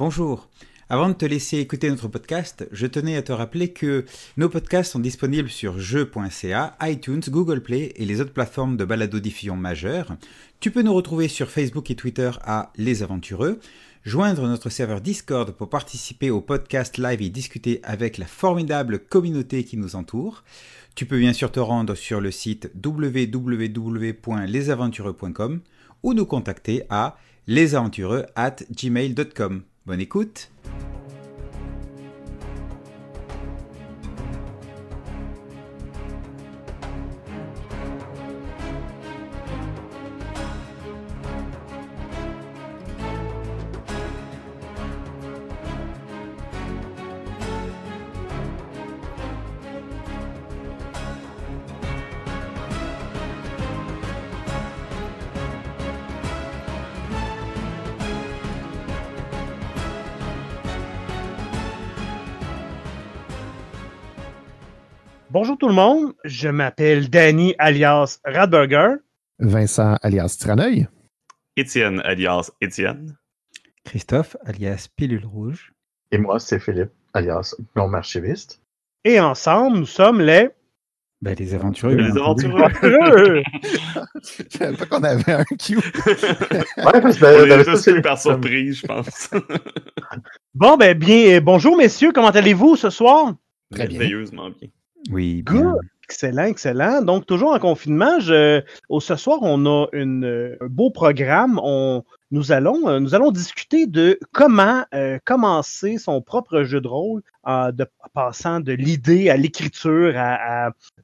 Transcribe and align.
Bonjour. 0.00 0.48
Avant 0.88 1.10
de 1.10 1.12
te 1.12 1.26
laisser 1.26 1.58
écouter 1.58 1.90
notre 1.90 2.08
podcast, 2.08 2.66
je 2.72 2.86
tenais 2.86 3.16
à 3.16 3.22
te 3.22 3.32
rappeler 3.32 3.70
que 3.70 4.06
nos 4.38 4.48
podcasts 4.48 4.92
sont 4.92 4.98
disponibles 4.98 5.50
sur 5.50 5.78
jeux.ca, 5.78 6.74
iTunes, 6.80 7.20
Google 7.28 7.60
Play 7.60 7.92
et 7.96 8.06
les 8.06 8.22
autres 8.22 8.32
plateformes 8.32 8.78
de 8.78 8.86
balado-diffusion 8.86 9.56
majeures. 9.56 10.16
Tu 10.58 10.70
peux 10.70 10.80
nous 10.80 10.94
retrouver 10.94 11.28
sur 11.28 11.50
Facebook 11.50 11.90
et 11.90 11.96
Twitter 11.96 12.30
à 12.40 12.72
Les 12.78 13.02
Aventureux, 13.02 13.60
joindre 14.02 14.48
notre 14.48 14.70
serveur 14.70 15.02
Discord 15.02 15.50
pour 15.50 15.68
participer 15.68 16.30
au 16.30 16.40
podcast 16.40 16.96
live 16.96 17.20
et 17.20 17.28
discuter 17.28 17.80
avec 17.82 18.16
la 18.16 18.24
formidable 18.24 19.00
communauté 19.00 19.64
qui 19.64 19.76
nous 19.76 19.96
entoure. 19.96 20.44
Tu 20.94 21.04
peux 21.04 21.18
bien 21.18 21.34
sûr 21.34 21.52
te 21.52 21.60
rendre 21.60 21.94
sur 21.94 22.22
le 22.22 22.30
site 22.30 22.72
www.lesaventureux.com 22.82 25.60
ou 26.02 26.14
nous 26.14 26.24
contacter 26.24 26.84
à 26.88 27.18
lesaventureux 27.46 28.24
at 28.34 28.56
gmail.com. 28.74 29.64
Bonne 29.90 30.02
écoute 30.02 30.52
je 66.24 66.48
m'appelle 66.48 67.10
Danny 67.10 67.54
alias 67.58 68.20
Radburger. 68.24 68.96
Vincent 69.38 69.96
alias 70.02 70.36
Traneuil. 70.38 70.88
Étienne 71.56 72.00
alias 72.04 72.50
Étienne. 72.60 73.16
Christophe 73.84 74.36
alias 74.44 74.88
Pilule 74.96 75.26
Rouge. 75.26 75.72
Et 76.12 76.18
moi, 76.18 76.38
c'est 76.38 76.60
Philippe 76.60 76.90
alias 77.14 77.54
Blond 77.74 77.92
Archiviste. 77.94 78.60
Et 79.04 79.18
ensemble, 79.20 79.78
nous 79.78 79.86
sommes 79.86 80.20
les. 80.20 80.50
Ben, 81.22 81.34
les 81.38 81.54
aventureux. 81.54 81.94
Les 81.94 82.12
bien 82.12 82.22
entendu. 82.22 82.46
aventureux. 82.46 83.42
Je 84.22 84.58
savais 84.58 84.76
pas 84.76 84.86
qu'on 84.86 85.02
avait 85.02 85.32
un 85.32 85.44
Q. 85.44 85.76
Ouais, 85.76 87.00
parce 87.00 87.18
que 87.18 87.24
On 87.24 87.42
ben, 87.42 87.44
est 87.44 87.48
ben, 87.48 87.64
tous 87.64 87.76
ça, 87.76 87.92
pris 87.92 88.02
par 88.02 88.18
surprise, 88.18 88.78
je 88.78 88.86
pense. 88.86 89.30
Bon, 90.54 90.76
ben 90.76 90.98
bien, 90.98 91.36
euh, 91.36 91.40
bonjour 91.40 91.76
messieurs, 91.76 92.10
comment 92.12 92.30
allez-vous 92.30 92.76
ce 92.76 92.90
soir? 92.90 93.34
Très 93.70 93.86
bien. 93.86 94.00
Bien. 94.00 94.24
Oui, 95.10 95.42
Good. 95.42 95.76
Excellent, 96.10 96.46
excellent. 96.46 97.02
Donc, 97.02 97.24
toujours 97.24 97.52
en 97.52 97.60
confinement, 97.60 98.18
ce 99.00 99.14
soir, 99.14 99.38
on 99.42 99.64
a 99.64 99.86
euh, 99.94 100.56
un 100.60 100.66
beau 100.66 100.90
programme. 100.90 101.60
On, 101.62 102.02
nous, 102.32 102.50
allons, 102.50 102.88
euh, 102.88 103.30
discuter 103.30 103.86
de 103.86 104.18
comment 104.32 104.82
euh, 104.92 105.20
commencer 105.24 105.98
son 105.98 106.20
propre 106.20 106.64
jeu 106.64 106.80
de 106.80 106.88
rôle 106.88 107.22
en 107.44 107.70
passant 108.12 108.58
de 108.58 108.72
l'idée 108.72 109.30
à 109.30 109.36
l'écriture. 109.36 110.12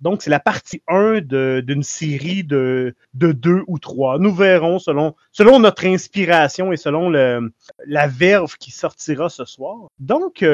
Donc, 0.00 0.22
c'est 0.22 0.30
la 0.30 0.40
partie 0.40 0.82
1 0.88 1.20
de- 1.20 1.62
d'une 1.64 1.84
série 1.84 2.42
de, 2.42 2.96
de 3.14 3.30
deux 3.30 3.62
ou 3.68 3.78
trois. 3.78 4.18
Nous 4.18 4.34
verrons 4.34 4.80
selon, 4.80 5.14
notre 5.60 5.86
inspiration 5.86 6.72
et 6.72 6.76
selon 6.76 7.10
la 7.10 8.06
verve 8.08 8.56
qui 8.58 8.72
sortira 8.72 9.28
ce 9.28 9.44
soir. 9.44 9.76
Donc, 10.00 10.44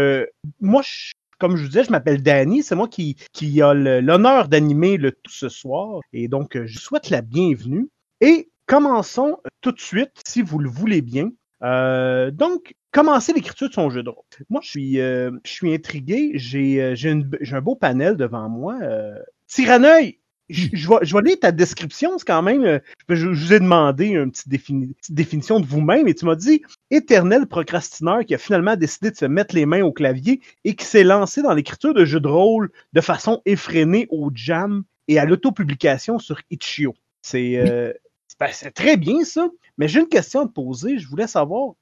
moi, 0.60 0.82
je 0.84 1.12
comme 1.42 1.56
je 1.56 1.62
vous 1.62 1.70
disais, 1.70 1.82
je 1.82 1.90
m'appelle 1.90 2.22
Danny. 2.22 2.62
C'est 2.62 2.76
moi 2.76 2.86
qui, 2.86 3.16
qui 3.32 3.60
a 3.62 3.74
l'honneur 3.74 4.46
d'animer 4.46 4.96
le 4.96 5.10
tout 5.10 5.32
ce 5.32 5.48
soir. 5.48 5.98
Et 6.12 6.28
donc, 6.28 6.56
euh, 6.56 6.66
je 6.66 6.78
souhaite 6.78 7.10
la 7.10 7.20
bienvenue. 7.20 7.88
Et 8.20 8.48
commençons 8.66 9.38
tout 9.60 9.72
de 9.72 9.80
suite, 9.80 10.12
si 10.24 10.40
vous 10.40 10.60
le 10.60 10.70
voulez 10.70 11.02
bien. 11.02 11.32
Euh, 11.64 12.30
donc, 12.30 12.76
commencer 12.92 13.32
l'écriture 13.32 13.68
de 13.68 13.72
son 13.72 13.90
jeu 13.90 14.04
de 14.04 14.10
rôle. 14.10 14.22
Moi, 14.50 14.60
je 14.62 14.68
suis, 14.68 15.00
euh, 15.00 15.32
intrigué. 15.64 16.30
J'ai 16.36 16.80
un 16.80 17.60
beau 17.60 17.74
panel 17.74 18.16
devant 18.16 18.48
moi. 18.48 18.78
Euh, 18.80 19.18
Tyraneuil, 19.48 20.20
je 20.48 20.68
je 20.72 20.88
vais, 20.88 20.96
je 21.02 21.14
vais 21.16 21.22
lire 21.22 21.38
ta 21.40 21.52
description. 21.52 22.18
C'est 22.18 22.26
quand 22.26 22.42
même. 22.42 22.64
euh, 22.64 22.78
Je, 23.08 23.14
je 23.14 23.28
vous 23.28 23.52
ai 23.52 23.60
demandé 23.60 24.06
une 24.06 24.30
petite, 24.30 24.48
défini- 24.48 24.94
petite 24.94 25.14
définition 25.14 25.60
de 25.60 25.66
vous-même 25.66 26.08
et 26.08 26.14
tu 26.14 26.24
m'as 26.26 26.34
dit 26.36 26.62
éternel 26.90 27.46
procrastineur 27.46 28.24
qui 28.24 28.34
a 28.34 28.38
finalement 28.38 28.76
décidé 28.76 29.10
de 29.10 29.16
se 29.16 29.24
mettre 29.24 29.54
les 29.54 29.66
mains 29.66 29.82
au 29.82 29.92
clavier 29.92 30.40
et 30.64 30.74
qui 30.74 30.84
s'est 30.84 31.04
lancé 31.04 31.42
dans 31.42 31.54
l'écriture 31.54 31.94
de 31.94 32.04
jeux 32.04 32.20
de 32.20 32.28
rôle 32.28 32.70
de 32.92 33.00
façon 33.00 33.42
effrénée 33.46 34.06
au 34.10 34.30
jam 34.34 34.84
et 35.08 35.18
à 35.18 35.24
l'autopublication 35.24 36.18
sur 36.18 36.40
Itch.io. 36.50 36.94
C'est 37.22 37.56
euh, 37.58 37.92
ben, 38.40 38.48
c'est 38.52 38.72
très 38.72 38.96
bien 38.96 39.24
ça, 39.24 39.48
mais 39.78 39.88
j'ai 39.88 40.00
une 40.00 40.08
question 40.08 40.40
à 40.42 40.46
te 40.46 40.52
poser. 40.52 40.98
Je 40.98 41.06
voulais 41.08 41.26
savoir 41.28 41.74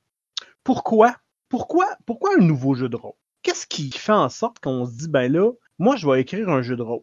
pourquoi, 0.65 1.17
pourquoi, 1.49 1.87
pourquoi 2.07 2.31
un 2.39 2.43
nouveau 2.43 2.75
jeu 2.75 2.89
de 2.89 2.97
rôle? 2.97 3.15
Qu'est-ce 3.43 3.67
qui 3.67 3.91
fait 3.91 4.13
en 4.13 4.29
sorte 4.29 4.59
qu'on 4.61 4.85
se 4.87 4.93
dit, 4.93 5.09
ben 5.09 5.33
là, 5.33 5.51
moi, 5.79 5.97
je 5.97 6.07
vais 6.09 6.21
écrire 6.21 6.49
un 6.51 6.63
jeu 6.63 6.77
de 6.77 6.83
rôle? 6.83 7.03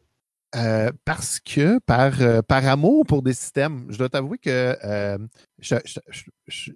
Euh, 0.56 0.92
parce 1.04 1.42
que 1.42 1.78
par, 1.80 2.22
euh, 2.22 2.42
par 2.42 2.66
amour 2.66 3.06
pour 3.06 3.22
des 3.22 3.34
systèmes, 3.34 3.86
je 3.90 3.98
dois 3.98 4.08
t'avouer 4.08 4.38
que 4.38 4.78
euh, 4.82 5.18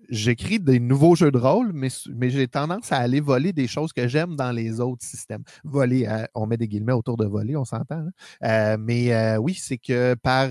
j'écris 0.09 0.59
des 0.59 0.79
nouveaux 0.81 1.15
jeux 1.15 1.31
de 1.31 1.37
rôle, 1.37 1.71
mais, 1.73 1.89
j'ai 2.29 2.47
tendance 2.49 2.91
à 2.91 2.97
aller 2.97 3.21
voler 3.21 3.53
des 3.53 3.67
choses 3.67 3.93
que 3.93 4.09
j'aime 4.09 4.35
dans 4.35 4.51
les 4.51 4.81
autres 4.81 5.05
systèmes. 5.05 5.43
Voler, 5.63 6.05
euh, 6.05 6.25
on 6.35 6.47
met 6.47 6.57
des 6.57 6.67
guillemets 6.67 6.91
autour 6.91 7.15
de 7.15 7.25
voler, 7.25 7.55
on 7.55 7.63
s'entend. 7.63 8.07
hein. 8.41 8.77
Mais 8.77 9.37
oui, 9.37 9.53
c'est 9.53 9.77
que 9.77 10.15
par, 10.15 10.49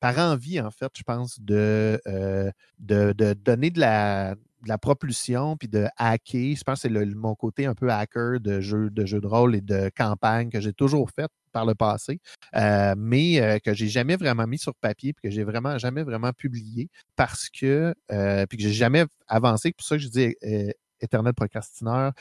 par 0.00 0.18
envie, 0.18 0.60
en 0.60 0.70
fait, 0.70 0.90
je 0.96 1.02
pense, 1.02 1.38
de, 1.40 2.00
de, 2.78 3.32
donner 3.34 3.70
de 3.70 3.80
la, 3.80 4.34
propulsion 4.80 5.58
puis 5.58 5.68
de 5.68 5.86
hacker. 5.98 6.56
Je 6.56 6.62
pense 6.64 6.82
que 6.82 6.88
c'est 6.88 7.14
mon 7.14 7.34
côté 7.34 7.66
un 7.66 7.74
peu 7.74 7.90
hacker 7.90 8.40
de 8.40 8.60
jeux 8.60 8.88
de, 8.90 9.04
jeux 9.04 9.20
de 9.20 9.26
rôle 9.26 9.54
et 9.56 9.60
de 9.60 9.90
campagne 9.94 10.48
que 10.48 10.60
j'ai 10.60 10.72
toujours 10.72 11.10
fait 11.10 11.30
par 11.50 11.66
le 11.66 11.74
passé, 11.74 12.20
euh, 12.56 12.94
mais 12.96 13.40
euh, 13.40 13.58
que 13.58 13.74
j'ai 13.74 13.88
jamais 13.88 14.16
vraiment 14.16 14.46
mis 14.46 14.58
sur 14.58 14.74
papier 14.74 15.12
puis 15.12 15.28
que 15.28 15.34
j'ai 15.34 15.44
vraiment 15.44 15.78
jamais 15.78 16.02
vraiment 16.02 16.32
publié 16.32 16.88
parce 17.16 17.48
que 17.48 17.94
euh, 18.12 18.46
puis 18.46 18.58
que 18.58 18.64
j'ai 18.64 18.72
jamais 18.72 19.04
avancé. 19.26 19.72
Pour 19.72 19.86
ça 19.86 19.96
que 19.96 20.02
je 20.02 20.08
dis 20.08 20.34
euh, 20.44 20.70
éternel 21.00 21.34
procrastineur 21.34 22.12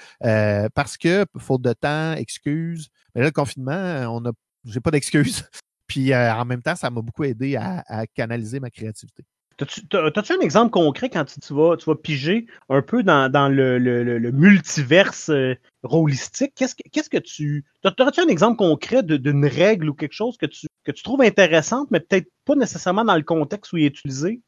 parce 0.73 0.97
que 0.97 1.25
faute 1.37 1.61
de 1.61 1.73
temps, 1.73 2.13
excuse. 2.13 2.89
Mais 3.15 3.21
là 3.21 3.27
le 3.27 3.31
confinement, 3.31 4.15
on 4.15 4.25
a 4.25 4.31
j'ai 4.65 4.79
pas 4.79 4.91
d'excuses. 4.91 5.43
Puis 5.87 6.13
en 6.13 6.43
même 6.43 6.61
temps, 6.61 6.75
ça 6.75 6.89
m'a 6.89 7.01
beaucoup 7.01 7.23
aidé 7.23 7.55
à 7.55 8.05
canaliser 8.13 8.59
ma 8.59 8.69
créativité. 8.69 9.23
T'as-tu 9.57 9.87
t'as- 9.87 10.11
t'as-tu 10.11 10.33
un 10.33 10.39
exemple 10.39 10.69
concret 10.69 11.09
quand 11.09 11.25
tu, 11.25 11.39
tu 11.39 11.53
vas, 11.53 11.75
tu 11.77 11.85
vas 11.85 11.95
piger 11.95 12.45
un 12.69 12.81
peu 12.83 13.01
dans, 13.01 13.31
dans 13.31 13.49
le, 13.49 13.79
le- 13.79 14.03
le- 14.03 14.19
le 14.19 14.31
multiverse 14.31 15.29
euh, 15.29 15.55
rôlistique? 15.83 16.53
Qu'est-ce 16.55 16.75
que, 16.75 16.87
qu'est-ce 16.91 17.09
que 17.09 17.17
tu. 17.17 17.65
T'aurais-tu 17.81 18.19
un 18.21 18.27
exemple 18.27 18.57
concret 18.57 19.01
d'une 19.01 19.45
règle 19.45 19.89
ou 19.89 19.93
quelque 19.95 20.13
chose 20.13 20.37
que 20.37 20.45
tu, 20.45 20.67
que 20.83 20.91
tu 20.91 21.01
trouves 21.03 21.21
intéressante, 21.21 21.89
mais 21.89 21.99
peut-être 21.99 22.29
pas 22.45 22.55
nécessairement 22.55 23.03
dans 23.03 23.15
le 23.15 23.23
contexte 23.23 23.73
où 23.73 23.77
il 23.77 23.85
est 23.85 23.87
utilisé? 23.87 24.41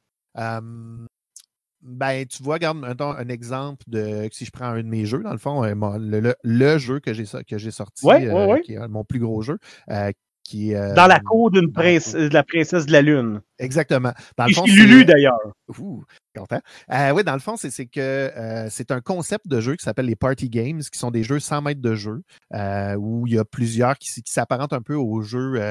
Ben, 1.81 2.26
tu 2.26 2.44
vois, 2.44 2.56
regarde, 2.56 2.78
mettons, 2.78 3.12
un 3.12 3.30
exemple 3.30 3.84
de 3.88 4.28
si 4.34 4.44
je 4.44 4.52
prends 4.52 4.66
un 4.66 4.84
de 4.84 4.88
mes 4.88 5.06
jeux, 5.06 5.24
dans 5.24 5.31
le 5.31 5.38
fond, 5.38 5.64
euh, 5.64 5.74
le, 5.97 6.20
le- 6.20 6.36
le 6.44 6.78
jeu 6.78 7.00
que 7.00 7.14
j'ai 7.14 7.26
so- 7.26 7.41
que 7.47 7.58
j'ai 7.58 7.72
sorti, 7.72 8.06
Ouais, 8.06 8.18
ouais, 8.18 8.31
euh, 8.34 8.47
ouais. 8.47 8.62
qui 8.62 8.74
est 8.74 8.88
mon 8.90 9.06
plus 9.06 9.20
gros 9.20 9.41
jeu, 9.41 9.59
euh, 9.90 10.12
qui 10.49 10.73
euh, 10.73 10.93
Dans 10.95 11.05
la 11.07 11.19
cour 11.19 11.51
d'une 11.51 11.71
prince- 11.71 12.13
de 12.13 12.27
la 12.33 12.43
princesse 12.43 12.85
de 12.87 12.91
la 12.91 13.01
Lune. 13.01 13.41
Exactement. 13.59 14.13
Dans 14.37 14.45
le 14.45 14.53
fond, 14.53 14.65
Lulu 14.65 15.05
d'ailleurs. 15.05 15.37
Ouh, 15.77 16.03
content. 16.35 16.59
Euh, 16.91 17.11
oui, 17.11 17.23
dans 17.23 17.33
le 17.33 17.39
fond, 17.39 17.55
c'est 17.57 17.85
que 17.85 17.99
euh, 17.99 18.67
c'est 18.69 18.91
un 18.91 19.01
concept 19.01 19.47
de 19.47 19.59
jeu 19.61 19.75
qui 19.75 19.83
s'appelle 19.83 20.07
les 20.07 20.15
party 20.15 20.49
games, 20.49 20.79
qui 20.79 20.97
sont 20.97 21.11
des 21.11 21.23
jeux 21.23 21.40
sans 21.40 21.61
mètres 21.61 21.81
de 21.81 21.93
jeu, 21.96 22.23
où 22.97 23.28
il 23.28 23.34
y 23.34 23.37
a 23.40 23.46
plusieurs 23.46 23.97
qui, 23.97 24.09
qui 24.23 24.31
s'apparentent 24.34 24.73
un 24.73 24.81
peu 24.81 24.96
aux 24.96 25.22
jeux 25.22 25.61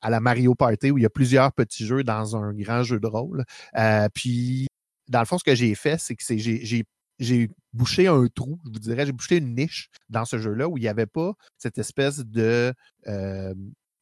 à 0.00 0.10
la 0.10 0.20
Mario 0.20 0.54
Party, 0.54 0.90
où 0.90 0.98
il 0.98 1.02
y 1.02 1.06
a 1.06 1.10
plusieurs 1.10 1.52
petits 1.52 1.86
jeux 1.86 2.04
dans 2.04 2.36
un 2.36 2.52
grand 2.52 2.82
jeu 2.82 3.00
de 3.00 3.06
rôle. 3.06 3.44
Puis, 4.14 4.66
dans 5.08 5.20
le 5.20 5.26
fond, 5.26 5.38
ce 5.38 5.44
que 5.44 5.54
j'ai 5.54 5.74
fait, 5.74 5.98
c'est 5.98 6.14
que 6.16 6.22
j'ai- 6.36 6.64
j'ai 6.64 6.84
j'ai 7.20 7.48
bouché 7.72 8.06
un 8.06 8.24
trou, 8.32 8.60
je 8.64 8.70
vous 8.70 8.78
dirais, 8.78 9.04
j'ai 9.04 9.10
bouché 9.10 9.38
une 9.38 9.52
niche 9.56 9.88
dans 10.08 10.24
ce 10.24 10.38
jeu-là 10.38 10.68
où 10.68 10.78
il 10.78 10.82
n'y 10.82 10.86
avait 10.88 11.06
pas 11.06 11.32
cette 11.56 11.76
espèce 11.76 12.18
de 12.18 12.72
euh, 13.08 13.54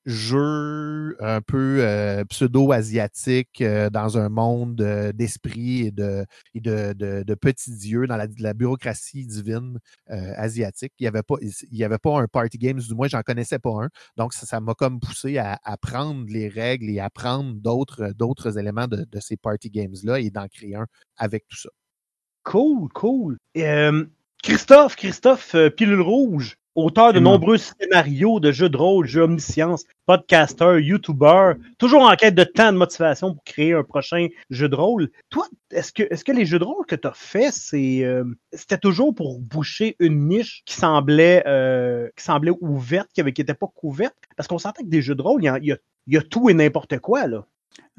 jeu 0.06 1.16
un 1.20 1.40
peu 1.42 1.78
euh, 1.80 2.24
pseudo-asiatique 2.24 3.60
euh, 3.60 3.90
dans 3.90 4.16
un 4.18 4.28
monde 4.28 4.80
euh, 4.80 5.12
d'esprit 5.12 5.88
et, 5.88 5.90
de, 5.90 6.24
et 6.54 6.60
de, 6.60 6.92
de- 6.92 7.24
de 7.24 7.34
petits 7.34 7.76
dieux 7.76 8.06
dans 8.06 8.16
la, 8.16 8.54
bureaucratie 8.54 9.26
divine 9.26 9.78
asiatique. 10.08 10.92
Il 11.00 11.04
n'y 11.04 11.08
avait, 11.08 11.98
pas- 11.98 12.20
un 12.20 12.26
party 12.28 12.58
games, 12.58 12.78
du 12.78 12.94
moins, 12.94 13.08
j'en 13.08 13.22
connaissais 13.22 13.58
pas 13.58 13.84
un. 13.84 13.88
Donc, 14.16 14.32
ça 14.32 14.60
m'a 14.60 14.74
comme 14.74 15.00
poussé 15.00 15.38
à 15.38 15.58
apprendre 15.64 16.24
les 16.28 16.48
règles 16.48 16.88
et 16.88 17.00
apprendre 17.00 17.54
d'autres 17.56 18.12
d'autres 18.16 18.58
éléments 18.58 18.86
de, 18.86 19.06
ces 19.20 19.36
party 19.36 19.70
games-là 19.70 20.20
et 20.20 20.30
d'en 20.30 20.46
créer 20.46 20.76
un 20.76 20.86
avec 21.16 21.46
tout 21.48 21.56
ça. 21.56 21.70
Cool, 22.44 22.88
cool. 22.94 23.36
Christophe, 24.42 24.96
Christophe 24.96 25.56
Pilule 25.76 26.00
Rouge, 26.00 26.56
auteur 26.76 27.12
de 27.12 27.18
nombreux 27.20 27.58
scénarios 27.58 28.38
de 28.40 28.52
jeux 28.52 28.68
de 28.68 28.76
rôle, 28.76 29.06
jeux 29.06 29.22
omniscience, 29.22 29.84
podcaster, 30.06 30.78
YouTuber, 30.80 31.54
toujours 31.78 32.02
en 32.02 32.14
quête 32.14 32.34
de 32.34 32.44
temps 32.44 32.72
de 32.72 32.78
motivation 32.78 33.34
pour 33.34 33.42
créer 33.44 33.72
un 33.72 33.82
prochain 33.82 34.28
jeu 34.50 34.68
de 34.68 34.76
rôle. 34.76 35.08
Toi, 35.30 35.46
est-ce 35.70 35.92
que, 35.92 36.04
est-ce 36.10 36.24
que 36.24 36.32
les 36.32 36.46
jeux 36.46 36.58
de 36.58 36.64
rôle 36.64 36.86
que 36.86 36.94
tu 36.94 37.08
as 37.08 37.12
fait, 37.14 37.50
c'est, 37.52 38.04
euh, 38.04 38.24
c'était 38.52 38.78
toujours 38.78 39.14
pour 39.14 39.40
boucher 39.40 39.96
une 39.98 40.28
niche 40.28 40.62
qui 40.66 40.74
semblait, 40.74 41.42
euh, 41.46 42.08
qui 42.16 42.24
semblait 42.24 42.52
ouverte, 42.60 43.08
qui 43.12 43.22
n'était 43.22 43.54
pas 43.54 43.66
couverte? 43.74 44.14
Parce 44.36 44.46
qu'on 44.46 44.58
sentait 44.58 44.82
que 44.84 44.88
des 44.88 45.02
jeux 45.02 45.14
de 45.14 45.22
rôle, 45.22 45.42
il 45.42 45.46
y 45.46 45.66
y 45.66 45.72
a- 45.72 45.78
il 46.06 46.14
y 46.14 46.16
a 46.16 46.22
tout 46.22 46.48
et 46.50 46.54
n'importe 46.54 46.98
quoi, 47.00 47.26
là. 47.26 47.46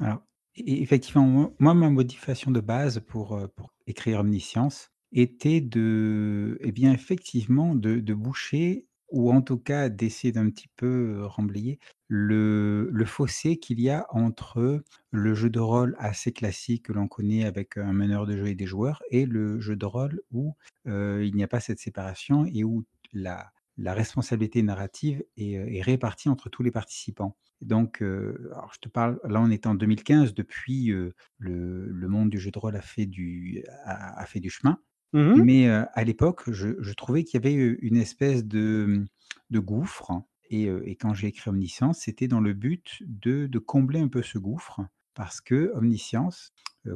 Alors, 0.00 0.22
et- 0.56 0.82
effectivement, 0.82 1.24
moi, 1.26 1.52
moi, 1.58 1.74
ma 1.74 1.90
motivation 1.90 2.50
de 2.50 2.60
base 2.60 3.00
pour, 3.00 3.34
euh, 3.36 3.46
pour 3.54 3.70
écrire 3.86 4.20
Omniscience 4.20 4.90
était 5.12 5.60
de, 5.60 6.58
eh 6.62 6.72
bien, 6.72 6.92
effectivement, 6.92 7.74
de, 7.74 8.14
boucher, 8.14 8.86
ou 9.10 9.32
en 9.32 9.40
tout 9.40 9.58
cas 9.58 9.88
d'essayer 9.88 10.32
d'un 10.32 10.50
petit 10.50 10.68
peu 10.76 11.24
remblayer, 11.24 11.78
le, 12.08 12.88
le 12.92 13.04
fossé 13.06 13.58
qu'il 13.58 13.80
y 13.80 13.88
a 13.90 14.06
entre 14.10 14.82
le 15.10 15.34
jeu 15.34 15.50
de 15.50 15.60
rôle 15.60 15.94
assez 15.98 16.32
classique 16.32 16.84
que 16.86 16.92
l'on 16.92 17.08
connaît 17.08 17.44
avec 17.44 17.78
un 17.78 17.92
meneur 17.92 18.26
de 18.26 18.36
jeu 18.36 18.48
et 18.48 18.54
des 18.54 18.66
joueurs, 18.66 19.02
et 19.10 19.24
le 19.26 19.60
jeu 19.60 19.76
de 19.76 19.86
rôle 19.86 20.20
où 20.30 20.54
il 20.86 21.32
n'y 21.34 21.42
a 21.42 21.48
pas 21.48 21.60
cette 21.60 21.78
séparation 21.80 22.44
et 22.46 22.64
où 22.64 22.84
la, 23.12 23.50
la 23.78 23.94
responsabilité 23.94 24.62
narrative 24.62 25.22
est, 25.36 25.82
répartie 25.82 26.28
entre 26.28 26.48
tous 26.50 26.62
les 26.62 26.70
participants. 26.70 27.36
Donc, 27.60 28.02
alors 28.02 28.72
je 28.74 28.80
te 28.80 28.88
parle, 28.88 29.18
là 29.24 29.40
on 29.40 29.50
est 29.50 29.66
en 29.66 29.74
2015, 29.74 30.34
depuis 30.34 30.86
le, 30.86 31.14
le 31.38 32.08
monde 32.08 32.30
du 32.30 32.38
jeu 32.38 32.50
de 32.50 32.58
rôle 32.58 32.76
a 32.76 32.82
fait 32.82 33.06
du, 33.06 33.64
a 33.84 34.24
fait 34.26 34.40
du 34.40 34.50
chemin. 34.50 34.78
Mhm. 35.12 35.44
Mais 35.44 35.68
à 35.68 36.04
l'époque, 36.04 36.50
je, 36.50 36.68
je 36.80 36.92
trouvais 36.94 37.24
qu'il 37.24 37.42
y 37.42 37.46
avait 37.46 37.54
une 37.54 37.96
espèce 37.96 38.44
de, 38.44 39.04
de 39.50 39.58
gouffre. 39.58 40.12
Et, 40.50 40.64
et 40.64 40.96
quand 40.96 41.14
j'ai 41.14 41.28
écrit 41.28 41.50
Omniscience, 41.50 42.00
c'était 42.00 42.28
dans 42.28 42.40
le 42.40 42.54
but 42.54 43.02
de, 43.06 43.46
de 43.46 43.58
combler 43.58 44.00
un 44.00 44.08
peu 44.08 44.22
ce 44.22 44.38
gouffre. 44.38 44.80
Parce 45.14 45.40
que 45.40 45.72
Omniscience 45.74 46.52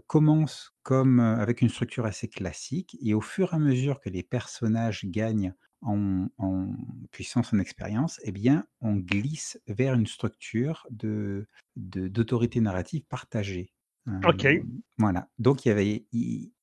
commence 0.06 0.73
comme 0.82 1.20
avec 1.20 1.61
une 1.61 1.69
structure 1.69 2.06
assez 2.06 2.29
classique. 2.29 2.97
Et 3.03 3.14
au 3.14 3.20
fur 3.20 3.53
et 3.53 3.56
à 3.56 3.59
mesure 3.59 4.00
que 4.00 4.09
les 4.11 4.23
personnages 4.23 5.05
gagnent 5.06 5.55
en, 5.81 6.29
en 6.38 6.69
puissance, 7.11 7.53
en 7.53 7.59
expérience, 7.59 8.20
eh 8.23 8.31
bien, 8.32 8.64
on 8.81 8.94
glisse 8.94 9.61
vers 9.67 9.94
une 9.94 10.06
structure 10.06 10.87
de, 10.91 11.49
de- 11.76 12.09
d'autorité 12.09 12.61
narrative 12.61 13.03
partagée. 13.09 13.73
OK. 14.25 14.47
Voilà. 14.99 15.29
Donc, 15.38 15.64
il 15.64 15.69
y 15.69 15.73
avait. 15.73 16.06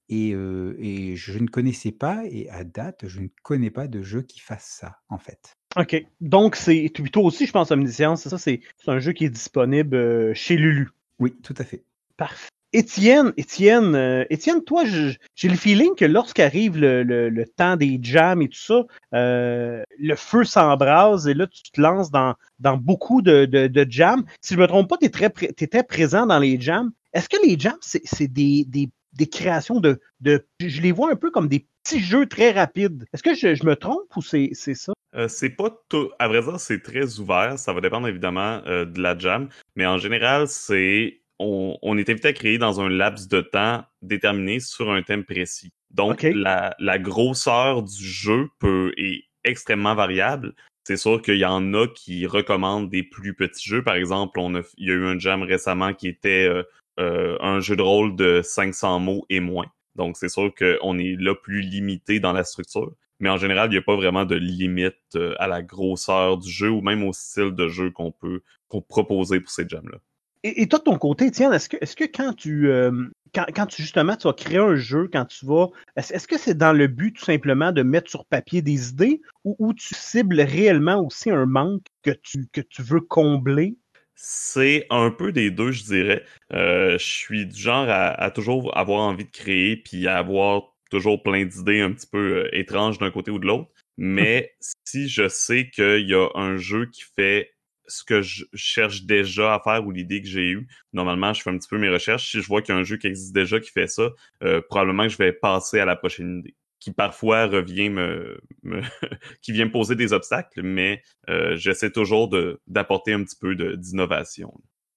Et, 0.10 0.30
et 0.32 1.16
je 1.16 1.38
ne 1.40 1.48
connaissais 1.48 1.92
pas, 1.92 2.24
et 2.26 2.50
à 2.50 2.64
date, 2.64 3.08
je 3.08 3.22
ne 3.22 3.28
connais 3.44 3.70
pas 3.70 3.88
de 3.88 4.02
jeu 4.02 4.22
qui 4.22 4.40
fasse 4.40 4.66
ça, 4.66 4.98
en 5.10 5.18
fait. 5.18 5.54
OK. 5.78 6.04
Donc, 6.20 6.56
c'est 6.56 6.90
puis 6.94 7.12
toi 7.12 7.24
aussi, 7.24 7.46
je 7.46 7.52
pense, 7.52 7.72
Omniscience, 7.72 8.24
c'est 8.24 8.30
ça, 8.30 8.38
c'est 8.38 8.62
c'est 8.78 8.90
un 8.92 9.00
jeu 9.00 9.12
qui 9.12 9.26
est 9.26 9.30
disponible 9.30 10.34
chez 10.34 10.58
Lulu? 10.58 10.90
Oui, 11.20 11.34
tout 11.44 11.54
à 11.58 11.64
fait. 11.64 11.84
Parfait. 12.18 12.50
Étienne, 12.72 13.34
Étienne, 13.36 14.26
Étienne, 14.30 14.64
toi, 14.64 14.86
je- 14.86 15.16
j'ai 15.36 15.50
le 15.50 15.56
feeling 15.56 15.96
que 15.96 16.06
lorsqu'arrive 16.06 16.78
le, 16.78 17.02
le- 17.02 17.30
le 17.30 17.46
temps 17.48 17.76
des 17.78 18.00
jams 18.02 18.44
et 18.44 18.48
tout 18.50 18.60
ça, 18.60 18.84
euh, 19.16 19.82
le 19.98 20.16
feu 20.16 20.44
s'embrase 20.44 21.28
et 21.28 21.34
là, 21.34 21.48
tu 21.48 21.64
te 21.72 21.82
lances 21.82 22.12
dans, 22.12 22.36
dans 22.60 22.78
beaucoup 22.78 23.24
de, 23.24 23.46
de, 23.46 23.66
de 23.68 23.86
jams. 23.90 24.24
Si 24.42 24.54
je 24.54 24.60
me 24.60 24.68
trompe 24.68 24.88
pas, 24.88 24.98
tu 24.98 25.06
étais 25.08 25.84
présent 25.84 26.28
dans 26.28 26.38
les 26.40 26.62
jams. 26.62 26.92
Est-ce 27.14 27.28
que 27.28 27.38
les 27.44 27.58
jams, 27.58 27.78
c'est 27.82 28.02
c'est 28.06 28.28
des, 28.28 28.66
des, 28.68 28.90
des 29.14 29.28
créations 29.28 29.80
de, 29.80 30.00
de. 30.22 30.46
Je 30.60 30.82
les 30.82 30.92
vois 30.92 31.12
un 31.12 31.16
peu 31.16 31.32
comme 31.32 31.48
des 31.48 31.66
petits 31.84 32.00
jeux 32.00 32.26
très 32.26 32.52
rapides. 32.52 33.06
Est-ce 33.14 33.24
que 33.24 33.34
je, 33.34 33.56
je 33.56 33.66
me 33.66 33.76
trompe 33.76 34.16
ou 34.16 34.22
c'est 34.22 34.54
ça? 34.54 34.94
Euh, 35.16 35.28
c'est 35.28 35.50
pas 35.50 35.76
tout. 35.90 36.10
À 36.20 36.28
vrai 36.28 36.42
dire, 36.42 36.60
c'est 36.60 36.82
très 36.82 37.20
ouvert. 37.20 37.58
Ça 37.58 37.74
va 37.74 37.82
dépendre 37.82 38.08
évidemment 38.08 38.62
euh, 38.68 38.86
de 38.86 39.02
la 39.02 39.18
jam. 39.18 39.50
Mais 39.76 39.86
en 39.86 39.98
général, 39.98 40.48
c'est. 40.48 41.22
On, 41.40 41.78
on 41.82 41.98
est 41.98 42.10
invité 42.10 42.28
à 42.28 42.34
créer 42.34 42.58
dans 42.58 42.82
un 42.82 42.90
laps 42.90 43.30
de 43.30 43.40
temps 43.40 43.86
déterminé 44.02 44.60
sur 44.60 44.92
un 44.92 45.02
thème 45.02 45.24
précis. 45.24 45.72
Donc, 45.90 46.28
la 46.34 47.00
grosseur 47.00 47.82
du 47.82 48.06
jeu 48.06 48.50
peut 48.60 48.94
est 48.98 49.24
extrêmement 49.46 49.96
variable. 49.96 50.54
C'est 50.84 50.98
sûr 50.98 51.22
qu'il 51.22 51.38
y 51.38 51.46
en 51.46 51.74
a 51.74 51.88
qui 51.88 52.26
recommandent 52.26 52.90
des 52.90 53.04
plus 53.04 53.36
petits 53.36 53.70
jeux. 53.70 53.84
Par 53.84 53.96
exemple, 53.96 54.40
on 54.40 54.56
a, 54.56 54.62
il 54.78 54.88
y 54.88 54.92
a 54.92 54.96
eu 54.96 55.06
un 55.06 55.18
jam 55.18 55.44
récemment 55.44 55.94
qui 55.94 56.08
était 56.08 56.48
euh, 56.48 56.64
euh, 57.00 57.38
un 57.42 57.60
jeu 57.60 57.76
de 57.76 57.82
rôle 57.82 58.16
de 58.16 58.42
500 58.44 59.00
mots 59.00 59.26
et 59.30 59.40
moins. 59.40 59.68
Donc, 59.96 60.18
c'est 60.18 60.30
sûr 60.30 60.54
qu'on 60.54 60.98
est 60.98 61.16
là 61.20 61.36
plus 61.36 61.62
limité 61.62 62.20
dans 62.20 62.34
la 62.34 62.44
structure. 62.44 62.92
Mais 63.20 63.30
en 63.30 63.38
général, 63.38 63.70
il 63.70 63.72
n'y 63.72 63.78
a 63.78 63.82
pas 63.82 63.96
vraiment 63.96 64.26
de 64.26 64.36
limite 64.36 64.96
euh, 65.16 65.36
à 65.40 65.48
la 65.48 65.62
grosseur 65.62 66.38
du 66.38 66.50
jeu 66.50 66.70
ou 66.70 66.82
même 66.82 67.04
au 67.04 67.12
style 67.12 67.52
de 67.52 67.68
jeu 67.68 67.92
qu'on 67.92 68.12
peut 68.12 68.42
proposer 68.88 69.40
pour 69.42 69.52
ces 69.52 69.68
jams-là. 69.68 69.98
Et, 70.44 70.70
toi, 70.70 70.80
de 70.80 70.86
ton 70.86 70.98
côté, 70.98 71.26
Étienne, 71.26 71.52
est-ce 71.52 71.68
que, 71.68 71.76
est-ce 71.82 71.98
que 71.98 72.06
quand 72.06 72.32
tu, 72.34 72.70
euh, 72.70 73.10
quand, 73.36 73.44
quand 73.54 73.66
tu 73.66 73.82
justement 73.82 74.16
tu 74.16 74.26
vas 74.26 74.34
créer 74.34 74.58
un 74.58 74.76
jeu, 74.76 75.10
quand 75.12 75.26
tu 75.26 75.46
vas, 75.46 75.68
est-ce, 75.98 76.14
est-ce 76.14 76.30
que 76.30 76.38
c'est 76.38 76.58
dans 76.58 76.72
le 76.72 76.88
but 76.88 77.12
tout 77.12 77.26
simplement 77.26 77.74
de 77.74 77.84
mettre 77.84 78.10
sur 78.10 78.24
papier 78.26 78.62
des 78.62 78.92
idées 78.92 79.22
ou, 79.44 79.58
ou 79.60 79.74
tu 79.74 79.94
cibles 79.94 80.40
réellement 80.40 81.06
aussi 81.06 81.30
un 81.30 81.46
manque 81.46 81.84
que 82.04 82.12
tu, 82.12 82.48
que 82.54 82.62
tu 82.62 82.82
veux 82.82 83.02
combler? 83.02 83.76
C'est 84.22 84.86
un 84.90 85.12
peu 85.12 85.32
des 85.32 85.50
deux, 85.50 85.72
je 85.72 85.84
dirais. 85.86 86.26
Euh, 86.52 86.98
je 86.98 87.06
suis 87.06 87.46
du 87.46 87.58
genre 87.58 87.88
à, 87.88 88.10
à 88.10 88.32
toujours 88.32 88.78
avoir 88.78 89.00
envie 89.00 89.24
de 89.24 89.32
créer 89.32 89.78
puis 89.78 90.08
à 90.08 90.18
avoir 90.18 90.74
toujours 90.92 91.24
plein 91.24 91.46
d'idées 91.46 91.80
un 91.80 91.94
petit 91.94 92.08
peu 92.08 92.44
euh, 92.44 92.50
étranges 92.56 92.98
d'un 92.98 93.12
côté 93.12 93.32
ou 93.32 93.40
de 93.40 93.48
l'autre. 93.48 93.70
Mais 93.98 94.54
si 94.86 95.08
je 95.08 95.30
sais 95.30 95.70
qu'il 95.70 96.06
y 96.10 96.14
a 96.14 96.28
un 96.36 96.58
jeu 96.58 96.88
qui 96.88 97.04
fait 97.16 97.54
ce 97.88 98.04
que 98.04 98.22
je 98.22 98.44
cherche 98.54 99.04
déjà 99.04 99.56
à 99.56 99.62
faire 99.62 99.88
ou 99.88 99.92
l'idée 99.92 100.22
que 100.22 100.28
j'ai 100.28 100.50
eue, 100.50 100.68
normalement, 100.92 101.34
je 101.34 101.42
fais 101.42 101.50
un 101.50 101.58
petit 101.58 101.70
peu 101.70 101.78
mes 101.78 101.90
recherches. 101.90 102.30
Si 102.30 102.42
je 102.42 102.48
vois 102.48 102.62
qu'il 102.62 102.76
y 102.76 102.78
a 102.78 102.82
un 102.82 102.84
jeu 102.84 102.98
qui 102.98 103.08
existe 103.08 103.34
déjà 103.34 103.62
qui 103.62 103.72
fait 103.72 103.88
ça, 103.88 104.10
euh, 104.44 104.62
probablement 104.70 105.04
que 105.04 105.14
je 105.14 105.18
vais 105.18 105.32
passer 105.32 105.80
à 105.80 105.86
la 105.86 105.96
prochaine 105.96 106.40
idée 106.40 106.56
qui 106.80 106.92
parfois 106.92 107.46
revient 107.48 107.90
me, 107.90 108.40
me 108.64 108.82
qui 109.42 109.52
vient 109.52 109.66
me 109.66 109.72
poser 109.72 109.96
des 109.96 110.14
obstacles, 110.14 110.62
mais 110.62 111.02
euh, 111.30 111.56
j'essaie 111.56 111.92
toujours 111.92 112.30
de 112.30 112.60
d'apporter 112.68 113.14
un 113.14 113.24
petit 113.24 113.38
peu 113.40 113.56
de- 113.56 113.76
d'innovation. 113.76 114.54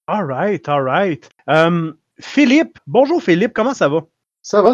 All 0.07 0.25
right, 0.25 0.67
all 0.67 0.83
right. 0.83 1.29
Euh, 1.49 1.93
Philippe, 2.19 2.77
bonjour 2.87 3.21
Philippe, 3.21 3.53
comment 3.53 3.73
ça 3.73 3.89
va? 3.89 4.01
Ça 4.41 4.61
va? 4.61 4.73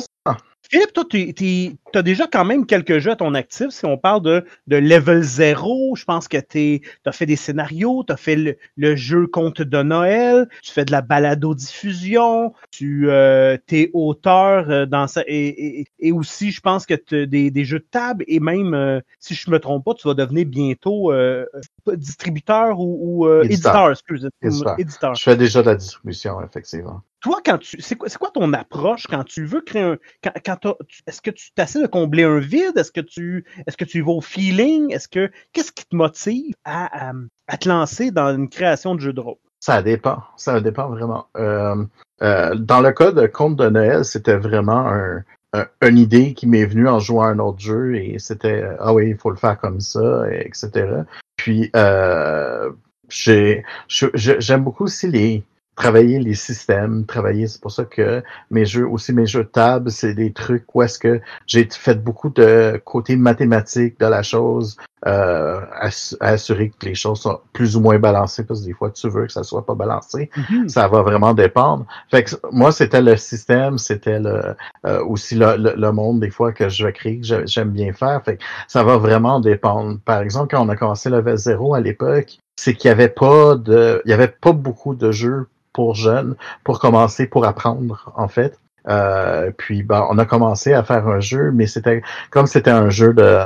Philippe, 0.72 0.94
toi, 0.94 1.04
tu 1.10 1.78
as 1.96 2.02
déjà 2.04 2.28
quand 2.28 2.46
même 2.46 2.68
quelques 2.68 3.00
jeux 3.00 3.10
à 3.10 3.16
ton 3.16 3.34
actif. 3.34 3.70
Si 3.70 3.86
on 3.88 3.98
parle 3.98 4.22
de, 4.22 4.46
de 4.68 4.76
level 4.78 5.24
0, 5.24 5.96
je 5.96 6.06
pense 6.06 6.28
que 6.28 6.38
tu 6.38 6.82
as 7.06 7.12
fait 7.12 7.26
des 7.26 7.38
scénarios, 7.38 8.04
tu 8.06 8.14
as 8.14 8.18
fait 8.18 8.36
le, 8.36 8.56
le 8.78 8.96
jeu 8.96 9.26
Conte 9.26 9.64
de 9.64 9.82
Noël, 9.82 10.48
tu 10.62 10.72
fais 10.72 10.86
de 10.86 10.92
la 10.92 11.02
balado-diffusion, 11.02 12.54
tu 12.70 13.10
euh, 13.10 13.58
es 13.72 13.90
auteur 13.96 14.70
euh, 14.70 14.86
dans 14.86 15.08
ça, 15.08 15.24
et, 15.26 15.80
et, 15.80 15.88
et 15.98 16.12
aussi, 16.12 16.52
je 16.52 16.62
pense 16.62 16.86
que 16.86 16.94
tu 16.94 17.26
des, 17.26 17.50
des 17.50 17.66
jeux 17.66 17.80
de 17.80 17.88
table, 17.90 18.24
et 18.28 18.40
même, 18.40 18.76
euh, 18.76 19.00
si 19.20 19.34
je 19.34 19.50
me 19.50 19.60
trompe 19.60 19.86
pas, 19.86 19.96
tu 19.96 20.08
vas 20.08 20.14
devenir 20.14 20.46
bientôt 20.46 21.12
euh, 21.12 21.48
distributeur 21.88 22.80
ou, 22.80 23.24
ou 23.24 23.28
euh, 23.28 23.42
Éditeur. 23.42 23.72
éditeur, 23.72 23.92
excusez 23.92 24.28
Éditeur. 24.44 24.80
éditeur 24.80 25.16
Je 25.16 25.24
fais 25.24 25.36
déjà 25.36 25.64
de 25.64 25.68
la 25.68 25.76
distribution, 25.76 26.44
effectivement. 26.44 27.02
Toi, 27.22 27.40
quand 27.46 27.58
tu, 27.58 27.82
c'est 27.82 27.96
quoi, 27.96 28.08
quoi 28.10 28.32
ton 28.34 28.54
approche 28.54 29.08
quand 29.08 29.24
tu 29.24 29.46
veux 29.46 29.62
créer 29.62 29.84
un, 29.84 29.98
quand, 30.24 30.32
quand 30.46 30.76
est-ce 31.08 31.22
que 31.22 31.32
tu 31.32 31.52
t'essaies 31.54 31.82
de 31.82 31.88
combler 31.88 32.24
un 32.24 32.40
vide, 32.40 32.78
est-ce 32.78 32.92
que 32.92 33.02
tu, 33.02 33.46
est-ce 33.68 33.78
que 33.78 33.86
tu 33.86 34.02
vas 34.02 34.12
au 34.12 34.22
feeling, 34.22 34.94
est-ce 34.94 35.08
que, 35.08 35.30
qu'est-ce 35.54 35.72
qui 35.72 35.86
te 35.86 35.96
motive 35.96 36.56
à, 36.64 37.12
à, 37.48 37.58
te 37.58 37.68
lancer 37.68 38.12
dans 38.12 38.34
une 38.36 38.50
création 38.50 38.96
de 38.96 39.02
jeu 39.02 39.14
de 39.14 39.20
rôle? 39.20 39.36
Ça 39.60 39.82
dépend. 39.82 40.24
Ça 40.38 40.62
dépend 40.62 40.88
vraiment. 40.90 41.28
Euh, 41.38 41.76
euh, 42.22 42.56
dans 42.56 42.80
le 42.80 42.92
cas 42.92 43.12
de 43.12 43.28
Conte 43.28 43.58
de 43.58 43.70
Noël, 43.70 44.06
c'était 44.06 44.38
vraiment 44.38 44.88
un, 44.88 45.24
un- 45.54 45.68
une 45.82 45.98
idée 45.98 46.34
qui 46.34 46.48
m'est 46.48 46.66
venue 46.66 46.88
en 46.88 47.00
jouant 47.00 47.24
à 47.24 47.28
un 47.28 47.40
autre 47.40 47.60
jeu 47.60 47.96
et 47.96 48.20
c'était 48.20 48.62
euh, 48.62 48.76
ah 48.80 48.94
oui, 48.94 49.10
il 49.10 49.18
faut 49.18 49.30
le 49.30 49.36
faire 49.36 49.60
comme 49.60 49.82
ça, 49.82 50.24
et 50.32 50.46
etc. 50.48 51.04
Puis 51.36 51.70
euh, 51.76 52.72
j'aime 53.10 54.64
beaucoup 54.64 54.86
aussi 54.86 55.08
les 55.10 55.44
travailler 55.80 56.20
les 56.20 56.36
systèmes, 56.36 57.06
travailler, 57.06 57.48
c'est 57.48 57.62
pour 57.62 57.72
ça 57.72 57.86
que 57.86 58.22
mes 58.52 58.66
jeux, 58.66 58.86
aussi 58.86 59.14
mes 59.14 59.26
jeux 59.26 59.46
de 59.46 59.50
table, 59.50 59.90
c'est 59.92 60.14
des 60.14 60.34
trucs 60.34 60.66
où 60.76 60.82
est-ce 60.82 61.00
que 61.00 61.22
j'ai 61.48 61.68
fait 61.72 62.04
beaucoup 62.04 62.30
de 62.30 62.82
côté 62.84 63.16
mathématique 63.16 63.98
de 63.98 64.06
la 64.06 64.22
chose, 64.22 64.76
euh, 65.08 65.62
ass- 65.80 66.16
assurer 66.20 66.70
que 66.78 66.86
les 66.86 66.96
choses 66.96 67.22
sont 67.22 67.40
plus 67.54 67.78
ou 67.78 67.82
moins 67.82 68.00
balancées, 68.00 68.44
parce 68.46 68.62
que 68.62 68.66
des 68.66 68.74
fois 68.74 68.92
tu 68.92 69.08
veux 69.10 69.26
que 69.28 69.32
ça 69.32 69.44
soit 69.44 69.66
pas 69.66 69.76
balancé. 69.76 70.30
Ça 70.68 70.88
va 70.88 71.02
vraiment 71.02 71.34
dépendre. 71.34 71.86
Fait 72.12 72.24
que 72.24 72.32
moi, 72.52 72.72
c'était 72.72 73.02
le 73.02 73.16
système, 73.16 73.78
c'était 73.78 74.20
le 74.20 74.56
euh, 74.86 75.04
aussi 75.06 75.36
le, 75.36 75.56
le, 75.58 75.74
le 75.76 75.92
monde 75.92 76.20
des 76.20 76.30
fois 76.30 76.52
que 76.52 76.70
je 76.70 76.86
vais 76.86 76.94
créer, 76.94 77.20
que 77.20 77.26
j'ai- 77.26 77.48
j'aime 77.48 77.70
bien 77.72 77.94
faire. 77.94 78.22
Fait 78.24 78.38
que 78.38 78.44
ça 78.68 78.84
va 78.84 78.98
vraiment 78.98 79.40
dépendre. 79.40 80.00
Par 80.06 80.22
exemple, 80.22 80.50
quand 80.56 80.66
on 80.66 80.70
a 80.70 80.76
commencé 80.76 81.10
Level 81.10 81.38
0 81.38 81.74
à 81.76 81.80
l'époque, 81.80 82.38
c'est 82.58 82.74
qu'il 82.74 82.90
y 82.90 82.92
avait 82.92 83.10
pas 83.10 83.56
de. 83.56 84.02
Il 84.06 84.12
y 84.12 84.14
avait 84.14 84.28
pas 84.28 84.52
beaucoup 84.52 84.96
de 84.96 85.12
jeux 85.12 85.48
pour 85.74 85.96
jeunes 85.96 86.36
pour 86.64 86.80
commencer, 86.80 87.28
pour 87.28 87.46
apprendre, 87.46 88.12
en 88.16 88.28
fait. 88.28 88.60
Euh, 88.88 89.52
puis 89.58 89.84
ben, 89.84 90.08
on 90.10 90.18
a 90.18 90.26
commencé 90.26 90.74
à 90.74 90.84
faire 90.84 91.08
un 91.08 91.20
jeu, 91.20 91.52
mais 91.54 91.68
c'était 91.68 92.02
comme 92.32 92.48
c'était 92.48 92.72
un 92.72 92.90
jeu 92.90 93.14
de 93.14 93.40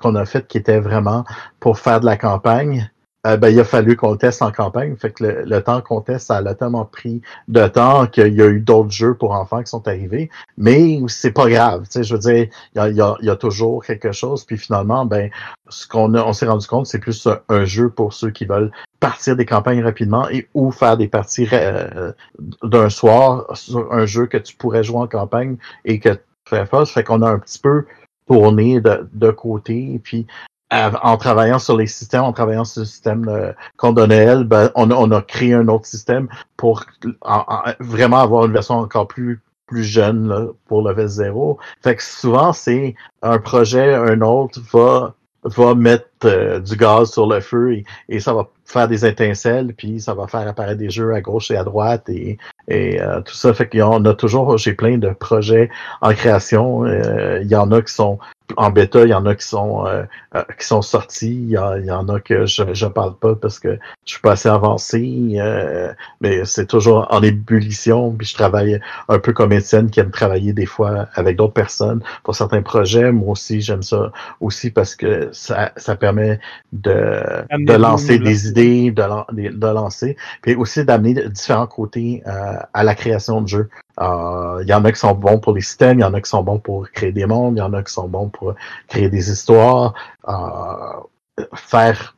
qu'on 0.00 0.14
a 0.14 0.24
fait 0.24 0.46
qui 0.46 0.58
était 0.58 0.80
vraiment 0.80 1.24
pour 1.60 1.78
faire 1.78 2.00
de 2.00 2.06
la 2.06 2.16
campagne. 2.16 2.90
Euh, 3.26 3.36
ben, 3.36 3.50
il 3.50 3.60
a 3.60 3.64
fallu 3.64 3.96
qu'on 3.96 4.16
teste 4.16 4.40
en 4.40 4.50
campagne. 4.50 4.96
Fait 4.96 5.12
le, 5.20 5.60
temps 5.60 5.82
qu'on 5.82 6.00
teste, 6.00 6.28
ça 6.28 6.36
a 6.36 6.54
tellement 6.54 6.86
pris 6.86 7.20
de 7.48 7.66
temps 7.68 8.06
qu'il 8.06 8.34
y 8.34 8.40
a 8.40 8.46
eu 8.46 8.60
d'autres 8.60 8.90
jeux 8.90 9.14
pour 9.14 9.32
enfants 9.32 9.62
qui 9.62 9.68
sont 9.68 9.86
arrivés. 9.86 10.30
Mais 10.56 10.98
c'est 11.08 11.32
pas 11.32 11.48
grave. 11.50 11.84
Je 11.94 12.14
veux 12.14 12.18
dire, 12.18 12.48
il 12.74 12.78
y 12.96 13.00
a, 13.00 13.16
y 13.20 13.30
a, 13.30 13.36
toujours 13.36 13.84
quelque 13.84 14.12
chose. 14.12 14.44
Puis 14.44 14.56
finalement, 14.56 15.04
ben, 15.04 15.30
ce 15.68 15.86
qu'on 15.86 16.14
on 16.14 16.32
s'est 16.32 16.46
rendu 16.46 16.66
compte, 16.66 16.86
c'est 16.86 16.98
plus 16.98 17.28
un, 17.48 17.64
jeu 17.64 17.90
pour 17.90 18.14
ceux 18.14 18.30
qui 18.30 18.46
veulent 18.46 18.72
partir 19.00 19.36
des 19.36 19.44
campagnes 19.44 19.82
rapidement 19.82 20.28
et 20.30 20.48
ou 20.54 20.70
faire 20.70 20.96
des 20.96 21.08
parties 21.08 21.48
euh, 21.52 22.12
d'un 22.62 22.88
soir 22.88 23.54
sur 23.54 23.92
un 23.92 24.06
jeu 24.06 24.26
que 24.26 24.38
tu 24.38 24.56
pourrais 24.56 24.82
jouer 24.82 24.98
en 24.98 25.06
campagne 25.06 25.56
et 25.84 26.00
que 26.00 26.10
tu 26.10 26.20
fais 26.48 26.64
pas. 26.64 26.86
Fait 26.86 27.04
qu'on 27.04 27.20
a 27.20 27.30
un 27.30 27.38
petit 27.38 27.58
peu 27.58 27.84
tourné 28.26 28.80
de, 28.80 29.08
de 29.12 29.30
côté. 29.30 30.00
Puis 30.02 30.26
en 30.70 31.16
travaillant 31.16 31.58
sur 31.58 31.76
les 31.76 31.86
systèmes, 31.86 32.22
en 32.22 32.32
travaillant 32.32 32.64
sur 32.64 32.82
le 32.82 32.86
système 32.86 33.28
euh, 33.28 33.52
qu'on 33.76 33.92
donnait 33.92 34.44
ben, 34.44 34.70
on, 34.76 34.90
on, 34.92 35.10
a 35.10 35.20
créé 35.20 35.52
un 35.52 35.66
autre 35.66 35.86
système 35.86 36.28
pour 36.56 36.84
vraiment 37.80 38.18
avoir 38.18 38.46
une 38.46 38.52
version 38.52 38.76
encore 38.76 39.08
plus 39.08 39.40
plus 39.66 39.84
jeune 39.84 40.28
là, 40.28 40.46
pour 40.66 40.82
level 40.82 41.06
0. 41.06 41.58
Fait 41.80 41.94
que 41.94 42.02
souvent, 42.02 42.52
c'est 42.52 42.96
un 43.22 43.38
projet, 43.38 43.94
un 43.94 44.20
autre 44.20 44.60
va 44.72 45.14
va 45.44 45.74
mettre 45.74 46.09
euh, 46.24 46.60
du 46.60 46.76
gaz 46.76 47.12
sur 47.12 47.26
le 47.26 47.40
feu 47.40 47.72
et, 47.74 47.84
et, 48.08 48.20
ça 48.20 48.32
va 48.34 48.48
faire 48.64 48.88
des 48.88 49.04
étincelles, 49.04 49.74
puis 49.74 50.00
ça 50.00 50.14
va 50.14 50.26
faire 50.26 50.46
apparaître 50.46 50.78
des 50.78 50.90
jeux 50.90 51.12
à 51.14 51.20
gauche 51.20 51.50
et 51.50 51.56
à 51.56 51.64
droite 51.64 52.08
et, 52.08 52.38
et 52.68 53.00
euh, 53.00 53.20
tout 53.20 53.34
ça. 53.34 53.52
Fait 53.52 53.68
qu'on 53.68 54.04
a 54.04 54.14
toujours, 54.14 54.56
j'ai 54.58 54.74
plein 54.74 54.98
de 54.98 55.10
projets 55.10 55.70
en 56.00 56.12
création. 56.12 56.86
Il 56.86 57.48
y 57.48 57.56
en 57.56 57.72
a 57.72 57.82
qui 57.82 57.92
sont 57.92 58.18
en 58.56 58.70
bêta, 58.70 59.02
il 59.04 59.08
y 59.08 59.14
en 59.14 59.26
a 59.26 59.34
qui 59.34 59.46
sont 59.46 59.86
euh, 59.86 60.04
euh, 60.34 60.42
qui 60.58 60.66
sont 60.66 60.82
sortis, 60.82 61.32
il 61.32 61.50
y, 61.50 61.58
en 61.90 62.08
a 62.08 62.20
que 62.20 62.46
je 62.46 62.62
je 62.72 62.86
parle 62.86 63.16
pas 63.16 63.34
parce 63.34 63.58
que 63.58 63.78
je 64.04 64.12
suis 64.12 64.20
pas 64.20 64.32
assez 64.32 64.48
avancé, 64.48 65.34
euh, 65.36 65.92
mais 66.20 66.44
c'est 66.44 66.66
toujours 66.66 67.06
en 67.10 67.22
ébullition. 67.22 68.12
Puis 68.12 68.28
je 68.28 68.34
travaille 68.34 68.80
un 69.08 69.18
peu 69.18 69.32
comme 69.32 69.52
Étienne 69.52 69.90
qui 69.90 70.00
aime 70.00 70.10
travailler 70.10 70.52
des 70.52 70.66
fois 70.66 71.08
avec 71.14 71.36
d'autres 71.36 71.54
personnes 71.54 72.02
pour 72.24 72.34
certains 72.34 72.62
projets. 72.62 73.12
Moi 73.12 73.32
aussi, 73.32 73.60
j'aime 73.60 73.82
ça 73.82 74.12
aussi 74.40 74.70
parce 74.70 74.94
que 74.94 75.28
ça, 75.32 75.72
ça 75.76 75.96
permet 75.96 76.09
de, 76.12 77.22
de 77.58 77.72
lancer 77.72 78.18
des 78.18 78.48
idées, 78.48 78.90
de, 78.90 79.50
de 79.50 79.66
lancer, 79.66 80.16
puis 80.42 80.54
aussi 80.54 80.84
d'amener 80.84 81.28
différents 81.28 81.66
côtés 81.66 82.22
à 82.24 82.84
la 82.84 82.94
création 82.94 83.40
de 83.40 83.48
jeux. 83.48 83.68
Il 84.00 84.06
euh, 84.06 84.64
y 84.64 84.72
en 84.72 84.82
a 84.84 84.92
qui 84.92 84.98
sont 84.98 85.14
bons 85.14 85.38
pour 85.38 85.52
les 85.52 85.60
systèmes, 85.60 85.98
il 85.98 86.02
y 86.02 86.04
en 86.04 86.14
a 86.14 86.20
qui 86.22 86.30
sont 86.30 86.42
bons 86.42 86.58
pour 86.58 86.90
créer 86.90 87.12
des 87.12 87.26
mondes, 87.26 87.56
il 87.56 87.58
y 87.58 87.62
en 87.62 87.74
a 87.74 87.82
qui 87.82 87.92
sont 87.92 88.08
bons 88.08 88.30
pour 88.30 88.54
créer 88.88 89.10
des 89.10 89.30
histoires. 89.30 89.94
Euh, 90.26 90.34
faire 91.54 92.16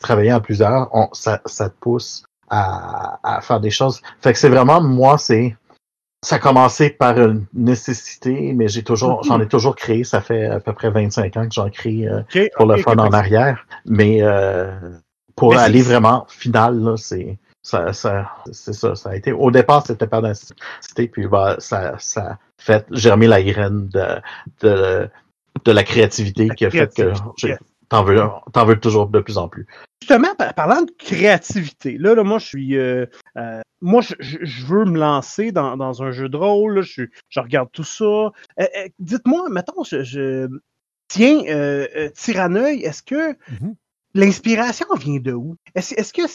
travailler 0.00 0.32
en 0.32 0.40
plusieurs, 0.40 0.90
ça, 1.12 1.40
ça, 1.46 1.70
te 1.70 1.74
pousse 1.80 2.24
à, 2.50 3.18
à, 3.22 3.40
faire 3.40 3.60
des 3.60 3.70
choses. 3.70 4.00
Fait 4.20 4.32
que 4.32 4.38
c'est 4.38 4.48
vraiment, 4.48 4.80
moi, 4.80 5.16
c'est 5.18 5.56
ça 6.22 6.36
a 6.36 6.38
commencé 6.38 6.90
par 6.90 7.18
une 7.18 7.46
nécessité, 7.54 8.52
mais 8.52 8.68
j'ai 8.68 8.82
toujours, 8.82 9.22
j'en 9.22 9.40
ai 9.40 9.46
toujours 9.46 9.76
créé. 9.76 10.04
Ça 10.04 10.20
fait 10.20 10.46
à 10.46 10.60
peu 10.60 10.72
près 10.72 10.90
25 10.90 11.36
ans 11.36 11.46
que 11.46 11.54
j'en 11.54 11.70
crée 11.70 12.08
euh, 12.08 12.48
pour 12.56 12.66
le 12.66 12.76
fun 12.78 12.96
en 12.96 13.12
arrière. 13.12 13.66
Mais 13.86 14.22
pour 15.36 15.56
aller 15.56 15.82
vraiment 15.82 16.26
final, 16.28 16.94
c'est 16.96 17.38
ça, 17.62 17.92
ça 17.92 18.30
c'est 18.50 18.72
ça, 18.72 18.94
ça 18.94 19.10
a 19.10 19.16
été. 19.16 19.32
Au 19.32 19.50
départ, 19.50 19.86
c'était 19.86 20.06
pas 20.06 20.20
d'incité, 20.20 21.08
puis 21.08 21.26
bah, 21.26 21.56
ça, 21.58 21.94
ça 21.98 22.38
fait 22.58 22.86
germer 22.90 23.26
la 23.26 23.42
graine 23.42 23.88
de, 23.88 24.06
de, 24.62 25.08
de 25.64 25.72
la 25.72 25.84
créativité 25.84 26.48
qui 26.50 26.66
a 26.66 26.70
fait 26.70 26.94
que 26.94 27.12
t'en 27.88 28.04
veux, 28.04 28.20
t'en 28.52 28.64
veux 28.64 28.78
toujours 28.78 29.08
de 29.08 29.20
plus 29.20 29.38
en 29.38 29.48
plus. 29.48 29.66
Justement, 30.02 30.34
parlant 30.56 30.82
de 30.82 30.92
créativité, 30.98 31.98
là, 31.98 32.14
là 32.14 32.22
moi, 32.22 32.38
je 32.38 32.46
suis, 32.46 32.76
euh, 32.76 33.06
euh, 33.36 33.60
moi, 33.80 34.02
je, 34.02 34.14
je, 34.18 34.66
veux 34.66 34.84
me 34.84 34.98
lancer 34.98 35.52
dans, 35.52 35.76
dans 35.76 36.02
un 36.02 36.10
jeu 36.10 36.28
de 36.28 36.36
rôle. 36.36 36.82
je, 36.82 37.04
je 37.28 37.40
regarde 37.40 37.68
tout 37.72 37.84
ça. 37.84 38.32
Euh, 38.60 38.66
dites-moi, 38.98 39.48
mettons, 39.50 39.84
je, 39.84 40.02
je 40.02 40.48
tiens, 41.08 41.42
euh, 41.48 42.08
Tyranneuil, 42.14 42.82
est-ce 42.82 43.02
que 43.02 43.32
mm-hmm. 43.32 43.74
L'inspiration 44.14 44.86
vient 44.98 45.20
de 45.20 45.32
où? 45.32 45.56
Est-ce 45.74 46.12
que 46.12 46.26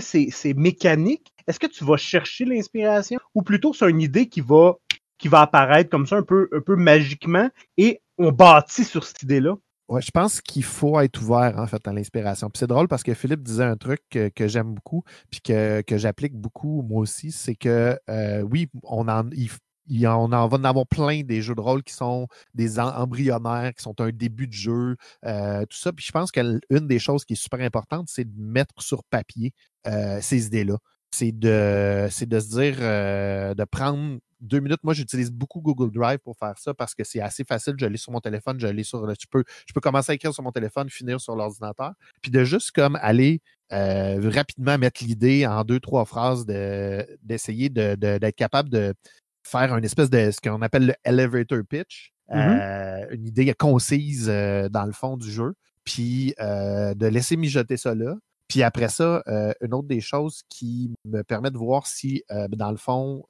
c'est 0.00 0.54
mécanique? 0.54 1.32
Est-ce 1.46 1.58
que 1.58 1.66
tu 1.66 1.84
vas 1.84 1.96
chercher 1.96 2.44
l'inspiration? 2.44 3.18
Ou 3.34 3.42
plutôt 3.42 3.74
c'est 3.74 3.90
une 3.90 4.00
idée 4.00 4.28
qui 4.28 4.40
va 4.40 4.76
qui 5.18 5.28
va 5.28 5.42
apparaître 5.42 5.90
comme 5.90 6.06
ça 6.06 6.16
un 6.16 6.22
peu, 6.22 6.48
un 6.52 6.60
peu 6.60 6.74
magiquement 6.74 7.48
et 7.76 8.00
on 8.18 8.32
bâtit 8.32 8.84
sur 8.84 9.04
cette 9.04 9.22
idée-là? 9.22 9.56
Ouais, 9.92 10.00
je 10.00 10.10
pense 10.10 10.40
qu'il 10.40 10.64
faut 10.64 10.98
être 11.00 11.20
ouvert 11.20 11.58
en 11.58 11.66
fait 11.66 11.86
à 11.86 11.92
l'inspiration. 11.92 12.48
Puis 12.48 12.60
c'est 12.60 12.66
drôle 12.66 12.88
parce 12.88 13.02
que 13.02 13.12
Philippe 13.12 13.42
disait 13.42 13.64
un 13.64 13.76
truc 13.76 14.00
que, 14.08 14.48
j'aime 14.48 14.72
beaucoup, 14.72 15.04
puis 15.30 15.42
que, 15.42 15.82
j'applique 15.98 16.32
beaucoup 16.34 16.80
moi 16.80 17.00
aussi, 17.02 17.30
c'est 17.30 17.54
que 17.54 17.98
euh, 18.08 18.40
oui, 18.40 18.70
on 18.84 19.06
en, 19.06 19.28
on 19.28 20.32
en 20.32 20.48
va 20.48 20.56
en 20.56 20.64
avoir 20.64 20.86
plein 20.86 21.24
des 21.24 21.42
jeux 21.42 21.54
de 21.54 21.60
rôle 21.60 21.82
qui 21.82 21.92
sont 21.92 22.26
des 22.54 22.80
embryonnaires, 22.80 23.74
qui 23.74 23.82
sont 23.82 24.00
un 24.00 24.08
début 24.12 24.46
de 24.46 24.54
jeu, 24.54 24.96
euh, 25.26 25.66
tout 25.66 25.76
ça. 25.76 25.92
Puis 25.92 26.06
je 26.06 26.12
pense 26.12 26.32
qu'une 26.32 26.60
des 26.70 26.98
choses 26.98 27.26
qui 27.26 27.34
est 27.34 27.36
super 27.36 27.60
importante, 27.60 28.08
c'est 28.08 28.24
de 28.24 28.40
mettre 28.42 28.82
sur 28.82 29.04
papier 29.04 29.52
euh, 29.86 30.20
ces 30.22 30.46
idées-là. 30.46 30.78
C'est 31.14 31.32
de, 31.32 32.06
de 32.06 32.40
se 32.40 32.48
dire, 32.48 32.76
euh, 32.80 33.54
de 33.54 33.64
prendre 33.64 34.18
deux 34.40 34.60
minutes. 34.60 34.80
Moi, 34.82 34.94
j'utilise 34.94 35.30
beaucoup 35.30 35.60
Google 35.60 35.92
Drive 35.92 36.18
pour 36.18 36.36
faire 36.36 36.58
ça 36.58 36.74
parce 36.74 36.94
que 36.94 37.04
c'est 37.04 37.20
assez 37.20 37.44
facile. 37.44 37.74
Je 37.78 37.86
l'ai 37.86 37.98
sur 37.98 38.12
mon 38.12 38.20
téléphone, 38.20 38.58
je 38.58 38.66
l'ai 38.66 38.82
sur. 38.82 39.06
Tu 39.16 39.26
peux, 39.26 39.44
je 39.66 39.72
peux 39.72 39.80
commencer 39.80 40.12
à 40.12 40.14
écrire 40.14 40.32
sur 40.32 40.42
mon 40.42 40.52
téléphone, 40.52 40.88
finir 40.90 41.20
sur 41.20 41.36
l'ordinateur. 41.36 41.92
Puis 42.22 42.30
de 42.30 42.44
juste 42.44 42.72
comme 42.72 42.96
aller 43.00 43.40
rapidement 43.70 44.76
mettre 44.76 45.02
l'idée 45.02 45.46
en 45.46 45.64
deux, 45.64 45.80
trois 45.80 46.04
phrases, 46.04 46.44
d'essayer 46.46 47.68
d'être 47.68 48.36
capable 48.36 48.68
de 48.68 48.94
faire 49.42 49.76
une 49.76 49.84
espèce 49.84 50.10
de 50.10 50.30
ce 50.30 50.40
qu'on 50.40 50.62
appelle 50.62 50.86
le 50.86 50.94
elevator 51.04 51.60
pitch, 51.68 52.12
mmh 52.30 52.34
euh, 52.34 53.06
une 53.10 53.26
idée 53.26 53.52
concise 53.54 54.28
euh, 54.28 54.68
dans 54.68 54.86
le 54.86 54.92
fond 54.92 55.16
du 55.16 55.30
jeu, 55.30 55.54
puis 55.84 56.34
euh, 56.40 56.94
de 56.94 57.06
laisser 57.06 57.36
mijoter 57.36 57.76
ça 57.76 57.94
là. 57.94 58.14
Puis 58.52 58.62
après 58.62 58.90
ça, 58.90 59.22
une 59.62 59.72
autre 59.72 59.88
des 59.88 60.02
choses 60.02 60.42
qui 60.50 60.90
me 61.06 61.22
permet 61.22 61.50
de 61.50 61.56
voir 61.56 61.86
si, 61.86 62.22
dans 62.50 62.70
le 62.70 62.76
fond, 62.76 63.24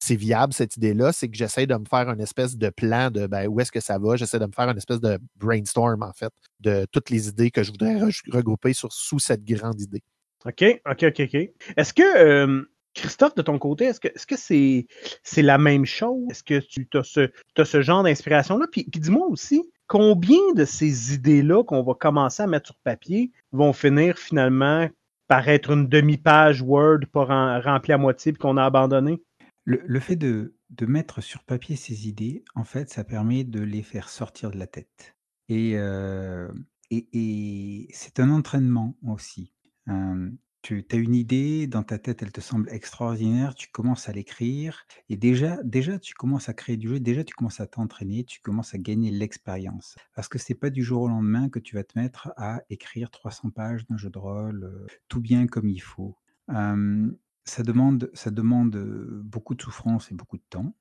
c'est 0.00 0.16
viable 0.16 0.52
cette 0.52 0.76
idée-là, 0.76 1.12
c'est 1.12 1.28
que 1.28 1.36
j'essaie 1.36 1.68
de 1.68 1.74
me 1.76 1.84
faire 1.88 2.10
une 2.10 2.20
espèce 2.20 2.56
de 2.56 2.68
plan 2.68 3.12
de 3.12 3.28
ben, 3.28 3.46
où 3.46 3.60
est-ce 3.60 3.70
que 3.70 3.78
ça 3.78 3.96
va? 3.96 4.16
J'essaie 4.16 4.40
de 4.40 4.46
me 4.46 4.50
faire 4.50 4.68
une 4.68 4.76
espèce 4.76 5.00
de 5.00 5.20
brainstorm, 5.36 6.02
en 6.02 6.12
fait, 6.12 6.32
de 6.58 6.84
toutes 6.90 7.10
les 7.10 7.28
idées 7.28 7.52
que 7.52 7.62
je 7.62 7.70
voudrais 7.70 7.96
regrouper 8.32 8.72
sur, 8.72 8.92
sous 8.92 9.20
cette 9.20 9.44
grande 9.44 9.80
idée. 9.80 10.02
OK, 10.44 10.64
OK, 10.84 11.04
OK, 11.04 11.20
OK. 11.20 11.50
Est-ce 11.76 11.94
que 11.94 12.66
Christophe, 12.92 13.36
de 13.36 13.42
ton 13.42 13.60
côté, 13.60 13.84
est-ce 13.84 14.00
que 14.00 14.36
c'est 14.36 14.54
-ce 14.56 14.86
c'est 15.22 15.42
la 15.42 15.58
même 15.58 15.84
chose? 15.84 16.26
Est-ce 16.32 16.42
que 16.42 16.58
tu 16.58 16.88
as 16.94 17.04
ce, 17.04 17.30
as 17.56 17.64
ce 17.64 17.82
genre 17.82 18.02
d'inspiration-là? 18.02 18.66
Puis, 18.72 18.84
dis-moi 18.88 19.28
aussi, 19.28 19.62
combien 19.86 20.52
de 20.54 20.64
ces 20.64 21.14
idées-là 21.14 21.64
qu'on 21.64 21.82
va 21.82 21.94
commencer 21.94 22.42
à 22.42 22.46
mettre 22.46 22.66
sur 22.66 22.76
papier 22.84 23.32
vont 23.52 23.72
finir 23.72 24.18
finalement 24.18 24.88
par 25.28 25.48
être 25.48 25.70
une 25.70 25.88
demi-page 25.88 26.62
Word 26.62 27.00
pas 27.12 27.60
remplie 27.60 27.92
à 27.92 27.98
moitié 27.98 28.32
et 28.32 28.36
qu'on 28.36 28.56
a 28.56 28.64
abandonné? 28.64 29.22
Le, 29.66 29.98
fait 30.00 30.16
de, 30.16 30.54
mettre 30.82 31.22
sur 31.22 31.42
papier 31.42 31.76
ces 31.76 32.06
idées, 32.06 32.44
en 32.54 32.64
fait, 32.64 32.90
ça 32.90 33.02
permet 33.02 33.44
de 33.44 33.60
les 33.60 33.82
faire 33.82 34.10
sortir 34.10 34.50
de 34.50 34.58
la 34.58 34.66
tête. 34.66 35.16
Et, 35.48 35.72
euh, 35.76 36.48
et, 36.90 37.88
c'est 37.92 38.20
un 38.20 38.30
entraînement 38.30 38.94
aussi. 39.06 39.54
Euh, 39.88 40.30
tu 40.64 40.86
as 40.90 40.96
une 40.96 41.14
idée, 41.14 41.66
dans 41.66 41.82
ta 41.82 41.98
tête, 41.98 42.22
elle 42.22 42.32
te 42.32 42.40
semble 42.40 42.70
extraordinaire, 42.70 43.54
tu 43.54 43.68
commences 43.70 44.08
à 44.08 44.12
l'écrire 44.12 44.86
et 45.10 45.16
déjà 45.16 45.58
déjà 45.62 45.98
tu 45.98 46.14
commences 46.14 46.48
à 46.48 46.54
créer 46.54 46.78
du 46.78 46.88
jeu, 46.88 47.00
déjà 47.00 47.22
tu 47.22 47.34
commences 47.34 47.60
à 47.60 47.66
t'entraîner, 47.66 48.24
tu 48.24 48.40
commences 48.40 48.72
à 48.72 48.78
gagner 48.78 49.10
l'expérience. 49.10 49.94
Parce 50.14 50.26
que 50.28 50.38
c'est 50.38 50.54
pas 50.54 50.70
du 50.70 50.82
jour 50.82 51.02
au 51.02 51.08
lendemain 51.08 51.50
que 51.50 51.58
tu 51.58 51.74
vas 51.74 51.84
te 51.84 51.98
mettre 51.98 52.32
à 52.38 52.62
écrire 52.70 53.10
300 53.10 53.50
pages 53.50 53.86
d'un 53.88 53.98
jeu 53.98 54.08
de 54.08 54.18
rôle, 54.18 54.64
euh, 54.64 54.86
tout 55.08 55.20
bien 55.20 55.46
comme 55.46 55.68
il 55.68 55.82
faut. 55.82 56.16
ça 56.48 57.62
demande 57.62 58.10
ça 58.14 58.30
demande, 58.30 58.74
beaucoup 59.22 59.54
de 59.54 59.60
souffrance 59.60 60.10
et 60.10 60.14
beaucoup 60.14 60.38
de 60.38 60.44
temps, 60.48 60.74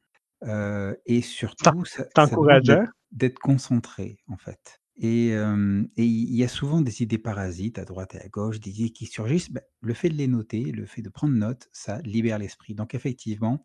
euh, 0.43 0.95
et 1.05 1.21
surtout 1.21 1.83
ça 1.83 2.05
d'être 3.11 3.39
concentré, 3.39 4.17
en 4.27 4.37
fait. 4.37 4.81
Et 4.97 5.29
il 5.97 6.35
y 6.35 6.43
a 6.43 6.47
souvent 6.47 6.81
des 6.81 7.01
idées 7.01 7.17
parasites 7.17 7.79
à 7.79 7.85
droite 7.85 8.15
et 8.15 8.19
à 8.21 8.27
gauche, 8.29 8.59
des 8.59 8.79
idées 8.81 8.91
qui 8.91 9.05
surgissent. 9.07 9.51
Bah, 9.51 9.61
le 9.81 9.93
fait 9.93 10.09
de 10.09 10.15
les 10.15 10.27
noter, 10.27 10.63
le 10.71 10.85
fait 10.85 11.01
de 11.01 11.09
prendre 11.09 11.33
note, 11.33 11.67
ça 11.73 11.99
libère 12.03 12.37
l'esprit. 12.39 12.75
Donc 12.75 12.93
effectivement, 12.93 13.63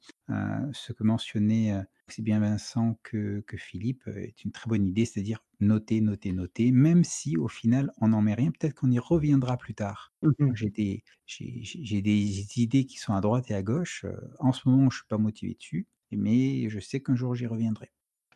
ce 0.73 0.93
que 0.93 1.05
mentionnait, 1.05 1.75
aussi 2.09 2.23
bien 2.23 2.41
Vincent 2.41 2.99
que 3.03 3.41
que 3.47 3.57
Philippe, 3.59 4.07
est 4.09 4.43
une 4.45 4.53
très 4.53 4.69
bonne 4.69 4.87
idée, 4.87 5.05
c'est-à-dire 5.05 5.41
noter, 5.61 6.01
noter, 6.01 6.33
noter, 6.33 6.73
même 6.73 7.05
si 7.05 7.37
au 7.37 7.49
final 7.49 7.93
on 7.99 8.09
n'en 8.09 8.23
met 8.23 8.35
rien, 8.35 8.51
peut-être 8.51 8.75
qu'on 8.75 8.91
y 8.91 8.99
reviendra 8.99 9.59
plus 9.59 9.75
tard. 9.75 10.13
Mmh 10.23 10.55
j'ai 10.55 10.71
des 10.71 11.05
des 12.03 12.61
idées 12.63 12.87
qui 12.87 12.97
sont 12.99 13.13
à 13.15 13.21
droite 13.21 13.51
et 13.51 13.55
à 13.55 13.63
gauche, 13.63 14.07
en 14.39 14.53
ce 14.53 14.69
moment 14.69 14.91
je 14.91 14.99
suis 14.99 15.07
pas 15.09 15.19
motivé 15.19 15.55
dessus. 15.55 15.87
mais 16.11 16.69
je 16.71 16.81
sais 16.81 17.01
qu'un 17.03 17.17
jour 17.17 17.35
j'y 17.35 17.47
reviendrai. 17.47 17.91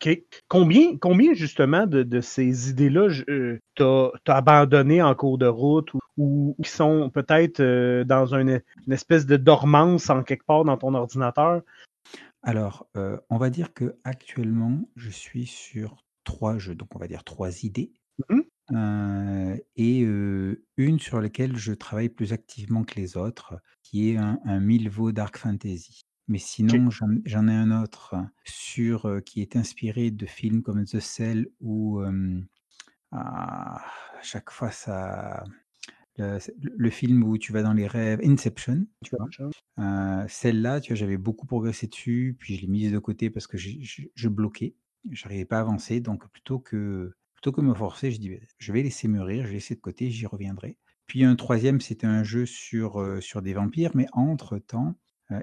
OK. 0.05 0.23
Combien, 0.47 0.97
combien 0.97 1.33
justement 1.33 1.87
de, 1.87 2.03
de 2.03 2.21
ces 2.21 2.69
idées-là 2.69 3.07
euh, 3.29 3.59
t'as 3.75 4.09
as 4.27 4.35
abandonné 4.35 5.01
en 5.01 5.15
cours 5.15 5.37
de 5.37 5.45
route 5.45 5.93
ou, 5.93 5.99
ou 6.17 6.55
qui 6.61 6.69
sont 6.69 7.09
peut-être 7.09 7.61
euh, 7.61 8.03
dans 8.03 8.35
une, 8.35 8.61
une, 8.85 8.93
espèce 8.93 9.25
de 9.25 9.37
dormance 9.37 10.09
en 10.09 10.23
quelque 10.23 10.45
part 10.45 10.65
dans 10.65 10.77
ton 10.77 10.93
ordinateur? 10.93 11.61
Alors, 12.41 12.87
euh, 12.97 13.17
on 13.29 13.37
va 13.37 13.49
dire 13.49 13.73
que 13.73 13.95
actuellement, 14.03 14.81
je 14.97 15.09
suis 15.09 15.45
sur 15.45 16.03
trois 16.25 16.57
jeux, 16.57 16.75
donc 16.75 16.89
on 16.95 16.99
va 16.99 17.07
dire 17.07 17.23
trois 17.23 17.63
idées. 17.63 17.91
Mmh 18.29 18.41
Euh, 18.71 19.57
et 19.75 19.99
une 20.77 20.97
sur 20.97 21.19
laquelle 21.19 21.57
je 21.57 21.73
travaille 21.73 22.07
plus 22.07 22.31
activement 22.31 22.85
que 22.85 22.95
les 22.95 23.17
autres, 23.17 23.55
qui 23.83 24.09
est 24.09 24.17
un, 24.17 24.39
un 24.45 24.61
Milvaux 24.61 25.11
Dark 25.11 25.37
Fantasy. 25.37 26.05
Mais 26.27 26.39
sinon, 26.39 26.89
j'en 26.89 27.07
j'en 27.25 27.47
ai 27.47 27.53
un 27.53 27.71
autre 27.83 28.15
sur, 28.45 29.21
qui 29.25 29.41
est 29.41 29.55
inspiré 29.55 30.11
de 30.11 30.25
films 30.25 30.61
comme 30.63 30.85
The 30.85 30.99
Cell 30.99 31.49
où 31.59 32.01
euh, 32.01 32.41
à 33.11 33.81
chaque 34.23 34.51
fois 34.51 34.71
ça, 34.71 35.43
le, 36.17 36.39
c'est- 36.39 36.55
le 36.61 36.89
film 36.91 37.23
où 37.23 37.37
tu 37.37 37.53
vas 37.53 37.63
dans 37.63 37.73
les 37.73 37.87
rêves, 37.87 38.21
Inception, 38.23 38.87
tu 39.03 39.15
vois? 39.17 39.29
Celle-là, 40.27 40.81
tu 40.81 40.91
vois, 40.93 40.95
j'avais 40.97 41.17
beaucoup 41.17 41.45
progressé 41.45 41.87
dessus, 41.87 42.35
puis 42.39 42.55
je 42.55 42.61
l'ai 42.61 42.67
mise 42.67 42.91
de 42.91 42.99
côté 42.99 43.29
parce 43.29 43.47
que 43.47 43.57
j'ai- 43.57 43.81
je, 43.81 44.03
je 44.15 44.29
bloquais, 44.29 44.75
j'arrivais 45.11 45.45
pas 45.45 45.57
à 45.57 45.61
avancer, 45.61 45.99
donc 45.99 46.27
plutôt 46.31 46.59
que 46.59 47.13
plutôt 47.35 47.51
que 47.51 47.61
me 47.61 47.73
forcer, 47.73 48.11
je 48.11 48.19
dis 48.19 48.29
«Ben, 48.29 48.39
je 48.57 48.71
vais 48.71 48.83
laisser 48.83 49.07
mûrir, 49.09 49.43
je 49.43 49.47
vais 49.49 49.55
laisser 49.55 49.75
de 49.75 49.81
côté, 49.81 50.09
j'y 50.09 50.25
reviendrai. 50.25 50.77
Puis 51.07 51.23
un 51.25 51.35
troisième, 51.35 51.81
c'était 51.81 52.07
un 52.07 52.23
jeu 52.23 52.45
sur 52.45 53.21
sur 53.21 53.41
des 53.41 53.53
vampires, 53.53 53.91
mais 53.95 54.07
entre 54.13 54.57
temps 54.59 54.95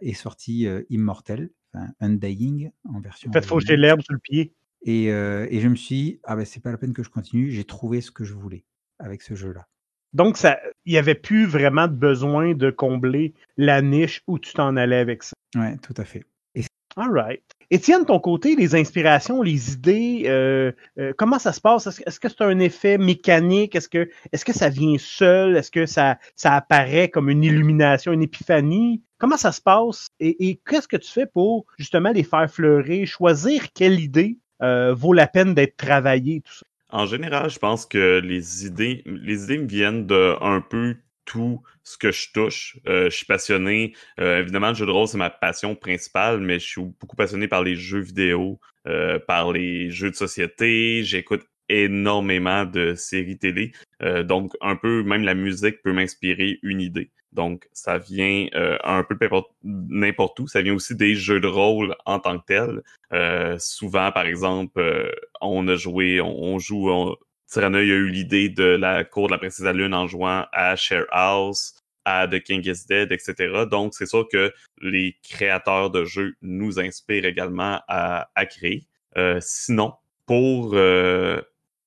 est 0.03 0.15
sorti 0.15 0.67
euh, 0.67 0.83
Immortel, 0.91 1.51
enfin 1.73 1.89
Undying 2.01 2.71
en 2.89 3.01
version 3.01 3.31
Faites 3.33 3.47
faucher 3.47 3.77
l'herbe 3.77 4.01
sur 4.03 4.15
le 4.15 4.21
pied. 4.21 4.55
Et, 4.83 5.13
euh, 5.13 5.47
et 5.51 5.61
je 5.61 5.69
me 5.69 5.77
suis 5.77 5.95
dit, 5.95 6.21
ah 6.25 6.37
ben 6.37 6.45
c'est 6.45 6.61
pas 6.61 6.71
la 6.71 6.79
peine 6.79 6.95
que 6.95 7.03
je 7.03 7.11
continue, 7.11 7.51
j'ai 7.51 7.65
trouvé 7.65 8.01
ce 8.01 8.11
que 8.11 8.25
je 8.25 8.33
voulais 8.33 8.65
avec 8.99 9.23
ce 9.23 9.35
jeu-là. 9.35 9.67
Donc, 10.13 10.37
ça, 10.37 10.59
il 10.87 10.93
n'y 10.93 10.99
avait 10.99 11.15
plus 11.15 11.47
vraiment 11.47 11.87
de 11.87 11.95
besoin 11.95 12.55
de 12.55 12.71
combler 12.71 13.35
la 13.57 13.81
niche 13.81 14.23
où 14.27 14.39
tu 14.39 14.53
t'en 14.55 14.77
allais 14.77 14.97
avec 14.97 15.23
ça. 15.23 15.35
Ouais, 15.55 15.77
tout 15.79 15.95
à 15.97 16.05
fait. 16.05 16.25
All 16.97 17.11
right. 17.11 17.43
Étienne, 17.73 18.05
ton 18.05 18.19
côté, 18.19 18.57
les 18.57 18.75
inspirations, 18.75 19.43
les 19.43 19.75
idées, 19.75 20.25
euh, 20.27 20.73
euh, 20.99 21.13
comment 21.17 21.39
ça 21.39 21.53
se 21.53 21.61
passe? 21.61 21.87
Est-ce, 21.87 22.19
que 22.19 22.29
c'est 22.29 22.43
un 22.43 22.59
effet 22.59 22.99
mécanique? 22.99 23.77
Est-ce 23.77 23.89
que, 23.89 24.11
est-ce 24.33 24.45
que 24.45 24.53
ça 24.53 24.69
vient 24.69 24.97
seul? 24.99 25.57
Est-ce 25.57 25.71
que 25.71 25.87
ça, 25.87 26.19
ça 26.35 26.55
apparaît 26.55 27.09
comme 27.09 27.31
une 27.31 27.45
illumination, 27.45 28.13
une 28.13 28.23
épiphanie? 28.23 29.03
Comment 29.19 29.37
ça 29.37 29.53
se 29.53 29.61
passe? 29.61 30.09
Et, 30.19 30.49
et 30.49 30.61
qu'est-ce 30.69 30.89
que 30.89 30.97
tu 30.97 31.13
fais 31.13 31.27
pour 31.27 31.65
justement 31.79 32.11
les 32.11 32.25
faire 32.25 32.51
fleurir, 32.51 33.07
choisir 33.07 33.73
quelle 33.73 34.01
idée 34.01 34.39
euh, 34.63 34.93
vaut 34.93 35.13
la 35.13 35.29
peine 35.29 35.55
d'être 35.55 35.77
travaillée, 35.77 36.41
tout 36.41 36.55
ça? 36.55 36.67
En 36.93 37.07
général, 37.07 37.51
je 37.51 37.61
pense 37.61 37.87
que 37.87 38.19
les 38.19 38.67
idées, 38.67 39.05
les 39.07 39.45
idées 39.45 39.59
me 39.59 39.69
viennent 39.69 40.07
de 40.07 40.35
un 40.41 40.61
peu 40.61 40.97
tout 41.31 41.63
ce 41.85 41.97
que 41.97 42.11
je 42.11 42.33
touche. 42.33 42.77
Euh, 42.89 43.05
je 43.09 43.17
suis 43.17 43.27
passionné. 43.27 43.95
euh, 44.19 44.41
évidemment, 44.41 44.71
le 44.71 44.75
jeu 44.75 44.85
de 44.87 44.91
rôle, 44.91 45.07
c'est 45.07 45.17
ma 45.17 45.31
passion 45.31 45.77
principale, 45.77 46.41
mais 46.41 46.59
je 46.59 46.67
suis 46.67 46.83
beaucoup 47.01 47.15
passionné 47.15 47.47
par 47.47 47.63
les 47.63 47.77
jeux 47.77 48.01
vidéo, 48.01 48.59
euh, 48.89 49.21
par 49.21 49.53
les 49.53 49.91
jeux 49.91 50.11
de 50.11 50.17
société. 50.17 51.05
J'écoute 51.05 51.45
énormément 51.69 52.65
de 52.65 52.95
séries 52.97 53.39
télé. 53.39 53.71
Euh, 54.03 54.25
donc, 54.25 54.55
un 54.61 54.75
peu, 54.75 55.05
même 55.05 55.23
la 55.23 55.35
musique 55.35 55.83
peut 55.83 55.93
m'inspirer 55.93 56.59
une 56.65 56.81
idée. 56.81 57.13
Donc, 57.33 57.69
ça 57.73 57.97
vient 57.97 58.49
euh, 58.55 58.77
un 58.83 59.05
peu 59.05 59.17
n'importe- 59.63 60.41
où. 60.41 60.49
Ça 60.49 60.63
vient 60.63 60.75
aussi 60.75 60.97
des 60.97 61.15
jeux 61.15 61.39
de 61.39 61.47
rôle 61.47 61.95
en 62.07 62.19
tant 62.19 62.41
que 62.41 62.45
tels. 62.45 62.83
Euh, 63.13 63.57
souvent, 63.61 64.11
par 64.11 64.27
exemple, 64.27 64.81
on 65.41 65.69
a 65.69 65.77
joué, 65.77 66.21
on, 66.21 66.43
on 66.43 66.59
joue, 66.59 66.91
on, 66.91 67.17
Tyrannoy 67.51 67.91
a 67.91 67.95
eu 67.95 68.09
l'idée 68.09 68.49
de 68.49 68.65
la 68.65 69.05
cour 69.05 69.27
de 69.27 69.33
la 69.33 69.39
princesse 69.39 69.61
de 69.61 69.67
la 69.67 69.73
lune 69.73 69.95
en 69.95 70.07
jouant 70.07 70.47
à 70.53 70.77
Share 70.77 71.07
House, 71.11 71.75
à 72.05 72.29
The 72.29 72.41
King 72.41 72.63
is 72.65 72.87
Dead, 72.89 73.11
etc. 73.11 73.65
Donc, 73.71 73.95
c'est 73.95 74.07
sûr 74.07 74.29
que 74.29 74.53
les 74.81 75.17
créateurs 75.29 75.91
de 75.91 76.05
jeux 76.05 76.35
nous 76.43 76.79
inspirent 76.79 77.25
également 77.25 77.81
à, 77.89 78.31
à 78.35 78.47
créer. 78.47 78.87
Euh, 79.17 79.39
sinon, 79.41 79.95
pour... 80.27 80.75
Euh, 80.75 81.41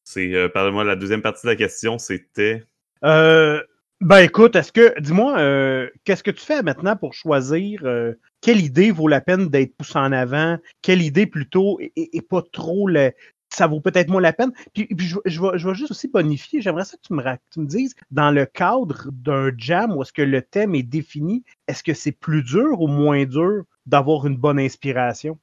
c'est, 0.03 0.33
euh, 0.33 0.49
Pardonnez-moi, 0.49 0.83
la 0.83 0.97
deuxième 0.97 1.21
partie 1.21 1.45
de 1.47 1.51
la 1.51 1.55
question, 1.55 1.97
c'était... 1.97 2.63
Euh, 3.05 3.61
ben 4.03 4.19
écoute, 4.19 4.57
est-ce 4.57 4.73
que, 4.73 4.99
dis-moi, 4.99 5.39
euh, 5.39 5.89
qu'est-ce 6.03 6.23
que 6.23 6.31
tu 6.31 6.43
fais 6.43 6.61
maintenant 6.61 6.97
pour 6.97 7.13
choisir 7.13 7.79
euh, 7.85 8.13
quelle 8.41 8.59
idée 8.59 8.91
vaut 8.91 9.07
la 9.07 9.21
peine 9.21 9.47
d'être 9.47 9.77
poussée 9.77 9.97
en 9.97 10.11
avant, 10.11 10.57
quelle 10.81 11.01
idée 11.01 11.25
plutôt 11.25 11.79
et, 11.79 12.21
pas 12.21 12.41
trop 12.51 12.89
le, 12.89 13.13
ça 13.53 13.67
vaut 13.67 13.81
peut-être 13.81 14.09
moins 14.09 14.21
la 14.21 14.33
peine. 14.33 14.51
Puis, 14.73 14.87
je 14.97 15.67
vais 15.67 15.75
juste 15.75 15.91
aussi 15.91 16.07
bonifier, 16.07 16.61
j'aimerais 16.61 16.85
ça 16.85 16.97
que 16.97 17.03
tu 17.05 17.13
me, 17.13 17.23
tu 17.51 17.59
me 17.59 17.67
dises, 17.67 17.95
dans 18.11 18.31
le 18.31 18.45
cadre 18.45 19.09
d'un 19.11 19.51
jam 19.57 19.95
où 19.95 20.01
est-ce 20.01 20.13
que 20.13 20.21
le 20.21 20.41
thème 20.41 20.75
est 20.75 20.83
défini, 20.83 21.43
est-ce 21.67 21.83
que 21.83 21.93
c'est 21.93 22.11
plus 22.11 22.43
dur 22.43 22.81
ou 22.81 22.87
moins 22.87 23.25
dur 23.25 23.63
d'avoir 23.85 24.25
une 24.25 24.37
bonne 24.37 24.59
inspiration? 24.59 25.37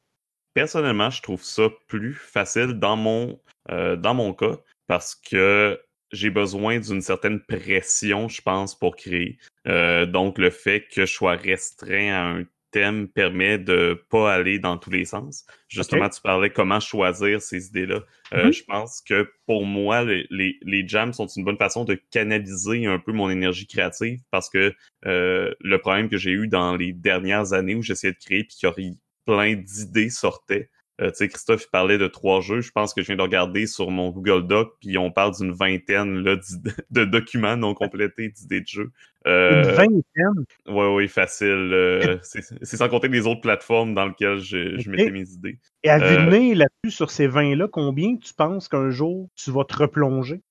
Personnellement, 0.54 1.10
je 1.10 1.22
trouve 1.22 1.42
ça 1.42 1.68
plus 1.86 2.14
facile 2.14 2.74
dans 2.74 2.96
mon, 2.96 3.38
euh, 3.70 3.96
dans 3.96 4.14
mon 4.14 4.34
cas 4.34 4.58
parce 4.88 5.14
que 5.14 5.80
j'ai 6.10 6.30
besoin 6.30 6.80
d'une 6.80 7.00
certaine 7.00 7.40
pression, 7.40 8.28
je 8.28 8.42
pense, 8.42 8.76
pour 8.76 8.96
créer. 8.96 9.38
Euh, 9.68 10.06
donc, 10.06 10.38
le 10.38 10.50
fait 10.50 10.88
que 10.92 11.06
je 11.06 11.12
sois 11.12 11.36
restreint 11.36 12.12
à 12.12 12.22
un 12.22 12.44
thème 12.70 13.08
permet 13.08 13.58
de 13.58 14.02
pas 14.10 14.32
aller 14.32 14.58
dans 14.58 14.76
tous 14.78 14.90
les 14.90 15.04
sens. 15.04 15.44
Justement, 15.68 16.06
okay. 16.06 16.14
tu 16.16 16.20
parlais 16.22 16.50
comment 16.50 16.80
choisir 16.80 17.42
ces 17.42 17.68
idées-là. 17.68 18.00
Euh, 18.32 18.44
mm 18.44 18.48
-hmm. 18.48 18.52
Je 18.52 18.64
pense 18.64 19.00
que 19.00 19.28
pour 19.46 19.66
moi, 19.66 20.04
les, 20.04 20.26
les, 20.30 20.58
les, 20.62 20.86
jams 20.86 21.12
sont 21.12 21.26
une 21.26 21.44
bonne 21.44 21.58
façon 21.58 21.84
de 21.84 21.94
canaliser 22.10 22.86
un 22.86 22.98
peu 22.98 23.12
mon 23.12 23.30
énergie 23.30 23.66
créative 23.66 24.20
parce 24.30 24.48
que 24.48 24.74
euh, 25.06 25.52
le 25.60 25.78
problème 25.78 26.08
que 26.08 26.16
j'ai 26.16 26.32
eu 26.32 26.46
dans 26.48 26.76
les 26.76 26.92
dernières 26.92 27.52
années 27.52 27.74
où 27.74 27.82
j'essayais 27.82 28.12
de 28.12 28.18
créer 28.18 28.44
puis 28.44 28.56
qu'il 28.56 28.68
y 28.68 28.70
aurait 28.70 28.94
plein 29.26 29.54
d'idées 29.54 30.10
sortaient, 30.10 30.68
euh, 31.00 31.10
tu 31.10 31.16
sais, 31.16 31.28
Christophe 31.28 31.64
il 31.64 31.70
parlait 31.70 31.98
de 31.98 32.06
trois 32.06 32.40
jeux. 32.40 32.60
Je 32.60 32.70
pense 32.72 32.92
que 32.92 33.00
je 33.00 33.06
viens 33.06 33.16
de 33.16 33.22
regarder 33.22 33.66
sur 33.66 33.90
mon 33.90 34.10
Google 34.10 34.46
Doc, 34.46 34.76
puis 34.80 34.98
on 34.98 35.10
parle 35.10 35.34
d'une 35.34 35.52
vingtaine 35.52 36.22
là, 36.22 36.36
de 36.90 37.04
documents 37.04 37.56
non 37.56 37.74
complétés 37.74 38.28
d'idées 38.28 38.60
de 38.60 38.66
jeux. 38.66 38.90
Euh, 39.26 39.62
Une 39.62 39.70
vingtaine? 39.70 40.44
Oui, 40.68 40.86
oui, 40.94 41.08
facile. 41.08 41.70
Euh, 41.72 42.18
c'est 42.22 42.76
sans 42.76 42.88
compter 42.88 43.08
les 43.08 43.26
autres 43.26 43.40
plateformes 43.40 43.94
dans 43.94 44.06
lesquelles 44.06 44.38
je, 44.38 44.78
je 44.78 44.90
mettais 44.90 45.10
mes 45.10 45.28
idées. 45.30 45.58
Et 45.82 45.90
à 45.90 45.98
vue 45.98 46.30
nez, 46.30 46.54
là-dessus, 46.54 46.94
sur 46.94 47.10
ces 47.10 47.28
20-là, 47.28 47.68
combien 47.68 48.16
tu 48.16 48.34
penses 48.34 48.68
qu'un 48.68 48.90
jour 48.90 49.28
tu 49.36 49.50
vas 49.50 49.64
te 49.64 49.76
replonger? 49.76 50.42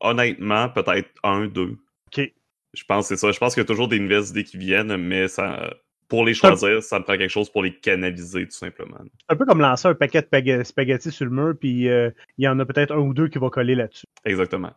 Honnêtement, 0.00 0.68
peut-être 0.68 1.10
un, 1.22 1.46
deux. 1.46 1.76
OK. 2.06 2.32
Je 2.72 2.84
pense 2.84 3.08
que 3.08 3.14
c'est 3.14 3.20
ça. 3.20 3.32
Je 3.32 3.38
pense 3.38 3.54
qu'il 3.54 3.60
y 3.60 3.64
a 3.64 3.66
toujours 3.66 3.88
des 3.88 3.98
nouvelles 3.98 4.28
idées 4.28 4.44
qui 4.44 4.56
viennent, 4.56 4.96
mais 4.96 5.28
ça, 5.28 5.74
pour 6.10 6.24
les 6.24 6.34
choisir, 6.34 6.82
ça 6.82 6.98
me 6.98 7.04
prend 7.04 7.16
quelque 7.16 7.30
chose 7.30 7.48
pour 7.48 7.62
les 7.62 7.74
canaliser, 7.74 8.44
tout 8.44 8.56
simplement. 8.56 8.98
C'est 9.00 9.32
un 9.32 9.36
peu 9.36 9.46
comme 9.46 9.60
lancer 9.60 9.88
un 9.88 9.94
paquet 9.94 10.20
de 10.20 10.62
spaghettis 10.64 11.12
sur 11.12 11.24
le 11.24 11.30
mur, 11.30 11.54
puis 11.58 11.88
euh, 11.88 12.10
il 12.36 12.44
y 12.44 12.48
en 12.48 12.58
a 12.58 12.66
peut-être 12.66 12.92
un 12.92 12.98
ou 12.98 13.14
deux 13.14 13.28
qui 13.28 13.38
vont 13.38 13.48
coller 13.48 13.76
là-dessus. 13.76 14.06
Exactement. 14.24 14.72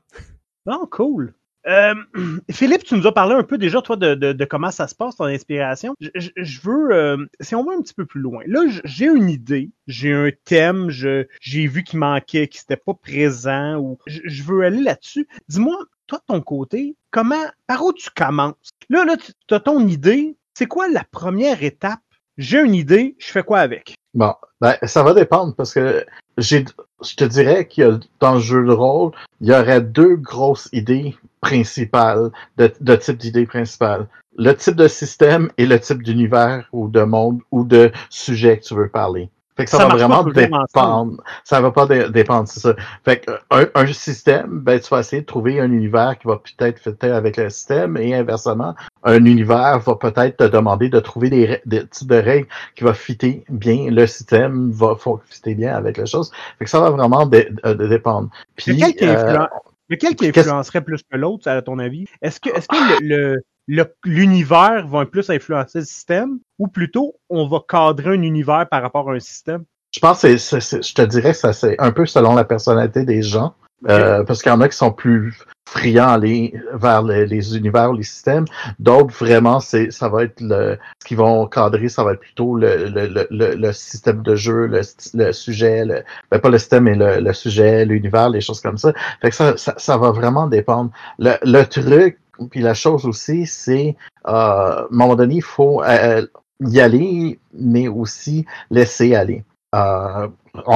Bon, 0.65 0.85
cool. 0.89 1.33
Euh, 1.65 1.95
Philippe, 2.51 2.83
tu 2.83 2.95
nous 2.95 3.07
as 3.07 3.11
parlé 3.11 3.33
un 3.33 3.43
peu 3.43 3.57
déjà, 3.57 3.81
toi, 3.81 3.95
de, 3.95 4.13
de, 4.13 4.31
de 4.31 4.45
comment 4.45 4.69
ça 4.69 4.87
se 4.87 4.93
passe, 4.95 5.15
ton 5.15 5.25
inspiration. 5.25 5.95
Je, 5.99 6.09
je, 6.15 6.29
je 6.37 6.61
veux, 6.61 6.91
euh, 6.91 7.25
si 7.39 7.55
on 7.55 7.63
va 7.63 7.73
un 7.73 7.81
petit 7.81 7.95
peu 7.95 8.05
plus 8.05 8.21
loin, 8.21 8.43
là, 8.45 8.61
j'ai 8.83 9.07
une 9.07 9.29
idée, 9.29 9.71
j'ai 9.87 10.13
un 10.13 10.29
thème, 10.45 10.89
j'ai 10.91 11.67
vu 11.67 11.83
qu'il 11.83 11.99
manquait, 11.99 12.47
qu'il 12.47 12.61
n'était 12.61 12.81
pas 12.81 12.93
présent, 12.93 13.77
ou 13.79 13.97
je, 14.05 14.43
veux 14.43 14.61
aller 14.61 14.81
là-dessus. 14.81 15.27
Dis-moi, 15.47 15.77
toi, 16.05 16.19
de 16.19 16.33
ton 16.33 16.41
côté, 16.41 16.95
comment, 17.09 17.43
par 17.65 17.83
où 17.83 17.91
tu 17.91 18.09
commences? 18.15 18.69
Là, 18.89 19.05
là, 19.05 19.15
tu 19.17 19.53
as 19.53 19.59
ton 19.59 19.87
idée, 19.87 20.37
c'est 20.53 20.67
quoi 20.67 20.87
la 20.87 21.03
première 21.11 21.63
étape? 21.63 21.99
J'ai 22.37 22.61
une 22.61 22.75
idée, 22.75 23.15
je 23.19 23.27
fais 23.27 23.43
quoi 23.43 23.59
avec? 23.59 23.95
Bon, 24.13 24.33
ben, 24.61 24.75
ça 24.83 25.03
va 25.03 25.13
dépendre 25.13 25.55
parce 25.55 25.73
que 25.73 26.05
j'ai, 26.37 26.65
je 27.03 27.15
te 27.15 27.23
dirais 27.23 27.67
qu'il 27.67 27.83
y 27.83 27.87
a 27.87 27.99
dans 28.19 28.35
le 28.35 28.39
jeu 28.39 28.65
de 28.65 28.71
rôle, 28.71 29.11
il 29.41 29.47
y 29.47 29.53
aurait 29.53 29.81
deux 29.81 30.15
grosses 30.15 30.69
idées 30.71 31.15
principales, 31.41 32.31
de, 32.57 32.71
de 32.79 32.95
type 32.95 33.17
d'idées 33.17 33.45
principales. 33.45 34.07
Le 34.37 34.53
type 34.53 34.75
de 34.75 34.87
système 34.87 35.51
et 35.57 35.65
le 35.65 35.79
type 35.79 36.01
d'univers 36.01 36.67
ou 36.71 36.87
de 36.87 37.01
monde 37.01 37.41
ou 37.51 37.63
de 37.63 37.91
sujet 38.09 38.59
que 38.59 38.63
tu 38.63 38.75
veux 38.75 38.89
parler. 38.89 39.29
Fait 39.55 39.65
que 39.65 39.69
ça, 39.69 39.77
ça 39.77 39.87
va 39.87 39.95
vraiment 39.95 40.23
dépendre. 40.23 41.23
Ça 41.43 41.61
va 41.61 41.71
pas 41.71 41.85
dé 41.85 42.09
dépendre, 42.09 42.47
c'est 42.47 42.59
ça. 42.59 42.75
Fait 43.05 43.19
que 43.19 43.31
un, 43.51 43.67
un, 43.75 43.87
système, 43.93 44.61
ben 44.61 44.79
tu 44.79 44.89
vas 44.89 45.01
essayer 45.01 45.21
de 45.21 45.27
trouver 45.27 45.59
un 45.59 45.71
univers 45.71 46.17
qui 46.17 46.27
va 46.27 46.37
peut-être 46.37 46.79
fitter 46.79 47.11
avec 47.11 47.37
le 47.37 47.49
système 47.49 47.95
et 47.97 48.15
inversement, 48.15 48.75
un 49.03 49.23
univers 49.25 49.79
va 49.79 49.95
peut-être 49.95 50.37
te 50.37 50.43
demander 50.45 50.89
de 50.89 50.99
trouver 50.99 51.29
des, 51.29 51.61
des 51.65 51.85
types 51.87 52.09
de 52.09 52.15
règles 52.15 52.47
qui 52.75 52.83
va 52.83 52.93
fitter 52.93 53.43
bien 53.49 53.91
le 53.91 54.07
système, 54.07 54.71
va 54.71 54.95
fitter 55.29 55.53
bien 55.53 55.75
avec 55.75 55.97
les 55.97 56.07
choses. 56.07 56.31
Fait 56.57 56.65
que 56.65 56.71
ça 56.71 56.79
va 56.79 56.89
vraiment 56.89 57.25
dé 57.27 57.49
de 57.63 57.87
dépendre. 57.87 58.29
Puis, 58.55 58.73
lequel 58.73 60.15
qui, 60.15 60.25
euh, 60.25 60.29
influencerait 60.29 60.81
plus 60.81 61.03
que 61.03 61.17
l'autre, 61.17 61.47
à 61.49 61.61
ton 61.61 61.77
avis? 61.79 62.05
Est-ce 62.21 62.39
que, 62.39 62.49
est-ce 62.49 62.67
que 62.67 63.03
le, 63.03 63.07
le 63.07 63.43
l'univers 63.67 64.87
va 64.87 65.05
plus 65.05 65.29
influencer 65.29 65.79
le 65.79 65.85
système 65.85 66.39
ou 66.59 66.67
plutôt 66.67 67.15
on 67.29 67.47
va 67.47 67.59
cadrer 67.67 68.11
un 68.11 68.21
univers 68.21 68.67
par 68.69 68.81
rapport 68.81 69.09
à 69.09 69.13
un 69.13 69.19
système? 69.19 69.63
Je 69.93 69.99
pense 69.99 70.21
que 70.21 70.35
je 70.37 70.93
te 70.93 71.01
dirais 71.03 71.31
que 71.31 71.37
ça 71.37 71.53
c'est 71.53 71.79
un 71.79 71.91
peu 71.91 72.05
selon 72.05 72.35
la 72.35 72.43
personnalité 72.43 73.05
des 73.05 73.21
gens. 73.21 73.53
Euh, 73.89 74.23
parce 74.23 74.41
qu'il 74.41 74.49
y 74.49 74.55
en 74.55 74.61
a 74.61 74.69
qui 74.69 74.77
sont 74.77 74.93
plus 74.93 75.37
friands 75.67 76.07
à 76.07 76.13
aller 76.13 76.53
vers 76.73 77.01
les, 77.03 77.25
les 77.25 77.57
univers, 77.57 77.91
les 77.91 78.03
systèmes. 78.03 78.45
D'autres, 78.79 79.13
vraiment, 79.13 79.59
c'est 79.59 79.91
ça 79.91 80.07
va 80.07 80.23
être 80.23 80.39
le 80.39 80.77
ce 81.01 81.05
qu'ils 81.05 81.17
vont 81.17 81.45
cadrer, 81.47 81.89
ça 81.89 82.05
va 82.05 82.13
être 82.13 82.21
plutôt 82.21 82.55
le, 82.55 82.85
le, 82.87 83.27
le, 83.29 83.55
le 83.55 83.73
système 83.73 84.21
de 84.21 84.35
jeu, 84.35 84.67
le, 84.67 84.81
le 85.15 85.31
sujet, 85.33 85.83
le, 85.83 86.03
ben 86.31 86.39
pas 86.39 86.49
le 86.49 86.59
système, 86.59 86.85
mais 86.85 86.95
le, 86.95 87.19
le 87.19 87.33
sujet, 87.33 87.83
l'univers, 87.83 88.29
les 88.29 88.39
choses 88.39 88.61
comme 88.61 88.77
ça. 88.77 88.93
Fait 89.21 89.31
que 89.31 89.35
ça, 89.35 89.57
ça, 89.57 89.73
ça 89.75 89.97
va 89.97 90.11
vraiment 90.11 90.47
dépendre. 90.47 90.91
Le, 91.19 91.33
le 91.43 91.63
truc, 91.65 92.19
puis 92.49 92.61
la 92.61 92.73
chose 92.73 93.05
aussi, 93.05 93.45
c'est 93.45 93.95
euh, 94.27 94.31
à 94.31 94.81
un 94.83 94.87
moment 94.91 95.15
donné, 95.15 95.35
il 95.35 95.41
faut 95.43 95.83
euh, 95.83 96.25
y 96.61 96.79
aller, 96.79 97.39
mais 97.53 97.87
aussi 97.87 98.45
laisser 98.71 99.15
aller. 99.15 99.43
Euh, 99.75 100.27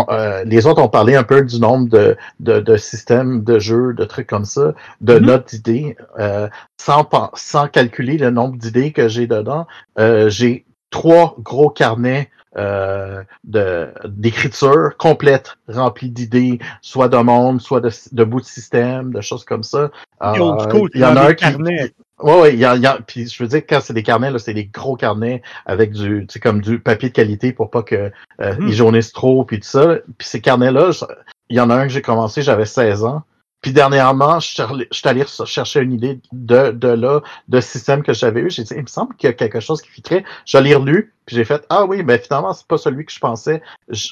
euh, 0.10 0.44
les 0.46 0.66
autres 0.66 0.82
ont 0.82 0.90
parlé 0.90 1.16
un 1.16 1.24
peu 1.24 1.44
du 1.44 1.60
nombre 1.60 1.88
de, 1.90 2.18
de, 2.40 2.60
de 2.60 2.78
systèmes 2.78 3.44
de 3.44 3.60
jeux, 3.60 3.94
de 3.94 4.06
trucs 4.06 4.28
comme 4.28 4.46
ça, 4.46 4.74
de 5.02 5.20
Mhm. 5.20 5.26
notes 5.26 5.50
d'idées, 5.56 5.98
euh, 6.20 6.50
sans, 6.82 7.08
sans 7.36 7.68
calculer 7.68 8.18
le 8.18 8.32
nombre 8.32 8.58
d'idées 8.58 8.92
que 8.92 9.08
j'ai 9.08 9.28
dedans. 9.28 9.68
Euh, 10.00 10.30
j'ai 10.30 10.66
trois 10.90 11.36
gros 11.40 11.70
carnets 11.70 12.30
euh, 12.58 13.24
de 13.44 13.90
d'écriture 14.06 14.98
complète 14.98 15.58
remplis 15.68 16.10
d'idées, 16.10 16.60
soit 16.82 17.08
de 17.10 17.18
monde, 17.18 17.62
soit 17.62 17.82
de, 17.82 17.92
de 18.12 18.24
bouts 18.24 18.42
de 18.42 18.46
système, 18.46 19.14
de 19.14 19.22
choses 19.22 19.46
comme 19.46 19.64
ça. 19.64 19.92
Euh, 20.24 20.32
Il 20.96 21.02
y 21.02 21.06
en 21.06 21.16
a 21.16 21.22
un 21.30 21.34
qui, 21.34 21.44
carnets. 21.44 21.94
Ouais, 22.20 22.40
ouais, 22.42 22.54
il 22.54 22.60
y 22.60 22.66
a, 22.66 22.76
il 22.76 22.82
y 22.82 22.88
a- 22.88 22.98
puis 23.06 23.28
je 23.28 23.44
veux 23.44 23.48
dire, 23.48 23.62
quand 23.70 23.80
c'est 23.80 23.94
des 23.94 24.02
carnets, 24.02 24.32
là, 24.32 24.40
c'est 24.40 24.56
des 24.56 24.66
gros 24.66 24.96
carnets 24.96 25.44
avec 25.68 25.92
du, 25.92 26.26
tu 26.28 26.34
sais, 26.34 26.40
comme 26.40 26.62
du 26.62 26.80
papier 26.80 27.10
de 27.10 27.14
qualité 27.14 27.54
pour 27.54 27.70
pas 27.70 27.84
que 27.84 27.96
euh, 28.42 28.56
Mhm. 28.56 28.68
ils 28.68 28.74
jaunissent 28.74 29.14
trop, 29.14 29.44
puis 29.46 29.60
tout 29.60 29.68
ça. 29.68 29.98
Puis 30.18 30.28
ces 30.28 30.42
carnets-là, 30.42 30.90
il 31.50 31.58
y 31.58 31.60
en 31.60 31.70
a 31.70 31.76
un 31.76 31.84
que 31.84 31.94
j'ai 31.94 32.02
commencé, 32.02 32.42
j'avais 32.42 32.66
16 32.66 33.04
ans. 33.04 33.22
Puis 33.62 33.74
dernièrement, 33.74 34.40
je 34.40 34.48
suis 34.92 35.08
allé- 35.10 35.26
chercher 35.46 35.82
une 35.82 35.94
idée 35.94 36.20
de, 36.32 36.72
de 36.72 36.88
là, 36.90 37.22
de 37.48 37.60
système 37.60 38.04
que 38.04 38.14
j'avais 38.14 38.42
eu. 38.42 38.50
J'ai 38.50 38.64
dit, 38.64 38.74
il 38.76 38.84
me 38.84 38.88
semble 38.88 39.16
qu'il 39.16 39.28
y 39.28 39.32
a 39.32 39.34
quelque 39.34 39.60
chose 39.60 39.82
qui 39.82 39.90
fitterait. 39.90 40.24
Je 40.46 40.58
l'ai 40.58 40.76
relu, 40.76 41.14
puis 41.26 41.36
j'ai 41.36 41.44
fait, 41.46 41.66
ah 41.70 41.86
oui, 41.86 42.04
mais 42.04 42.20
finalement, 42.20 42.54
c'est 42.54 42.68
pas 42.68 42.78
celui 42.78 43.06
que 43.06 43.12
je 43.12 43.20
pensais. 43.20 43.62
Je- 43.90 44.10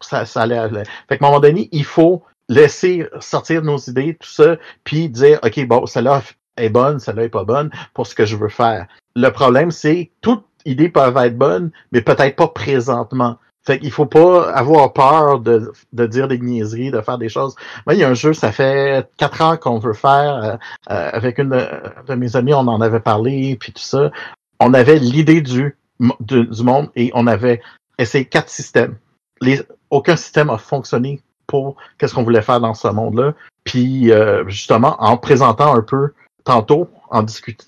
ça, 0.00 0.24
ça 0.24 0.42
allait. 0.42 0.84
Fait 1.08 1.18
qu'à 1.18 1.26
un 1.26 1.28
moment 1.28 1.40
donné, 1.40 1.68
il 1.72 1.84
faut 1.84 2.22
laisser 2.48 3.06
sortir 3.20 3.62
nos 3.62 3.78
idées, 3.78 4.16
tout 4.20 4.28
ça, 4.28 4.56
puis 4.84 5.08
dire, 5.08 5.38
OK, 5.44 5.66
bon, 5.66 5.86
celle-là 5.86 6.22
est 6.56 6.68
bonne, 6.68 6.98
celle-là 6.98 7.24
est 7.24 7.28
pas 7.28 7.44
bonne 7.44 7.70
pour 7.94 8.06
ce 8.06 8.14
que 8.14 8.24
je 8.24 8.36
veux 8.36 8.48
faire. 8.48 8.86
Le 9.16 9.28
problème, 9.30 9.70
c'est 9.70 10.10
toutes 10.20 10.44
idées 10.64 10.88
peuvent 10.88 11.16
être 11.16 11.36
bonnes, 11.38 11.70
mais 11.92 12.02
peut-être 12.02 12.36
pas 12.36 12.48
présentement. 12.48 13.38
Fait 13.70 13.78
qu'il 13.78 13.92
faut 13.92 14.06
pas 14.06 14.50
avoir 14.50 14.92
peur 14.92 15.38
de, 15.38 15.70
de 15.92 16.06
dire 16.06 16.26
des 16.26 16.40
niaiseries, 16.40 16.90
de 16.90 17.00
faire 17.02 17.18
des 17.18 17.28
choses. 17.28 17.54
Moi, 17.86 17.94
il 17.94 18.00
y 18.00 18.02
a 18.02 18.08
un 18.08 18.14
jeu, 18.14 18.32
ça 18.32 18.50
fait 18.50 19.08
quatre 19.16 19.40
ans 19.42 19.56
qu'on 19.56 19.78
veut 19.78 19.92
faire. 19.92 20.42
euh, 20.42 20.56
euh, 20.90 21.10
avec 21.12 21.38
une 21.38 21.50
de, 21.50 22.14
mes 22.16 22.34
amis, 22.34 22.52
on 22.52 22.66
en 22.66 22.80
avait 22.80 22.98
parlé, 22.98 23.56
puis 23.60 23.72
tout 23.72 23.80
ça. 23.80 24.10
On 24.58 24.74
avait 24.74 24.96
l'idée 24.98 25.40
du, 25.40 25.76
du, 26.18 26.48
du 26.48 26.62
monde 26.64 26.88
et 26.96 27.12
on 27.14 27.28
avait 27.28 27.62
essayé 27.96 28.24
quatre 28.24 28.48
systèmes. 28.48 28.96
Les, 29.40 29.62
aucun 29.88 30.16
système 30.16 30.50
a 30.50 30.58
fonctionné 30.58 31.20
pour 31.46 31.76
qu'est-ce 31.96 32.12
qu'on 32.12 32.24
voulait 32.24 32.42
faire 32.42 32.58
dans 32.58 32.74
ce 32.74 32.88
monde-là. 32.88 33.34
Puis 33.62 34.10
euh, 34.10 34.42
justement, 34.48 34.96
en 34.98 35.16
présentant 35.16 35.76
un 35.76 35.82
peu 35.82 36.12
tantôt, 36.42 36.88
en 37.10 37.24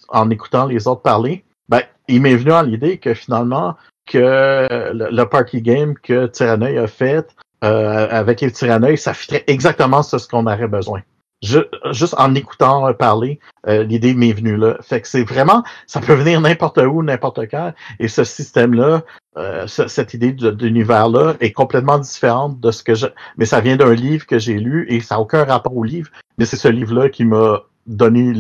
en 0.09 0.31
écoutant 0.31 0.67
les 0.67 0.89
autres 0.89 1.03
parler, 1.03 1.45
ben, 1.69 1.83
il 2.09 2.23
m'est 2.23 2.35
venu 2.35 2.51
à 2.51 2.65
l'idée 2.65 2.99
que 2.99 3.15
finalement, 3.15 3.77
que 4.07 4.93
le, 4.93 5.09
le 5.11 5.25
party 5.25 5.63
game 5.63 5.95
que 5.95 6.27
Tyranneuil 6.27 6.79
a 6.79 6.87
fait 6.87 7.27
euh, 7.65 8.09
avec 8.11 8.41
les 8.41 8.51
Tyranneuil, 8.51 8.99
ça 8.99 9.15
fitterait 9.15 9.45
exactement 9.47 10.03
ce 10.03 10.17
qu'on 10.29 10.47
aurait 10.47 10.69
besoin. 10.69 11.03
Ju- 11.43 11.65
juste 11.91 12.15
en 12.19 12.35
écoutant 12.37 12.93
parler, 12.95 13.41
euh, 13.67 13.83
l'idée 13.83 14.15
m'est 14.15 14.33
venue 14.33 14.57
là. 14.57 14.77
Fait 14.81 15.01
que 15.01 15.09
c'est 15.09 15.25
vraiment, 15.25 15.65
ça 15.89 16.01
peut 16.01 16.15
venir 16.15 16.41
n'importe 16.41 16.79
où, 16.79 17.03
n'importe 17.03 17.49
quand. 17.51 17.73
Et 17.99 18.07
ce 18.07 18.23
système-là, 18.23 19.03
euh, 19.39 19.67
ce- 19.67 19.89
cette 19.89 20.15
idée 20.15 20.33
de- 20.33 20.51
d'univers-là 20.53 21.35
est 21.41 21.51
complètement 21.53 21.99
différente 21.99 22.61
de 22.61 22.71
ce 22.71 22.85
que 22.85 22.95
je. 22.95 23.07
Mais 23.39 23.45
ça 23.45 23.61
vient 23.61 23.77
d'un 23.77 23.93
livre 23.95 24.25
que 24.27 24.39
j'ai 24.39 24.59
lu 24.59 24.87
et 24.89 25.01
ça 25.01 25.17
n'a 25.17 25.21
aucun 25.21 25.43
rapport 25.45 25.77
au 25.77 25.83
livre. 25.85 26.11
Mais 26.39 26.45
c'est 26.45 26.57
ce 26.57 26.69
livre-là 26.69 27.09
qui 27.09 27.25
m'a 27.25 27.63
donné 27.89 28.33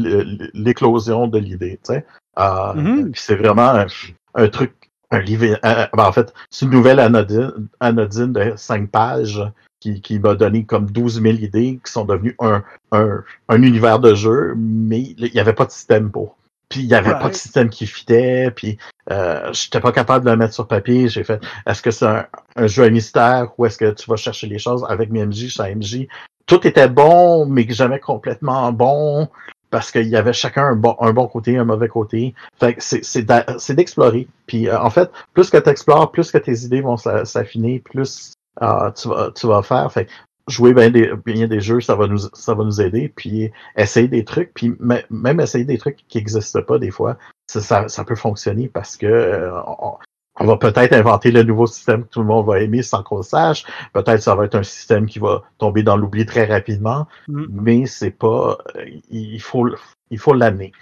l'éclosion 0.54 1.26
de 1.26 1.38
l'idée. 1.38 1.80
tu 1.84 1.94
sais. 1.94 2.04
Euh, 2.38 2.72
puis 3.12 3.20
c'est 3.20 3.34
vraiment 3.36 3.68
un, 3.68 3.86
un 4.34 4.48
truc, 4.48 4.72
un 5.12 5.20
livre. 5.20 5.58
euh, 5.64 5.86
ben, 5.94 6.04
en 6.04 6.12
fait, 6.12 6.32
c'est 6.50 6.64
une 6.66 6.72
nouvelle 6.72 7.00
anodine, 7.00 7.52
anodine 7.80 8.32
de 8.32 8.54
cinq 8.56 8.90
pages 8.90 9.42
qui, 9.80 10.00
qui 10.00 10.18
m'a 10.18 10.34
donné 10.34 10.64
comme 10.64 10.90
12 10.90 11.22
000 11.22 11.34
idées 11.34 11.80
qui 11.84 11.92
sont 11.92 12.04
devenues 12.04 12.36
un, 12.40 12.62
un, 12.92 13.22
un 13.48 13.62
univers 13.62 13.98
de 13.98 14.14
jeu, 14.14 14.54
mais 14.56 15.00
il 15.00 15.30
n'y 15.32 15.40
avait 15.40 15.52
pas 15.52 15.66
de 15.66 15.70
système 15.70 16.10
pour. 16.10 16.36
Puis 16.68 16.80
il 16.80 16.86
n'y 16.86 16.94
avait 16.94 17.12
pas 17.12 17.28
de 17.28 17.34
système 17.34 17.68
qui 17.68 17.86
fitait, 17.86 18.50
puis 18.50 18.78
euh, 19.10 19.52
j'étais 19.52 19.80
pas 19.80 19.92
capable 19.92 20.24
de 20.24 20.30
le 20.30 20.36
mettre 20.38 20.54
sur 20.54 20.66
papier. 20.66 21.08
J'ai 21.08 21.22
fait, 21.22 21.40
est-ce 21.66 21.82
que 21.82 21.90
c'est 21.90 22.06
un, 22.06 22.26
un 22.56 22.66
jeu 22.66 22.84
à 22.84 22.90
mystère 22.90 23.52
ou 23.58 23.66
est-ce 23.66 23.76
que 23.76 23.90
tu 23.90 24.08
vas 24.08 24.16
chercher 24.16 24.46
les 24.46 24.58
choses 24.58 24.86
avec 24.88 25.10
MJ, 25.10 25.48
chez 25.48 25.74
MJ? 25.74 26.06
Tout 26.46 26.66
était 26.66 26.88
bon, 26.88 27.44
mais 27.46 27.66
jamais 27.68 28.00
complètement 28.00 28.72
bon, 28.72 29.28
parce 29.72 29.90
qu'il 29.90 30.06
y 30.06 30.16
avait 30.16 30.34
chacun 30.34 30.66
un 30.66 30.76
bon, 30.76 30.94
un 31.00 31.12
bon 31.12 31.26
côté, 31.26 31.56
un 31.56 31.64
mauvais 31.64 31.88
côté. 31.88 32.34
Fait 32.60 32.76
c'est, 32.78 33.74
d'explorer. 33.74 34.28
Puis 34.46 34.68
euh, 34.68 34.78
en 34.78 34.90
fait, 34.90 35.10
plus 35.32 35.50
que 35.50 35.56
tu 35.56 35.70
explores, 35.70 36.12
plus 36.12 36.30
que 36.30 36.38
tes 36.38 36.52
idées 36.60 36.82
vont 36.82 36.98
s'a- 36.98 37.24
s'affiner, 37.24 37.80
plus 37.80 38.34
euh, 38.60 38.90
tu, 38.92 39.08
vas, 39.08 39.30
tu 39.34 39.46
vas 39.46 39.62
faire. 39.62 39.90
Fait 39.90 40.08
jouer 40.46 40.74
bien 40.74 40.90
des, 40.90 41.10
bien 41.24 41.48
des 41.48 41.60
jeux, 41.60 41.80
ça 41.80 41.96
va 41.96 42.06
nous, 42.06 42.18
ça 42.18 42.54
va 42.54 42.64
nous 42.64 42.82
aider. 42.82 43.08
Puis 43.16 43.50
essayer 43.76 44.08
des 44.08 44.24
trucs, 44.24 44.52
puis 44.52 44.74
me- 44.78 45.02
même 45.08 45.40
essayer 45.40 45.64
des 45.64 45.78
trucs 45.78 46.04
qui 46.06 46.18
n'existent 46.18 46.62
pas 46.62 46.78
des 46.78 46.90
fois, 46.90 47.16
ça, 47.46 47.62
ça, 47.62 47.88
ça 47.88 48.04
peut 48.04 48.14
fonctionner 48.14 48.68
parce 48.68 48.98
que 48.98 49.06
euh, 49.06 49.58
on, 49.66 49.96
on 50.40 50.46
va 50.46 50.56
peut-être 50.56 50.92
inventer 50.94 51.30
le 51.30 51.42
nouveau 51.42 51.66
système 51.66 52.04
que 52.04 52.08
tout 52.08 52.20
le 52.20 52.26
monde 52.26 52.46
va 52.46 52.60
aimer 52.60 52.82
sans 52.82 53.02
qu'on 53.02 53.18
le 53.18 53.22
sache. 53.22 53.64
Peut-être 53.92 54.22
ça 54.22 54.34
va 54.34 54.44
être 54.46 54.54
un 54.54 54.62
système 54.62 55.06
qui 55.06 55.18
va 55.18 55.42
tomber 55.58 55.82
dans 55.82 55.96
l'oubli 55.96 56.24
très 56.26 56.44
rapidement, 56.46 57.06
Mm. 57.28 57.44
mais 57.50 57.86
c'est 57.86 58.10
pas. 58.10 58.58
euh, 58.76 58.84
Il 59.10 59.40
faut, 59.40 59.68
il 60.10 60.18
faut 60.18 60.32
l'amener. 60.34 60.72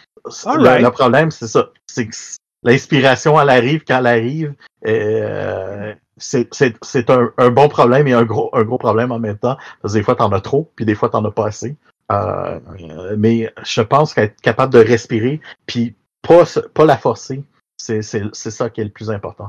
Le, 0.57 0.89
problème, 0.91 1.31
c'est 1.31 1.49
ça. 1.49 1.71
C'est 1.87 2.07
que 2.07 2.15
l'inspiration, 2.63 3.41
elle 3.41 3.49
arrive 3.51 3.83
quand 3.87 3.99
elle 3.99 4.07
arrive. 4.07 4.55
Euh, 4.87 5.95
c'est 6.17 6.53
c'est- 6.55 6.77
c'est 6.83 7.09
un, 7.11 7.31
un 7.39 7.51
bon 7.51 7.69
problème 7.69 8.07
et 8.07 8.13
un 8.13 8.25
gros, 8.25 8.51
un 8.53 8.63
gros 8.65 8.79
problème 8.79 9.11
en 9.13 9.19
même 9.19 9.39
temps. 9.39 9.57
Parce 9.81 9.95
que 9.95 9.99
des 9.99 10.05
fois, 10.05 10.15
t'en 10.17 10.31
as 10.33 10.41
trop, 10.41 10.71
puis 10.77 10.85
des 10.85 10.95
fois, 10.95 11.09
t'en 11.09 11.25
as 11.25 11.31
pas 11.31 11.47
assez. 11.47 11.77
Euh, 12.13 12.59
mais 13.17 13.53
je 13.65 13.81
pense 13.83 14.15
qu'être 14.15 14.41
capable 14.41 14.73
de 14.73 14.81
respirer, 14.81 15.41
puis 15.67 15.95
pas, 16.23 16.43
pas 16.75 16.85
la 16.85 16.97
forcer, 16.99 17.43
c'est 18.03 18.51
ça 18.51 18.71
qui 18.71 18.81
est 18.81 18.85
le 18.85 18.91
plus 18.91 19.11
important. 19.11 19.49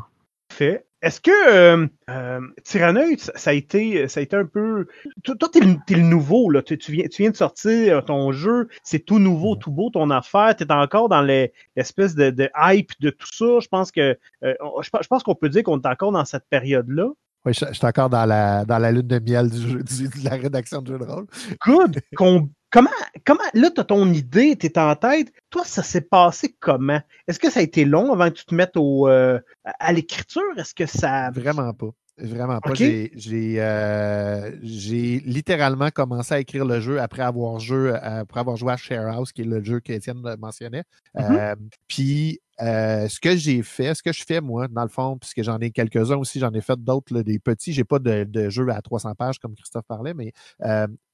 Fait. 0.51 0.85
Est-ce 1.01 1.19
que 1.19 1.31
euh, 1.49 1.87
euh, 2.11 2.41
Tyranneuil, 2.63 3.17
ça, 3.17 3.31
ça 3.35 3.49
a 3.49 3.53
été, 3.53 4.07
ça 4.07 4.19
a 4.19 4.23
été 4.23 4.35
un 4.35 4.45
peu. 4.45 4.85
Toi, 5.23 5.49
t'es 5.51 5.59
le, 5.59 5.77
le 5.89 6.01
nouveau, 6.03 6.51
là. 6.51 6.61
Tu, 6.61 6.77
tu 6.77 6.91
viens, 6.91 7.07
tu 7.07 7.23
viens 7.23 7.31
de 7.31 7.35
sortir 7.35 8.05
ton 8.05 8.31
jeu, 8.31 8.67
c'est 8.83 8.99
tout 8.99 9.17
nouveau, 9.17 9.55
tout 9.55 9.71
beau 9.71 9.89
ton 9.89 10.11
affaire. 10.11 10.55
T'es 10.55 10.71
encore 10.71 11.09
dans 11.09 11.23
les- 11.23 11.53
l'espèce 11.75 12.13
de, 12.13 12.29
de 12.29 12.49
hype 12.55 12.91
de 12.99 13.09
tout 13.09 13.33
ça. 13.33 13.59
Je 13.61 13.67
pense 13.67 13.91
que, 13.91 14.15
euh, 14.43 14.53
je, 14.83 14.89
pense- 14.91 15.01
je 15.01 15.07
pense 15.07 15.23
qu'on 15.23 15.33
peut 15.33 15.49
dire 15.49 15.63
qu'on 15.63 15.79
est 15.81 15.87
encore 15.87 16.11
dans 16.11 16.25
cette 16.25 16.45
période-là. 16.51 17.07
Oui, 17.45 17.53
je, 17.55 17.65
je 17.65 17.73
suis 17.73 17.87
encore 17.87 18.09
dans 18.11 18.25
la, 18.27 18.63
dans 18.65 18.77
la 18.77 18.91
lune 18.91 19.07
de 19.07 19.17
miel 19.17 19.49
du 19.49 19.57
jeu, 19.57 19.81
du- 19.81 20.07
de 20.07 20.23
la 20.29 20.35
rédaction 20.35 20.83
de 20.83 20.87
jeu 20.93 20.99
de 20.99 21.03
rôle. 21.05 21.25
Good. 21.65 21.99
Qu'on- 22.15 22.47
comment, 22.71 22.89
comment, 23.25 23.43
là, 23.53 23.69
t'as 23.69 23.83
ton 23.83 24.11
idée, 24.11 24.55
t'es 24.55 24.79
en 24.79 24.95
tête. 24.95 25.31
Toi, 25.49 25.63
ça 25.65 25.83
s'est 25.83 26.01
passé 26.01 26.55
comment? 26.59 27.01
Est-ce 27.27 27.39
que 27.39 27.51
ça 27.51 27.59
a 27.59 27.63
été 27.63 27.85
long 27.85 28.11
avant 28.11 28.29
que 28.29 28.35
tu 28.35 28.45
te 28.45 28.55
mettes 28.55 28.77
au, 28.77 29.07
euh, 29.07 29.39
à 29.63 29.93
l'écriture? 29.93 30.57
Est-ce 30.57 30.73
que 30.73 30.85
ça. 30.85 31.29
Vraiment 31.31 31.73
pas. 31.73 31.89
Vraiment 32.17 32.59
pas. 32.59 32.69
Ok. 32.71 32.75
J'ai- 32.75 33.11
J'ai 33.15 33.61
euh, 33.61 34.51
j'ai 34.61 35.19
littéralement 35.21 35.89
commencé 35.89 36.33
à 36.33 36.39
écrire 36.39 36.65
le 36.65 36.79
jeu 36.79 36.99
après 37.01 37.23
avoir, 37.23 37.59
jeu, 37.59 37.95
après 37.95 38.39
avoir 38.41 38.57
joué 38.57 38.73
à 38.73 38.77
Sharehouse, 38.77 39.31
qui 39.31 39.41
est 39.41 39.45
le 39.45 39.63
jeu 39.63 39.79
qu'Étienne 39.79 40.21
mentionnait. 40.39 40.83
Mhm. 41.15 41.23
Euh, 41.31 41.55
Puis, 41.87 42.39
euh, 42.61 43.07
ce 43.07 43.19
que 43.19 43.35
j'ai 43.35 43.63
fait, 43.63 43.95
ce 43.95 44.03
que 44.03 44.11
je 44.13 44.23
fais, 44.23 44.39
moi, 44.39 44.67
dans 44.67 44.83
le 44.83 44.89
fond, 44.89 45.17
puisque 45.17 45.41
j'en 45.41 45.57
ai 45.59 45.71
quelques-uns 45.71 46.17
aussi, 46.17 46.37
j'en 46.39 46.51
ai 46.51 46.61
fait 46.61 46.79
d'autres, 46.79 47.21
des 47.21 47.39
petits. 47.39 47.73
J'ai 47.73 47.85
pas 47.85 47.97
de, 47.97 48.23
de 48.23 48.49
jeu 48.49 48.69
à 48.69 48.81
300 48.81 49.15
pages 49.15 49.39
comme 49.39 49.55
Christophe 49.55 49.85
parlait, 49.87 50.13
mais 50.13 50.31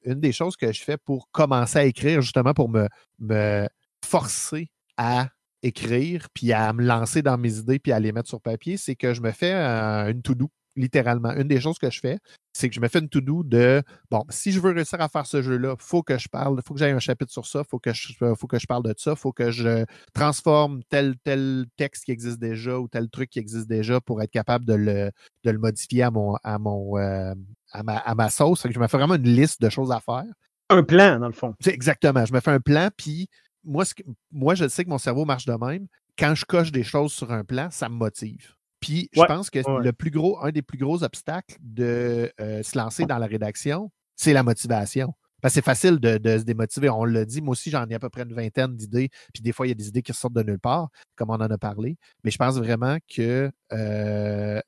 une 0.04 0.20
des 0.20 0.32
choses 0.34 0.58
que 0.58 0.74
je 0.74 0.82
fais 0.84 0.98
pour 0.98 1.30
commencer 1.32 1.80
à 1.80 1.86
écrire, 1.86 2.22
justement, 2.22 2.54
pour 2.54 2.70
me, 2.70 2.88
me 3.20 3.68
forcer 4.04 4.68
à 4.98 5.30
écrire, 5.64 6.28
puis 6.34 6.52
à 6.54 6.74
me 6.74 6.84
lancer 6.84 7.22
dans 7.22 7.38
mes 7.38 7.58
idées, 7.60 7.80
puis 7.80 7.92
à 7.92 8.00
les 8.00 8.12
mettre 8.12 8.28
sur 8.30 8.42
papier, 8.42 8.76
c'est 8.78 8.96
que 8.96 9.14
je 9.14 9.22
me 9.22 9.32
fais 9.32 9.54
une 9.54 10.22
to-do. 10.22 10.50
Littéralement. 10.78 11.34
Une 11.34 11.48
des 11.48 11.60
choses 11.60 11.78
que 11.78 11.90
je 11.90 12.00
fais, 12.00 12.20
c'est 12.54 12.70
que 12.70 12.76
je 12.76 12.80
me 12.80 12.88
fais 12.88 13.00
une 13.00 13.10
to-do 13.10 13.44
de 13.44 13.84
bon, 14.10 14.24
si 14.30 14.52
je 14.52 14.60
veux 14.60 14.72
réussir 14.72 15.02
à 15.02 15.10
faire 15.10 15.26
ce 15.26 15.42
jeu-là, 15.42 15.76
il 15.78 15.84
faut 15.84 16.04
que 16.04 16.18
je 16.18 16.30
parle, 16.30 16.56
il 16.58 16.66
faut 16.66 16.74
que 16.74 16.80
j'aille 16.80 16.92
un 16.92 17.00
chapitre 17.00 17.32
sur 17.32 17.46
ça, 17.46 17.64
il 17.66 17.70
faut, 17.70 17.80
que 17.80 17.94
je, 17.94 18.14
faut 18.36 18.48
que 18.48 18.60
je 18.60 18.66
parle 18.66 18.84
de 18.84 18.94
ça, 18.98 19.12
il 19.12 19.18
faut 19.18 19.32
que 19.32 19.52
je 19.52 19.86
transforme 20.14 20.82
tel, 20.90 21.16
tel 21.24 21.66
texte 21.76 22.06
qui 22.06 22.12
existe 22.12 22.40
déjà 22.40 22.80
ou 22.80 22.88
tel 22.88 23.10
truc 23.10 23.30
qui 23.30 23.40
existe 23.40 23.68
déjà 23.68 24.00
pour 24.00 24.22
être 24.22 24.32
capable 24.32 24.66
de 24.66 24.74
le, 24.74 25.12
de 25.44 25.52
le 25.52 25.60
modifier 25.60 26.04
à 26.04 26.12
mon, 26.12 26.36
à 26.44 26.58
mon 26.58 26.98
euh, 26.98 27.34
à, 27.72 27.84
ma, 27.84 27.98
à 27.98 28.16
ma 28.16 28.30
sauce. 28.30 28.66
je 28.70 28.80
me 28.80 28.88
fais 28.88 28.98
vraiment 28.98 29.16
une 29.16 29.24
liste 29.24 29.62
de 29.62 29.70
choses 29.70 29.92
à 29.92 30.00
faire. 30.00 30.26
Un 30.70 30.84
plan, 30.84 31.20
dans 31.20 31.28
le 31.28 31.34
fond. 31.34 31.54
Exactement. 31.66 32.26
Je 32.26 32.34
me 32.34 32.40
fais 32.40 32.52
un 32.52 32.60
plan, 32.60 32.90
puis 32.96 33.30
moi, 33.64 33.86
moi, 34.32 34.56
je 34.56 34.68
sais 34.68 34.84
que 34.84 34.90
mon 34.90 34.98
cerveau 34.98 35.26
marche 35.26 35.46
de 35.46 35.54
même. 35.54 35.88
Quand 36.18 36.34
je 36.34 36.46
coche 36.46 36.72
des 36.72 36.84
choses 36.84 37.14
sur 37.14 37.32
un 37.32 37.44
plan, 37.44 37.70
ça 37.70 37.90
me 37.90 37.96
motive. 37.96 38.57
Puis 38.80 39.10
je 39.14 39.24
pense 39.24 39.50
que 39.50 39.60
le 39.82 39.92
plus 39.94 40.12
gros, 40.12 40.40
un 40.44 40.52
des 40.52 40.62
plus 40.62 40.78
gros 40.78 41.04
obstacles 41.04 41.56
de 41.60 42.32
euh, 42.40 42.64
se 42.64 42.78
lancer 42.78 43.06
dans 43.06 43.18
la 43.18 43.28
rédaction, 43.28 43.92
c'est 44.16 44.34
la 44.34 44.44
motivation. 44.44 45.14
Parce 45.42 45.54
que 45.54 45.56
c'est 45.60 45.66
facile 45.66 46.00
de, 46.00 46.38
se 46.38 46.44
démotiver. 46.44 46.90
On 46.90 47.06
l'a 47.06 47.24
dit, 47.24 47.42
moi 47.42 47.52
aussi, 47.52 47.70
j'en 47.70 47.86
ai 47.88 47.94
à 47.94 48.00
peu 48.00 48.10
près 48.10 48.24
une 48.24 48.34
vingtaine 48.34 48.76
d'idées. 48.76 49.10
Puis 49.34 49.44
des 49.44 49.52
fois, 49.52 49.68
il 49.68 49.70
y 49.70 49.72
a 49.72 49.76
des 49.76 49.88
idées 49.88 50.02
qui 50.02 50.14
sortent 50.14 50.34
de 50.34 50.42
nulle 50.42 50.60
part, 50.60 50.90
comme 51.16 51.30
on 51.30 51.36
en 51.36 51.42
a 51.42 51.58
parlé. 51.58 51.98
Mais 52.24 52.32
je 52.32 52.38
pense 52.38 52.58
vraiment 52.58 52.98
que 53.08 53.52
euh, 53.72 54.60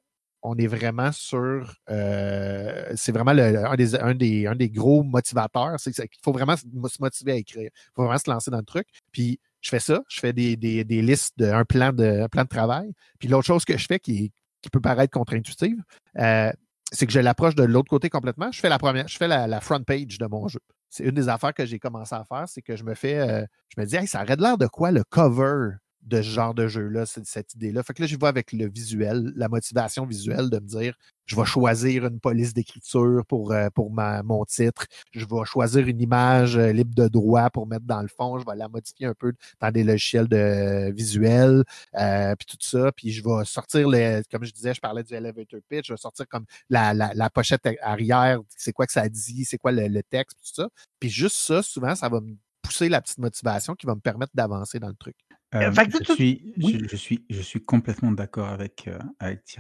on 0.44 0.56
est 0.58 0.68
vraiment 0.68 1.12
sur. 1.12 1.74
Euh, 1.90 2.94
c'est 2.96 3.12
vraiment 3.12 3.32
un, 3.32 3.76
des, 3.76 3.96
un, 3.96 4.14
des, 4.14 4.48
un, 4.48 4.56
des, 4.56 4.70
gros 4.70 5.04
motivateurs. 5.04 5.80
C'est 5.80 5.92
qu'il 5.92 6.22
faut 6.24 6.32
vraiment 6.32 6.56
se 6.56 6.66
motiver 7.00 7.32
à 7.32 7.36
écrire. 7.36 7.72
Il 7.74 7.92
faut 7.96 8.04
vraiment 8.04 8.20
se 8.20 8.30
lancer 8.30 8.52
dans 8.52 8.60
le 8.60 8.64
truc. 8.64 8.88
Puis 9.12 9.40
je 9.62 9.70
fais 9.70 9.80
ça, 9.80 10.02
je 10.08 10.20
fais 10.20 10.34
des, 10.34 10.56
des, 10.56 10.84
des 10.84 11.02
listes, 11.02 11.38
de, 11.38 11.46
un, 11.46 11.66
plan 11.66 11.92
de, 11.92 12.28
plan 12.28 12.44
de 12.44 12.48
travail. 12.50 12.94
Puis 13.20 13.28
l'autre 13.28 13.46
chose 13.46 13.66
que 13.66 13.78
je 13.78 13.86
fais 13.86 14.00
qui, 14.00 14.32
qui 14.62 14.70
peut 14.70 14.82
paraître 14.82 15.12
contre-intuitive, 15.12 15.78
euh, 16.18 16.52
c'est 16.92 17.06
que 17.06 17.14
je 17.14 17.20
l'approche 17.20 17.56
de 17.56 17.64
l'autre 17.64 17.90
côté 17.90 18.10
complètement. 18.10 18.52
Je 18.52 18.60
fais 18.60 18.70
la 18.70 18.80
première, 18.80 19.08
je 19.08 19.18
fais 19.18 19.28
la, 19.28 19.62
front 19.62 19.84
page 19.84 20.18
de 20.18 20.26
mon 20.26 20.48
jeu. 20.48 20.60
C'est 20.90 21.04
une 21.04 21.12
des 21.12 21.30
affaires 21.30 21.54
que 21.54 21.66
j'ai 21.66 21.78
commencé 21.78 22.16
à 22.16 22.24
faire, 22.24 22.46
c'est 22.48 22.62
que 22.62 22.76
je 22.76 22.84
me 22.84 22.96
fais, 22.96 23.20
euh, 23.20 23.46
je 23.76 23.82
me 23.82 23.86
dis, 23.86 23.96
hey, 23.96 24.08
ça 24.08 24.24
aurait 24.24 24.36
l'air 24.38 24.58
de 24.58 24.68
quoi 24.68 24.92
le 24.92 25.04
cover 25.04 25.76
de 26.10 26.22
ce 26.22 26.30
genre 26.30 26.54
de 26.54 26.68
jeu-là, 26.68 27.06
cette 27.06 27.54
idée-là. 27.54 27.84
Fait 27.84 27.94
que 27.94 28.02
là, 28.02 28.08
je 28.08 28.18
vois 28.18 28.30
avec 28.30 28.52
le 28.52 28.70
visuel, 28.70 29.32
la 29.36 29.48
motivation 29.48 30.06
visuelle 30.06 30.50
de 30.50 30.60
me 30.60 30.68
dire 30.68 30.96
je 31.30 31.36
vais 31.36 31.46
choisir 31.46 32.08
une 32.08 32.20
police 32.20 32.54
d'écriture 32.56 33.24
pour, 33.28 33.52
euh, 33.52 33.70
pour 33.70 33.92
ma, 33.92 34.24
mon 34.24 34.44
titre, 34.46 34.88
je 35.12 35.26
vais 35.26 35.46
choisir 35.46 35.88
une 35.88 36.02
image 36.02 36.58
euh, 36.58 36.72
libre 36.72 36.96
de 36.96 37.08
droit 37.08 37.52
pour 37.52 37.68
mettre 37.68 37.86
dans 37.86 38.02
le 38.02 38.08
fond, 38.08 38.40
je 38.40 38.46
vais 38.46 38.56
la 38.56 38.68
modifier 38.68 39.06
un 39.06 39.14
peu 39.14 39.34
dans 39.62 39.70
des 39.72 39.84
logiciels 39.84 40.28
de 40.28 40.92
visuel, 40.92 41.64
euh, 41.96 42.36
puis 42.36 42.48
tout 42.48 42.58
ça, 42.60 42.92
puis 42.94 43.12
je 43.12 43.24
vais 43.24 43.46
sortir, 43.46 43.88
les, 43.90 44.24
comme 44.32 44.44
je 44.44 44.52
disais, 44.52 44.74
je 44.74 44.82
parlais 44.82 45.04
du 45.04 45.14
elevator 45.14 45.60
pitch, 45.70 45.88
je 45.88 45.94
vais 45.94 45.98
sortir 45.98 46.28
comme 46.28 46.46
la, 46.70 46.96
la, 46.96 47.12
la 47.14 47.30
pochette 47.30 47.62
arrière, 47.82 48.40
c'est 48.58 48.74
quoi 48.74 48.88
que 48.88 48.94
ça 48.94 49.08
dit, 49.08 49.46
c'est 49.46 49.60
quoi 49.60 49.72
le, 49.72 49.88
le 49.88 50.02
texte, 50.02 50.36
tout 50.40 50.54
ça. 50.64 50.68
Puis 51.00 51.10
juste 51.12 51.36
ça, 51.36 51.62
souvent, 51.62 51.94
ça 51.94 52.10
va 52.10 52.22
me 52.22 52.36
pousser 52.64 52.90
la 52.90 53.02
petite 53.02 53.20
motivation 53.20 53.76
qui 53.76 53.86
va 53.86 53.94
me 53.94 54.02
permettre 54.02 54.32
d'avancer 54.34 54.80
dans 54.80 54.90
le 54.90 54.96
truc. 54.96 55.16
Euh, 55.56 55.72
je, 55.72 56.14
suis, 56.14 56.54
je, 56.58 56.96
suis, 56.96 57.26
je 57.28 57.42
suis 57.42 57.64
complètement 57.64 58.12
d'accord 58.12 58.50
avec, 58.50 58.88
euh, 58.88 59.00
avec 59.20 59.58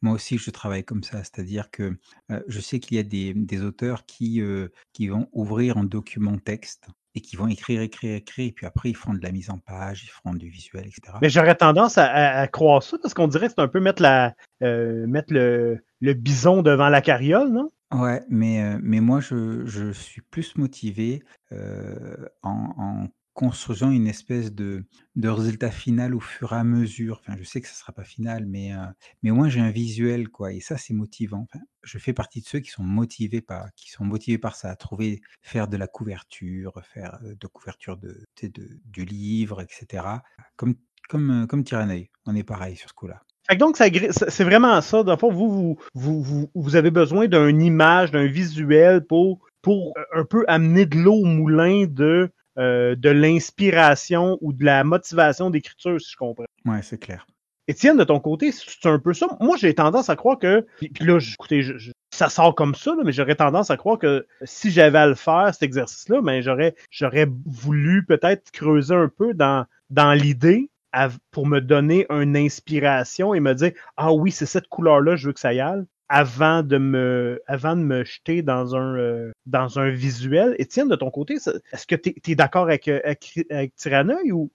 Moi 0.00 0.14
aussi, 0.14 0.36
je 0.36 0.50
travaille 0.50 0.82
comme 0.82 1.04
ça, 1.04 1.18
c'est-à-dire 1.18 1.70
que 1.70 1.96
euh, 2.32 2.40
je 2.48 2.60
sais 2.60 2.80
qu'il 2.80 2.96
y 2.96 3.00
a 3.00 3.04
des, 3.04 3.32
des 3.32 3.62
auteurs 3.62 4.04
qui, 4.04 4.40
euh, 4.40 4.68
qui 4.92 5.06
vont 5.06 5.28
ouvrir 5.32 5.76
un 5.78 5.84
document 5.84 6.38
texte 6.38 6.88
et 7.14 7.20
qui 7.20 7.36
vont 7.36 7.46
écrire, 7.46 7.82
écrire, 7.82 8.16
écrire, 8.16 8.48
et 8.48 8.52
puis 8.52 8.66
après, 8.66 8.90
ils 8.90 8.96
font 8.96 9.14
de 9.14 9.22
la 9.22 9.30
mise 9.30 9.50
en 9.50 9.58
page, 9.58 10.02
ils 10.02 10.10
font 10.10 10.34
du 10.34 10.48
visuel, 10.48 10.86
etc. 10.86 11.18
Mais 11.20 11.28
j'aurais 11.28 11.54
tendance 11.54 11.98
à, 11.98 12.06
à, 12.06 12.48
croire 12.48 12.82
ça, 12.82 12.96
parce 13.00 13.14
qu'on 13.14 13.28
dirait 13.28 13.46
que 13.46 13.52
c'est 13.54 13.62
un 13.62 13.68
peu 13.68 13.80
mettre, 13.80 14.02
la, 14.02 14.34
mettre 14.60 15.32
le, 15.32 15.84
le 16.00 16.14
bison 16.14 16.62
devant 16.62 16.88
la 16.88 17.02
carriole, 17.02 17.50
non? 17.52 17.70
Ouais, 17.94 18.22
mais, 18.30 18.78
mais 18.80 19.00
moi, 19.00 19.20
je, 19.20 19.66
je 19.66 19.92
suis 19.92 20.22
plus 20.22 20.56
motivé 20.56 21.22
en, 21.50 22.74
en 22.78 23.08
construisant 23.34 23.90
une 23.90 24.06
espèce 24.06 24.52
de, 24.52 24.84
de 25.16 25.28
résultat 25.28 25.70
final 25.70 26.14
au 26.14 26.20
fur 26.20 26.52
et 26.52 26.56
à 26.56 26.64
mesure. 26.64 27.20
Enfin, 27.20 27.36
je 27.38 27.44
sais 27.44 27.60
que 27.60 27.66
ça 27.66 27.72
ne 27.72 27.78
sera 27.78 27.92
pas 27.92 28.04
final, 28.04 28.46
mais, 28.46 28.74
euh, 28.74 28.84
mais 29.22 29.30
au 29.30 29.34
moins 29.34 29.48
j'ai 29.48 29.60
un 29.60 29.70
visuel, 29.70 30.28
quoi. 30.28 30.52
Et 30.52 30.60
ça, 30.60 30.76
c'est 30.76 30.94
motivant. 30.94 31.46
Enfin, 31.48 31.64
je 31.82 31.98
fais 31.98 32.12
partie 32.12 32.40
de 32.40 32.46
ceux 32.46 32.60
qui 32.60 32.70
sont 32.70 32.82
motivés 32.82 33.40
par, 33.40 33.72
qui 33.74 33.90
sont 33.90 34.04
motivés 34.04 34.38
par 34.38 34.56
ça, 34.56 34.70
à 34.70 34.76
trouver, 34.76 35.22
faire 35.40 35.68
de 35.68 35.76
la 35.76 35.86
couverture, 35.86 36.72
faire 36.92 37.18
euh, 37.24 37.34
de 37.34 37.46
couverture 37.46 37.96
de, 37.96 38.26
du 38.84 39.04
livre, 39.04 39.62
etc. 39.62 40.04
Comme, 40.56 40.74
comme, 41.08 41.42
euh, 41.42 41.46
comme 41.46 41.64
on 42.26 42.34
est 42.34 42.44
pareil 42.44 42.76
sur 42.76 42.88
ce 42.88 42.94
coup-là. 42.94 43.22
Donc, 43.58 43.76
c'est 43.76 44.44
vraiment 44.44 44.80
ça. 44.80 45.02
Dans 45.02 45.16
vous, 45.16 45.76
vous, 45.94 46.22
vous, 46.22 46.50
vous 46.54 46.76
avez 46.76 46.90
besoin 46.90 47.26
d'une 47.26 47.60
image, 47.60 48.10
d'un 48.10 48.26
visuel 48.26 49.04
pour, 49.04 49.40
pour 49.62 49.94
un 50.14 50.24
peu 50.24 50.44
amener 50.48 50.86
de 50.86 50.96
l'eau 50.96 51.14
au 51.14 51.24
moulin 51.24 51.86
de 51.86 52.30
euh, 52.58 52.94
de 52.96 53.10
l'inspiration 53.10 54.38
ou 54.40 54.52
de 54.52 54.64
la 54.64 54.84
motivation 54.84 55.50
d'écriture, 55.50 56.00
si 56.00 56.12
je 56.12 56.16
comprends. 56.16 56.44
Ouais, 56.64 56.82
c'est 56.82 56.98
clair. 56.98 57.26
Étienne, 57.68 57.96
de 57.96 58.04
ton 58.04 58.20
côté, 58.20 58.52
c'est 58.52 58.88
un 58.88 58.98
peu 58.98 59.14
ça. 59.14 59.26
Moi, 59.40 59.56
j'ai 59.56 59.74
tendance 59.74 60.10
à 60.10 60.16
croire 60.16 60.38
que. 60.38 60.66
Puis, 60.78 60.92
là, 61.04 61.18
écoutez, 61.18 61.64
ça 62.10 62.28
sort 62.28 62.54
comme 62.54 62.74
ça, 62.74 62.94
mais 63.04 63.12
j'aurais 63.12 63.36
tendance 63.36 63.70
à 63.70 63.76
croire 63.76 63.98
que 63.98 64.26
si 64.44 64.70
j'avais 64.70 64.98
à 64.98 65.06
le 65.06 65.14
faire, 65.14 65.50
cet 65.52 65.62
exercice-là, 65.62 66.20
ben, 66.22 66.42
j'aurais, 66.42 66.74
j'aurais 66.90 67.26
voulu 67.46 68.04
peut-être 68.04 68.50
creuser 68.50 68.94
un 68.94 69.08
peu 69.08 69.32
dans, 69.32 69.64
dans 69.90 70.12
l'idée 70.12 70.70
pour 71.30 71.46
me 71.46 71.60
donner 71.60 72.06
une 72.10 72.36
inspiration 72.36 73.32
et 73.32 73.40
me 73.40 73.54
dire 73.54 73.72
Ah 73.96 74.12
oui, 74.12 74.30
c'est 74.30 74.46
cette 74.46 74.68
couleur-là, 74.68 75.16
je 75.16 75.28
veux 75.28 75.32
que 75.32 75.40
ça 75.40 75.54
y 75.54 75.60
aille 75.60 75.84
avant 76.12 76.62
de 76.62 76.76
me, 76.76 77.42
avant 77.46 77.74
de 77.74 77.80
me 77.80 78.04
jeter 78.04 78.42
dans 78.42 78.76
un, 78.76 78.98
euh, 78.98 79.32
dans 79.46 79.78
un 79.78 79.88
visuel. 79.88 80.54
Étienne, 80.58 80.88
de 80.88 80.94
ton 80.94 81.10
côté, 81.10 81.36
est-ce 81.36 81.86
que 81.86 81.94
tu 81.94 82.12
es, 82.28 82.34
d'accord 82.34 82.64
avec, 82.64 82.86
euh, 82.86 83.00
avec, 83.02 83.40
avec 83.50 83.72
ou, 84.30 84.52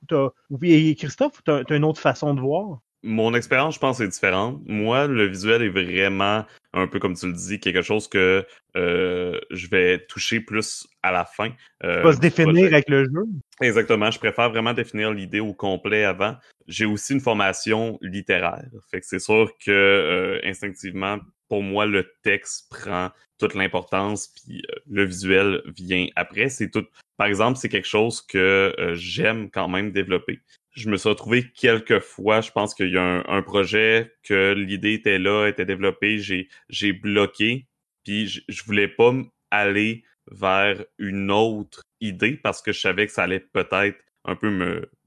ou 0.51 0.57
Christophe, 0.95 1.41
tu 1.43 1.51
as, 1.51 1.75
une 1.75 1.83
autre 1.83 1.99
façon 1.99 2.35
de 2.35 2.41
voir? 2.41 2.77
Mon 3.01 3.33
expérience, 3.33 3.73
je 3.75 3.79
pense, 3.79 3.99
est 4.01 4.07
différente. 4.07 4.61
Moi, 4.67 5.07
le 5.07 5.25
visuel 5.25 5.63
est 5.63 5.69
vraiment, 5.69 6.45
un 6.73 6.87
peu 6.87 6.99
comme 6.99 7.15
tu 7.15 7.25
le 7.25 7.33
dis, 7.33 7.59
quelque 7.59 7.81
chose 7.81 8.07
que 8.07 8.45
euh, 8.75 9.39
je 9.49 9.67
vais 9.67 10.05
toucher 10.05 10.39
plus 10.39 10.87
à 11.01 11.11
la 11.11 11.25
fin. 11.25 11.49
Euh, 11.83 12.03
va 12.03 12.13
se 12.13 12.19
définir 12.19 12.65
avec 12.67 12.87
le 12.87 13.05
jeu? 13.05 13.25
Exactement. 13.61 14.11
Je 14.11 14.19
préfère 14.19 14.51
vraiment 14.51 14.73
définir 14.73 15.11
l'idée 15.11 15.39
au 15.39 15.55
complet 15.55 16.03
avant. 16.03 16.35
J'ai 16.67 16.85
aussi 16.85 17.13
une 17.13 17.19
formation 17.19 17.97
littéraire. 18.01 18.69
Fait 18.91 18.99
que 18.99 19.07
c'est 19.07 19.19
sûr 19.19 19.51
que 19.63 20.39
instinctivement, 20.43 21.17
pour 21.47 21.63
moi, 21.63 21.85
le 21.85 22.11
texte 22.23 22.69
prend 22.69 23.11
toute 23.37 23.53
l'importance, 23.53 24.27
puis 24.27 24.63
euh, 24.71 24.79
le 24.89 25.05
visuel 25.05 25.61
vient 25.77 26.07
après. 26.15 26.49
C'est 26.49 26.69
tout. 26.69 26.85
Par 27.17 27.27
exemple, 27.27 27.57
c'est 27.57 27.69
quelque 27.69 27.87
chose 27.87 28.21
que 28.21 28.73
euh, 28.79 28.95
j'aime 28.95 29.49
quand 29.49 29.67
même 29.67 29.91
développer. 29.91 30.39
Je 30.75 30.89
me 30.89 30.97
suis 30.97 31.09
retrouvé 31.09 31.51
quelques 31.55 31.99
fois, 31.99 32.41
je 32.41 32.51
pense 32.51 32.75
qu'il 32.75 32.89
y 32.89 32.97
a 32.97 33.23
un, 33.27 33.41
projet 33.41 34.13
que 34.23 34.53
l'idée 34.53 34.93
était 34.93 35.17
là, 35.17 35.47
était 35.47 35.65
développée, 35.65 36.19
j'ai 36.19 36.93
bloqué, 36.93 37.65
puis 38.03 38.27
je, 38.27 38.41
je 38.47 38.63
voulais 38.63 38.87
pas 38.87 39.11
aller 39.49 40.03
vers 40.31 40.83
une 40.99 41.31
autre 41.31 41.81
idée 41.99 42.33
parce 42.33 42.61
que 42.61 42.71
je 42.71 42.79
savais 42.79 43.07
que 43.07 43.13
ça 43.13 43.23
allait 43.23 43.39
peut-être 43.39 43.97
un 44.27 44.35
peu 44.35 44.49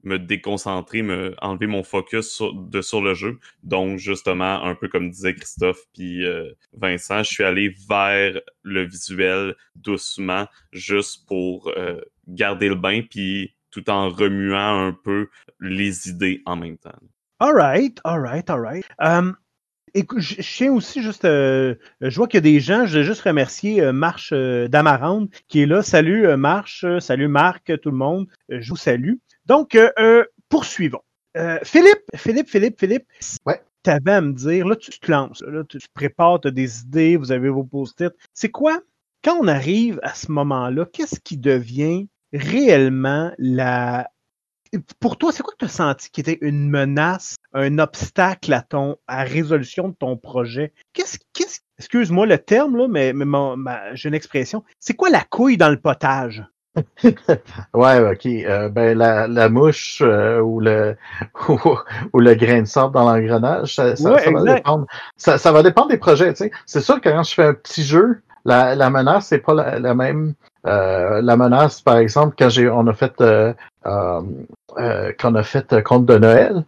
me, 0.03 0.19
déconcentrer, 0.19 1.03
me 1.03 1.35
enlever 1.41 1.67
mon 1.67 1.83
focus 1.83 2.29
sur, 2.31 2.53
de, 2.53 2.81
sur 2.81 3.01
le 3.01 3.13
jeu. 3.13 3.39
Donc, 3.63 3.99
justement, 3.99 4.63
un 4.63 4.75
peu 4.75 4.87
comme 4.87 5.09
disait 5.09 5.35
Christophe 5.35 5.81
puis 5.93 6.25
euh, 6.25 6.51
Vincent, 6.73 7.23
je 7.23 7.29
suis 7.29 7.43
allé 7.43 7.73
vers 7.87 8.39
le 8.63 8.83
visuel 8.83 9.55
doucement, 9.75 10.47
juste 10.73 11.25
pour 11.27 11.71
euh, 11.77 12.01
garder 12.27 12.67
le 12.67 12.75
bain, 12.75 13.01
puis 13.09 13.55
tout 13.69 13.89
en 13.89 14.09
remuant 14.09 14.87
un 14.87 14.91
peu 14.91 15.29
les 15.59 16.09
idées 16.09 16.41
en 16.45 16.57
même 16.57 16.77
temps. 16.77 16.91
All 17.39 17.53
right, 17.53 17.99
all 18.03 18.19
right, 18.19 18.47
all 18.49 18.59
right. 18.59 18.85
Um, 18.99 19.37
Écoute, 19.93 20.19
je 20.19 20.41
tiens 20.41 20.71
aussi 20.71 21.01
juste, 21.01 21.25
euh, 21.25 21.75
je 21.99 22.15
vois 22.15 22.27
qu'il 22.27 22.37
y 22.37 22.39
a 22.39 22.41
des 22.41 22.61
gens, 22.61 22.85
je 22.85 22.99
vais 22.99 23.03
juste 23.03 23.23
remercier 23.23 23.81
euh, 23.81 23.91
Marche 23.91 24.31
euh, 24.31 24.69
Damarande 24.69 25.29
qui 25.49 25.61
est 25.61 25.65
là. 25.65 25.81
Salut 25.81 26.27
euh, 26.27 26.37
Marche, 26.37 26.85
salut 26.99 27.27
Marc, 27.27 27.77
tout 27.81 27.91
le 27.91 27.97
monde, 27.97 28.27
je 28.47 28.69
vous 28.69 28.77
salue. 28.77 29.15
Donc, 29.45 29.77
poursuivons. 30.47 31.01
Philippe, 31.63 32.03
Philippe, 32.15 32.49
Philippe, 32.49 32.79
Philippe. 32.79 33.05
Ouais. 33.45 33.61
Tu 33.83 33.89
avais 33.89 34.13
à 34.13 34.21
me 34.21 34.31
dire, 34.31 34.67
là, 34.67 34.75
tu 34.75 34.91
te 34.91 35.11
lances, 35.11 35.41
là, 35.41 35.63
tu, 35.67 35.79
prépares, 35.93 36.39
tu 36.39 36.47
as 36.47 36.51
des 36.51 36.81
idées, 36.81 37.17
vous 37.17 37.31
avez 37.31 37.49
vos 37.49 37.63
post-it. 37.63 38.13
C'est 38.33 38.51
quoi, 38.51 38.79
quand 39.23 39.37
on 39.41 39.47
arrive 39.47 39.99
à 40.03 40.13
ce 40.13 40.31
moment-là, 40.31 40.85
qu'est-ce 40.93 41.19
qui 41.19 41.37
devient 41.37 42.07
réellement 42.31 43.33
la, 43.39 44.09
pour 44.99 45.17
toi, 45.17 45.31
c'est 45.31 45.43
quoi 45.43 45.53
que 45.53 45.65
tu 45.65 45.65
as 45.65 45.69
senti 45.69 46.09
qui 46.11 46.21
était 46.21 46.37
une 46.41 46.69
menace, 46.69 47.35
un 47.53 47.79
obstacle 47.79 48.53
à 48.53 48.61
ton 48.61 48.97
à 49.07 49.23
la 49.23 49.29
résolution 49.29 49.89
de 49.89 49.93
ton 49.93 50.17
projet? 50.17 50.73
Qu'est-ce, 50.93 51.17
qu'est-ce, 51.33 51.59
excuse-moi 51.77 52.25
le 52.25 52.37
terme, 52.37 52.77
là, 52.77 52.87
mais, 52.87 53.13
mais 53.13 53.25
j'ai 53.93 54.09
une 54.09 54.15
expression. 54.15 54.63
C'est 54.79 54.93
quoi 54.93 55.09
la 55.09 55.23
couille 55.23 55.57
dans 55.57 55.69
le 55.69 55.79
potage? 55.79 56.43
ouais, 57.73 57.99
ok. 57.99 58.25
Euh, 58.25 58.69
ben 58.69 58.97
la, 58.97 59.27
la 59.27 59.49
mouche 59.49 60.01
euh, 60.01 60.39
ou 60.39 60.61
le 60.61 60.95
ou, 61.49 61.59
ou, 62.13 62.19
le 62.19 62.33
grain 62.35 62.61
de 62.61 62.65
sable 62.65 62.93
dans 62.93 63.03
l'engrenage, 63.11 63.75
ça, 63.75 63.95
ça, 63.95 64.13
Ouais, 64.13 64.23
ça 64.23 64.31
va 64.31 64.55
dépendre. 64.55 64.87
Ça, 65.17 65.37
ça 65.37 65.51
va 65.51 65.63
dépendre 65.63 65.89
des 65.89 65.97
projets. 65.97 66.33
tu 66.33 66.45
sais. 66.45 66.51
C'est 66.65 66.81
sûr 66.81 67.01
que 67.01 67.09
quand 67.09 67.23
je 67.23 67.33
fais 67.33 67.43
un 67.43 67.53
petit 67.53 67.83
jeu, 67.83 68.21
la, 68.45 68.75
la 68.75 68.89
menace 68.89 69.27
c'est 69.27 69.39
pas 69.39 69.53
la, 69.53 69.79
la 69.79 69.93
même. 69.93 70.33
Euh, 70.67 71.21
la 71.21 71.37
menace, 71.37 71.81
par 71.81 71.97
exemple, 71.97 72.35
quand 72.37 72.49
j'ai 72.49 72.69
on 72.69 72.85
a 72.87 72.93
fait 72.93 73.19
euh, 73.21 73.53
euh, 73.85 74.21
euh, 74.77 75.11
a 75.21 75.43
fait 75.43 75.73
euh, 75.73 75.81
Conte 75.81 76.05
de 76.05 76.17
Noël, 76.17 76.63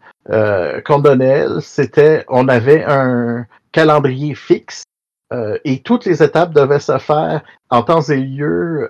Conte 0.84 1.04
de 1.04 1.14
Noël, 1.14 1.62
c'était 1.62 2.26
on 2.28 2.48
avait 2.48 2.84
un 2.84 3.46
calendrier 3.72 4.36
fixe 4.36 4.84
et 5.66 5.82
toutes 5.82 6.06
les 6.06 6.22
étapes 6.22 6.54
devaient 6.54 6.80
se 6.80 6.98
faire 7.00 7.42
en 7.72 7.82
temps 7.82 8.02
et 8.02 8.18
lieu 8.18 8.90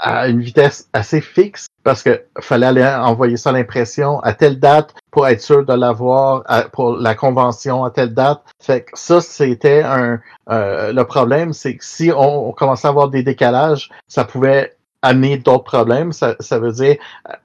à 0.00 0.28
une 0.28 0.40
vitesse 0.40 0.88
assez 0.92 1.20
fixe 1.20 1.66
parce 1.82 2.02
que 2.02 2.22
fallait 2.40 2.66
aller 2.66 2.84
envoyer 2.84 3.36
ça 3.36 3.50
à 3.50 3.52
l'impression 3.52 4.20
à 4.20 4.32
telle 4.32 4.58
date 4.58 4.94
pour 5.10 5.26
être 5.26 5.40
sûr 5.40 5.64
de 5.64 5.72
l'avoir 5.72 6.44
pour 6.72 6.96
la 6.96 7.14
convention 7.14 7.84
à 7.84 7.90
telle 7.90 8.14
date. 8.14 8.42
Fait 8.60 8.82
que 8.82 8.90
ça, 8.94 9.20
c'était 9.20 9.82
un 9.82 10.20
euh, 10.50 10.92
le 10.92 11.04
problème, 11.04 11.52
c'est 11.52 11.76
que 11.76 11.84
si 11.84 12.10
on, 12.14 12.52
commençait 12.52 12.86
à 12.88 12.90
avoir 12.90 13.08
des 13.08 13.22
décalages, 13.22 13.90
ça 14.08 14.24
pouvait 14.24 14.76
amener 15.02 15.38
d'autres 15.38 15.64
problèmes. 15.64 16.12
Ça, 16.12 16.36
ça 16.40 16.58
veut 16.58 16.72
dire 16.72 16.96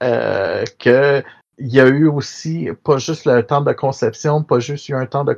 euh, 0.04 0.63
que 0.80 1.24
il 1.58 1.74
y 1.74 1.80
a 1.80 1.88
eu 1.88 2.08
aussi 2.08 2.70
pas 2.84 2.98
juste 2.98 3.26
le 3.26 3.41
temps 3.44 3.62
de 3.62 3.72
conception, 3.72 4.44
pas 4.44 4.60
juste 4.60 4.89
eu 4.89 4.96
un 4.96 5.06
temps 5.06 5.24
de, 5.24 5.34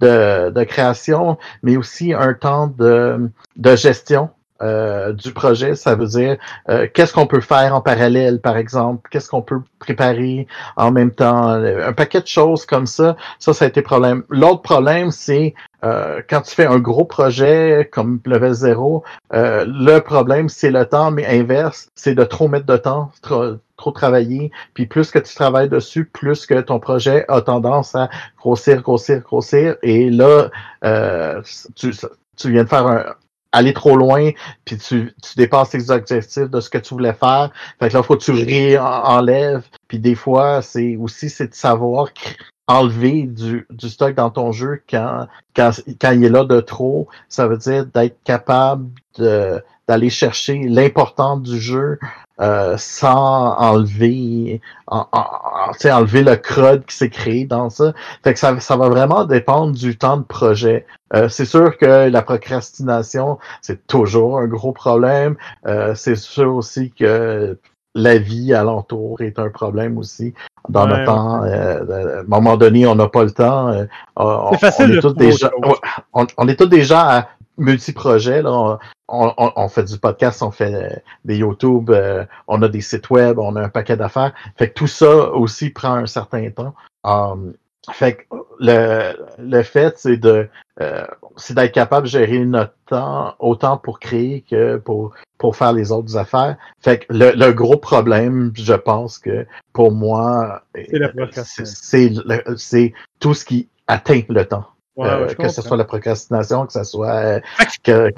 de, 0.00 0.50
de 0.50 0.64
création, 0.64 1.38
mais 1.62 1.78
aussi 1.78 2.12
un 2.12 2.34
temps 2.34 2.66
de, 2.66 3.30
de 3.56 3.76
gestion 3.76 4.28
euh, 4.62 5.12
du 5.12 5.32
projet. 5.32 5.74
Ça 5.74 5.94
veut 5.94 6.06
dire 6.06 6.36
euh, 6.68 6.86
qu'est-ce 6.92 7.12
qu'on 7.12 7.26
peut 7.26 7.40
faire 7.40 7.74
en 7.74 7.80
parallèle, 7.80 8.40
par 8.40 8.56
exemple, 8.56 9.08
qu'est-ce 9.10 9.28
qu'on 9.28 9.42
peut 9.42 9.60
préparer 9.78 10.46
en 10.76 10.90
même 10.90 11.10
temps, 11.10 11.48
un 11.48 11.92
paquet 11.92 12.20
de 12.20 12.26
choses 12.26 12.66
comme 12.66 12.86
ça. 12.86 13.16
Ça, 13.38 13.52
ça 13.52 13.64
a 13.64 13.68
été 13.68 13.82
problème. 13.82 14.24
L'autre 14.30 14.62
problème, 14.62 15.10
c'est 15.10 15.54
euh, 15.84 16.20
quand 16.28 16.40
tu 16.40 16.54
fais 16.54 16.66
un 16.66 16.78
gros 16.78 17.04
projet 17.04 17.88
comme 17.92 18.20
Level 18.24 18.52
0, 18.52 19.04
euh, 19.34 19.64
le 19.68 20.00
problème, 20.00 20.48
c'est 20.48 20.70
le 20.70 20.86
temps, 20.86 21.10
mais 21.10 21.26
inverse, 21.26 21.90
c'est 21.94 22.14
de 22.14 22.24
trop 22.24 22.48
mettre 22.48 22.66
de 22.66 22.76
temps, 22.76 23.12
trop, 23.22 23.56
trop 23.76 23.90
travailler. 23.92 24.50
Puis 24.74 24.86
plus 24.86 25.10
que 25.10 25.18
tu 25.18 25.34
travailles 25.34 25.68
dessus, 25.68 26.04
plus 26.06 26.46
que 26.46 26.60
ton 26.60 26.80
projet 26.80 27.24
a 27.28 27.40
tendance 27.40 27.94
à 27.94 28.08
grossir, 28.38 28.82
grossir, 28.82 29.20
grossir. 29.20 29.76
Et 29.82 30.10
là, 30.10 30.50
euh, 30.84 31.42
tu, 31.74 31.92
tu 32.36 32.50
viens 32.50 32.64
de 32.64 32.68
faire 32.68 32.86
un, 32.86 33.04
aller 33.52 33.72
trop 33.72 33.96
loin, 33.96 34.30
puis 34.64 34.76
tu, 34.76 35.14
tu 35.22 35.36
dépasses 35.36 35.70
tes 35.70 35.90
objectifs 35.90 36.50
de 36.50 36.60
ce 36.60 36.70
que 36.70 36.78
tu 36.78 36.94
voulais 36.94 37.14
faire. 37.14 37.50
Fait 37.80 37.88
que 37.88 37.94
là, 37.94 38.02
faut 38.02 38.16
que 38.16 38.24
tu 38.24 38.32
réenlèves. 38.32 39.64
Puis 39.88 39.98
des 39.98 40.14
fois, 40.14 40.62
c'est 40.62 40.96
aussi 40.96 41.30
c'est 41.30 41.48
de 41.48 41.54
savoir 41.54 42.12
enlever 42.68 43.22
du, 43.22 43.66
stock 43.88 44.14
dans 44.14 44.30
ton 44.30 44.52
jeu 44.52 44.82
quand, 44.88 45.26
quand, 45.54 45.70
quand 46.00 46.10
il 46.12 46.24
est 46.24 46.30
là 46.30 46.44
de 46.44 46.60
trop. 46.60 47.08
Ça 47.28 47.46
veut 47.46 47.58
dire 47.58 47.86
d'être 47.86 48.22
capable 48.24 48.88
d'aller 49.18 50.10
chercher 50.10 50.58
l'important 50.64 51.36
du 51.36 51.60
jeu 51.60 51.98
euh, 52.38 52.76
sans 52.76 53.56
enlever 53.56 54.60
en, 54.88 55.06
en, 55.10 55.18
en, 55.20 55.90
enlever 55.90 56.22
le 56.22 56.36
crud 56.36 56.84
qui 56.84 56.94
s'est 56.94 57.08
créé 57.08 57.46
dans 57.46 57.70
ça. 57.70 57.94
Fait 58.24 58.34
que 58.34 58.38
ça, 58.38 58.60
ça 58.60 58.76
va 58.76 58.90
vraiment 58.90 59.24
dépendre 59.24 59.72
du 59.72 59.96
temps 59.96 60.18
de 60.18 60.24
projet. 60.24 60.84
Euh, 61.14 61.30
c'est 61.30 61.46
sûr 61.46 61.78
que 61.78 62.10
la 62.10 62.22
procrastination, 62.22 63.38
c'est 63.62 63.86
toujours 63.86 64.38
un 64.38 64.48
gros 64.48 64.72
problème. 64.72 65.36
Euh, 65.66 65.94
c'est 65.94 66.16
sûr 66.16 66.54
aussi 66.54 66.90
que 66.90 67.58
la 67.96 68.18
vie 68.18 68.52
alentour 68.54 69.20
est 69.22 69.38
un 69.38 69.48
problème 69.48 69.96
aussi. 69.98 70.34
Dans 70.68 70.84
Ouais, 70.84 70.98
notre 70.98 71.04
temps, 71.04 71.42
euh, 71.44 72.16
à 72.18 72.20
un 72.20 72.22
moment 72.24 72.56
donné, 72.56 72.86
on 72.86 72.94
n'a 72.94 73.08
pas 73.08 73.24
le 73.24 73.30
temps. 73.30 73.68
euh, 73.68 73.86
on, 74.16 74.50
C'est 74.52 74.58
facile 74.58 74.86
on 74.86 74.92
est 74.92 74.96
de 74.96 75.00
tous 75.00 75.14
des 75.14 75.32
gens, 75.32 75.48
chose. 75.64 75.76
on, 76.12 76.26
on 76.36 76.48
est 76.48 76.56
tous 76.56 76.66
des 76.66 76.82
gens 76.82 76.98
à 76.98 77.28
multi-projets. 77.56 78.42
Là. 78.42 78.78
On, 79.08 79.32
on, 79.38 79.52
on 79.56 79.68
fait 79.68 79.84
du 79.84 79.98
podcast, 79.98 80.42
on 80.42 80.50
fait 80.50 80.74
euh, 80.74 80.96
des 81.24 81.36
YouTube, 81.38 81.90
euh, 81.90 82.24
on 82.48 82.60
a 82.62 82.68
des 82.68 82.80
sites 82.80 83.08
web, 83.10 83.38
on 83.38 83.54
a 83.56 83.62
un 83.62 83.68
paquet 83.68 83.96
d'affaires. 83.96 84.32
Fait 84.56 84.68
que 84.68 84.74
tout 84.74 84.88
ça 84.88 85.30
aussi 85.32 85.70
prend 85.70 85.94
un 85.94 86.06
certain 86.06 86.50
temps. 86.50 86.74
Um, 87.04 87.54
fait 87.92 88.14
que 88.16 88.22
le, 88.58 89.14
le 89.38 89.62
fait, 89.62 89.98
c'est 89.98 90.16
de 90.16 90.48
euh, 90.80 91.06
c'est 91.36 91.54
d'être 91.54 91.72
capable 91.72 92.06
de 92.06 92.10
gérer 92.10 92.38
notre 92.40 92.74
temps 92.86 93.34
autant 93.38 93.78
pour 93.78 93.98
créer 93.98 94.42
que 94.48 94.76
pour, 94.76 95.14
pour 95.38 95.56
faire 95.56 95.72
les 95.72 95.90
autres 95.92 96.16
affaires. 96.16 96.56
Fait 96.80 96.98
que 96.98 97.06
le, 97.10 97.32
le 97.32 97.52
gros 97.52 97.76
problème, 97.76 98.52
je 98.54 98.74
pense 98.74 99.18
que 99.18 99.46
pour 99.72 99.92
moi, 99.92 100.62
C'est 102.56 102.92
tout 103.20 103.34
ce 103.34 103.44
qui 103.44 103.68
atteint 103.86 104.22
le 104.28 104.44
temps. 104.44 104.66
Ouais, 104.96 105.08
Euh, 105.08 105.26
que 105.34 105.48
ce 105.48 105.60
soit 105.60 105.76
la 105.76 105.84
procrastination, 105.84 106.66
que 106.66 106.72
ce 106.72 106.84
soit 106.84 107.14
euh, 107.14 107.40
que, 107.82 108.10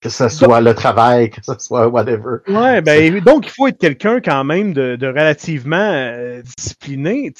que 0.00 0.08
ce 0.08 0.28
soit 0.28 0.60
le 0.60 0.74
travail, 0.74 1.30
que 1.30 1.40
ce 1.42 1.52
soit 1.58 1.88
whatever. 1.88 2.38
Ouais, 2.48 2.80
ben 2.80 3.20
donc 3.20 3.46
il 3.46 3.50
faut 3.50 3.66
être 3.66 3.78
quelqu'un 3.78 4.20
quand 4.20 4.44
même 4.44 4.72
de, 4.72 4.96
de 4.96 5.06
relativement 5.06 5.76
euh, 5.76 6.42
discipliné. 6.56 7.32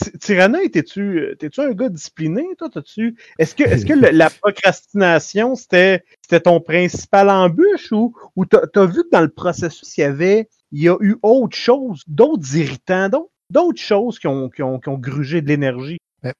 Étais-tu 0.64 1.36
t'es-tu 1.38 1.60
un 1.60 1.72
gars 1.72 1.88
discipliné, 1.88 2.44
toi? 2.58 2.68
T'as-tu. 2.72 3.16
Est-ce 3.38 3.54
que 3.54 3.62
est-ce 3.64 3.86
que 3.86 3.94
le- 3.94 4.10
la 4.10 4.30
procrastination, 4.30 5.54
c'était 5.54 6.04
c'était 6.22 6.40
ton 6.40 6.60
principal 6.60 7.30
embûche 7.30 7.92
ou, 7.92 8.14
ou 8.36 8.44
t'as 8.44 8.60
as 8.74 8.86
vu 8.86 9.04
que 9.04 9.10
dans 9.12 9.20
le 9.20 9.28
processus, 9.28 9.96
il 9.96 10.00
y 10.00 10.04
avait 10.04 10.48
il 10.72 10.82
y 10.82 10.88
a 10.88 10.96
eu 11.00 11.16
autre 11.22 11.56
chose, 11.56 12.02
d'autres 12.06 12.56
irritants, 12.56 13.08
d'autres 13.08 13.30
d'autres 13.50 13.80
choses 13.80 14.18
qui 14.18 14.26
ont, 14.26 14.50
qui, 14.50 14.62
ont, 14.62 14.78
qui 14.78 14.88
ont 14.90 14.98
grugé 14.98 15.40
de 15.40 15.48
l'énergie? 15.48 15.98
Ben, 16.22 16.32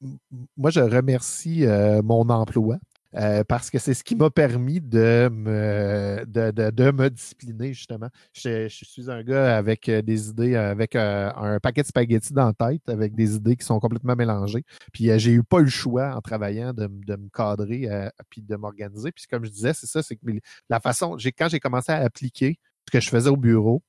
moi, 0.57 0.71
je 0.71 0.81
remercie 0.81 1.65
euh, 1.65 2.03
mon 2.03 2.29
emploi 2.29 2.77
euh, 3.15 3.43
parce 3.45 3.71
que 3.71 3.79
c'est 3.79 3.95
ce 3.95 4.05
qui 4.05 4.15
m'a 4.17 4.29
permis 4.31 4.81
de 4.81 5.29
me, 5.33 6.25
de, 6.27 6.51
de- 6.51 6.71
de 6.71 6.91
me 6.91 7.09
discipliner, 7.09 7.73
justement. 7.73 8.09
Je, 8.35 8.69
suis 8.69 9.11
un 9.11 9.23
gars 9.23 9.57
avec 9.57 9.89
euh, 9.89 10.03
des 10.03 10.29
idées, 10.29 10.55
euh, 10.55 10.71
avec 10.71 10.95
un 10.95 11.59
paquet 11.63 11.83
de 11.83 11.87
spaghettis 11.87 12.33
dans 12.33 12.53
la 12.59 12.69
tête, 12.71 12.89
avec 12.89 13.15
des 13.15 13.35
idées 13.37 13.57
qui 13.57 13.65
sont 13.65 13.81
complètement 13.81 14.15
mélangées. 14.15 14.65
Puis 14.93 15.11
euh, 15.11 15.19
j'ai 15.19 15.33
eu 15.33 15.43
pas 15.43 15.61
le 15.61 15.69
choix 15.69 16.15
en 16.15 16.21
travaillant 16.21 16.73
de, 16.75 16.87
de 16.87 17.17
me 17.17 17.29
cadrer 17.31 17.89
euh, 17.91 18.09
puis 18.29 18.43
de 18.43 18.57
m'organiser. 18.57 19.11
Puis 19.13 19.25
comme 19.31 19.45
je 19.45 19.51
disais, 19.51 19.73
c'est 19.73 19.87
ça, 19.87 20.03
c'est 20.03 20.17
que 20.17 20.27
la 20.69 20.81
façon, 20.81 21.17
quand 21.39 21.49
j'ai 21.49 21.61
commencé 21.61 21.93
à 21.93 21.97
appliquer 21.97 22.59
ce 22.87 22.93
que 22.93 23.01
je 23.01 23.09
faisais 23.09 23.31
au 23.31 23.37
bureau, 23.37 23.83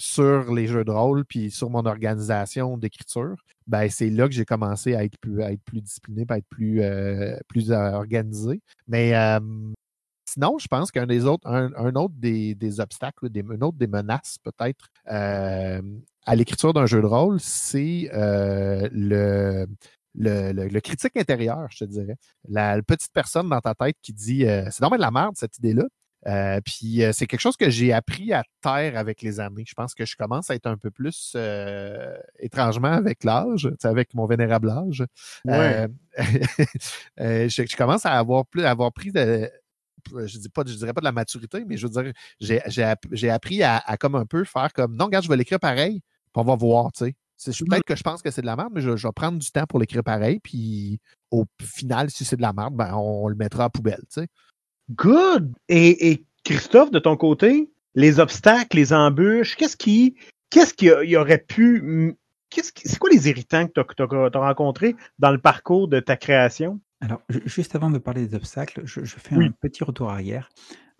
sur 0.00 0.52
les 0.54 0.66
jeux 0.66 0.82
de 0.82 0.90
rôle 0.90 1.26
puis 1.26 1.50
sur 1.50 1.68
mon 1.68 1.84
organisation 1.84 2.78
d'écriture, 2.78 3.36
ben, 3.66 3.90
c'est 3.90 4.08
là 4.08 4.26
que 4.26 4.32
j'ai 4.32 4.46
commencé 4.46 4.94
à 4.94 5.04
être 5.04 5.18
plus, 5.18 5.42
à 5.42 5.52
être 5.52 5.62
plus 5.62 5.82
discipliné, 5.82 6.24
à 6.26 6.38
être 6.38 6.46
plus, 6.48 6.80
euh, 6.80 7.36
organisé. 7.92 8.62
Mais 8.88 9.14
euh, 9.14 9.38
sinon, 10.24 10.58
je 10.58 10.68
pense 10.68 10.90
qu'un 10.90 11.06
des 11.06 11.26
autres, 11.26 11.46
un, 11.46 11.94
autre 11.96 12.14
des, 12.16 12.80
obstacles, 12.80 13.28
des, 13.28 13.42
un 13.42 13.60
autre 13.60 13.76
des 13.76 13.88
menaces 13.88 14.38
peut-être 14.42 14.88
euh, 15.10 15.82
à 16.24 16.34
l'écriture 16.34 16.72
d'un 16.72 16.86
jeu 16.86 17.02
de 17.02 17.06
rôle, 17.06 17.38
c'est 17.38 18.08
le, 18.14 19.66
critique 20.80 21.18
intérieur, 21.18 21.68
je 21.70 21.84
te 21.84 21.90
dirais. 21.90 22.16
La, 22.48 22.80
petite 22.82 23.12
personne 23.12 23.50
dans 23.50 23.60
ta 23.60 23.74
tête 23.74 23.96
qui 24.00 24.14
dit 24.14 24.46
c'est 24.70 24.80
normal 24.80 24.98
de 24.98 25.04
la 25.04 25.10
merde, 25.10 25.34
cette 25.36 25.58
idée-là. 25.58 25.84
Euh, 26.26 26.60
puis 26.64 27.02
euh, 27.02 27.12
c'est 27.12 27.26
quelque 27.26 27.40
chose 27.40 27.56
que 27.56 27.70
j'ai 27.70 27.92
appris 27.92 28.32
à 28.32 28.42
taire 28.60 28.96
avec 28.98 29.22
les 29.22 29.40
années. 29.40 29.64
Je 29.66 29.74
pense 29.74 29.94
que 29.94 30.04
je 30.04 30.16
commence 30.16 30.50
à 30.50 30.54
être 30.54 30.66
un 30.66 30.76
peu 30.76 30.90
plus 30.90 31.32
euh, 31.36 32.14
étrangement 32.38 32.92
avec 32.92 33.24
l'âge, 33.24 33.70
avec 33.84 34.12
mon 34.14 34.26
vénérable 34.26 34.70
âge. 34.70 35.04
Je, 37.18 37.48
je 37.48 37.76
commence 37.76 38.04
à 38.04 38.18
avoir 38.18 38.46
plus 38.46 38.64
à 38.64 38.70
avoir 38.70 38.92
pris 38.92 39.12
de 39.12 39.50
je 40.26 40.38
dis 40.38 40.48
pas, 40.48 40.62
je 40.66 40.74
dirais 40.74 40.92
pas 40.92 41.00
de 41.00 41.04
la 41.04 41.12
maturité, 41.12 41.64
mais 41.66 41.76
je 41.76 41.86
veux 41.86 42.02
dire, 42.02 42.12
j'ai, 42.40 42.60
j'ai, 42.66 42.82
app- 42.82 43.06
j'ai 43.12 43.30
appris 43.30 43.62
à, 43.62 43.78
à 43.78 43.96
comme 43.96 44.14
un 44.14 44.26
peu 44.26 44.44
faire 44.44 44.72
comme 44.72 44.96
non, 44.96 45.06
regarde, 45.06 45.24
je 45.24 45.28
vais 45.28 45.36
l'écrire 45.36 45.60
pareil, 45.60 46.00
puis 46.00 46.32
on 46.36 46.42
va 46.44 46.56
voir, 46.56 46.92
tu 46.92 47.04
sais. 47.04 47.14
C'est, 47.36 47.52
je- 47.52 47.64
peut-être 47.64 47.84
que 47.84 47.96
je 47.96 48.02
pense 48.02 48.22
que 48.22 48.30
c'est 48.30 48.42
de 48.42 48.46
la 48.46 48.56
merde, 48.56 48.70
mais 48.74 48.80
je, 48.80 48.96
je 48.96 49.06
vais 49.06 49.12
prendre 49.14 49.38
du 49.38 49.50
temps 49.50 49.64
pour 49.66 49.78
l'écrire 49.78 50.02
pareil, 50.04 50.40
puis 50.40 51.00
au 51.30 51.44
final, 51.62 52.10
si 52.10 52.24
c'est 52.24 52.36
de 52.36 52.42
la 52.42 52.52
merde, 52.52 52.74
ben, 52.74 52.94
on, 52.94 53.28
le 53.28 53.34
mettra 53.34 53.64
à 53.64 53.70
poubelle, 53.70 54.00
tu 54.12 54.22
sais. 54.22 54.28
Good! 54.90 55.54
Et, 55.68 56.10
et 56.10 56.24
Christophe, 56.44 56.90
de 56.90 56.98
ton 56.98 57.16
côté, 57.16 57.70
les 57.94 58.18
obstacles, 58.20 58.76
les 58.76 58.92
embûches, 58.92 59.56
qu'est-ce 59.56 59.76
qui, 59.76 60.16
qu'est-ce 60.50 60.74
qui 60.74 60.86
y 60.86 61.16
aurait 61.16 61.38
pu, 61.38 62.16
qu'est-ce 62.50 62.72
c'est 62.84 62.98
quoi 62.98 63.10
les 63.10 63.28
irritants 63.28 63.66
que 63.66 63.94
tu 63.94 64.02
as, 64.02 64.38
rencontrés 64.40 64.96
dans 65.18 65.30
le 65.30 65.38
parcours 65.38 65.88
de 65.88 66.00
ta 66.00 66.16
création? 66.16 66.80
Alors, 67.00 67.22
ju- 67.28 67.42
juste 67.46 67.74
avant 67.74 67.90
de 67.90 67.98
parler 67.98 68.26
des 68.26 68.34
obstacles, 68.36 68.82
je, 68.84 69.04
je 69.04 69.16
fais 69.16 69.36
Oui. 69.36 69.46
un 69.46 69.52
petit 69.52 69.84
retour 69.84 70.10
arrière. 70.10 70.48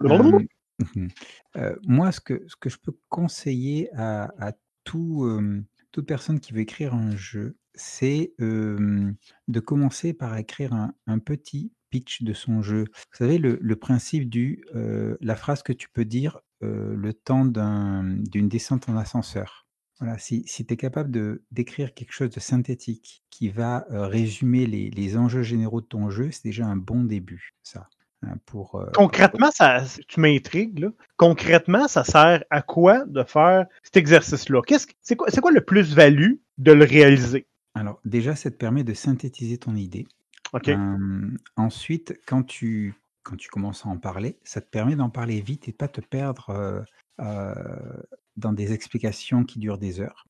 Euh, 0.02 0.08
mhm. 0.08 0.46
Euh, 1.56 1.74
moi, 1.84 2.10
ce 2.10 2.20
que, 2.20 2.42
ce 2.46 2.56
que 2.56 2.70
je 2.70 2.78
peux 2.78 2.96
conseiller 3.10 3.90
à, 3.94 4.32
à 4.38 4.52
tout, 4.84 5.24
euh, 5.24 5.62
toute 5.92 6.06
personne 6.06 6.40
qui 6.40 6.52
veut 6.54 6.60
écrire 6.60 6.94
un 6.94 7.14
jeu, 7.16 7.56
c'est 7.74 8.32
euh, 8.40 9.12
de 9.48 9.60
commencer 9.60 10.14
par 10.14 10.36
écrire 10.38 10.72
un, 10.72 10.94
un 11.06 11.18
petit 11.18 11.70
pitch 11.90 12.22
de 12.22 12.32
son 12.32 12.62
jeu. 12.62 12.84
Vous 13.12 13.18
savez, 13.18 13.38
le, 13.38 13.58
le 13.60 13.76
principe 13.76 14.28
du 14.30 14.64
euh, 14.74 15.16
la 15.20 15.36
phrase 15.36 15.62
que 15.62 15.72
tu 15.72 15.88
peux 15.88 16.04
dire 16.04 16.40
euh, 16.62 16.94
le 16.96 17.12
temps 17.12 17.44
d'une 17.44 18.48
descente 18.48 18.88
en 18.88 18.96
ascenseur. 18.96 19.66
Voilà, 19.98 20.16
si, 20.16 20.44
si 20.46 20.64
tu 20.64 20.72
es 20.74 20.76
capable 20.78 21.10
de 21.10 21.42
d'écrire 21.50 21.92
quelque 21.92 22.12
chose 22.12 22.30
de 22.30 22.40
synthétique 22.40 23.22
qui 23.28 23.50
va 23.50 23.84
euh, 23.90 24.06
résumer 24.06 24.66
les, 24.66 24.88
les 24.90 25.16
enjeux 25.18 25.42
généraux 25.42 25.82
de 25.82 25.86
ton 25.86 26.08
jeu, 26.08 26.30
c'est 26.30 26.44
déjà 26.44 26.64
un 26.66 26.76
bon 26.76 27.04
début, 27.04 27.52
ça. 27.62 27.88
hein, 28.22 28.36
pour, 28.46 28.82
Concrètement, 28.94 29.50
ça, 29.50 29.84
tu 30.08 30.20
m'intrigues. 30.20 30.88
Concrètement, 31.18 31.86
ça 31.86 32.04
sert 32.04 32.44
à 32.50 32.62
quoi 32.62 33.04
de 33.06 33.22
faire 33.24 33.66
cet 33.82 33.96
exercice-là? 33.98 34.62
Qu'est-ce 34.66 34.86
que- 34.86 34.92
c'est 35.02 35.16
quoi, 35.16 35.28
c'est 35.30 35.40
quoi 35.42 35.52
le 35.52 35.60
plus-value 35.64 36.34
de 36.56 36.72
le 36.72 36.84
réaliser? 36.84 37.46
Alors, 37.74 38.00
déjà, 38.06 38.34
ça 38.36 38.50
te 38.50 38.56
permet 38.56 38.84
de 38.84 38.94
synthétiser 38.94 39.58
ton 39.58 39.76
idée. 39.76 40.06
OK? 40.52 40.68
Euh, 40.68 41.36
ensuite, 41.56 42.20
quand 42.26 42.42
tu, 42.42 42.94
quand 43.22 43.36
tu 43.36 43.48
commences 43.48 43.86
à 43.86 43.88
en 43.88 43.98
parler, 43.98 44.38
ça 44.44 44.60
te 44.60 44.68
permet 44.68 44.96
d'en 44.96 45.10
parler 45.10 45.40
vite 45.40 45.68
et 45.68 45.72
de 45.72 45.76
pas 45.76 45.88
te 45.88 46.00
perdre 46.00 46.50
euh, 46.50 46.82
euh, 47.20 48.02
dans 48.36 48.52
des 48.52 48.72
explications 48.72 49.44
qui 49.44 49.58
durent 49.58 49.78
des 49.78 50.00
heures. 50.00 50.26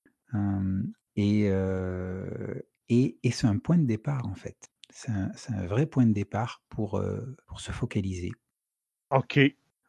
Et 1.17 1.51
et, 2.93 3.19
et 3.23 3.31
c'est 3.31 3.47
un 3.47 3.59
point 3.59 3.79
de 3.79 3.87
départ, 3.87 4.27
en 4.27 4.35
fait. 4.35 4.71
C'est 4.93 5.13
un, 5.13 5.31
c'est 5.37 5.53
un 5.53 5.67
vrai 5.67 5.87
point 5.87 6.07
de 6.07 6.13
départ 6.13 6.63
pour, 6.69 7.01
pour 7.47 7.61
se 7.61 7.71
focaliser. 7.71 8.33
OK. 9.11 9.39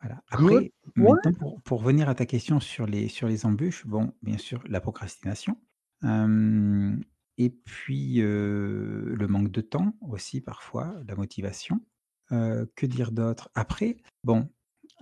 Voilà. 0.02 0.22
Good. 0.32 0.52
Après, 0.52 0.72
maintenant, 0.96 1.34
pour, 1.40 1.62
pour 1.62 1.80
revenir 1.82 2.10
à 2.10 2.16
ta 2.16 2.26
question 2.26 2.60
sur 2.60 2.86
les, 2.86 3.08
sur 3.08 3.28
les 3.28 3.46
embûches, 3.46 3.86
bon, 3.86 4.14
bien 4.22 4.38
sûr, 4.38 4.64
la 4.68 4.82
procrastination. 4.82 5.58
Euh, 6.04 6.96
et 7.38 7.50
puis, 7.50 8.18
le 8.22 9.28
manque 9.28 9.52
de 9.52 9.62
temps 9.62 9.96
aussi, 10.02 10.42
parfois, 10.42 10.96
la 11.08 11.16
motivation. 11.16 11.82
Que 12.30 12.86
dire 12.86 13.12
d'autre? 13.12 13.50
Après, 13.56 13.98
bon, 14.24 14.50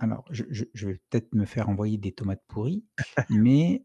alors, 0.00 0.24
je, 0.30 0.64
vais 0.86 0.98
peut-être 1.10 1.34
me 1.34 1.44
faire 1.44 1.68
envoyer 1.68 1.98
des 1.98 2.12
tomates 2.12 2.42
pourries, 2.48 2.84
mais 3.28 3.82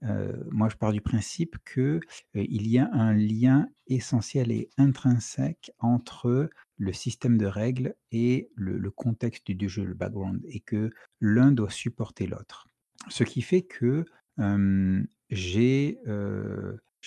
moi, 0.49 0.69
je 0.69 0.77
pars 0.77 0.93
du 0.93 1.01
principe 1.01 1.57
que 1.65 1.99
euh, 2.35 2.45
il 2.49 2.67
y 2.67 2.79
a 2.79 2.89
un 2.93 3.13
lien 3.13 3.67
essentiel 3.87 4.51
et 4.51 4.69
intrinsèque 4.77 5.71
entre 5.79 6.49
le 6.77 6.93
système 6.93 7.37
de 7.37 7.45
règles 7.45 7.95
et 8.11 8.49
le, 8.55 8.89
contexte 8.91 9.51
du 9.51 9.67
jeu, 9.67 9.83
le 9.83 9.93
background, 9.93 10.41
et 10.47 10.61
que 10.61 10.89
l'un 11.19 11.51
doit 11.51 11.69
supporter 11.69 12.27
l'autre. 12.27 12.67
Ce 13.09 13.25
qui 13.25 13.41
fait 13.41 13.63
que 13.63 14.05
j'ai 15.29 15.99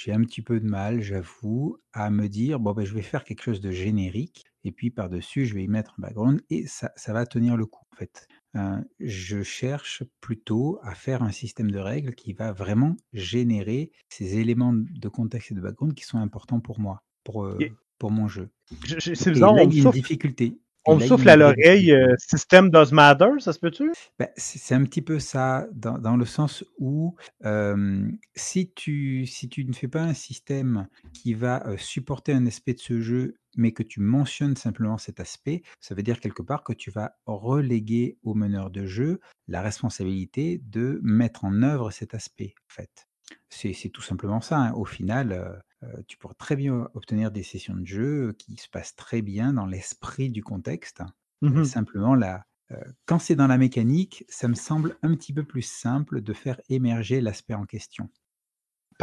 j'ai 0.01 0.13
un 0.13 0.21
petit 0.23 0.43
peu 0.43 0.61
de 0.61 0.67
mal, 0.67 1.01
j'avoue, 1.03 1.79
à 1.93 2.11
me 2.11 2.29
dire, 2.29 2.61
bon, 2.61 2.73
ben, 2.73 2.85
je 2.85 2.95
vais 2.95 3.03
faire 3.03 3.25
quelque 3.25 3.43
chose 3.43 3.61
de 3.61 3.71
générique, 3.71 4.45
et 4.65 4.73
puis 4.73 4.91
par-dessus, 4.91 5.45
je 5.47 5.55
vais 5.55 5.65
y 5.65 5.69
mettre 5.69 5.95
un 5.99 6.03
background, 6.03 6.41
et 6.51 6.67
ça, 6.67 6.93
ça 6.97 7.13
va 7.13 7.27
tenir 7.27 7.57
le 7.57 7.67
coup, 7.67 7.85
en 7.93 7.97
fait. 7.97 8.29
Euh, 8.57 8.79
je 9.01 9.43
cherche 9.43 10.03
plutôt 10.21 10.79
à 10.83 10.95
faire 10.95 11.23
un 11.23 11.33
système 11.33 11.71
de 11.71 11.79
règles 11.79 12.15
qui 12.15 12.33
va 12.33 12.53
vraiment 12.53 12.97
générer 13.13 13.91
ces 14.09 14.39
éléments 14.39 14.73
de 14.75 15.09
contexte 15.09 15.51
et 15.53 15.55
de 15.55 15.61
background 15.61 15.95
qui 15.95 16.05
sont 16.05 16.19
importants 16.19 16.61
pour 16.61 16.81
moi, 16.81 17.03
pour, 17.25 17.45
euh, 17.45 17.57
Et- 17.61 17.73
pour 17.99 18.11
mon 18.13 18.29
jeu. 18.29 18.49
Je- 18.85 18.99
je- 19.01 19.15
C'est 19.15 19.31
Et 19.31 19.33
bizarre, 19.33 19.53
là, 19.55 19.63
on 19.63 19.65
il 19.65 19.69
me 19.69 19.75
y 19.75 19.81
a 19.81 19.83
une 19.85 19.93
souffle, 19.93 19.99
difficulté. 20.01 20.59
On 20.87 20.97
me 20.97 21.01
souffle 21.01 21.29
à 21.29 21.37
l'oreille, 21.37 21.93
euh, 21.93 22.14
système 22.18 22.70
does 22.70 22.93
matter, 22.93 23.39
ça 23.41 23.53
se 23.53 23.59
peut-tu? 23.59 23.91
Ben, 24.18 24.29
c'est 24.37 24.74
un 24.74 24.85
petit 24.85 25.03
peu 25.03 25.18
ça, 25.18 25.66
dans, 25.72 25.99
dans 25.99 26.16
le 26.16 26.24
sens 26.24 26.64
où 26.79 27.14
euh, 27.45 28.11
si, 28.35 28.72
tu, 28.72 29.26
si 29.26 29.49
tu 29.49 29.64
ne 29.64 29.72
fais 29.74 29.89
pas 29.89 30.03
un 30.03 30.14
système 30.14 30.89
qui 31.12 31.35
va 31.35 31.66
euh, 31.66 31.76
supporter 31.76 32.33
un 32.33 32.47
aspect 32.47 32.74
de 32.74 32.81
ce 32.81 33.01
jeu, 33.01 33.35
mais 33.57 33.72
que 33.72 33.83
tu 33.83 34.01
mentionnes 34.01 34.57
simplement 34.57 34.99
cet 34.99 35.20
aspect, 35.20 35.62
ça 35.81 35.95
veut 35.95 36.03
dire 36.03 36.20
quelque 36.20 36.43
part 36.43 36.64
que 36.64 36.72
tu 36.72 36.91
vas 36.91 37.12
reléguer 37.26 38.18
au 38.22 38.35
meneur 38.35 38.70
de 38.70 38.87
jeu 38.87 39.20
la 39.47 39.61
responsabilité 39.62 40.61
de 40.64 41.01
mettre 41.03 41.45
en 41.45 41.62
œuvre 41.62 41.91
cet 41.91 42.14
aspect, 42.14 42.55
en 42.70 42.72
fait. 42.72 43.09
C'est 43.51 43.74
c'est 43.74 43.91
tout 43.91 44.03
simplement 44.03 44.41
ça. 44.41 44.59
hein. 44.59 44.72
Au 44.72 44.85
final, 44.85 45.62
euh, 45.83 46.03
tu 46.07 46.16
pourras 46.16 46.35
très 46.35 46.57
bien 46.57 46.89
obtenir 46.95 47.31
des 47.31 47.43
sessions 47.43 47.76
de 47.76 47.87
jeu 47.87 48.33
qui 48.39 48.57
se 48.57 48.68
passent 48.68 48.97
très 48.97 49.22
bien 49.22 49.53
dans 49.53 49.66
l'esprit 49.66 50.31
du 50.31 50.43
contexte. 50.43 51.03
Mhm. 51.43 51.64
Simplement, 51.64 52.14
la, 52.14 52.47
euh, 52.72 52.76
quand 53.07 53.18
c'est 53.18 53.37
dans 53.37 53.47
la 53.47 53.59
mécanique, 53.59 54.24
ça 54.29 54.49
me 54.49 54.55
semble 54.55 54.97
un 55.03 55.14
petit 55.14 55.33
peu 55.33 55.45
plus 55.45 55.62
simple 55.62 56.20
de 56.20 56.33
faire 56.33 56.61
émerger 56.68 57.20
l'aspect 57.20 57.55
en 57.55 57.64
question. 57.64 58.11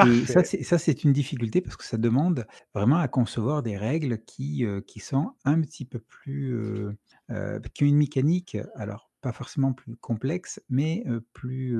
Et 0.04 0.26
ça, 0.26 0.44
c'est 0.44 0.62
ça, 0.64 0.78
c'est 0.78 1.06
une 1.06 1.14
difficulté 1.14 1.62
parce 1.62 1.78
que 1.78 1.86
ça 1.86 1.98
demande 1.98 2.46
vraiment 2.74 2.98
à 2.98 3.08
concevoir 3.08 3.64
des 3.64 3.78
règles 3.78 4.22
qui, 4.26 4.66
euh, 4.66 4.82
qui 4.82 5.00
sont 5.00 5.36
un 5.46 5.62
petit 5.62 5.86
peu 5.86 6.00
plus... 6.00 6.54
euh, 6.54 7.60
qui 7.74 7.84
ont 7.86 7.88
une 7.88 7.98
mécanique, 7.98 8.58
alors 8.76 9.10
pas 9.26 9.32
forcément 9.32 9.74
plus 9.74 9.96
complexe, 9.96 10.62
mais 10.70 11.04
plus, 11.34 11.76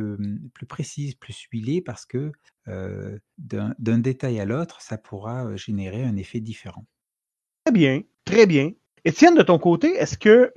précise, 0.68 1.14
plus 1.14 1.46
huilée 1.52 1.80
parce 1.80 2.08
que 2.08 2.32
d'un 3.38 4.00
détail 4.00 4.40
à 4.40 4.46
l'autre, 4.46 4.82
ça 4.82 4.98
pourra 4.98 5.56
générer 5.56 6.04
un 6.04 6.16
effet 6.16 6.40
différent. 6.40 6.88
Très 7.64 7.72
bien, 7.72 8.02
très 8.24 8.48
bien. 8.48 8.72
Étienne, 9.04 9.36
de 9.36 9.44
ton 9.44 9.60
côté, 9.60 9.90
est-ce 9.90 10.18
que, 10.18 10.52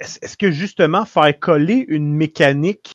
est-ce 0.00 0.36
que 0.36 0.50
justement 0.50 1.04
faire 1.04 1.38
coller 1.38 1.84
une 1.86 2.12
mécanique 2.12 2.94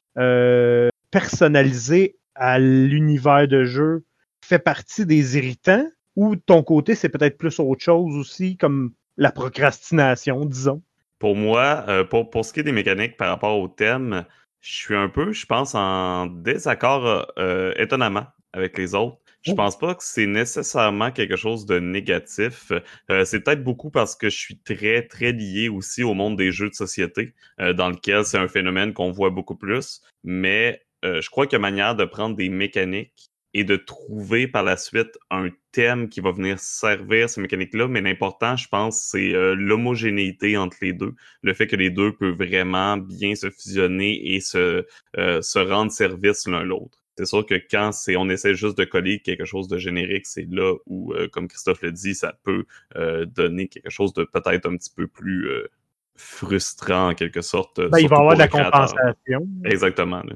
personnalisée 1.10 2.18
à 2.36 2.60
l'univers 2.60 3.48
de 3.48 3.64
jeu 3.64 4.04
fait 4.44 4.60
partie 4.60 5.06
des 5.06 5.38
irritants 5.38 5.88
ou 6.18 6.36
de 6.36 6.42
ton 6.42 6.64
côté, 6.64 6.96
c'est 6.96 7.08
peut-être 7.08 7.38
plus 7.38 7.62
autre 7.62 7.82
chose 7.82 8.18
aussi, 8.18 8.58
comme 8.58 8.94
la 9.16 9.32
procrastination, 9.32 10.44
disons? 10.44 10.84
Pour 11.20 11.36
moi, 11.36 11.86
euh, 11.90 12.04
pour, 12.04 12.30
pour 12.30 12.46
ce 12.46 12.54
qui 12.54 12.62
est 12.62 12.64
des 12.64 12.72
mécaniques 12.72 13.18
par 13.18 13.30
rapport 13.30 13.60
au 13.60 13.68
thème, 13.68 14.26
je 14.62 14.74
suis 14.74 14.96
un 14.96 15.10
peu, 15.10 15.32
je 15.34 15.46
pense, 15.46 15.76
en 15.76 16.28
désaccord 16.28 17.32
euh, 17.38 17.74
étonnamment 17.78 18.26
avec 18.54 18.78
les 18.78 18.96
autres. 18.96 19.18
Je 19.42 19.54
Oh. 19.54 19.56
pense 19.56 19.78
pas 19.80 19.96
que 19.96 20.04
c'est 20.04 20.28
nécessairement 20.28 21.12
quelque 21.12 21.38
chose 21.38 21.66
de 21.66 21.80
négatif. 21.80 22.72
Euh, 23.10 23.24
c'est 23.26 23.40
peut-être 23.42 23.64
beaucoup 23.64 23.90
parce 23.90 24.16
que 24.16 24.30
je 24.30 24.38
suis 24.38 24.60
très, 24.60 25.08
très 25.08 25.32
lié 25.32 25.70
aussi 25.70 26.04
au 26.04 26.14
monde 26.14 26.36
des 26.38 26.52
jeux 26.52 26.70
de 26.70 26.74
société, 26.76 27.34
euh, 27.62 27.72
dans 27.74 27.90
lequel 27.90 28.26
c'est 28.26 28.38
un 28.38 28.50
phénomène 28.50 28.94
qu'on 28.94 29.12
voit 29.12 29.30
beaucoup 29.30 29.56
plus. 29.56 30.02
Mais 30.24 30.82
euh, 31.06 31.22
je 31.22 31.30
crois 31.30 31.48
qu'il 31.48 31.54
y 31.54 31.56
a 31.58 31.60
manière 31.62 31.96
de 31.96 32.04
prendre 32.06 32.36
des 32.36 32.50
mécaniques 32.50 33.29
et 33.54 33.64
de 33.64 33.76
trouver 33.76 34.48
par 34.48 34.64
la 34.64 34.78
suite 34.78 35.18
un 35.32 35.50
thème 35.72 36.10
qui 36.10 36.22
va 36.22 36.32
venir 36.32 36.60
servir 36.60 37.30
ces 37.30 37.42
mécaniques-là. 37.42 37.88
Mais 37.88 38.02
l'important, 38.02 38.56
je 38.56 38.68
pense, 38.68 39.02
c'est 39.02 39.34
euh, 39.34 39.56
l'homogénéité 39.56 40.58
entre 40.58 40.78
les 40.82 40.94
deux. 40.94 41.16
Le 41.42 41.54
fait 41.54 41.68
que 41.68 41.76
les 41.76 41.90
deux 41.90 42.14
peuvent 42.14 42.36
vraiment 42.36 42.98
bien 42.98 43.36
se 43.36 43.50
fusionner 43.50 44.36
et 44.36 44.40
se, 44.40 44.86
euh, 45.18 45.42
se 45.42 45.60
rendre 45.60 45.92
service 45.92 46.48
l'un 46.48 46.64
l'autre. 46.64 47.00
C'est 47.20 47.26
sûr 47.26 47.46
que 47.46 47.56
quand 47.56 47.92
c'est, 47.92 48.16
on 48.16 48.30
essaie 48.30 48.56
juste 48.56 48.78
de 48.78 48.86
coller 48.86 49.20
quelque 49.20 49.44
chose 49.44 49.68
de 49.68 49.78
générique, 49.78 50.26
c'est 50.26 50.48
là 50.50 50.74
où, 50.86 51.14
euh, 51.14 51.28
comme 51.28 51.50
Christophe 51.50 51.82
le 51.82 51.92
dit, 51.92 52.16
ça 52.16 52.34
peut 52.44 52.64
euh, 52.96 53.26
donner 53.26 53.68
quelque 53.68 53.90
chose 53.90 54.14
de 54.14 54.24
peut-être 54.24 54.66
un 54.66 54.78
petit 54.78 54.90
peu 54.96 55.06
plus 55.06 55.50
euh, 55.50 55.68
frustrant 56.16 57.10
en 57.10 57.16
quelque 57.16 57.42
sorte. 57.42 57.82
Ben, 57.82 58.00
il 58.00 58.08
va 58.08 58.16
y 58.16 58.20
avoir 58.20 58.36
de 58.36 58.40
la 58.40 58.48
créateur. 58.48 58.72
compensation. 58.72 59.48
Exactement. 59.66 60.24
là. 60.24 60.34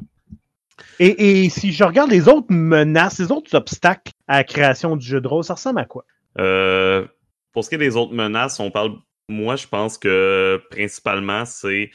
Et, 1.00 1.44
et 1.44 1.50
si 1.50 1.72
je 1.72 1.84
regarde 1.84 2.10
les 2.10 2.28
autres 2.28 2.52
menaces, 2.52 3.20
les 3.20 3.32
autres 3.32 3.56
obstacles 3.56 4.12
à 4.28 4.38
la 4.38 4.44
création 4.44 4.96
du 4.96 5.06
jeu 5.06 5.22
de 5.22 5.28
rôle, 5.28 5.44
ça 5.44 5.54
ressemble 5.54 5.80
à 5.80 5.86
quoi? 5.86 6.06
Euh, 6.40 7.06
pour 7.52 7.64
ce 7.64 7.70
qui 7.70 7.76
est 7.76 7.80
des 7.80 7.96
autres 7.96 8.14
menaces, 8.14 8.60
on 8.60 8.72
parle. 8.72 8.98
Moi, 9.30 9.56
je 9.56 9.68
pense 9.68 9.98
que 9.98 10.62
principalement, 10.70 11.46
c'est 11.46 11.92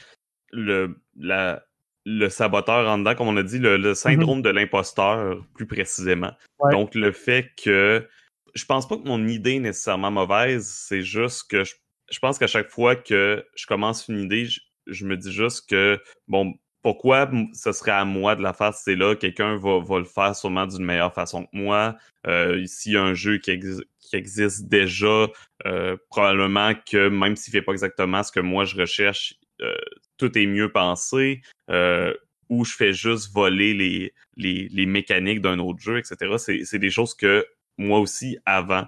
le, 0.51 0.95
la, 1.17 1.63
le 2.05 2.29
saboteur 2.29 2.87
en 2.89 2.97
dedans, 2.97 3.15
comme 3.15 3.27
on 3.27 3.37
a 3.37 3.43
dit, 3.43 3.59
le, 3.59 3.77
le 3.77 3.93
syndrome 3.93 4.41
de 4.41 4.49
l'imposteur, 4.49 5.37
plus 5.55 5.67
précisément. 5.67 6.31
Ouais. 6.59 6.71
Donc, 6.71 6.95
le 6.95 7.11
fait 7.11 7.51
que. 7.63 8.07
Je 8.55 8.65
pense 8.65 8.87
pas 8.87 8.97
que 8.97 9.07
mon 9.07 9.27
idée 9.27 9.57
est 9.57 9.59
nécessairement 9.59 10.09
mauvaise, 10.09 10.65
c'est 10.65 11.03
juste 11.03 11.51
que 11.51 11.63
je, 11.63 11.75
je 12.09 12.17
pense 12.17 12.39
qu'à 12.39 12.47
chaque 12.47 12.71
fois 12.71 12.95
que 12.95 13.45
je 13.55 13.67
commence 13.67 14.07
une 14.07 14.17
idée, 14.17 14.45
je, 14.45 14.61
je 14.87 15.05
me 15.05 15.15
dis 15.15 15.31
juste 15.31 15.69
que, 15.69 16.01
bon, 16.27 16.55
pourquoi 16.81 17.29
ce 17.53 17.71
serait 17.71 17.91
à 17.91 18.05
moi 18.05 18.35
de 18.35 18.41
la 18.41 18.53
faire? 18.53 18.73
C'est 18.73 18.95
là, 18.95 19.15
quelqu'un 19.15 19.57
va, 19.57 19.79
va 19.79 19.99
le 19.99 20.05
faire 20.05 20.35
sûrement 20.35 20.65
d'une 20.65 20.83
meilleure 20.85 21.13
façon 21.13 21.43
que 21.45 21.49
moi. 21.53 21.97
Euh, 22.27 22.65
S'il 22.65 22.93
y 22.93 22.97
a 22.97 23.03
un 23.03 23.13
jeu 23.13 23.37
qui, 23.37 23.51
exi- 23.51 23.83
qui 23.99 24.15
existe 24.15 24.67
déjà, 24.67 25.27
euh, 25.65 25.97
probablement 26.09 26.73
que 26.89 27.09
même 27.09 27.35
s'il 27.35 27.51
fait 27.51 27.61
pas 27.61 27.73
exactement 27.73 28.23
ce 28.23 28.31
que 28.31 28.39
moi 28.39 28.65
je 28.65 28.75
recherche, 28.77 29.35
euh, 29.61 29.75
tout 30.17 30.37
est 30.37 30.45
mieux 30.45 30.71
pensé. 30.71 31.41
Euh, 31.69 32.13
ou 32.49 32.65
je 32.65 32.73
fais 32.73 32.93
juste 32.93 33.31
voler 33.33 33.73
les, 33.75 34.13
les, 34.35 34.67
les 34.69 34.85
mécaniques 34.87 35.41
d'un 35.41 35.59
autre 35.59 35.79
jeu, 35.79 35.99
etc. 35.99 36.37
C'est 36.37 36.79
des 36.79 36.89
choses 36.89 37.13
que 37.13 37.45
moi 37.77 37.99
aussi, 37.99 38.39
avant, 38.45 38.85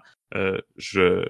je, 0.78 1.24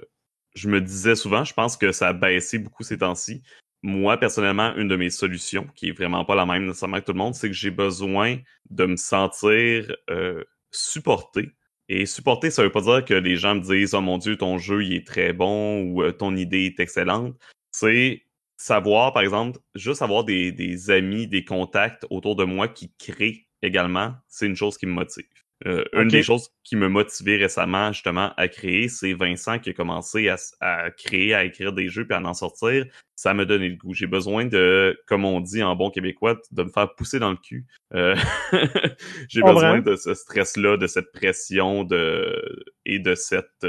je 0.54 0.68
me 0.68 0.80
disais 0.80 1.14
souvent, 1.14 1.44
je 1.44 1.52
pense 1.52 1.76
que 1.76 1.92
ça 1.92 2.08
a 2.08 2.12
baissé 2.14 2.58
beaucoup 2.58 2.84
ces 2.84 2.98
temps-ci. 2.98 3.42
Moi, 3.82 4.16
personnellement, 4.16 4.74
une 4.76 4.88
de 4.88 4.96
mes 4.96 5.10
solutions, 5.10 5.66
qui 5.74 5.88
est 5.88 5.92
vraiment 5.92 6.24
pas 6.24 6.36
la 6.36 6.46
même 6.46 6.66
nécessairement 6.66 7.00
que 7.00 7.06
tout 7.06 7.12
le 7.12 7.18
monde, 7.18 7.34
c'est 7.34 7.48
que 7.48 7.54
j'ai 7.54 7.70
besoin 7.72 8.38
de 8.70 8.86
me 8.86 8.96
sentir 8.96 9.94
euh, 10.10 10.44
supporté. 10.70 11.50
Et 11.88 12.06
supporter, 12.06 12.50
ça 12.50 12.62
veut 12.62 12.70
pas 12.70 12.80
dire 12.80 13.04
que 13.04 13.14
les 13.14 13.36
gens 13.36 13.56
me 13.56 13.60
disent 13.60 13.94
Oh 13.94 14.00
mon 14.00 14.18
Dieu, 14.18 14.36
ton 14.36 14.56
jeu 14.58 14.84
il 14.84 14.94
est 14.94 15.06
très 15.06 15.32
bon 15.32 15.82
ou 15.82 16.02
euh, 16.02 16.12
ton 16.12 16.36
idée 16.36 16.66
est 16.66 16.80
excellente. 16.80 17.36
C'est 17.72 18.24
savoir, 18.56 19.12
par 19.12 19.22
exemple, 19.22 19.58
juste 19.74 20.02
avoir 20.02 20.24
des, 20.24 20.52
des 20.52 20.90
amis, 20.90 21.26
des 21.26 21.44
contacts 21.44 22.06
autour 22.10 22.36
de 22.36 22.44
moi 22.44 22.68
qui 22.68 22.92
créent 22.98 23.46
également, 23.62 24.14
c'est 24.28 24.46
une 24.46 24.56
chose 24.56 24.78
qui 24.78 24.86
me 24.86 24.92
motive. 24.92 25.41
Euh, 25.66 25.84
Une 25.92 26.08
des 26.08 26.22
choses 26.22 26.50
qui 26.64 26.76
me 26.76 26.88
motivait 26.88 27.36
récemment 27.36 27.92
justement 27.92 28.32
à 28.36 28.48
créer, 28.48 28.88
c'est 28.88 29.12
Vincent 29.12 29.58
qui 29.58 29.70
a 29.70 29.72
commencé 29.72 30.28
à, 30.28 30.36
à, 30.60 30.90
créer, 30.90 31.34
à 31.34 31.44
écrire 31.44 31.72
des 31.72 31.88
jeux 31.88 32.06
puis 32.06 32.16
à 32.16 32.20
en 32.20 32.34
sortir. 32.34 32.84
Ça 33.14 33.34
me 33.34 33.46
donnait 33.46 33.68
le 33.68 33.76
goût. 33.76 33.94
J'ai 33.94 34.06
besoin 34.06 34.44
de, 34.44 35.00
comme 35.06 35.24
on 35.24 35.40
dit 35.40 35.62
en 35.62 35.76
bon 35.76 35.90
québécois, 35.90 36.40
de 36.50 36.62
me 36.64 36.68
faire 36.68 36.94
pousser 36.94 37.18
dans 37.18 37.30
le 37.30 37.36
cul. 37.36 37.66
Euh, 37.94 38.16
J'ai 39.28 39.42
besoin 39.42 39.80
de 39.80 39.94
ce 39.94 40.14
stress-là, 40.14 40.76
de 40.76 40.86
cette 40.86 41.12
pression 41.12 41.84
de 41.84 42.64
et 42.84 42.98
de 42.98 43.14
cette 43.14 43.66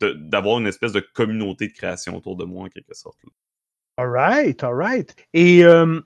d'avoir 0.00 0.58
une 0.58 0.66
espèce 0.66 0.92
de 0.92 1.00
communauté 1.00 1.68
de 1.68 1.72
création 1.72 2.16
autour 2.16 2.36
de 2.36 2.44
moi 2.44 2.64
en 2.64 2.68
quelque 2.68 2.94
sorte. 2.94 3.18
All 3.98 4.08
right, 4.08 4.62
all 4.62 4.74
right. 4.74 5.14
Et 5.32 5.64
euh, 5.64 6.00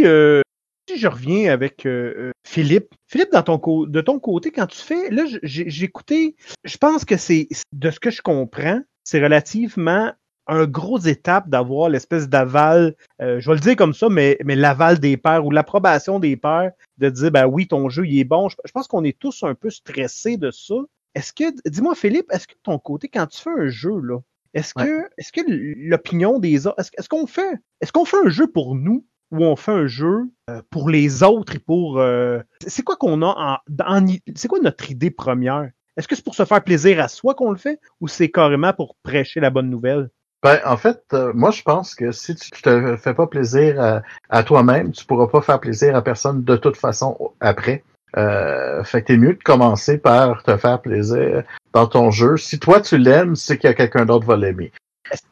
euh, 0.00 0.40
si 0.88 0.98
je 0.98 1.08
reviens 1.08 1.52
avec 1.52 1.84
euh, 1.84 2.32
Philippe, 2.46 2.94
Philippe, 3.08 3.32
dans 3.32 3.42
ton 3.42 3.86
de 3.86 4.00
ton 4.00 4.18
côté, 4.20 4.50
quand 4.50 4.66
tu 4.66 4.78
fais, 4.78 5.10
là, 5.10 5.24
j'ai 5.42 5.84
écouté, 5.84 6.36
je 6.64 6.76
pense 6.76 7.04
que 7.04 7.16
c'est, 7.16 7.48
de 7.72 7.90
ce 7.90 7.98
que 7.98 8.10
je 8.10 8.22
comprends, 8.22 8.80
c'est 9.02 9.22
relativement 9.22 10.12
un 10.46 10.66
gros 10.66 10.98
étape 10.98 11.48
d'avoir 11.48 11.88
l'espèce 11.88 12.28
d'aval, 12.28 12.94
je 13.20 13.46
vais 13.48 13.54
le 13.54 13.60
dire 13.60 13.76
comme 13.76 13.94
ça, 13.94 14.08
mais, 14.08 14.38
mais 14.44 14.56
l'aval 14.56 14.98
des 14.98 15.16
pairs 15.16 15.44
ou 15.46 15.50
l'approbation 15.50 16.18
des 16.18 16.36
pairs 16.36 16.72
de 16.98 17.08
dire, 17.08 17.30
ben 17.30 17.46
oui, 17.46 17.66
ton 17.66 17.88
jeu, 17.88 18.06
il 18.06 18.18
est 18.18 18.24
bon. 18.24 18.48
Je, 18.48 18.72
pense 18.72 18.86
qu'on 18.86 19.04
est 19.04 19.18
tous 19.18 19.42
un 19.42 19.54
peu 19.54 19.70
stressés 19.70 20.36
de 20.36 20.50
ça. 20.50 20.74
Est-ce 21.14 21.32
que, 21.32 21.44
dis-moi, 21.68 21.94
Philippe, 21.94 22.26
est-ce 22.30 22.46
que 22.46 22.54
de 22.54 22.60
ton 22.62 22.78
côté, 22.78 23.08
quand 23.08 23.26
tu 23.26 23.40
fais 23.40 23.50
un 23.50 23.68
jeu, 23.68 24.00
là, 24.00 24.18
est-ce 24.52 24.74
que, 24.74 25.08
est-ce 25.18 25.32
que 25.32 25.40
l'opinion 25.48 26.38
des 26.38 26.66
autres, 26.66 26.78
est-ce, 26.78 27.08
qu'on 27.08 27.26
fait, 27.26 27.58
est-ce 27.80 27.92
qu'on 27.92 28.04
fait 28.04 28.24
un 28.24 28.28
jeu 28.28 28.46
pour 28.46 28.74
nous? 28.76 29.04
Ou 29.34 29.44
on 29.44 29.56
fait 29.56 29.72
un 29.72 29.86
jeu 29.86 30.28
euh, 30.48 30.62
pour 30.70 30.88
les 30.88 31.22
autres 31.22 31.56
et 31.56 31.58
pour, 31.58 31.98
euh, 31.98 32.40
c'est 32.66 32.82
quoi 32.82 32.96
qu'on 32.96 33.22
a 33.22 33.60
en, 33.68 34.06
c'est 34.36 34.48
quoi 34.48 34.60
notre 34.60 34.90
idée 34.90 35.10
première? 35.10 35.70
Est-ce 35.96 36.08
que 36.08 36.14
c'est 36.14 36.24
pour 36.24 36.34
se 36.34 36.44
faire 36.44 36.62
plaisir 36.62 37.00
à 37.00 37.08
soi 37.08 37.34
qu'on 37.34 37.50
le 37.50 37.58
fait 37.58 37.80
ou 38.00 38.08
c'est 38.08 38.30
carrément 38.30 38.72
pour 38.72 38.96
prêcher 39.02 39.40
la 39.40 39.50
bonne 39.50 39.70
nouvelle? 39.70 40.10
Ben, 40.42 40.60
en 40.64 40.76
fait, 40.76 41.02
euh, 41.14 41.32
moi, 41.34 41.50
je 41.50 41.62
pense 41.62 41.94
que 41.94 42.12
si 42.12 42.34
tu 42.34 42.50
te 42.50 42.96
fais 42.96 43.14
pas 43.14 43.26
plaisir 43.26 44.02
à, 44.28 44.42
toi-même, 44.42 44.92
tu 44.92 45.04
pourras 45.04 45.26
pas 45.26 45.40
faire 45.40 45.58
plaisir 45.58 45.96
à 45.96 46.02
personne 46.02 46.44
de 46.44 46.56
toute 46.56 46.76
façon 46.76 47.32
après. 47.40 47.82
Euh, 48.16 48.84
fait 48.84 49.02
que 49.02 49.06
t'es 49.08 49.16
mieux 49.16 49.34
de 49.34 49.42
commencer 49.42 49.98
par 49.98 50.42
te 50.44 50.56
faire 50.56 50.80
plaisir 50.80 51.42
dans 51.72 51.86
ton 51.86 52.10
jeu. 52.10 52.36
Si 52.36 52.60
toi 52.60 52.80
tu 52.80 52.98
l'aimes, 52.98 53.34
c'est 53.34 53.64
a 53.64 53.74
quelqu'un 53.74 54.04
d'autre 54.04 54.26
va 54.26 54.36
l'aimer. 54.36 54.70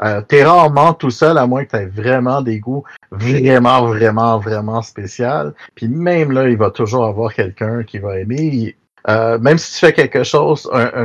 Euh, 0.02 0.20
t'es 0.20 0.44
rarement 0.44 0.92
tout 0.94 1.10
seul 1.10 1.38
à 1.38 1.46
moins 1.46 1.64
que 1.64 1.70
t'aies 1.70 1.86
vraiment 1.86 2.42
des 2.42 2.60
goûts 2.60 2.84
vraiment, 3.10 3.86
vraiment, 3.86 4.38
vraiment 4.38 4.82
spécial. 4.82 5.54
Puis 5.74 5.88
même 5.88 6.32
là, 6.32 6.48
il 6.48 6.56
va 6.56 6.70
toujours 6.70 7.04
avoir 7.04 7.34
quelqu'un 7.34 7.82
qui 7.82 7.98
va 7.98 8.18
aimer. 8.18 8.76
Euh, 9.08 9.38
même 9.38 9.58
si 9.58 9.72
tu 9.72 9.78
fais 9.78 9.92
quelque 9.92 10.22
chose, 10.22 10.68
un, 10.72 11.04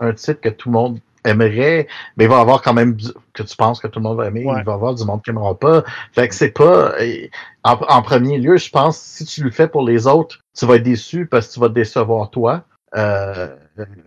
un 0.00 0.12
titre 0.12 0.40
que 0.40 0.48
tout 0.48 0.68
le 0.68 0.72
monde 0.72 0.98
aimerait, 1.26 1.86
mais 2.16 2.24
il 2.24 2.28
va 2.28 2.38
y 2.38 2.40
avoir 2.40 2.62
quand 2.62 2.72
même 2.72 2.96
que 3.32 3.42
tu 3.42 3.56
penses 3.56 3.80
que 3.80 3.88
tout 3.88 3.98
le 3.98 4.04
monde 4.04 4.16
va 4.16 4.28
aimer, 4.28 4.42
il 4.42 4.64
va 4.64 4.72
y 4.72 4.74
avoir 4.74 4.94
du 4.94 5.04
monde 5.04 5.22
qui 5.22 5.30
n'aimera 5.30 5.58
pas. 5.58 5.84
Fait 6.12 6.28
que 6.28 6.34
c'est 6.34 6.50
pas. 6.50 6.94
En, 7.64 8.02
premier 8.02 8.38
lieu, 8.38 8.56
je 8.56 8.70
pense, 8.70 8.98
si 8.98 9.24
tu 9.24 9.42
le 9.42 9.50
fais 9.50 9.68
pour 9.68 9.82
les 9.82 10.06
autres, 10.06 10.40
tu 10.56 10.66
vas 10.66 10.76
être 10.76 10.82
déçu 10.82 11.26
parce 11.26 11.48
que 11.48 11.54
tu 11.54 11.60
vas 11.60 11.68
te 11.68 11.74
décevoir 11.74 12.30
toi. 12.30 12.62
Euh, 12.96 13.54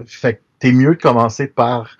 fait 0.06 0.36
que 0.36 0.42
t'es 0.60 0.72
mieux 0.72 0.96
de 0.96 1.02
commencer 1.02 1.48
par 1.48 1.98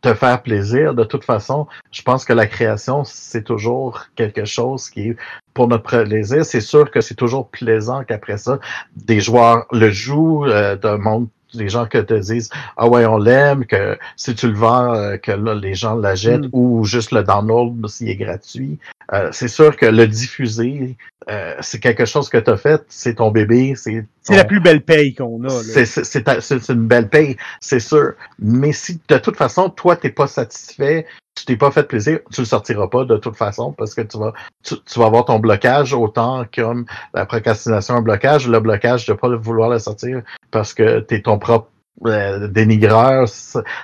te 0.00 0.14
faire 0.14 0.42
plaisir. 0.42 0.94
De 0.94 1.04
toute 1.04 1.24
façon, 1.24 1.66
je 1.90 2.02
pense 2.02 2.24
que 2.24 2.32
la 2.32 2.46
création, 2.46 3.04
c'est 3.04 3.42
toujours 3.42 4.06
quelque 4.16 4.44
chose 4.44 4.90
qui 4.90 5.10
est 5.10 5.16
pour 5.54 5.68
notre 5.68 6.04
plaisir. 6.04 6.44
C'est 6.44 6.60
sûr 6.60 6.90
que 6.90 7.00
c'est 7.00 7.14
toujours 7.14 7.48
plaisant 7.48 8.04
qu'après 8.04 8.38
ça, 8.38 8.58
des 8.96 9.20
joueurs 9.20 9.66
le 9.72 9.90
jouent, 9.90 10.46
euh, 10.46 10.76
d'un 10.76 10.98
monde 10.98 11.28
les 11.54 11.68
gens 11.68 11.86
que 11.86 11.98
te 11.98 12.14
disent 12.14 12.50
ah 12.76 12.88
ouais 12.88 13.06
on 13.06 13.18
l'aime 13.18 13.66
que 13.66 13.98
si 14.16 14.34
tu 14.34 14.48
le 14.48 14.54
vends 14.54 14.94
euh, 14.94 15.16
que 15.16 15.32
là 15.32 15.54
les 15.54 15.74
gens 15.74 15.94
l'achètent 15.94 16.46
mm. 16.46 16.50
ou 16.52 16.84
juste 16.84 17.12
le 17.12 17.22
download 17.22 17.86
s'il 17.88 18.08
est 18.08 18.16
gratuit 18.16 18.78
euh, 19.12 19.28
c'est 19.32 19.48
sûr 19.48 19.76
que 19.76 19.86
le 19.86 20.06
diffuser 20.06 20.96
euh, 21.30 21.54
c'est 21.60 21.80
quelque 21.80 22.04
chose 22.04 22.28
que 22.28 22.38
tu 22.38 22.50
as 22.50 22.56
fait 22.56 22.82
c'est 22.88 23.16
ton 23.16 23.30
bébé 23.30 23.74
c'est 23.76 24.04
c'est 24.22 24.36
la 24.36 24.44
plus 24.44 24.60
belle 24.60 24.82
paye 24.82 25.14
qu'on 25.14 25.44
a 25.44 25.50
c'est 25.50 26.68
une 26.68 26.86
belle 26.86 27.08
paye 27.08 27.36
c'est 27.60 27.80
sûr. 27.80 28.12
Mais 28.38 28.72
si 28.72 29.00
de 29.08 29.18
toute 29.18 29.36
façon 29.36 29.68
toi 29.68 29.96
t'es 29.96 30.10
pas 30.10 30.26
satisfait 30.26 31.06
tu 31.34 31.46
t'es 31.46 31.56
pas 31.56 31.70
fait 31.70 31.84
plaisir, 31.84 32.20
tu 32.30 32.42
le 32.42 32.46
sortiras 32.46 32.88
pas 32.88 33.04
de 33.04 33.16
toute 33.16 33.36
façon 33.36 33.72
parce 33.72 33.94
que 33.94 34.02
tu 34.02 34.18
vas 34.18 34.32
tu, 34.62 34.76
vas 34.96 35.06
avoir 35.06 35.24
ton 35.24 35.38
blocage 35.38 35.94
autant 35.94 36.44
comme 36.54 36.84
la 37.14 37.24
procrastination 37.24 37.94
un 37.96 38.02
blocage, 38.02 38.48
le 38.48 38.60
blocage 38.60 39.06
de 39.06 39.14
pas 39.14 39.34
vouloir 39.34 39.70
le 39.70 39.78
sortir 39.78 40.22
parce 40.52 40.74
que 40.74 41.00
tu 41.00 41.16
es 41.16 41.22
ton 41.22 41.38
propre 41.38 41.68
euh, 42.06 42.48
dénigreur, 42.48 43.28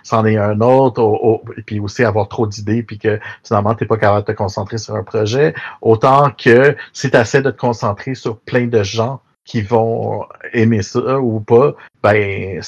c'en 0.03 0.25
est 0.25 0.37
un 0.37 0.61
autre, 0.61 1.41
et 1.57 1.63
puis 1.63 1.79
aussi 1.81 2.05
avoir 2.05 2.29
trop 2.29 2.47
d'idées, 2.47 2.83
puis 2.83 2.99
que 2.99 3.21
finalement, 3.45 3.75
tu 3.75 3.85
n'es 3.85 3.89
pas 3.89 3.97
capable 3.97 4.27
de 4.27 4.33
te 4.33 4.37
concentrer 4.37 4.79
sur 4.79 4.95
un 4.95 5.03
projet, 5.03 5.55
autant 5.83 6.31
que 6.31 6.77
si 6.93 7.11
tu 7.11 7.17
essaies 7.17 7.43
de 7.43 7.51
te 7.51 7.59
concentrer 7.59 8.15
sur 8.15 8.39
plein 8.39 8.67
de 8.67 8.83
gens 8.83 9.21
qui 9.45 9.63
vont 9.63 10.27
aimer 10.53 10.83
ça 10.83 11.19
ou 11.21 11.41
pas, 11.41 11.75
ben 12.03 12.61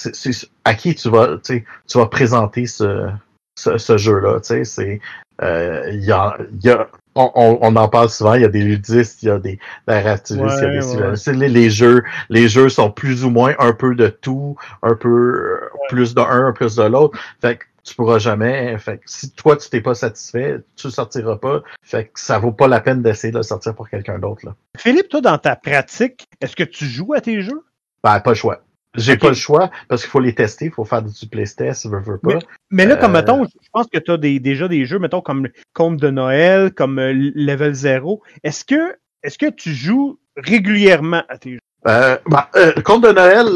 à 0.64 0.74
qui 0.74 0.94
tu 0.94 1.10
vas 1.10 1.36
tu 1.42 1.64
vas 1.94 2.06
présenter 2.06 2.66
ce, 2.66 3.10
ce, 3.54 3.96
jeu-là. 3.98 4.40
Tu 4.40 4.46
sais, 4.46 4.64
c'est 4.64 5.00
euh, 5.42 5.90
il 5.92 6.04
y 6.04 6.12
a, 6.12 6.38
y 6.62 6.70
a 6.70 6.88
on, 7.34 7.58
on, 7.60 7.76
en 7.76 7.88
parle 7.88 8.08
souvent, 8.08 8.34
il 8.34 8.42
y 8.42 8.44
a 8.44 8.48
des 8.48 8.62
ludistes, 8.62 9.22
il 9.22 9.26
y 9.26 9.30
a 9.30 9.38
des 9.38 9.58
narrativistes, 9.86 10.58
il 10.60 10.64
y 10.64 11.02
a 11.02 11.12
des 11.12 11.32
les, 11.32 11.48
les, 11.48 11.70
jeux, 11.70 12.02
les 12.28 12.48
jeux 12.48 12.68
sont 12.68 12.90
plus 12.90 13.24
ou 13.24 13.30
moins 13.30 13.54
un 13.58 13.72
peu 13.72 13.94
de 13.94 14.08
tout, 14.08 14.56
un 14.82 14.94
peu 14.94 15.60
plus 15.88 16.14
de 16.14 16.20
un, 16.20 16.52
plus 16.52 16.76
de 16.76 16.82
l'autre. 16.82 17.18
Fait 17.40 17.56
que 17.56 17.64
tu 17.82 17.94
pourras 17.94 18.18
jamais. 18.18 18.76
Fait 18.78 18.98
que 18.98 19.04
si 19.06 19.30
toi 19.32 19.56
tu 19.56 19.68
t'es 19.68 19.80
pas 19.80 19.94
satisfait, 19.94 20.58
tu 20.76 20.86
ne 20.86 20.92
sortiras 20.92 21.36
pas. 21.36 21.62
Fait 21.82 22.06
que 22.06 22.20
ça 22.20 22.38
vaut 22.38 22.52
pas 22.52 22.68
la 22.68 22.80
peine 22.80 23.02
d'essayer 23.02 23.32
de 23.32 23.38
le 23.38 23.42
sortir 23.42 23.74
pour 23.74 23.88
quelqu'un 23.88 24.18
d'autre. 24.18 24.54
Philippe, 24.76 25.08
toi, 25.08 25.20
dans 25.20 25.38
ta 25.38 25.56
pratique, 25.56 26.26
est-ce 26.40 26.56
que 26.56 26.64
tu 26.64 26.84
joues 26.84 27.14
à 27.14 27.20
tes 27.20 27.42
jeux? 27.42 27.64
Ben, 28.02 28.20
pas 28.20 28.30
le 28.30 28.36
choix. 28.36 28.62
J'ai 28.96 29.16
pas 29.16 29.28
le 29.28 29.34
choix 29.34 29.70
parce 29.88 30.02
qu'il 30.02 30.10
faut 30.10 30.20
les 30.20 30.34
tester, 30.34 30.66
il 30.66 30.70
faut 30.72 30.84
faire 30.84 31.02
du 31.02 31.26
playtest, 31.28 31.86
veux, 31.86 32.00
veux 32.00 32.18
pas. 32.18 32.38
Mais, 32.70 32.86
là, 32.86 32.96
comme 32.96 33.14
euh, 33.14 33.20
mettons, 33.20 33.44
je 33.44 33.68
pense 33.72 33.86
que 33.86 33.98
tu 33.98 34.10
as 34.10 34.16
des, 34.16 34.40
déjà 34.40 34.66
des 34.66 34.84
jeux, 34.84 34.98
mettons, 34.98 35.20
comme 35.20 35.48
Compte 35.74 35.98
de 35.98 36.10
Noël, 36.10 36.72
comme 36.72 36.98
euh, 36.98 37.12
Level 37.34 37.72
0. 37.72 38.20
Est-ce 38.42 38.64
que 38.64 38.96
est-ce 39.22 39.38
que 39.38 39.50
tu 39.50 39.74
joues 39.74 40.18
régulièrement 40.36 41.22
à 41.28 41.38
tes 41.38 41.52
jeux? 41.52 41.60
Euh, 41.86 42.16
ben, 42.26 42.46
euh, 42.56 42.72
Compte 42.84 43.04
de 43.04 43.12
Noël, 43.12 43.46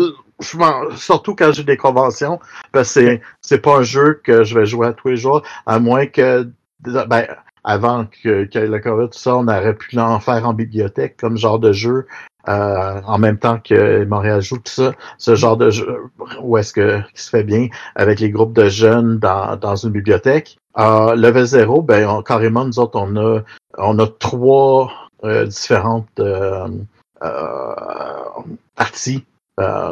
surtout 0.96 1.34
quand 1.34 1.52
j'ai 1.52 1.64
des 1.64 1.76
conventions, 1.76 2.38
parce 2.72 2.94
que 2.94 3.00
c'est, 3.00 3.22
c'est 3.40 3.58
pas 3.58 3.78
un 3.78 3.82
jeu 3.82 4.20
que 4.22 4.44
je 4.44 4.58
vais 4.58 4.66
jouer 4.66 4.88
à 4.88 4.92
tous 4.92 5.08
les 5.08 5.16
jours, 5.16 5.42
à 5.66 5.78
moins 5.78 6.06
que 6.06 6.48
ben, 6.80 7.26
avant 7.64 8.06
que, 8.06 8.44
que 8.44 8.58
le 8.58 8.78
COVID, 8.78 9.08
tout 9.08 9.18
ça, 9.18 9.36
on 9.36 9.48
aurait 9.48 9.74
pu 9.74 9.98
en 9.98 10.20
faire 10.20 10.46
en 10.46 10.52
bibliothèque 10.52 11.16
comme 11.16 11.36
genre 11.36 11.58
de 11.58 11.72
jeu 11.72 12.06
euh, 12.48 13.00
en 13.06 13.18
même 13.18 13.38
temps 13.38 13.58
que 13.58 14.04
Montréal 14.04 14.42
joue 14.42 14.58
tout 14.58 14.70
ça, 14.70 14.92
ce 15.16 15.34
genre 15.34 15.56
de 15.56 15.70
jeu 15.70 16.10
où 16.42 16.58
est-ce 16.58 16.74
que 16.74 17.00
qui 17.14 17.22
se 17.22 17.30
fait 17.30 17.42
bien 17.42 17.68
avec 17.94 18.20
les 18.20 18.30
groupes 18.30 18.52
de 18.52 18.68
jeunes 18.68 19.18
dans, 19.18 19.56
dans 19.56 19.76
une 19.76 19.90
bibliothèque. 19.90 20.58
Euh, 20.78 21.14
Level 21.14 21.46
0, 21.46 21.82
ben 21.82 22.22
carrément 22.22 22.66
nous 22.66 22.78
autres 22.78 22.98
on 23.00 23.16
a 23.16 23.40
on 23.78 23.98
a 23.98 24.06
trois 24.06 24.92
euh, 25.24 25.46
différentes 25.46 26.20
euh, 26.20 26.68
euh 27.22 27.74
parties. 28.74 29.24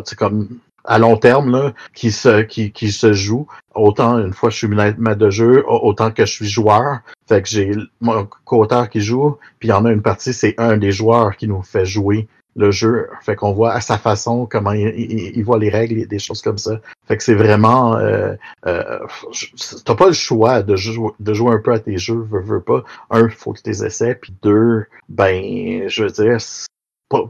c'est 0.04 0.18
comme 0.18 0.48
à 0.84 0.98
long 0.98 1.16
terme 1.16 1.50
là, 1.50 1.72
qui 1.94 2.10
se 2.10 2.42
qui, 2.42 2.72
qui 2.72 2.90
se 2.92 3.12
joue 3.12 3.46
autant 3.74 4.18
une 4.18 4.32
fois 4.32 4.48
que 4.48 4.54
je 4.54 4.58
suis 4.58 4.68
maître 4.68 4.98
de 4.98 5.30
jeu 5.30 5.64
autant 5.66 6.10
que 6.10 6.26
je 6.26 6.32
suis 6.32 6.48
joueur 6.48 7.00
fait 7.28 7.42
que 7.42 7.48
j'ai 7.48 7.72
mon 8.00 8.28
co-auteur 8.44 8.88
qui 8.90 9.00
joue 9.00 9.36
puis 9.58 9.68
il 9.68 9.70
y 9.70 9.74
en 9.74 9.84
a 9.84 9.92
une 9.92 10.02
partie 10.02 10.32
c'est 10.32 10.54
un 10.58 10.76
des 10.76 10.92
joueurs 10.92 11.36
qui 11.36 11.48
nous 11.48 11.62
fait 11.62 11.86
jouer 11.86 12.28
le 12.56 12.70
jeu. 12.70 13.08
Fait 13.22 13.36
qu'on 13.36 13.52
voit 13.52 13.72
à 13.72 13.80
sa 13.80 13.98
façon 13.98 14.46
comment 14.46 14.72
il, 14.72 14.88
il, 15.36 15.42
voit 15.44 15.58
les 15.58 15.70
règles 15.70 15.98
et 15.98 16.06
des 16.06 16.18
choses 16.18 16.42
comme 16.42 16.58
ça. 16.58 16.80
Fait 17.06 17.16
que 17.16 17.22
c'est 17.22 17.34
vraiment 17.34 17.96
euh, 17.96 18.34
euh, 18.66 18.98
t'as 19.84 19.94
pas 19.94 20.06
le 20.06 20.12
choix 20.12 20.62
de, 20.62 20.76
jouer, 20.76 21.10
de 21.20 21.34
jouer 21.34 21.52
un 21.52 21.58
peu 21.58 21.72
à 21.72 21.78
tes 21.78 21.98
jeux, 21.98 22.26
veux, 22.30 22.40
veux 22.40 22.60
pas. 22.60 22.84
Un, 23.10 23.28
faut 23.28 23.52
que 23.52 23.60
tu 23.62 23.70
essaies, 23.70 24.14
puis 24.14 24.34
deux, 24.42 24.86
ben 25.08 25.88
je 25.88 26.04
veux 26.04 26.10
dire, 26.10 26.38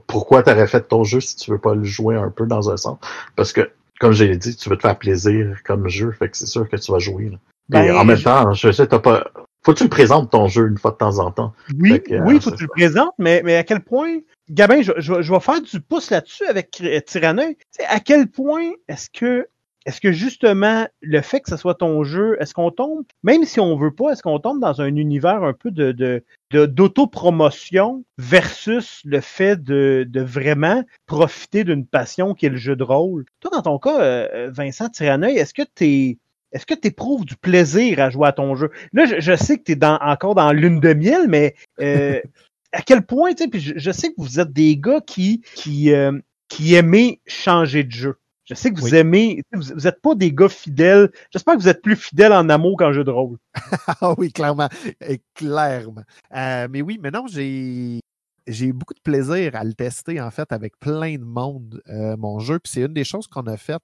pourquoi 0.07 0.43
t'aurais 0.43 0.67
fait 0.67 0.83
ton 0.83 1.05
jeu 1.05 1.21
si 1.21 1.37
tu 1.37 1.51
veux 1.51 1.59
pas 1.59 1.75
le 1.75 1.85
jouer 1.85 2.17
un 2.17 2.31
peu 2.31 2.47
dans 2.47 2.71
un 2.71 2.77
sens? 2.77 2.99
Parce 3.37 3.53
que, 3.53 3.71
comme 4.01 4.13
j'ai 4.13 4.37
dit, 4.37 4.57
tu 4.57 4.69
veux 4.69 4.77
te 4.77 4.83
faire 4.83 4.99
plaisir 4.99 5.59
comme 5.65 5.89
jeu, 5.89 6.13
fait 6.13 6.29
que 6.29 6.37
c'est 6.37 6.47
sûr 6.47 6.69
que 6.69 6.77
tu 6.77 6.93
vas 6.93 6.99
jouer. 6.99 7.33
Ben, 7.69 7.97
en 7.97 8.05
même 8.05 8.21
temps, 8.21 8.53
je 8.53 8.71
sais, 8.73 8.87
t'as 8.87 8.99
pas. 8.99 9.25
Faut 9.65 9.73
que 9.73 9.79
tu 9.79 9.85
le 9.85 9.91
présentes 9.91 10.31
ton 10.31 10.49
jeu 10.49 10.67
une 10.67 10.77
fois 10.77 10.91
de 10.91 10.97
temps 10.97 11.19
en 11.21 11.31
temps. 11.31 11.53
Oui, 11.79 12.03
oui, 12.25 12.41
faut 12.41 12.51
que 12.51 12.57
tu 12.57 12.65
le 12.65 12.69
présentes, 12.69 13.15
mais, 13.19 13.43
mais 13.45 13.57
à 13.57 13.63
quel 13.63 13.81
point 13.81 14.19
Gabin, 14.51 14.83
je, 14.83 14.93
je, 14.99 15.33
vais 15.33 15.41
faire 15.41 15.61
du 15.61 15.81
pouce 15.81 16.11
là-dessus 16.11 16.45
avec 16.47 16.83
Tyranneuil. 17.07 17.57
à 17.89 18.01
quel 18.01 18.27
point 18.27 18.73
est-ce 18.89 19.09
que 19.09 19.47
est-ce 19.85 20.01
que 20.01 20.13
justement, 20.13 20.87
le 21.01 21.21
fait 21.23 21.41
que 21.41 21.51
ce 21.51 21.57
soit 21.57 21.75
ton 21.75 22.05
jeu, 22.05 22.37
est-ce 22.41 22.55
qu'on 22.55 22.71
tombe, 22.71 23.05
même 23.23 23.45
si 23.45 23.59
on 23.61 23.77
veut 23.77 23.95
pas, 23.95 24.13
est-ce 24.13 24.23
qu'on 24.23 24.39
tombe 24.39 24.61
dans 24.61 24.81
un 24.81 24.95
univers 24.97 25.43
un 25.43 25.53
peu 25.53 25.71
de, 25.71 25.93
de, 25.93 26.25
de- 26.53 26.67
d'autopromotion 26.67 28.05
versus 28.19 29.01
le 29.05 29.21
fait 29.21 29.63
de, 29.63 30.07
de 30.09 30.21
vraiment 30.21 30.85
profiter 31.07 31.65
d'une 31.65 31.87
passion 31.87 32.35
qui 32.35 32.47
est 32.47 32.51
le 32.51 32.57
jeu 32.57 32.77
de 32.77 32.85
rôle? 32.85 33.25
Toi, 33.41 33.51
dans 33.53 33.63
ton 33.63 33.79
cas, 33.79 34.01
euh, 34.01 34.51
Vincent 34.53 34.89
Tiranoeil, 34.89 35.37
est-ce 35.39 35.55
que 35.55 35.63
t'es, 35.63 36.19
est-ce 36.53 36.67
que 36.67 36.75
tu 36.75 36.89
éprouves 36.89 37.25
du 37.25 37.37
plaisir 37.37 38.01
à 38.01 38.11
jouer 38.11 38.29
à 38.29 38.33
ton 38.33 38.55
jeu? 38.55 38.71
Là, 38.93 39.07
je, 39.07 39.21
je 39.21 39.35
sais 39.37 39.59
que 39.59 39.65
tu 39.65 39.73
es 39.73 39.77
dans, 39.77 39.97
encore 40.01 40.35
dans 40.35 40.53
lune 40.53 40.81
de 40.81 40.95
miel, 40.95 41.27
mais 41.29 41.55
euh, 41.81 42.21
à 42.73 42.83
quel 42.83 43.03
point, 43.03 43.33
tu 43.35 43.45
sais, 43.45 43.49
puis 43.49 43.61
je, 43.61 43.73
je 43.77 43.91
sais 43.91 44.09
que 44.11 44.15
vous 44.19 44.39
êtes 44.41 44.53
des 44.53 44.77
gars 44.77 45.01
qui, 45.07 45.43
qui, 45.55 45.93
euh, 45.93 46.13
qui 46.49 46.75
aimez 46.75 47.21
changer 47.27 47.85
de 47.85 47.91
jeu. 47.93 48.17
Je 48.55 48.61
sais 48.61 48.73
que 48.73 48.81
vous 48.81 48.91
Oui. 48.91 48.97
aimez, 48.97 49.43
vous, 49.53 49.63
vous 49.75 49.87
êtes 49.87 50.01
pas 50.03 50.15
des 50.15 50.33
gars 50.33 50.49
fidèles. 50.49 51.11
J'espère 51.31 51.55
que 51.57 51.61
vous 51.61 51.69
êtes 51.69 51.83
plus 51.83 51.97
fidèles 51.97 52.33
en 52.33 52.49
amour 52.49 52.77
qu'en 52.79 52.93
jeu 52.93 53.05
de 53.05 53.11
rôle. 53.11 53.39
Ah 54.01 54.15
oui, 54.19 54.33
clairement. 54.33 54.69
Et 55.07 55.23
clairement. 55.35 56.03
Euh, 56.35 56.69
mais 56.71 56.83
oui, 56.83 56.99
maintenant, 57.03 57.27
j'ai. 57.27 58.01
J'ai 58.49 58.67
eu 58.67 58.73
beaucoup 58.73 58.95
de 58.95 59.01
plaisir 59.01 59.55
à 59.55 59.63
le 59.63 59.73
tester, 59.73 60.21
en 60.21 60.33
fait, 60.33 60.51
avec 60.51 60.77
plein 60.81 61.15
de 61.17 61.23
monde, 61.25 61.81
euh, 61.89 62.17
mon 62.17 62.41
jeu. 62.41 62.59
Puis 62.59 62.73
c'est 62.75 62.81
une 62.83 62.93
des 62.93 63.05
choses 63.05 63.29
qu'on 63.29 63.47
a 63.47 63.57
faites 63.57 63.81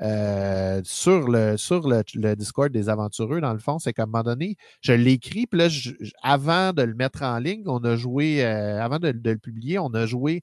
euh, 0.00 0.80
sur, 0.84 1.28
le, 1.28 1.56
sur 1.56 1.88
le, 1.88 2.04
le 2.14 2.36
Discord 2.36 2.70
des 2.70 2.88
aventureux, 2.88 3.40
dans 3.40 3.52
le 3.52 3.58
fond. 3.58 3.80
C'est 3.80 3.92
qu'à 3.92 4.04
un 4.04 4.06
moment 4.06 4.22
donné, 4.22 4.54
je 4.80 4.92
l'ai 4.92 5.12
écrit, 5.14 5.48
puis 5.48 5.58
là, 5.58 5.68
je- 5.68 5.90
avant 6.22 6.72
de 6.72 6.82
le 6.82 6.94
mettre 6.94 7.22
en 7.24 7.38
ligne, 7.40 7.64
on 7.66 7.82
a 7.82 7.96
joué, 7.96 8.44
euh, 8.44 8.80
avant 8.80 9.00
de, 9.00 9.10
de 9.10 9.30
le 9.32 9.38
publier, 9.38 9.80
on 9.80 9.92
a 9.94 10.06
joué 10.06 10.42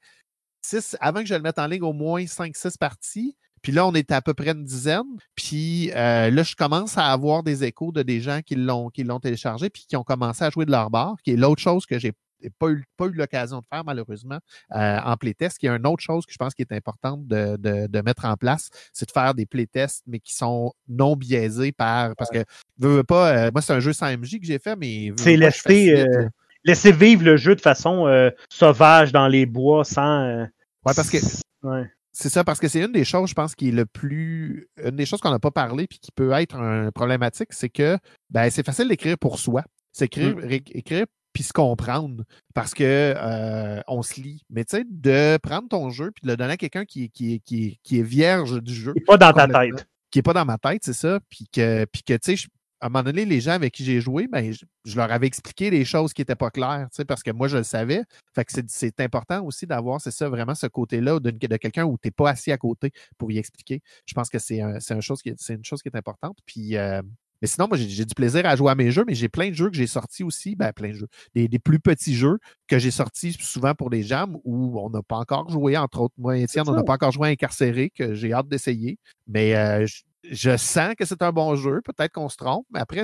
six, 0.61 0.97
avant 0.99 1.21
que 1.21 1.27
je 1.27 1.35
le 1.35 1.41
mette 1.41 1.57
en 1.59 1.67
ligne, 1.67 1.83
au 1.83 1.93
moins 1.93 2.25
5-6 2.25 2.77
parties. 2.77 3.37
Puis 3.63 3.71
là, 3.71 3.87
on 3.87 3.93
est 3.93 4.11
à 4.11 4.21
peu 4.21 4.35
près 4.35 4.51
une 4.51 4.63
dizaine. 4.63 5.01
Puis 5.35 5.89
euh, 5.95 6.29
là, 6.29 6.43
je 6.43 6.55
commence 6.55 6.97
à 6.97 7.07
avoir 7.07 7.41
des 7.41 7.63
échos 7.63 7.91
de 7.91 8.03
des 8.03 8.19
gens 8.21 8.41
qui 8.45 8.55
l'ont, 8.55 8.89
qui 8.89 9.03
l'ont 9.03 9.19
téléchargé 9.19 9.69
puis 9.69 9.85
qui 9.87 9.95
ont 9.95 10.03
commencé 10.03 10.43
à 10.43 10.51
jouer 10.51 10.65
de 10.65 10.71
leur 10.71 10.91
bar, 10.91 11.15
qui 11.23 11.31
est 11.31 11.37
l'autre 11.37 11.61
chose 11.61 11.85
que 11.85 11.97
j'ai 11.97 12.11
pas 12.59 12.69
eu, 12.69 12.83
pas 12.97 13.05
eu 13.05 13.13
l'occasion 13.13 13.59
de 13.59 13.65
faire, 13.71 13.85
malheureusement, 13.85 14.37
euh, 14.73 14.99
en 15.03 15.15
playtest, 15.15 15.57
qui 15.57 15.67
est 15.67 15.69
une 15.69 15.87
autre 15.87 16.03
chose 16.03 16.25
que 16.25 16.33
je 16.33 16.37
pense 16.37 16.53
qui 16.53 16.61
est 16.61 16.73
importante 16.73 17.25
de, 17.25 17.55
de, 17.57 17.87
de 17.87 18.01
mettre 18.01 18.25
en 18.25 18.35
place, 18.35 18.69
c'est 18.91 19.05
de 19.05 19.11
faire 19.11 19.33
des 19.33 19.45
playtests, 19.45 20.03
mais 20.07 20.19
qui 20.19 20.33
sont 20.33 20.73
non 20.89 21.15
biaisés 21.15 21.71
par. 21.71 22.15
Parce 22.17 22.29
que, 22.29 22.43
veux, 22.77 22.97
veux 22.97 23.03
pas, 23.03 23.47
euh, 23.47 23.51
moi, 23.53 23.61
c'est 23.61 23.71
un 23.71 23.79
jeu 23.79 23.93
sans 23.93 24.11
MJ 24.11 24.39
que 24.39 24.45
j'ai 24.45 24.59
fait, 24.59 24.75
mais. 24.75 25.13
C'est 25.15 25.37
laisser, 25.37 25.61
facilite, 25.61 25.97
euh, 25.99 26.21
là. 26.23 26.29
Laissez 26.65 26.91
vivre 26.91 27.23
le 27.23 27.37
jeu 27.37 27.55
de 27.55 27.61
façon 27.61 28.29
sauvage 28.49 29.13
dans 29.13 29.27
les 29.27 29.45
bois 29.45 29.83
sans. 29.83 30.37
Ouais, 30.85 30.93
parce 30.93 31.09
que 31.09 31.17
Ouais. 31.63 31.89
C'est 32.15 32.29
ça, 32.29 32.43
parce 32.43 32.59
que 32.59 32.67
c'est 32.67 32.81
une 32.85 32.91
des 32.91 33.05
choses, 33.05 33.29
je 33.31 33.33
pense, 33.33 33.55
qui 33.55 33.69
est 33.69 33.71
le 33.71 33.85
plus. 33.87 34.67
Une 34.83 34.95
des 34.95 35.05
choses 35.05 35.19
qu'on 35.19 35.31
n'a 35.31 35.39
pas 35.39 35.49
parlé 35.51 35.87
puis 35.87 35.97
qui 35.99 36.11
peut 36.11 36.31
être 36.33 36.55
un 36.55 36.91
problématique, 36.91 37.51
c'est 37.53 37.69
que 37.69 37.97
ben, 38.29 38.49
c'est 38.51 38.63
facile 38.65 38.87
d'écrire 38.87 39.17
pour 39.17 39.39
soi. 39.39 39.63
C'est 39.91 40.05
écrire, 40.05 40.35
ré- 40.37 40.63
écrire 40.73 41.05
puis 41.33 41.41
se 41.41 41.53
comprendre 41.53 42.23
parce 42.53 42.75
que 42.75 42.83
euh, 43.17 43.81
on 43.87 44.03
se 44.03 44.21
lit. 44.21 44.43
Mais 44.51 44.63
tu 44.63 44.77
sais, 44.77 44.83
de 44.87 45.37
prendre 45.41 45.67
ton 45.67 45.89
jeu 45.89 46.11
puis 46.11 46.21
de 46.23 46.27
le 46.27 46.37
donner 46.37 46.53
à 46.53 46.57
quelqu'un 46.57 46.85
qui, 46.85 47.09
qui, 47.09 47.41
qui, 47.41 47.79
qui 47.83 47.99
est 47.99 48.03
vierge 48.03 48.61
du 48.61 48.73
jeu, 48.75 48.93
Et 48.95 49.01
pas 49.01 49.17
dans 49.17 49.33
ta 49.33 49.47
tête. 49.47 49.87
qui 50.11 50.19
n'est 50.19 50.23
pas 50.23 50.33
dans 50.33 50.45
ma 50.45 50.59
tête, 50.59 50.83
c'est 50.85 50.93
ça, 50.93 51.19
puis 51.31 51.47
que, 51.51 51.85
puis 51.85 52.03
que 52.03 52.13
tu 52.13 52.19
sais, 52.23 52.35
je- 52.35 52.47
à 52.83 52.87
un 52.87 52.89
moment 52.89 53.03
donné, 53.03 53.23
les 53.23 53.39
gens 53.39 53.53
avec 53.53 53.73
qui 53.73 53.85
j'ai 53.85 54.01
joué, 54.01 54.27
ben, 54.27 54.51
je, 54.51 54.65
je 54.83 54.97
leur 54.97 55.09
avais 55.09 55.25
expliqué 55.25 55.69
des 55.69 55.85
choses 55.85 56.11
qui 56.11 56.19
n'étaient 56.19 56.35
pas 56.35 56.49
claires, 56.51 56.87
tu 56.91 56.97
sais, 56.97 57.05
parce 57.05 57.23
que 57.23 57.31
moi, 57.31 57.47
je 57.47 57.55
le 57.55 57.63
savais. 57.63 58.03
Fait 58.35 58.43
que 58.43 58.51
c'est- 58.67 58.99
important 58.99 59.41
aussi 59.45 59.65
d'avoir, 59.65 60.01
c'est 60.01 60.11
ça, 60.11 60.27
vraiment 60.27 60.53
ce 60.53 60.67
côté-là 60.67 61.21
d'une- 61.21 61.37
de, 61.37 61.57
quelqu'un 61.57 61.85
où 61.85 61.97
tu 62.01 62.07
n'es 62.07 62.11
pas 62.11 62.31
assis 62.31 62.51
à 62.51 62.57
côté 62.57 62.91
pour 63.17 63.31
y 63.31 63.37
expliquer. 63.37 63.79
Je 64.05 64.13
pense 64.13 64.29
que 64.29 64.37
c'est 64.37 64.59
un, 64.59 64.81
c'est 64.81 64.93
un 64.93 64.99
chose 64.99 65.21
qui 65.21 65.29
est- 65.29 65.39
c'est 65.39 65.53
une 65.53 65.63
chose 65.63 65.81
qui 65.81 65.87
est 65.87 65.95
importante. 65.95 66.37
Puis, 66.45 66.75
euh, 66.75 67.01
mais 67.41 67.47
sinon, 67.47 67.67
moi, 67.69 67.77
j'ai 67.77 68.03
du 68.05 68.13
plaisir 68.15 68.45
à 68.45 68.55
jouer 68.57 68.71
à 68.71 68.75
mes 68.75 68.91
jeux, 68.91 69.05
mais 69.07 69.15
j'ai 69.15 69.29
plein 69.29 69.49
de 69.49 69.53
jeux 69.55 69.69
que 69.69 69.77
j'ai 69.77 69.87
sortis 69.87 70.23
aussi, 70.25 70.55
ben, 70.57 70.73
plein 70.73 70.89
de 70.89 70.95
jeux, 70.95 71.07
des, 71.35 71.47
des 71.47 71.59
plus 71.59 71.79
petits 71.79 72.15
jeux 72.15 72.37
que 72.67 72.79
j'ai 72.79 72.91
sortis 72.91 73.31
souvent 73.39 73.73
pour 73.75 73.89
des 73.91 74.03
jams 74.03 74.37
où 74.43 74.77
on 74.77 74.89
n'a 74.89 75.01
pas 75.03 75.17
encore 75.17 75.49
joué, 75.49 75.77
entre 75.77 76.01
autres. 76.01 76.15
Moi 76.17 76.37
Étienne, 76.37 76.65
on 76.67 76.73
n'a 76.73 76.83
pas 76.83 76.93
encore 76.95 77.11
joué 77.13 77.29
à 77.29 77.31
Incarcéré, 77.31 77.91
que 77.91 78.13
j'ai 78.13 78.33
hâte 78.33 78.49
d'essayer. 78.49 78.97
Mais 79.27 79.55
euh, 79.55 79.85
je, 79.85 80.03
je 80.29 80.57
sens 80.57 80.95
que 80.95 81.05
c'est 81.05 81.21
un 81.21 81.31
bon 81.31 81.55
jeu. 81.55 81.81
Peut-être 81.81 82.11
qu'on 82.13 82.29
se 82.29 82.37
trompe, 82.37 82.65
mais 82.71 82.79
après, 82.79 83.03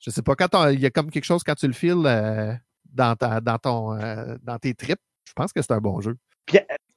je 0.00 0.10
sais 0.10 0.22
pas, 0.22 0.34
quand 0.36 0.68
il 0.70 0.80
y 0.80 0.86
a 0.86 0.90
comme 0.90 1.10
quelque 1.10 1.24
chose 1.24 1.42
quand 1.44 1.54
tu 1.54 1.66
le 1.66 1.72
files 1.72 2.04
euh, 2.06 2.52
dans, 2.92 3.16
ta, 3.16 3.40
dans, 3.40 3.58
ton, 3.58 3.94
euh, 3.98 4.36
dans 4.42 4.58
tes 4.58 4.74
tripes, 4.74 5.00
je 5.26 5.32
pense 5.34 5.52
que 5.52 5.62
c'est 5.62 5.72
un 5.72 5.80
bon 5.80 6.00
jeu. 6.00 6.16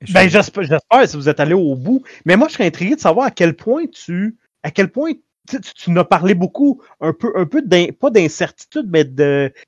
Je- 0.02 0.14
Ben, 0.14 0.30
j'espère, 0.30 0.64
si 1.08 1.16
vous 1.16 1.30
êtes 1.30 1.40
allé 1.40 1.54
au 1.54 1.76
bout. 1.76 2.04
Mais 2.26 2.36
moi, 2.36 2.48
je 2.50 2.54
serais 2.54 2.68
intrigué 2.68 2.96
de 2.96 3.00
savoir 3.00 3.28
à 3.28 3.32
quel 3.32 3.56
point 3.56 3.86
tu. 3.88 4.38
À 4.64 4.72
quel 4.72 4.92
point. 4.92 5.14
Tu, 5.50 5.62
tu, 5.62 5.74
tu 5.74 5.92
nous 5.92 6.02
as 6.02 6.08
parlé 6.10 6.36
beaucoup, 6.36 6.82
un 7.00 7.14
peu, 7.14 7.32
un 7.36 7.46
peu 7.46 7.64
pas 8.00 8.10
d'incertitude, 8.10 8.88
mais 8.90 9.06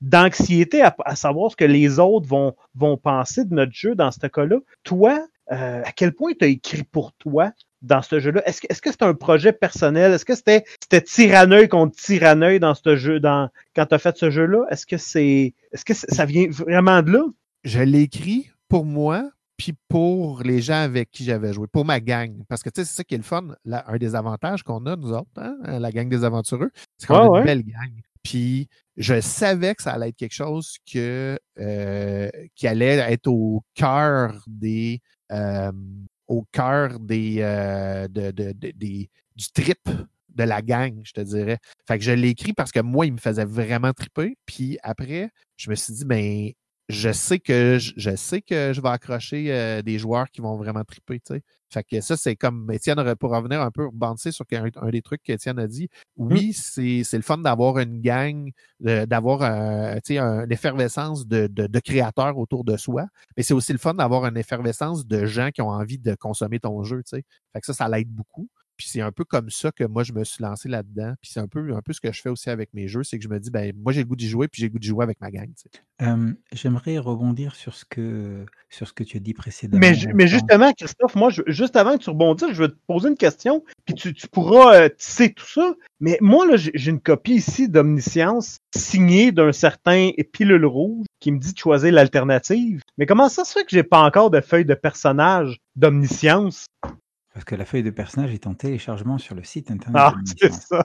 d'anxiété 0.02 0.82
à, 0.82 0.94
à 1.06 1.16
savoir 1.16 1.50
ce 1.50 1.56
que 1.56 1.64
les 1.64 1.98
autres 1.98 2.28
vont, 2.28 2.54
vont 2.74 2.98
penser 2.98 3.46
de 3.46 3.54
notre 3.54 3.72
jeu 3.72 3.94
dans 3.94 4.10
ce 4.10 4.26
cas-là. 4.26 4.58
Toi, 4.84 5.26
euh, 5.52 5.82
à 5.82 5.92
quel 5.92 6.12
point 6.12 6.32
tu 6.38 6.44
as 6.44 6.48
écrit 6.48 6.84
pour 6.84 7.14
toi 7.14 7.52
dans 7.82 8.02
ce 8.02 8.20
jeu-là? 8.20 8.42
Est-ce 8.46 8.60
que, 8.60 8.66
que 8.68 8.90
c'était 8.90 9.04
un 9.04 9.14
projet 9.14 9.52
personnel? 9.52 10.12
Est-ce 10.12 10.24
que 10.24 10.34
c'était, 10.34 10.64
c'était 10.82 11.02
tyranneuil 11.02 11.68
contre 11.68 11.96
tyranneuil 11.96 12.60
dans 12.60 12.74
ce 12.74 12.96
jeu, 12.96 13.20
dans, 13.20 13.48
quand 13.74 13.86
tu 13.86 13.94
as 13.94 13.98
fait 13.98 14.16
ce 14.16 14.30
jeu-là? 14.30 14.64
Est-ce 14.70 14.86
que 14.86 14.96
c'est, 14.96 15.54
est-ce 15.72 15.84
que 15.84 15.94
c'est- 15.94 16.12
ça 16.12 16.24
vient 16.24 16.48
vraiment 16.50 17.02
de 17.02 17.12
là? 17.12 17.24
Je 17.64 17.80
l'ai 17.80 18.02
écrit 18.02 18.50
pour 18.68 18.84
moi, 18.84 19.30
puis 19.56 19.74
pour 19.88 20.42
les 20.42 20.60
gens 20.62 20.82
avec 20.82 21.10
qui 21.10 21.24
j'avais 21.24 21.52
joué, 21.52 21.66
pour 21.70 21.84
ma 21.84 22.00
gang. 22.00 22.32
Parce 22.48 22.62
que 22.62 22.70
tu 22.70 22.80
sais, 22.80 22.84
c'est 22.86 22.96
ça 22.96 23.04
qui 23.04 23.14
est 23.14 23.18
le 23.18 23.24
fun. 23.24 23.48
Là, 23.64 23.84
un 23.88 23.98
des 23.98 24.14
avantages 24.14 24.62
qu'on 24.62 24.86
a, 24.86 24.96
nous 24.96 25.12
autres, 25.12 25.28
hein, 25.36 25.56
la 25.78 25.90
gang 25.92 26.08
des 26.08 26.24
aventureux, 26.24 26.70
c'est 26.96 27.06
qu'on 27.06 27.28
Ouais, 27.30 27.36
a 27.36 27.40
une 27.40 27.44
belle 27.46 27.62
gang. 27.64 28.00
Puis 28.22 28.68
je 28.96 29.20
savais 29.20 29.74
que 29.74 29.82
ça 29.82 29.92
allait 29.92 30.10
être 30.10 30.16
quelque 30.16 30.34
chose 30.34 30.76
que, 30.90 31.38
euh, 31.58 32.30
qui 32.54 32.66
allait 32.66 32.96
être 33.12 33.26
au 33.28 33.62
cœur 33.74 34.42
des. 34.46 35.00
euh, 35.32 35.72
au 36.30 36.46
cœur 36.52 36.96
euh, 37.10 38.08
du 38.08 39.52
trip 39.52 39.80
de 40.28 40.44
la 40.44 40.62
gang, 40.62 41.00
je 41.02 41.12
te 41.12 41.20
dirais. 41.20 41.58
Fait 41.88 41.98
que 41.98 42.04
je 42.04 42.12
l'ai 42.12 42.28
écrit 42.28 42.52
parce 42.52 42.70
que 42.70 42.78
moi, 42.78 43.04
il 43.04 43.12
me 43.12 43.18
faisait 43.18 43.44
vraiment 43.44 43.92
triper. 43.92 44.36
Puis 44.46 44.78
après, 44.84 45.30
je 45.56 45.70
me 45.70 45.74
suis 45.74 45.92
dit, 45.92 46.04
ben, 46.04 46.52
je 46.90 47.12
sais 47.12 47.38
que 47.38 47.78
je, 47.78 47.92
je 47.96 48.16
sais 48.16 48.42
que 48.42 48.72
je 48.72 48.80
vais 48.80 48.88
accrocher 48.88 49.52
euh, 49.52 49.82
des 49.82 49.98
joueurs 49.98 50.30
qui 50.30 50.40
vont 50.40 50.56
vraiment 50.56 50.84
triper, 50.84 51.20
tu 51.20 51.34
sais. 51.34 51.42
Fait 51.72 51.84
que 51.84 52.00
ça, 52.00 52.16
c'est 52.16 52.34
comme 52.34 52.68
Étienne 52.72 53.14
pour 53.16 53.30
revenir 53.30 53.60
un 53.62 53.70
peu 53.70 53.86
rebondir 53.86 54.32
sur 54.32 54.44
un, 54.52 54.68
un 54.82 54.90
des 54.90 55.02
trucs 55.02 55.22
qu'Étienne 55.22 55.58
a 55.60 55.68
dit. 55.68 55.88
Oui, 56.16 56.52
c'est 56.52 57.04
c'est 57.04 57.16
le 57.16 57.22
fun 57.22 57.38
d'avoir 57.38 57.78
une 57.78 58.00
gang, 58.00 58.50
d'avoir 58.80 59.42
euh, 59.42 59.94
tu 60.04 60.14
sais, 60.14 60.18
un- 60.18 60.44
une 60.44 60.52
effervescence 60.52 61.26
de, 61.28 61.46
de, 61.46 61.66
de 61.68 61.78
créateurs 61.80 62.36
autour 62.38 62.64
de 62.64 62.76
soi, 62.76 63.06
mais 63.36 63.42
c'est 63.44 63.54
aussi 63.54 63.72
le 63.72 63.78
fun 63.78 63.94
d'avoir 63.94 64.26
une 64.26 64.36
effervescence 64.36 65.06
de 65.06 65.26
gens 65.26 65.50
qui 65.50 65.62
ont 65.62 65.68
envie 65.70 65.98
de 65.98 66.14
consommer 66.16 66.58
ton 66.60 66.82
jeu, 66.82 66.98
tu 67.04 67.16
sais. 67.16 67.24
Fait 67.52 67.60
que 67.60 67.66
ça, 67.66 67.72
ça 67.74 67.88
l'aide 67.88 68.08
beaucoup. 68.08 68.48
Puis 68.80 68.88
c'est 68.88 69.02
un 69.02 69.12
peu 69.12 69.24
comme 69.24 69.50
ça 69.50 69.70
que 69.72 69.84
moi, 69.84 70.04
je 70.04 70.14
me 70.14 70.24
suis 70.24 70.42
lancé 70.42 70.66
là-dedans. 70.70 71.12
Puis 71.20 71.32
c'est 71.34 71.40
un 71.40 71.46
peu, 71.48 71.74
un 71.76 71.82
peu 71.82 71.92
ce 71.92 72.00
que 72.00 72.10
je 72.10 72.22
fais 72.22 72.30
aussi 72.30 72.48
avec 72.48 72.72
mes 72.72 72.88
jeux, 72.88 73.02
c'est 73.02 73.18
que 73.18 73.24
je 73.24 73.28
me 73.28 73.38
dis, 73.38 73.50
ben, 73.50 73.74
moi, 73.76 73.92
j'ai 73.92 74.00
le 74.00 74.06
goût 74.06 74.16
d'y 74.16 74.26
jouer, 74.26 74.48
puis 74.48 74.58
j'ai 74.62 74.68
le 74.68 74.72
goût 74.72 74.78
d'y 74.78 74.88
jouer 74.88 75.02
avec 75.04 75.20
ma 75.20 75.30
gang. 75.30 75.50
Euh, 76.00 76.32
J'aimerais 76.52 76.96
rebondir 76.96 77.54
sur 77.54 77.74
ce 77.74 77.84
que 77.84 78.46
sur 78.70 78.88
ce 78.88 78.94
que 78.94 79.04
tu 79.04 79.18
as 79.18 79.20
dit 79.20 79.34
précédemment. 79.34 79.80
Mais, 80.14 80.26
justement, 80.28 80.72
Christophe, 80.72 81.14
moi, 81.14 81.28
je- 81.28 81.42
juste 81.48 81.76
avant 81.76 81.98
que 81.98 82.04
tu 82.04 82.08
rebondisses, 82.08 82.52
je 82.52 82.62
vais 82.62 82.68
te 82.68 82.76
poser 82.86 83.10
une 83.10 83.16
question, 83.16 83.62
puis 83.84 83.94
tu, 83.94 84.14
tu 84.14 84.26
pourras 84.28 84.76
euh, 84.76 84.88
tisser 84.88 85.34
tout 85.34 85.44
ça. 85.46 85.74
Mais 86.00 86.16
moi, 86.22 86.46
là, 86.46 86.56
j'ai 86.56 86.70
j'ai 86.72 86.90
une 86.90 87.00
copie 87.00 87.34
ici 87.34 87.68
d'Omniscience 87.68 88.60
signée 88.74 89.30
d'un 89.30 89.52
certain 89.52 90.10
Pilule 90.32 90.64
Rouge 90.64 91.04
qui 91.20 91.32
me 91.32 91.38
dit 91.38 91.52
de 91.52 91.58
choisir 91.58 91.92
l'alternative. 91.92 92.80
Mais 92.96 93.04
comment 93.04 93.28
ça 93.28 93.44
se 93.44 93.52
fait 93.52 93.64
que 93.64 93.70
j'ai 93.70 93.82
pas 93.82 94.00
encore 94.02 94.30
de 94.30 94.40
feuille 94.40 94.64
de 94.64 94.72
personnage 94.74 95.58
d'Omniscience? 95.76 96.64
Parce 97.40 97.46
que 97.46 97.54
la 97.54 97.64
feuille 97.64 97.82
de 97.82 97.88
personnage 97.88 98.34
est 98.34 98.46
en 98.46 98.52
téléchargement 98.52 99.16
sur 99.16 99.34
le 99.34 99.42
site 99.44 99.70
internet. 99.70 100.02
Ah, 100.04 100.12
c'est 100.26 100.44
Omniscience. 100.44 100.66
ça. 100.68 100.84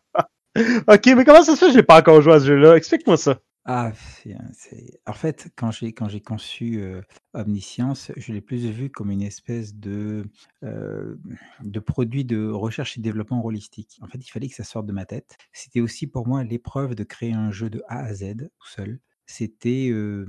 ok, 0.88 1.06
mais 1.18 1.26
comment 1.26 1.44
ça 1.44 1.54
se 1.58 1.66
fait 1.66 1.74
j'ai 1.74 1.84
pas 1.84 2.00
encore 2.00 2.22
joué 2.22 2.32
à 2.36 2.40
ce 2.40 2.46
jeu-là? 2.46 2.78
Explique-moi 2.78 3.18
ça. 3.18 3.42
Ah, 3.66 3.92
c'est- 4.24 4.38
c'est- 4.54 5.02
en 5.06 5.12
fait, 5.12 5.50
quand 5.58 5.72
j'ai 5.72 5.92
quand 5.92 6.08
j'ai 6.08 6.22
conçu 6.22 6.80
euh, 6.80 7.02
Omniscience, 7.34 8.14
je 8.16 8.32
l'ai 8.32 8.40
plus 8.40 8.66
vu 8.68 8.90
comme 8.90 9.12
une 9.12 9.22
espèce 9.22 9.76
de 9.76 10.24
euh, 10.64 11.18
de 11.62 11.80
produit 11.82 12.24
de 12.24 12.48
recherche 12.50 12.98
et 12.98 13.02
développement 13.02 13.44
holistique. 13.46 14.00
En 14.02 14.08
fait, 14.08 14.20
il 14.26 14.30
fallait 14.30 14.48
que 14.48 14.56
ça 14.56 14.64
sorte 14.64 14.86
de 14.86 14.94
ma 14.94 15.06
tête. 15.06 15.36
C'était 15.52 15.82
aussi 15.82 16.08
pour 16.08 16.26
moi 16.26 16.46
l'épreuve 16.46 16.96
de 16.96 17.04
créer 17.04 17.34
un 17.34 17.52
jeu 17.52 17.70
de 17.70 17.82
A 17.90 18.00
à 18.06 18.14
Z 18.14 18.36
tout 18.38 18.68
seul. 18.70 19.00
C'était 19.26 19.90
euh, 19.92 20.26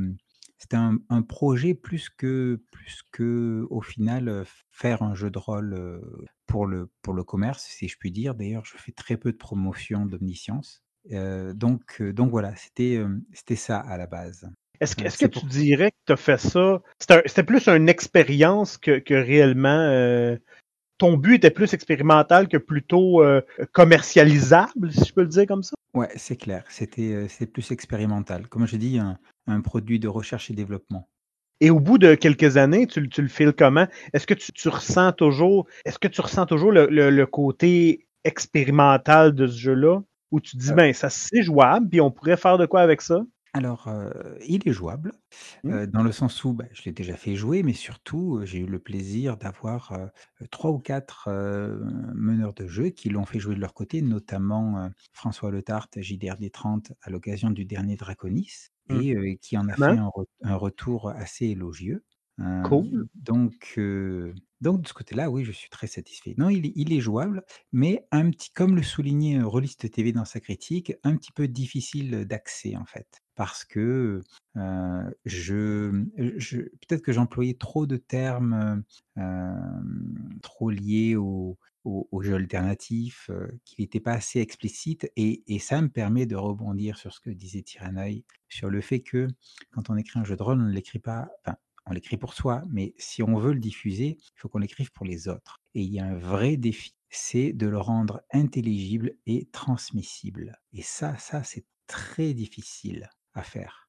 c'était 0.58 0.76
un, 0.76 0.98
un 1.10 1.22
projet 1.22 1.74
plus 1.74 2.08
que 2.08 2.60
plus 2.72 3.02
que 3.12 3.66
au 3.70 3.80
final 3.82 4.28
euh, 4.28 4.44
faire 4.70 5.02
un 5.02 5.14
jeu 5.14 5.30
de 5.30 5.38
rôle 5.38 5.74
euh, 5.74 6.00
pour 6.46 6.66
le 6.66 6.88
pour 7.02 7.14
le 7.14 7.24
commerce, 7.24 7.64
si 7.64 7.88
je 7.88 7.96
puis 7.98 8.10
dire. 8.10 8.34
D'ailleurs, 8.34 8.64
je 8.64 8.76
fais 8.76 8.92
très 8.92 9.16
peu 9.16 9.32
de 9.32 9.36
promotion 9.36 10.06
d'Omniscience. 10.06 10.82
Euh, 11.12 11.52
donc, 11.54 12.02
donc 12.02 12.30
voilà, 12.30 12.54
c'était 12.56 13.00
c'était 13.32 13.56
ça 13.56 13.78
à 13.80 13.96
la 13.96 14.06
base. 14.06 14.48
Est-ce 14.80 14.94
que, 14.96 15.04
est-ce 15.04 15.14
que 15.18 15.26
c'est 15.26 15.28
tu 15.30 15.40
pour- 15.40 15.48
dirais 15.48 15.90
que 15.90 15.96
tu 16.06 16.12
as 16.12 16.16
fait 16.16 16.38
ça? 16.38 16.82
C'était 16.98 17.14
un- 17.14 17.22
C'était 17.26 17.44
plus 17.44 17.66
une 17.68 17.88
expérience 17.88 18.76
que, 18.76 18.98
que 18.98 19.14
réellement 19.14 20.36
ton 20.98 21.16
but 21.16 21.34
était 21.36 21.50
plus 21.50 21.72
expérimental 21.74 22.48
que 22.48 22.56
plutôt 22.56 23.22
euh, 23.22 23.40
commercialisable, 23.72 24.92
si 24.92 25.04
je 25.04 25.12
peux 25.12 25.22
le 25.22 25.28
dire 25.28 25.46
comme 25.46 25.62
ça? 25.62 25.74
Ouais, 25.94 26.08
c'est 26.16 26.36
clair. 26.36 26.64
C'était 26.68 27.12
euh, 27.12 27.26
c'est 27.28 27.46
plus 27.46 27.70
expérimental. 27.70 28.48
Comme 28.48 28.66
je 28.66 28.76
dis, 28.76 28.98
un, 28.98 29.18
un 29.46 29.60
produit 29.60 29.98
de 29.98 30.08
recherche 30.08 30.50
et 30.50 30.54
développement. 30.54 31.08
Et 31.60 31.70
au 31.70 31.80
bout 31.80 31.96
de 31.96 32.14
quelques 32.14 32.58
années, 32.58 32.86
tu, 32.86 33.00
le- 33.00 33.08
tu 33.08 33.22
le 33.22 33.28
files 33.28 33.54
comment? 33.54 33.86
Est-ce 34.12 34.26
que 34.26 34.34
tu, 34.34 34.52
tu 34.52 34.68
ressens 34.68 35.12
toujours, 35.12 35.66
est-ce 35.86 35.98
que 35.98 36.08
tu 36.08 36.20
ressens 36.20 36.44
toujours 36.46 36.70
le, 36.72 36.86
le- 36.90 37.10
le 37.10 37.26
côté 37.26 38.06
expérimental 38.24 39.34
de 39.34 39.46
ce 39.46 39.58
jeu-là? 39.58 40.02
Où 40.32 40.40
tu 40.40 40.56
te 40.56 40.62
dis, 40.62 40.72
Euh. 40.72 40.74
ben, 40.74 40.92
ça 40.92 41.08
c'est 41.08 41.42
jouable, 41.42 41.88
puis 41.88 42.00
on 42.00 42.10
pourrait 42.10 42.36
faire 42.36 42.58
de 42.58 42.66
quoi 42.66 42.80
avec 42.82 43.00
ça? 43.00 43.24
Alors, 43.58 43.88
il 44.46 44.68
est 44.68 44.72
jouable, 44.72 45.12
Mmh. 45.62 45.80
dans 45.88 46.02
le 46.02 46.12
sens 46.12 46.44
où 46.44 46.52
bah, 46.52 46.66
je 46.72 46.82
l'ai 46.84 46.92
déjà 46.92 47.16
fait 47.16 47.36
jouer, 47.36 47.62
mais 47.62 47.72
surtout, 47.72 48.40
j'ai 48.44 48.58
eu 48.58 48.66
le 48.66 48.78
plaisir 48.80 49.36
d'avoir 49.38 50.10
trois 50.50 50.70
ou 50.72 50.78
quatre 50.78 51.30
meneurs 52.14 52.52
de 52.52 52.66
jeu 52.66 52.90
qui 52.90 53.08
l'ont 53.08 53.24
fait 53.24 53.38
jouer 53.38 53.54
de 53.54 53.60
leur 53.60 53.72
côté, 53.72 54.02
notamment 54.02 54.90
François 55.12 55.50
Letarte, 55.50 56.00
JDRD30, 56.02 56.92
à 57.00 57.08
l'occasion 57.10 57.50
du 57.50 57.64
dernier 57.64 57.96
Draconis, 57.96 58.50
Mmh. 58.88 59.02
et 59.04 59.38
qui 59.40 59.56
en 59.56 59.68
a 59.68 59.76
fait 59.76 59.96
un, 59.96 60.08
re- 60.08 60.26
un 60.42 60.56
retour 60.56 61.08
assez 61.08 61.46
élogieux. 61.46 62.04
Cool. 62.62 63.08
donc, 63.14 63.78
donc, 64.60 64.82
de 64.82 64.88
ce 64.88 64.94
côté-là, 64.94 65.30
oui, 65.30 65.44
je 65.44 65.52
suis 65.52 65.68
très 65.68 65.86
satisfait. 65.86 66.34
Non, 66.38 66.48
il 66.48 66.92
est, 66.92 67.00
jouable, 67.00 67.44
mais 67.72 68.06
un 68.10 68.30
petit, 68.30 68.50
comme 68.50 68.74
le 68.74 68.82
soulignait 68.82 69.42
Rollist 69.42 69.90
TV 69.90 70.12
dans 70.12 70.24
sa 70.24 70.40
critique, 70.40 70.94
un 71.04 71.16
petit 71.16 71.32
peu 71.32 71.46
difficile 71.46 72.24
d'accès 72.24 72.76
en 72.76 72.86
fait. 72.86 73.22
Parce 73.34 73.64
que 73.66 74.22
euh, 74.56 75.10
je, 75.26 75.90
peut-être 76.86 77.02
que 77.02 77.12
j'employais 77.12 77.54
trop 77.54 77.86
de 77.86 77.98
termes 77.98 78.84
euh, 79.18 79.22
euh, 79.22 80.40
trop 80.42 80.70
liés 80.70 81.16
au, 81.16 81.58
au, 81.86 82.08
au 82.10 82.22
jeu 82.22 82.34
alternatif, 82.34 83.30
euh, 83.30 83.46
qu'il 83.64 83.82
n'était 83.82 84.00
pas 84.00 84.12
assez 84.12 84.40
explicite, 84.40 85.10
et, 85.16 85.42
ça 85.60 85.80
me 85.80 85.88
permet 85.88 86.26
de 86.26 86.36
rebondir 86.36 86.98
sur 86.98 87.12
ce 87.12 87.20
que 87.20 87.30
disait 87.30 87.62
Tyrannoï, 87.62 88.24
sur 88.48 88.70
le 88.70 88.80
fait 88.80 89.00
que 89.00 89.28
quand 89.70 89.90
on 89.90 89.96
écrit 89.96 90.18
un 90.18 90.24
jeu 90.24 90.36
de 90.36 90.42
rôle, 90.42 90.60
on 90.60 90.64
ne 90.64 90.72
l'écrit 90.72 90.98
pas, 90.98 91.28
on 91.86 91.92
l'écrit 91.92 92.16
pour 92.16 92.34
soi, 92.34 92.62
mais 92.70 92.94
si 92.98 93.22
on 93.22 93.38
veut 93.38 93.52
le 93.52 93.60
diffuser, 93.60 94.18
il 94.20 94.32
faut 94.40 94.48
qu'on 94.48 94.58
l'écrive 94.58 94.90
pour 94.92 95.06
les 95.06 95.28
autres. 95.28 95.58
Et 95.74 95.82
il 95.82 95.92
y 95.92 96.00
a 96.00 96.04
un 96.06 96.16
vrai 96.16 96.56
défi, 96.56 96.94
c'est 97.10 97.52
de 97.52 97.66
le 97.68 97.78
rendre 97.78 98.22
intelligible 98.32 99.12
et 99.26 99.48
transmissible. 99.52 100.58
Et 100.72 100.82
ça, 100.82 101.16
ça, 101.18 101.42
c'est 101.44 101.64
très 101.86 102.34
difficile 102.34 103.08
à 103.34 103.42
faire. 103.42 103.88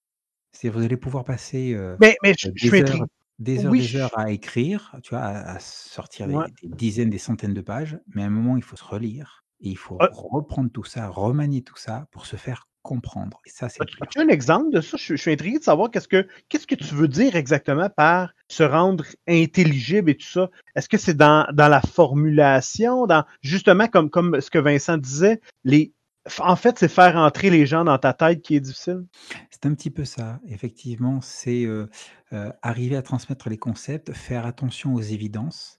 C'est 0.51 0.69
vous 0.69 0.81
allez 0.83 0.97
pouvoir 0.97 1.23
passer 1.25 1.73
euh, 1.73 1.97
Mais, 1.99 2.15
mais 2.23 2.33
je, 2.37 2.49
je 2.55 2.69
des 2.69 2.81
heures, 2.81 3.05
des 3.39 3.65
heures, 3.65 3.71
Oui, 3.71 3.79
des 3.79 3.87
je- 3.87 3.97
heures 3.97 4.17
à 4.17 4.31
écrire, 4.31 4.95
tu 5.03 5.11
vois, 5.11 5.19
à, 5.21 5.55
à 5.55 5.59
sortir 5.59 6.27
des, 6.27 6.35
Ouais. 6.35 6.47
des 6.61 6.69
dizaines, 6.69 7.09
des 7.09 7.17
centaines 7.17 7.53
de 7.53 7.61
pages, 7.61 7.99
mais 8.07 8.23
à 8.23 8.25
un 8.27 8.29
moment, 8.29 8.57
il 8.57 8.63
faut 8.63 8.75
se 8.75 8.83
relire 8.83 9.45
et 9.61 9.69
il 9.69 9.77
faut 9.77 10.05
reprendre 10.09 10.71
tout 10.71 10.83
ça, 10.83 11.07
remanier 11.09 11.63
tout 11.63 11.77
ça 11.77 12.07
pour 12.11 12.25
se 12.25 12.35
faire 12.35 12.67
comprendre. 12.93 13.39
Et 13.45 13.49
ça, 13.49 13.69
c'est 13.69 13.81
As-tu 13.81 13.97
as-tu 14.01 14.19
un 14.19 14.29
exemple 14.29 14.71
de 14.71 14.81
ça? 14.81 14.97
Je, 14.97 15.15
je 15.15 15.21
suis 15.21 15.31
intrigué 15.31 15.59
de 15.59 15.63
savoir 15.63 15.91
qu'est-ce 15.91 16.07
que 16.07 16.27
qu'est-ce 16.49 16.67
que 16.67 16.75
tu 16.75 16.95
veux 16.95 17.07
dire 17.07 17.35
exactement 17.35 17.89
par 17.89 18.33
se 18.47 18.63
rendre 18.63 19.03
intelligible 19.27 20.09
et 20.11 20.17
tout 20.17 20.27
ça. 20.27 20.49
Est-ce 20.75 20.89
que 20.89 20.97
c'est 20.97 21.15
dans, 21.15 21.45
dans 21.53 21.67
la 21.67 21.81
formulation, 21.81 23.05
dans 23.05 23.23
justement 23.41 23.88
comme, 23.88 24.09
comme 24.09 24.39
ce 24.39 24.49
que 24.49 24.59
Vincent 24.59 24.97
disait, 24.97 25.41
les 25.63 25.93
en 26.39 26.55
fait, 26.55 26.77
c'est 26.77 26.89
faire 26.89 27.15
entrer 27.15 27.49
les 27.49 27.65
gens 27.65 27.85
dans 27.85 27.97
ta 27.97 28.13
tête 28.13 28.41
qui 28.41 28.55
est 28.55 28.59
difficile? 28.59 29.05
C'est 29.49 29.65
un 29.65 29.73
petit 29.73 29.89
peu 29.89 30.05
ça, 30.05 30.39
effectivement, 30.47 31.21
c'est 31.21 31.63
euh, 31.63 31.88
euh, 32.33 32.51
arriver 32.61 32.97
à 32.97 33.01
transmettre 33.01 33.49
les 33.49 33.57
concepts, 33.57 34.11
faire 34.13 34.45
attention 34.45 34.93
aux 34.93 35.01
évidences. 35.01 35.76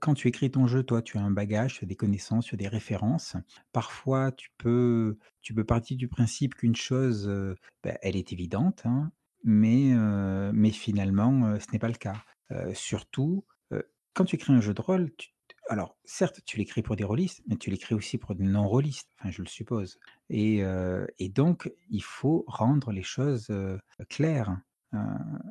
Quand 0.00 0.14
tu 0.14 0.28
écris 0.28 0.50
ton 0.50 0.66
jeu, 0.66 0.82
toi, 0.82 1.02
tu 1.02 1.18
as 1.18 1.22
un 1.22 1.30
bagage, 1.30 1.78
tu 1.78 1.84
as 1.84 1.86
des 1.86 1.96
connaissances, 1.96 2.46
tu 2.46 2.54
as 2.54 2.58
des 2.58 2.68
références. 2.68 3.36
Parfois, 3.72 4.32
tu 4.32 4.50
peux, 4.58 5.18
tu 5.42 5.54
peux 5.54 5.64
partir 5.64 5.96
du 5.96 6.08
principe 6.08 6.54
qu'une 6.54 6.76
chose, 6.76 7.28
ben, 7.82 7.96
elle 8.02 8.16
est 8.16 8.32
évidente, 8.32 8.82
hein, 8.84 9.12
mais, 9.44 9.94
mais 10.52 10.70
finalement, 10.70 11.58
ce 11.60 11.66
n'est 11.72 11.78
pas 11.78 11.88
le 11.88 11.94
cas. 11.94 12.16
Surtout, 12.74 13.44
quand 14.14 14.24
tu 14.24 14.36
écris 14.36 14.52
un 14.52 14.60
jeu 14.60 14.74
de 14.74 14.80
rôle, 14.80 15.12
alors 15.68 15.96
certes, 16.04 16.40
tu 16.44 16.56
l'écris 16.56 16.82
pour 16.82 16.96
des 16.96 17.04
rôlistes, 17.04 17.42
mais 17.46 17.56
tu 17.56 17.70
l'écris 17.70 17.94
aussi 17.94 18.18
pour 18.18 18.34
des 18.34 18.44
non-rôlistes, 18.44 19.08
enfin, 19.18 19.30
je 19.30 19.42
le 19.42 19.46
suppose. 19.48 20.00
Et, 20.30 20.64
donc, 21.32 21.70
il 21.90 22.02
faut 22.02 22.44
rendre 22.48 22.92
les 22.92 23.04
choses 23.04 23.52
claires. 24.08 24.58
Euh, 24.94 24.98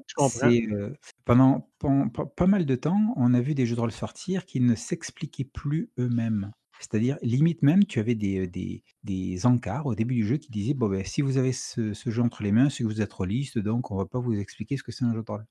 Je 0.08 0.14
comprends. 0.16 0.50
c'est 0.50 0.68
euh, 0.72 0.94
pendant, 1.26 1.70
pen- 1.80 2.12
pe- 2.12 2.26
pas 2.36 2.48
mal 2.48 2.66
de 2.66 2.76
temps, 2.76 3.14
on 3.16 3.34
a 3.34 3.42
vu 3.42 3.56
des 3.56 3.66
jeux 3.66 3.76
de 3.76 3.82
rôle 3.82 3.92
sortir 3.92 4.46
qui 4.46 4.60
ne 4.60 4.76
s'expliquaient 4.76 5.46
plus 5.46 5.92
eux-mêmes. 5.98 6.52
C'est-à-dire, 6.80 7.18
limite 7.22 7.62
même, 7.62 7.86
tu 7.86 8.00
avais 8.00 8.16
des, 8.16 8.42
euh, 8.42 8.48
des, 8.48 8.84
des 9.04 9.46
encarts 9.46 9.86
au 9.86 9.96
début 9.96 10.16
du 10.16 10.26
jeu 10.26 10.38
qui 10.38 10.52
disaient 10.52 10.74
bon, 10.74 10.90
ben, 10.90 11.04
si 11.06 11.22
vous 11.22 11.38
avez 11.38 11.52
ce, 11.54 11.94
ce 11.94 12.10
jeu 12.10 12.22
entre 12.22 12.44
les 12.44 12.52
mains, 12.52 12.70
c'est 12.70 12.84
que 12.84 12.90
vous 12.90 13.02
êtes 13.02 13.14
rôliste, 13.14 13.60
donc 13.60 13.92
on 13.92 13.98
va 13.98 14.06
pas 14.06 14.20
vous 14.20 14.34
expliquer 14.34 14.78
ce 14.78 14.84
que 14.84 14.92
c'est 14.92 15.06
un 15.06 15.14
jeu 15.14 15.24
de 15.24 15.32
rôle. 15.32 15.46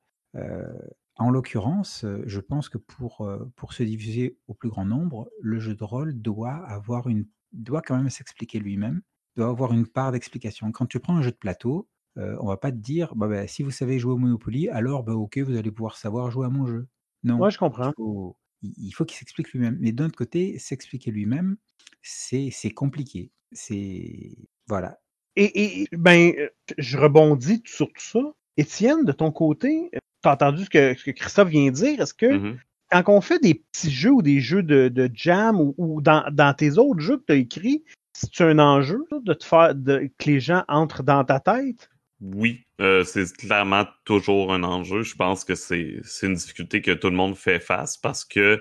En 1.17 1.31
l'occurrence, 1.31 2.05
je 2.27 2.41
pense 2.41 2.69
que 2.69 2.79
pour, 2.79 3.29
pour 3.57 3.73
se 3.73 3.83
diffuser 3.83 4.39
au 4.47 4.55
plus 4.55 4.69
grand 4.69 4.85
nombre, 4.85 5.29
le 5.41 5.59
jeu 5.59 5.75
de 5.75 5.83
rôle 5.83 6.15
doit 6.21 6.55
avoir 6.55 7.09
une 7.09 7.27
doit 7.53 7.83
quand 7.83 7.97
même 7.97 8.11
s'expliquer 8.11 8.59
lui-même, 8.61 9.01
doit 9.37 9.49
avoir 9.49 9.73
une 9.73 9.87
part 9.87 10.13
d'explication. 10.13 10.71
Quand 10.71 10.87
tu 10.87 11.01
prends 11.01 11.17
un 11.17 11.23
jeu 11.23 11.31
de 11.33 11.37
plateau, 11.37 11.89
euh, 12.19 12.37
on 12.41 12.47
va 12.47 12.57
pas 12.57 12.71
te 12.73 12.77
dire 12.77 13.15
bah, 13.17 13.29
bah, 13.29 13.47
si 13.47 13.63
vous 13.63 13.71
savez 13.71 13.99
jouer 13.99 14.13
au 14.15 14.17
Monopoly, 14.19 14.69
alors 14.69 15.05
bah, 15.05 15.15
ok, 15.15 15.39
vous 15.39 15.57
allez 15.57 15.71
pouvoir 15.71 15.97
savoir 15.97 16.31
jouer 16.31 16.47
à 16.47 16.51
mon 16.51 16.67
jeu. 16.67 16.87
Non, 17.25 17.39
Ouais, 17.39 17.51
je 17.51 17.57
il 17.57 17.59
comprends. 17.59 17.93
faut, 17.97 18.37
il 18.63 18.73
il 18.79 18.91
faut 18.93 19.05
qu'il 19.05 19.19
s'explique 19.19 19.53
lui-même. 19.53 19.77
Mais 19.81 19.93
d'un 19.93 20.07
autre 20.07 20.17
côté, 20.17 20.59
s'expliquer 20.59 21.11
lui-même, 21.11 21.57
c'est 22.03 22.51
c'est 22.53 22.71
compliqué. 22.71 23.31
C'est 23.53 24.37
voilà. 24.69 24.99
Et, 25.37 25.83
et 25.83 25.89
ben, 25.93 26.33
euh, 26.39 26.49
je 26.79 26.99
rebondis 26.99 27.63
sur 27.67 27.87
tout 27.89 28.01
ça. 28.03 28.21
Étienne, 28.57 29.05
de 29.05 29.13
ton 29.13 29.31
côté, 29.31 29.89
tu 29.93 30.29
as 30.29 30.33
entendu 30.33 30.65
ce 30.65 30.71
que, 30.71 30.95
ce 30.99 31.05
que 31.05 31.11
Christophe 31.13 31.49
vient 31.49 31.67
de 31.67 31.71
dire? 31.71 32.01
Est-ce 32.01 32.15
que 32.15 32.27
Mhm. 32.27 32.59
quand 32.91 33.05
on 33.09 33.21
fait 33.21 33.39
des 33.41 33.55
petits 33.55 33.91
jeux 33.91 34.11
ou 34.13 34.23
des 34.23 34.41
jeux 34.41 34.63
de, 34.65 34.89
de 34.89 35.09
jam 35.15 35.61
ou, 35.61 35.75
ou 35.79 36.01
dans, 36.03 36.25
dans 36.33 36.55
tes 36.55 36.77
autres 36.79 37.01
jeux 37.01 37.19
que 37.19 37.25
tu 37.27 37.33
as 37.33 37.37
écrits, 37.37 37.85
c'est 38.13 38.41
un 38.41 38.59
enjeu 38.59 39.05
ça, 39.11 39.19
de 39.23 39.33
te 39.35 39.45
faire 39.45 39.75
de, 39.77 40.11
que 40.19 40.25
les 40.31 40.41
gens 40.41 40.65
entrent 40.69 41.05
dans 41.05 41.25
ta 41.25 41.39
tête? 41.41 41.89
Oui, 42.21 42.67
euh, 42.81 43.05
c'est 43.05 43.37
clairement 43.37 43.87
toujours 44.05 44.53
un 44.53 44.65
enjeu. 44.65 45.03
Je 45.03 45.15
pense 45.15 45.45
que 45.45 45.55
c'est 45.55 46.01
une 46.23 46.35
difficulté 46.35 46.83
que 46.83 46.91
tout 46.91 47.11
le 47.11 47.17
monde 47.17 47.37
fait 47.37 47.61
face 47.61 47.97
parce 47.97 48.25
que 48.25 48.61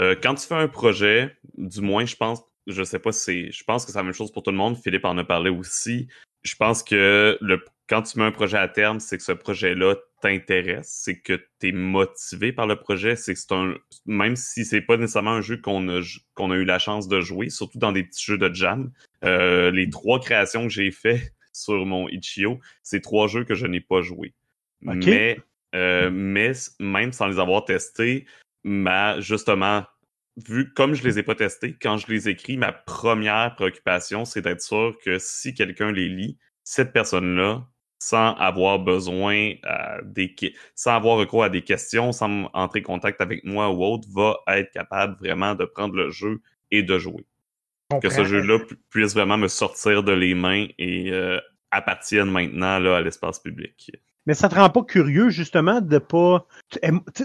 euh, 0.00 0.16
quand 0.20 0.34
tu 0.34 0.46
fais 0.46 0.54
un 0.54 0.68
projet, 0.68 1.36
du 1.56 1.80
moins, 1.82 2.06
je 2.06 2.16
pense, 2.16 2.42
je 2.66 2.82
sais 2.82 2.98
pas 2.98 3.12
si 3.12 3.20
c'est, 3.20 3.52
je 3.52 3.64
pense 3.64 3.84
que 3.84 3.92
c'est 3.92 3.98
la 3.98 4.04
même 4.04 4.14
chose 4.14 4.32
pour 4.32 4.42
tout 4.42 4.50
le 4.50 4.56
monde. 4.56 4.76
Philippe 4.76 5.04
en 5.04 5.18
a 5.18 5.24
parlé 5.24 5.50
aussi. 5.50 6.08
Je 6.42 6.56
pense 6.56 6.82
que 6.82 7.38
le, 7.40 7.64
quand 7.88 8.02
tu 8.02 8.18
mets 8.18 8.24
un 8.24 8.32
projet 8.32 8.56
à 8.56 8.68
terme, 8.68 9.00
c'est 9.00 9.18
que 9.18 9.22
ce 9.22 9.32
projet-là 9.32 9.96
t'intéresse, 10.22 10.88
c'est 11.02 11.20
que 11.20 11.34
tu 11.60 11.68
es 11.68 11.72
motivé 11.72 12.52
par 12.52 12.66
le 12.66 12.76
projet, 12.76 13.16
c'est 13.16 13.34
que 13.34 13.40
c'est 13.40 13.52
un, 13.52 13.74
même 14.06 14.36
si 14.36 14.64
c'est 14.64 14.80
pas 14.80 14.96
nécessairement 14.96 15.32
un 15.32 15.40
jeu 15.42 15.58
qu'on 15.58 15.88
a, 15.90 16.00
qu'on 16.34 16.50
a 16.50 16.56
eu 16.56 16.64
la 16.64 16.78
chance 16.78 17.08
de 17.08 17.20
jouer, 17.20 17.50
surtout 17.50 17.78
dans 17.78 17.92
des 17.92 18.04
petits 18.04 18.24
jeux 18.24 18.38
de 18.38 18.52
jam, 18.54 18.90
euh, 19.24 19.70
les 19.70 19.90
trois 19.90 20.20
créations 20.20 20.62
que 20.62 20.70
j'ai 20.70 20.90
fait 20.90 21.33
sur 21.54 21.86
mon 21.86 22.08
Itch.io, 22.08 22.58
c'est 22.82 23.00
trois 23.00 23.28
jeux 23.28 23.44
que 23.44 23.54
je 23.54 23.66
n'ai 23.66 23.80
pas 23.80 24.02
joués. 24.02 24.34
Mais, 24.82 25.38
euh, 25.74 26.10
mais 26.12 26.52
même 26.78 27.12
sans 27.12 27.28
les 27.28 27.38
avoir 27.38 27.64
testés, 27.64 28.26
ma, 28.64 29.20
justement, 29.20 29.84
vu 30.36 30.72
comme 30.74 30.94
je 30.94 31.04
les 31.04 31.18
ai 31.18 31.22
pas 31.22 31.34
testés, 31.34 31.76
quand 31.80 31.96
je 31.96 32.06
les 32.08 32.28
écris, 32.28 32.56
ma 32.56 32.72
première 32.72 33.54
préoccupation, 33.54 34.24
c'est 34.24 34.42
d'être 34.42 34.60
sûr 34.60 34.96
que 35.02 35.18
si 35.18 35.54
quelqu'un 35.54 35.92
les 35.92 36.08
lit, 36.08 36.38
cette 36.64 36.92
personne-là, 36.92 37.66
sans 37.98 38.34
avoir 38.34 38.80
besoin 38.80 39.52
euh, 39.64 40.00
des 40.04 40.34
sans 40.74 40.94
avoir 40.94 41.16
recours 41.16 41.44
à 41.44 41.48
des 41.48 41.62
questions, 41.62 42.12
sans 42.12 42.50
entrer 42.52 42.80
en 42.80 42.82
contact 42.82 43.20
avec 43.20 43.44
moi 43.44 43.70
ou 43.70 43.82
autre, 43.82 44.06
va 44.12 44.40
être 44.48 44.70
capable 44.72 45.16
vraiment 45.18 45.54
de 45.54 45.64
prendre 45.64 45.94
le 45.94 46.10
jeu 46.10 46.42
et 46.70 46.82
de 46.82 46.98
jouer. 46.98 47.24
Que 48.02 48.08
ce 48.10 48.24
jeu-là 48.24 48.58
pu- 48.60 48.76
puisse 48.90 49.12
vraiment 49.14 49.36
me 49.38 49.48
sortir 49.48 50.02
de 50.02 50.12
les 50.12 50.34
mains 50.34 50.66
et 50.78 51.10
euh, 51.12 51.38
appartienne 51.70 52.30
maintenant 52.30 52.78
là, 52.78 52.96
à 52.96 53.00
l'espace 53.00 53.38
public. 53.38 53.92
Mais 54.26 54.32
ça 54.34 54.48
te 54.48 54.54
rend 54.54 54.70
pas 54.70 54.82
curieux, 54.82 55.28
justement, 55.28 55.82
de 55.82 55.98
pas. 55.98 56.46
Tu 56.70 56.78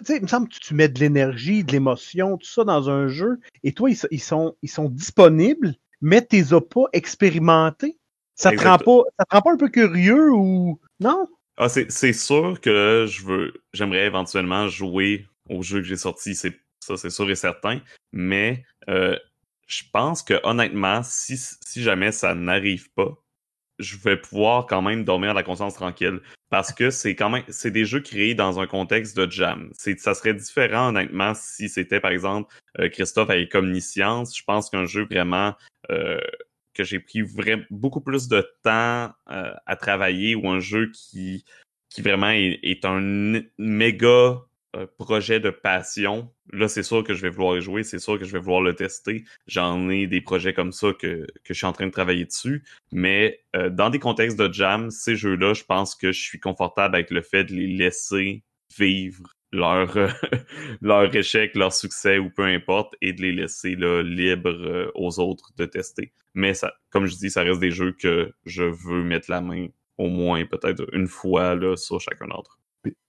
sais, 0.03 0.18
il 0.18 0.22
me 0.24 0.28
semble 0.28 0.49
que 0.49 0.60
tu 0.60 0.74
mets 0.74 0.89
de 0.89 0.99
l'énergie, 0.99 1.64
de 1.64 1.72
l'émotion, 1.72 2.38
tout 2.38 2.47
ça 2.49 2.66
dans 2.66 2.89
un 2.89 3.07
jeu, 3.07 3.39
et 3.64 3.72
toi, 3.72 3.89
ils, 3.89 3.95
sont- 3.95 4.07
ils 4.12 4.20
sont, 4.22 4.55
ils 4.62 4.70
sont 4.70 4.89
disponibles, 4.89 5.76
mais 6.01 6.26
tu 6.26 6.36
les 6.36 6.53
as 6.53 6.60
pas 6.62 6.84
expérimentés. 6.91 7.97
Ça 8.36 8.51
te, 8.51 8.62
rend 8.64 8.78
pas, 8.78 9.01
ça 9.18 9.26
te 9.26 9.36
rend 9.36 9.41
pas 9.41 9.51
un 9.53 9.57
peu 9.57 9.70
curieux 9.70 10.32
ou. 10.32 10.80
Non? 10.99 11.28
Ah, 11.57 11.68
c'est 11.70 11.91
c'est 11.91 12.14
sûr 12.14 12.60
que 12.62 13.05
je 13.07 13.26
veux, 13.26 13.53
j'aimerais 13.74 14.05
éventuellement 14.05 14.68
jouer 14.70 15.26
au 15.49 15.62
jeu 15.62 15.80
que 15.80 15.86
j'ai 15.88 15.97
sorti, 15.97 16.36
c'est 16.36 16.57
ça, 16.80 16.95
c'est 16.97 17.10
sûr 17.10 17.30
et 17.30 17.36
certain. 17.36 17.80
Mais 18.14 18.64
euh, 18.89 19.18
je 19.70 19.84
pense 19.93 20.24
que 20.24 20.34
honnêtement, 20.43 21.01
si, 21.03 21.38
si 21.38 21.84
jamais 21.84 22.11
ça 22.11 22.34
n'arrive 22.36 22.91
pas, 22.91 23.15
je 23.78 23.95
vais 23.97 24.17
pouvoir 24.17 24.65
quand 24.65 24.82
même 24.82 25.05
dormir 25.05 25.30
à 25.30 25.34
la 25.34 25.43
conscience 25.43 25.76
tranquille 25.76 26.20
parce 26.49 26.74
que 26.74 26.89
c'est 26.89 27.15
quand 27.15 27.30
même 27.30 27.43
c'est 27.47 27.72
des 27.72 27.86
jeux 27.86 28.01
créés 28.01 28.34
dans 28.34 28.59
un 28.59 28.67
contexte 28.67 29.15
de 29.15 29.32
jam. 29.32 29.72
C'est 29.78 29.97
ça 29.99 30.13
serait 30.15 30.34
différent 30.34 30.89
honnêtement 30.89 31.34
si 31.34 31.70
c'était 31.70 32.01
par 32.01 32.11
exemple 32.11 32.53
euh, 32.80 32.89
Christophe 32.89 33.30
avec 33.30 33.53
Omniscience. 33.55 34.38
Je 34.38 34.43
pense 34.43 34.70
qu'un 34.70 34.86
jeu 34.86 35.05
vraiment 35.09 35.53
euh, 35.91 36.20
que 36.74 36.84
j'ai 36.84 36.99
pris 36.99 37.22
vraiment 37.22 37.63
beaucoup 37.70 38.01
plus 38.01 38.28
de 38.28 38.41
temps 38.63 39.13
euh, 39.30 39.53
à 39.65 39.76
travailler 39.78 40.36
ou 40.36 40.49
un 40.49 40.59
jeu 40.59 40.91
qui 40.91 41.45
qui 41.89 42.01
vraiment 42.01 42.32
est, 42.32 42.59
est 42.63 42.86
un 42.86 43.41
méga 43.57 44.41
projet 44.97 45.39
de 45.39 45.49
passion, 45.49 46.32
là, 46.51 46.67
c'est 46.67 46.84
sûr 46.84 47.03
que 47.03 47.13
je 47.13 47.22
vais 47.22 47.30
vouloir 47.30 47.57
y 47.57 47.61
jouer, 47.61 47.84
c'est 47.84 47.99
sûr 47.99 48.20
que 48.20 48.26
je 48.26 48.32
vais 48.32 48.39
vouloir 48.39 48.61
le 48.61 48.76
tester. 48.76 49.24
J'en 49.47 49.89
ai 49.89 50.07
des 50.07 50.22
projets 50.22 50.53
comme 50.53 50.72
ça 50.72 50.93
que, 50.93 51.26
que 51.43 51.53
je 51.53 51.53
suis 51.53 51.65
en 51.65 51.74
train 51.74 51.88
de 51.88 51.91
travailler 51.91 52.26
dessus. 52.26 52.63
Mais 52.91 53.41
euh, 53.55 53.70
dans 53.70 53.89
des 53.89 53.99
contextes 53.99 54.38
de 54.38 54.51
jam, 54.53 54.89
ces 54.91 55.15
jeux-là, 55.15 55.53
je 55.53 55.63
pense 55.63 55.95
que 55.95 56.11
je 56.11 56.22
suis 56.22 56.39
confortable 56.39 56.95
avec 56.95 57.11
le 57.11 57.22
fait 57.22 57.45
de 57.45 57.53
les 57.53 57.67
laisser 57.67 58.43
vivre 58.78 59.36
leur, 59.51 59.95
leur 60.82 61.15
échec, 61.15 61.55
leur 61.55 61.74
succès 61.74 62.20
ou 62.20 62.30
peu 62.30 62.43
importe, 62.43 62.95
et 63.01 63.13
de 63.13 63.22
les 63.22 63.32
laisser 63.32 63.76
là, 63.76 64.03
libres 64.03 64.49
euh, 64.49 64.91
aux 64.95 65.20
autres 65.20 65.51
de 65.57 65.65
tester. 65.65 66.13
Mais 66.34 66.53
ça, 66.53 66.74
comme 66.91 67.07
je 67.07 67.15
dis, 67.15 67.32
ça 67.32 67.43
reste 67.43 67.59
des 67.59 67.72
jeux 67.72 67.93
que 67.93 68.32
je 68.45 68.63
veux 68.63 69.03
mettre 69.03 69.32
la 69.32 69.41
main 69.41 69.67
au 69.97 70.07
moins 70.07 70.45
peut-être 70.45 70.88
une 70.93 71.07
fois 71.07 71.55
là, 71.55 71.76
sur 71.76 71.99
chacun 71.99 72.28
d'entre 72.28 72.59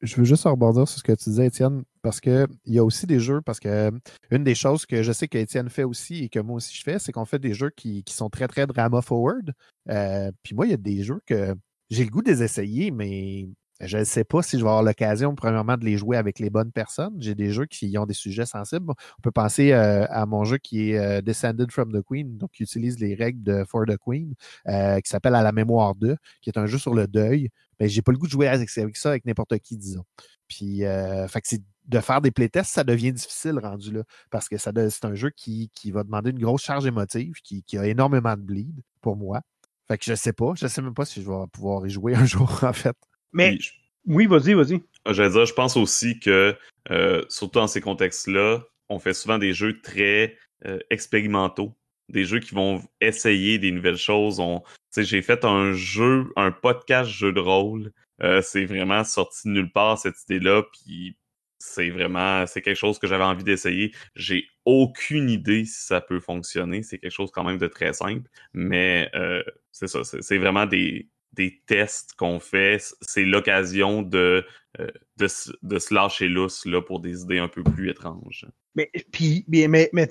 je 0.02 0.16
veux 0.16 0.24
juste 0.24 0.44
rebondir 0.44 0.88
sur 0.88 0.98
ce 0.98 1.02
que 1.02 1.12
tu 1.12 1.30
disais, 1.30 1.46
Étienne, 1.46 1.82
parce 2.02 2.20
qu'il 2.20 2.46
y 2.66 2.78
a 2.78 2.84
aussi 2.84 3.06
des 3.06 3.20
jeux, 3.20 3.40
parce 3.40 3.60
que 3.60 3.92
une 4.30 4.44
des 4.44 4.54
choses 4.54 4.86
que 4.86 5.02
je 5.02 5.12
sais 5.12 5.28
qu'Étienne 5.28 5.68
fait 5.68 5.84
aussi 5.84 6.24
et 6.24 6.28
que 6.28 6.40
moi 6.40 6.56
aussi 6.56 6.76
je 6.76 6.82
fais, 6.82 6.98
c'est 6.98 7.12
qu'on 7.12 7.24
fait 7.24 7.38
des 7.38 7.54
jeux 7.54 7.70
qui, 7.70 8.04
sont 8.08 8.30
très, 8.30 8.48
très 8.48 8.66
drama 8.66 9.02
forward. 9.02 9.52
Euh, 9.88 10.30
puis 10.42 10.54
moi, 10.54 10.66
il 10.66 10.70
y 10.70 10.74
a 10.74 10.78
des 10.78 11.02
jeux 11.02 11.20
que 11.26 11.54
j'ai 11.90 12.04
le 12.04 12.10
goût 12.10 12.22
de 12.22 12.30
les 12.30 12.42
essayer, 12.42 12.90
mais 12.90 13.48
je 13.80 13.98
ne 13.98 14.04
sais 14.04 14.24
pas 14.24 14.42
si 14.42 14.58
je 14.58 14.62
vais 14.62 14.68
avoir 14.68 14.82
l'occasion, 14.82 15.34
premièrement, 15.34 15.76
de 15.76 15.84
les 15.84 15.96
jouer 15.96 16.16
avec 16.16 16.38
les 16.38 16.50
bonnes 16.50 16.72
personnes. 16.72 17.14
J'ai 17.18 17.34
des 17.34 17.50
jeux 17.50 17.66
qui 17.66 17.96
ont 17.96 18.04
des 18.04 18.14
sujets 18.14 18.44
sensibles. 18.46 18.90
On 18.90 19.22
peut 19.22 19.30
penser 19.30 19.72
euh, 19.72 20.06
à 20.10 20.26
mon 20.26 20.44
jeu 20.44 20.58
qui 20.58 20.90
est 20.90 20.98
euh, 20.98 21.22
Descended 21.22 21.70
from 21.70 21.92
the 21.92 22.02
Queen, 22.02 22.36
donc 22.36 22.50
qui 22.50 22.64
utilise 22.64 22.98
les 22.98 23.14
règles 23.14 23.42
de 23.42 23.64
For 23.64 23.86
the 23.86 23.96
Queen, 23.96 24.34
qui 24.66 25.10
s'appelle 25.10 25.34
À 25.34 25.42
la 25.42 25.52
mémoire 25.52 25.94
2, 25.94 26.16
qui 26.42 26.50
est 26.50 26.58
un 26.58 26.66
jeu 26.66 26.78
sur 26.78 26.94
le 26.94 27.06
deuil 27.06 27.48
ben, 27.81 27.89
j'ai 27.89 28.03
pas 28.03 28.12
le 28.12 28.18
goût 28.18 28.26
de 28.26 28.33
jouer 28.33 28.47
avec, 28.47 28.68
ça 28.68 29.09
avec 29.09 29.24
n'importe 29.24 29.59
qui, 29.59 29.78
disons. 29.78 30.05
Puis, 30.49 30.85
euh, 30.85 31.26
fait 31.28 31.41
que 31.41 31.49
c'est 31.49 31.62
de 31.87 31.99
faire 31.99 32.20
des 32.20 32.31
playtests, 32.31 32.72
ça 32.72 32.85
devient 32.85 33.12
difficile 33.12 33.59
rendu 33.59 33.91
là. 33.91 34.03
Parce 34.31 34.49
que 34.49 34.59
ça 34.59 34.70
c'est 34.91 35.05
un 35.07 35.14
jeu 35.14 35.31
qui, 35.31 35.70
qui, 35.74 35.91
va 35.91 36.05
demander 36.05 36.31
une 36.31 36.39
grosse 36.39 36.62
charge 36.62 36.87
émotive, 36.87 37.35
qui, 37.43 37.62
qui, 37.62 37.78
a 37.78 37.87
énormément 37.87 38.37
de 38.37 38.43
bleed 38.43 38.83
pour 39.01 39.16
moi. 39.16 39.41
Fait 39.89 39.97
que 39.97 40.05
je 40.05 40.14
sais 40.14 40.35
pas. 40.35 40.53
Je 40.57 40.66
sais 40.66 40.83
même 40.83 40.95
pas 40.95 41.07
si 41.07 41.22
je 41.22 41.28
vais 41.28 41.47
pouvoir 41.53 41.87
y 41.87 41.91
jouer 41.91 42.14
un 42.16 42.26
jour, 42.26 42.62
en 42.62 42.72
fait. 42.74 42.97
Mais 43.33 43.59
oui, 44.05 44.26
vas-y, 44.26 44.53
vas-y. 44.53 44.83
Ah, 45.07 45.14
j'allais 45.14 45.31
dire, 45.31 45.47
je 45.47 45.55
pense 45.55 45.78
aussi 45.78 46.20
que, 46.20 46.55
euh, 46.91 47.24
surtout 47.31 47.61
dans 47.61 47.66
ces 47.66 47.81
contextes-là, 47.81 48.62
on 48.91 48.99
fait 48.99 49.14
souvent 49.14 49.39
des 49.39 49.55
jeux 49.55 49.81
très 49.81 50.37
euh, 50.66 50.78
expérimentaux 50.91 51.74
des 52.11 52.24
jeux 52.24 52.40
qui 52.40 52.54
vont 52.54 52.82
essayer 53.00 53.58
des 53.58 53.70
nouvelles 53.70 53.96
choses. 53.96 54.40
On, 54.40 54.62
j'ai 54.96 55.22
fait 55.22 55.44
un 55.44 55.72
jeu, 55.72 56.32
un 56.36 56.50
podcast 56.52 57.11
jeu 57.11 57.32
de 57.32 57.40
rôle. 57.40 57.92
Euh, 58.22 58.42
c'est 58.42 58.64
vraiment 58.64 59.04
sorti 59.04 59.48
de 59.48 59.52
nulle 59.54 59.72
part 59.72 59.98
cette 59.98 60.16
idée-là, 60.28 60.62
puis 60.62 61.16
c'est 61.58 61.90
vraiment 61.90 62.46
c'est 62.46 62.62
quelque 62.62 62.76
chose 62.76 62.98
que 62.98 63.06
j'avais 63.06 63.24
envie 63.24 63.44
d'essayer. 63.44 63.94
J'ai 64.14 64.46
aucune 64.64 65.30
idée 65.30 65.64
si 65.64 65.86
ça 65.86 66.00
peut 66.00 66.20
fonctionner. 66.20 66.82
C'est 66.82 66.98
quelque 66.98 67.12
chose 67.12 67.30
quand 67.30 67.44
même 67.44 67.58
de 67.58 67.66
très 67.66 67.92
simple, 67.92 68.28
mais 68.52 69.11
euh, 69.14 69.42
c'est 69.72 69.88
ça. 69.88 70.04
C'est 70.04 70.38
vraiment 70.38 70.66
des, 70.66 71.08
des 71.33 71.61
tests 71.66 72.14
qu'on 72.14 72.41
fait. 72.41 72.78
C'est 73.01 73.24
l'occasion 73.24 74.03
de, 74.03 74.45
euh, 74.78 74.87
de, 75.16 75.26
de, 75.62 75.78
se 75.78 75.95
lâcher 75.95 76.28
lousse 76.28 76.66
là, 76.66 76.83
pour 76.83 77.01
des 77.01 77.22
idées 77.22 77.39
un 77.39 77.49
peu 77.49 77.62
plus 77.62 77.91
étranges. 77.91 78.47
Mais, 78.74 78.91
puis, 79.12 79.45
mais, 79.49 79.91
mais, 79.93 80.09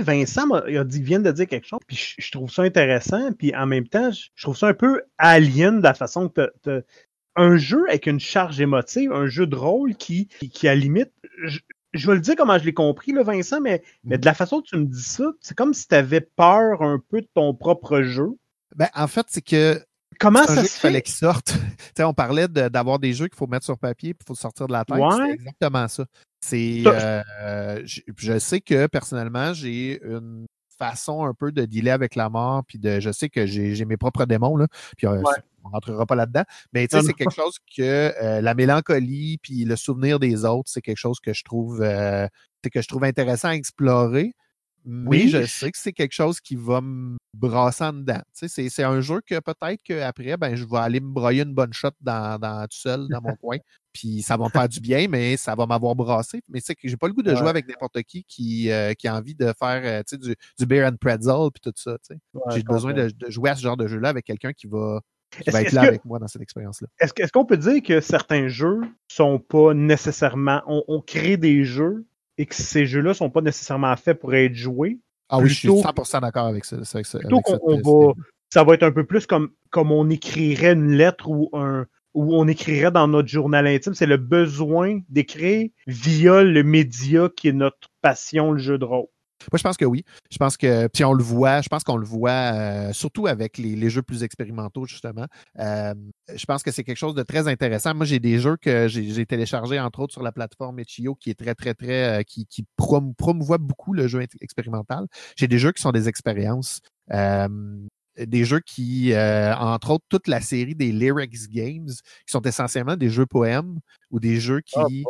Vincent 0.00 0.48
il, 0.68 0.78
a 0.78 0.84
dit, 0.84 1.02
vient 1.02 1.20
de 1.20 1.30
dire 1.30 1.46
quelque 1.46 1.66
chose, 1.66 1.80
puis 1.86 2.14
je, 2.18 2.30
trouve 2.30 2.50
ça 2.50 2.62
intéressant, 2.62 3.32
puis 3.32 3.54
en 3.54 3.66
même 3.66 3.86
temps, 3.86 4.10
je, 4.10 4.42
trouve 4.42 4.56
ça 4.56 4.68
un 4.68 4.74
peu 4.74 5.02
alien 5.18 5.78
de 5.78 5.82
la 5.82 5.94
façon 5.94 6.28
que 6.28 6.50
tu 6.62 6.70
un 7.36 7.56
jeu 7.56 7.84
avec 7.88 8.06
une 8.06 8.20
charge 8.20 8.60
émotive, 8.60 9.12
un 9.12 9.26
jeu 9.26 9.46
de 9.46 9.56
rôle 9.56 9.96
qui, 9.96 10.28
qui, 10.28 10.68
à 10.68 10.74
limite, 10.74 11.10
je, 11.42 11.58
je 11.94 12.06
vais 12.06 12.14
le 12.14 12.20
dire 12.20 12.36
comment 12.36 12.58
je 12.58 12.64
l'ai 12.64 12.74
compris, 12.74 13.12
là, 13.12 13.22
Vincent, 13.22 13.60
mais, 13.60 13.82
mais 14.04 14.18
de 14.18 14.24
la 14.24 14.34
façon 14.34 14.60
que 14.60 14.68
tu 14.68 14.76
me 14.76 14.84
dis 14.84 15.02
ça, 15.02 15.24
c'est 15.40 15.56
comme 15.56 15.74
si 15.74 15.88
tu 15.88 15.94
avais 15.94 16.20
peur 16.20 16.82
un 16.82 17.02
peu 17.08 17.22
de 17.22 17.28
ton 17.34 17.54
propre 17.54 18.02
jeu. 18.02 18.30
Ben, 18.74 18.88
en 18.94 19.06
fait, 19.06 19.26
c'est 19.28 19.44
que 19.44 19.80
Comment 20.20 20.44
ça 20.44 20.56
se 20.56 20.62
fait? 20.62 20.88
fallait 20.88 21.02
qu'il 21.02 21.14
sorte? 21.14 21.54
on 22.00 22.14
parlait 22.14 22.48
d'avoir 22.48 22.98
des 22.98 23.12
jeux 23.12 23.28
qu'il 23.28 23.36
faut 23.36 23.46
mettre 23.46 23.64
sur 23.64 23.78
papier 23.78 24.10
et 24.10 24.16
il 24.18 24.26
faut 24.26 24.34
sortir 24.34 24.66
de 24.66 24.72
la 24.72 24.84
tête. 24.84 24.98
C'est 25.16 25.30
exactement 25.30 25.88
ça. 25.88 26.04
C'est, 26.40 26.82
euh, 26.86 27.82
je, 27.84 28.38
sais 28.38 28.60
que 28.60 28.86
personnellement, 28.86 29.54
j'ai 29.54 30.02
une 30.04 30.46
façon 30.78 31.24
un 31.24 31.32
peu 31.32 31.52
de 31.52 31.64
dealer 31.64 31.90
avec 31.90 32.16
la 32.16 32.28
mort, 32.28 32.64
puis 32.66 32.78
de, 32.78 33.00
je 33.00 33.10
sais 33.12 33.30
que 33.30 33.46
j'ai 33.46 33.84
mes 33.86 33.96
propres 33.96 34.26
démons, 34.26 34.56
là, 34.56 34.66
puis 34.98 35.06
euh, 35.06 35.22
on 35.62 35.68
ne 35.68 35.72
rentrera 35.72 36.04
pas 36.04 36.16
là-dedans, 36.16 36.44
mais 36.74 36.86
c'est 36.90 37.14
quelque 37.14 37.32
chose 37.32 37.58
que 37.74 38.12
euh, 38.22 38.42
la 38.42 38.54
mélancolie, 38.54 39.38
puis 39.40 39.64
le 39.64 39.76
souvenir 39.76 40.18
des 40.18 40.44
autres, 40.44 40.68
c'est 40.70 40.82
quelque 40.82 40.98
chose 40.98 41.18
que 41.20 41.32
je 41.32 41.44
trouve, 41.44 41.78
que 41.78 42.82
je 42.82 42.88
trouve 42.88 43.04
intéressant 43.04 43.48
à 43.48 43.54
explorer, 43.54 44.34
oui, 44.86 45.28
je 45.28 45.46
sais 45.46 45.70
que 45.70 45.78
c'est 45.78 45.92
quelque 45.92 46.12
chose 46.12 46.40
qui 46.40 46.56
va 46.56 46.80
me 46.80 47.16
brasser 47.32 47.84
en 47.84 47.92
dedans. 47.94 48.20
c'est 48.32 48.82
un 48.82 49.00
jeu 49.00 49.20
que 49.24 49.38
peut-être 49.40 49.80
qu'après, 49.82 50.36
ben, 50.36 50.54
je 50.54 50.64
vais 50.64 50.78
aller 50.78 51.00
me 51.00 51.10
broyer 51.10 51.42
une 51.42 51.54
bonne 51.54 51.72
shot 51.72 51.90
dans, 52.00 52.38
dans 52.38 52.62
tout 52.64 52.76
seul 52.76 53.08
dans 53.08 53.22
mon 53.22 53.34
coin. 53.36 53.56
Puis 53.94 54.22
ça 54.22 54.36
va 54.36 54.46
me 54.46 54.50
faire 54.50 54.68
du 54.68 54.80
bien, 54.80 55.06
mais 55.08 55.36
ça 55.36 55.54
va 55.54 55.66
m'avoir 55.66 55.94
brassé. 55.94 56.42
Mais 56.48 56.60
c'est 56.60 56.74
que 56.74 56.88
j'ai 56.88 56.96
pas 56.96 57.06
le 57.06 57.14
goût 57.14 57.22
de 57.22 57.34
jouer 57.34 57.48
avec 57.48 57.68
n'importe 57.68 58.02
qui 58.02 58.24
qui, 58.24 58.70
euh, 58.70 58.92
qui 58.92 59.06
a 59.06 59.16
envie 59.16 59.36
de 59.36 59.52
faire 59.58 59.82
euh, 59.84 60.18
du, 60.18 60.34
du 60.58 60.66
beer 60.66 60.84
and 60.84 60.96
pretzel 61.00 61.48
puis 61.54 61.60
tout 61.62 61.72
ça. 61.76 61.96
j'ai 62.50 62.62
besoin 62.64 62.92
de, 62.92 63.10
jouer 63.28 63.50
à 63.50 63.56
ce 63.56 63.62
genre 63.62 63.76
de 63.76 63.86
jeu-là 63.86 64.08
avec 64.08 64.24
quelqu'un 64.24 64.52
qui 64.52 64.66
va, 64.66 65.00
être 65.46 65.72
là 65.72 65.82
avec 65.82 66.04
moi 66.04 66.18
dans 66.18 66.26
cette 66.26 66.42
expérience-là. 66.42 66.88
Est-ce 66.98 67.32
qu'on 67.32 67.44
peut 67.46 67.56
dire 67.56 67.82
que 67.82 68.00
certains 68.00 68.48
jeux 68.48 68.80
sont 69.08 69.38
pas 69.38 69.74
nécessairement. 69.74 70.62
on 70.66 71.00
crée 71.00 71.36
des 71.36 71.64
jeux 71.64 72.04
et 72.38 72.46
que 72.46 72.54
ces 72.54 72.86
jeux-là 72.86 73.14
sont 73.14 73.30
pas 73.30 73.40
nécessairement 73.40 73.94
faits 73.96 74.18
pour 74.18 74.34
être 74.34 74.54
joués. 74.54 74.98
Ah 75.28 75.38
oui, 75.38 75.48
je 75.48 75.54
suis 75.54 75.68
100% 75.68 76.20
d'accord 76.20 76.46
avec 76.46 76.64
ça. 76.64 76.76
plutôt 77.18 77.40
qu'on 77.40 77.80
va, 77.80 78.12
ça 78.52 78.64
va 78.64 78.74
être 78.74 78.82
un 78.82 78.92
peu 78.92 79.04
plus 79.04 79.26
comme, 79.26 79.50
comme 79.70 79.90
on 79.90 80.10
écrirait 80.10 80.72
une 80.72 80.92
lettre 80.92 81.28
ou 81.28 81.50
un 81.54 81.86
ou 82.14 82.36
on 82.36 82.46
écrirait 82.46 82.92
dans 82.92 83.08
notre 83.08 83.28
journal 83.28 83.66
intime. 83.66 83.94
C'est 83.94 84.06
le 84.06 84.16
besoin 84.16 85.00
d'écrire 85.08 85.68
via 85.86 86.42
le 86.42 86.62
média 86.62 87.28
qui 87.36 87.48
est 87.48 87.52
notre 87.52 87.88
passion, 88.00 88.52
le 88.52 88.58
jeu 88.58 88.78
de 88.78 88.84
rôle. 88.84 89.08
Moi, 89.52 89.58
je 89.58 89.62
pense 89.62 89.76
que 89.76 89.84
oui. 89.84 90.04
Je 90.30 90.38
pense 90.38 90.56
que, 90.56 90.86
puis 90.88 91.04
on 91.04 91.12
le 91.12 91.22
voit, 91.22 91.60
je 91.60 91.68
pense 91.68 91.84
qu'on 91.84 91.96
le 91.96 92.06
voit 92.06 92.30
euh, 92.30 92.92
surtout 92.92 93.26
avec 93.26 93.58
les, 93.58 93.90
jeux 93.90 94.02
plus 94.02 94.22
expérimentaux, 94.22 94.86
justement. 94.86 95.26
Euh, 95.58 95.94
je 96.34 96.44
pense 96.46 96.62
que 96.62 96.70
c'est 96.70 96.84
quelque 96.84 96.98
chose 96.98 97.14
de 97.14 97.22
très 97.22 97.48
intéressant. 97.48 97.94
Moi, 97.94 98.06
j'ai 98.06 98.20
des 98.20 98.38
jeux 98.38 98.56
que 98.56 98.88
j'ai 98.88 99.26
téléchargés, 99.26 99.78
entre 99.80 100.00
autres, 100.00 100.12
sur 100.12 100.22
la 100.22 100.32
plateforme 100.32 100.80
Itch.io 100.80 101.14
qui 101.14 101.30
est 101.30 101.34
très, 101.34 101.54
très, 101.54 101.74
très, 101.74 102.20
euh, 102.20 102.22
qui, 102.22 102.46
qui 102.46 102.64
promouvoit 102.76 103.58
beaucoup 103.58 103.92
le 103.92 104.08
jeu 104.08 104.24
expérimental. 104.40 105.06
J'ai 105.36 105.48
des 105.48 105.58
jeux 105.58 105.72
qui 105.72 105.82
sont 105.82 105.92
des 105.92 106.08
expériences. 106.08 106.80
des 107.10 108.44
jeux 108.44 108.60
qui, 108.60 109.12
entre 109.14 109.90
autres, 109.90 110.04
toute 110.08 110.28
la 110.28 110.40
série 110.40 110.74
des 110.74 110.92
Lyrics 110.92 111.50
Games, 111.50 111.88
qui 111.88 112.30
sont 112.30 112.42
essentiellement 112.42 112.96
des 112.96 113.10
jeux 113.10 113.26
poèmes 113.26 113.78
ou 114.10 114.20
des 114.20 114.38
jeux 114.40 114.62
ah, 114.76 114.84
qui 114.86 115.04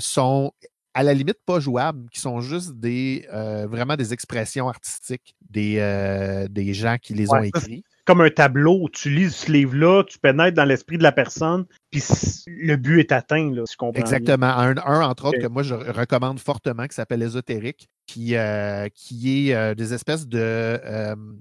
sont 0.00 0.52
à 0.94 1.02
la 1.02 1.14
limite 1.14 1.38
pas 1.46 1.60
jouables, 1.60 2.08
qui 2.10 2.20
sont 2.20 2.40
juste 2.40 2.74
des 2.78 3.26
euh, 3.32 3.66
vraiment 3.66 3.96
des 3.96 4.12
expressions 4.12 4.68
artistiques 4.68 5.34
des, 5.50 5.76
euh, 5.78 6.48
des 6.48 6.74
gens 6.74 6.96
qui 7.00 7.14
les 7.14 7.30
ont 7.30 7.42
écrits. 7.42 7.84
Comme 8.04 8.20
un 8.20 8.30
tableau, 8.30 8.88
tu 8.92 9.10
lis 9.10 9.30
ce 9.30 9.52
livre-là, 9.52 10.02
tu 10.02 10.18
pénètres 10.18 10.56
dans 10.56 10.64
l'esprit 10.64 10.98
de 10.98 11.04
la 11.04 11.12
personne, 11.12 11.66
puis 11.92 12.02
le 12.48 12.74
but 12.74 12.98
est 12.98 13.12
atteint, 13.12 13.52
là, 13.54 13.62
si 13.64 13.76
comprends. 13.76 14.00
Exactement. 14.00 14.48
Un, 14.48 14.76
un, 14.76 15.02
entre 15.02 15.26
autres, 15.26 15.38
que 15.38 15.46
moi 15.46 15.62
je 15.62 15.74
recommande 15.74 16.40
fortement, 16.40 16.88
qui 16.88 16.96
s'appelle 16.96 17.22
Ésotérique, 17.22 17.88
qui, 18.06 18.34
euh, 18.34 18.88
qui 18.92 19.50
est 19.50 19.74
des 19.76 19.94
espèces 19.94 20.26
de 20.26 20.80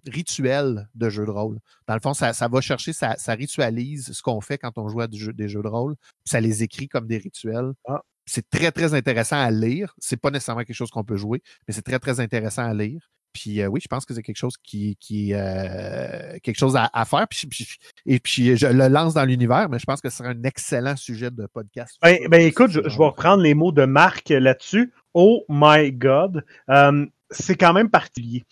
rituels 0.08 0.88
de 0.94 1.10
jeux 1.10 1.26
de 1.26 1.32
rôle. 1.32 1.58
Dans 1.88 1.96
le 1.96 2.00
fond, 2.00 2.14
ça, 2.14 2.32
ça 2.34 2.48
va 2.48 2.62
chercher, 2.62 2.94
ça, 2.94 3.16
ça 3.18 3.34
ritualise 3.34 4.12
ce 4.12 4.22
qu'on 4.22 4.40
fait 4.40 4.60
quand 4.60 4.78
on 4.78 4.88
joue 4.88 5.02
à 5.02 5.08
des 5.08 5.18
jeux, 5.18 5.34
des 5.34 5.50
jeux 5.50 5.64
de 5.64 5.68
rôle, 5.68 5.96
ça 6.26 6.40
les 6.40 6.62
écrit 6.62 6.88
comme 6.88 7.08
des 7.08 7.18
rituels. 7.18 7.72
Ah. 7.88 8.04
C'est 8.26 8.50
très, 8.50 8.72
très 8.72 8.94
intéressant 8.94 9.38
à 9.38 9.52
lire. 9.52 9.94
C'est 10.00 10.18
pas 10.18 10.32
nécessairement 10.32 10.64
quelque 10.64 10.76
chose 10.76 10.92
qu'on 10.92 11.04
peut 11.04 11.18
jouer, 11.18 11.42
mais 11.68 11.74
c'est 11.74 11.82
très, 11.82 12.00
très 12.00 12.20
intéressant 12.20 12.64
à 12.64 12.74
lire. 12.74 13.12
Puis 13.34 13.62
euh, 13.62 13.68
oui, 13.68 13.80
je 13.82 13.88
pense 13.88 14.06
que 14.06 14.14
c'est 14.14 14.24
quelque 14.24 14.38
chose 14.38 14.56
qui, 14.62 14.98
qui 15.00 15.34
euh, 15.34 16.38
quelque 16.44 16.58
chose 16.58 16.76
à, 16.76 17.06
faire. 17.06 17.26
et 18.06 18.20
puis 18.20 18.58
je 18.58 18.68
le 18.68 18.88
lance 18.88 19.14
dans 19.14 19.26
l'univers, 19.26 19.70
mais 19.70 19.80
je 19.80 19.86
pense 19.86 20.02
que 20.02 20.10
ce 20.10 20.18
sera 20.18 20.30
un 20.30 20.44
excellent 20.44 20.96
sujet 20.96 21.32
de 21.32 21.48
podcast. 21.48 21.98
Ben, 22.02 22.18
ben 22.30 22.42
écoute, 22.42 22.72
je, 22.72 22.80
vais 22.82 23.06
reprendre 23.06 23.42
les 23.42 23.54
mots 23.54 23.72
de 23.72 23.86
Marc 23.86 24.30
là-dessus. 24.30 24.92
Oh 25.14 25.46
my 25.50 25.92
God. 25.92 26.44
Euh, 26.70 27.06
c'est 27.30 27.56
quand 27.56 27.74
même 27.74 27.90
particulier. 27.90 28.44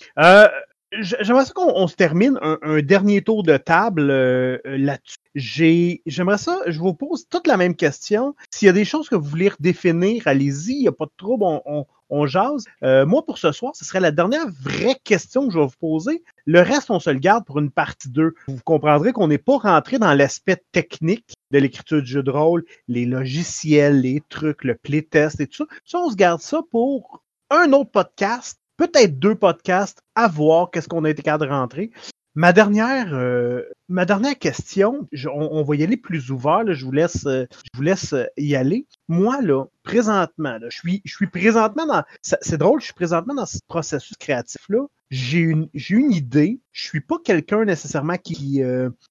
J'aimerais 0.91 1.45
ça 1.45 1.53
qu'on 1.53 1.87
se 1.87 1.95
termine 1.95 2.39
un, 2.41 2.81
dernier 2.81 3.21
tour 3.21 3.43
de 3.43 3.57
table 3.57 4.09
euh, 4.09 4.57
là-dessus. 4.65 5.17
J'aimerais 5.35 6.39
ça, 6.39 6.59
je 6.65 6.79
vous 6.79 6.95
pose 6.95 7.27
toute 7.29 7.45
la 7.45 7.57
même 7.57 7.75
question. 7.75 8.35
S'il 8.49 8.65
y 8.65 8.69
a 8.69 8.73
des 8.73 8.85
choses 8.85 9.07
que 9.07 9.15
vous 9.15 9.29
voulez 9.29 9.49
redéfinir, 9.49 10.27
allez-y, 10.27 10.73
il 10.73 10.81
n'y 10.81 10.87
a 10.87 10.91
pas 10.91 11.05
de 11.05 11.11
trouble, 11.15 11.43
on, 11.43 11.85
on, 12.09 12.25
jase. 12.25 12.65
Euh, 12.83 13.05
moi, 13.05 13.23
pour 13.23 13.37
ce 13.37 13.51
soir, 13.51 13.75
ce 13.75 13.85
serait 13.85 13.99
la 13.99 14.11
dernière 14.11 14.47
vraie 14.61 14.97
question 15.03 15.47
que 15.47 15.53
je 15.53 15.59
vais 15.59 15.65
vous 15.65 15.71
poser. 15.79 16.23
Le 16.45 16.61
reste, 16.61 16.89
on 16.89 16.99
se 16.99 17.11
le 17.11 17.19
garde 17.19 17.45
pour 17.45 17.59
une 17.59 17.69
partie 17.69 18.09
2. 18.09 18.33
Vous 18.47 18.59
comprendrez 18.65 19.11
qu'on 19.11 19.27
n'est 19.27 19.37
pas 19.37 19.57
rentré 19.57 19.99
dans 19.99 20.13
l'aspect 20.15 20.63
technique 20.71 21.33
de 21.51 21.59
l'écriture 21.59 22.01
du 22.01 22.09
jeu 22.09 22.23
de 22.23 22.31
rôle, 22.31 22.65
les 22.87 23.05
logiciels, 23.05 24.01
les 24.01 24.23
trucs, 24.27 24.63
le 24.63 24.73
playtest 24.73 25.39
et 25.39 25.47
tout 25.47 25.65
ça. 25.65 25.75
Ça, 25.85 25.99
on 25.99 26.09
se 26.09 26.15
garde 26.15 26.41
ça 26.41 26.61
pour 26.71 27.23
un 27.51 27.73
autre 27.73 27.91
podcast 27.91 28.58
peut-être 28.79 29.19
deux 29.19 29.35
podcasts 29.35 30.01
à 30.15 30.29
voir 30.29 30.71
qu'est-ce 30.71 30.87
qu'on 30.87 31.03
a 31.03 31.09
été 31.09 31.21
capable 31.21 31.45
de 31.45 31.51
rentrer. 31.51 31.91
Ma 32.33 32.53
dernière, 32.53 33.13
euh, 33.13 33.63
ma 33.89 34.05
dernière 34.05 34.39
question, 34.39 35.05
on, 35.33 35.63
va 35.63 35.75
y 35.75 35.83
aller 35.83 35.97
plus 35.97 36.31
ouvert, 36.31 36.63
je, 36.65 36.85
vous 36.85 36.91
laisse, 36.93 37.25
euh, 37.25 37.45
je 37.51 37.69
vous 37.77 37.81
laisse 37.81 38.13
euh, 38.13 38.23
y 38.37 38.55
aller. 38.55 38.87
Moi, 39.09 39.41
là, 39.41 39.65
présentement, 39.83 40.57
je, 40.69 40.77
suis, 40.77 41.01
je 41.03 41.13
suis 41.13 41.27
présentement 41.27 41.85
dans. 41.85 42.03
C'est 42.21 42.57
drôle, 42.57 42.79
je 42.79 42.85
suis 42.85 42.93
présentement 42.93 43.33
dans 43.33 43.45
ce 43.45 43.57
processus 43.67 44.15
créatif-là. 44.15 44.85
J'ai 45.09 45.39
une, 45.39 45.67
une 45.89 46.13
idée. 46.13 46.61
Je 46.71 46.85
suis 46.85 47.01
pas 47.01 47.17
quelqu'un 47.21 47.65
nécessairement 47.65 48.17
qui. 48.17 48.61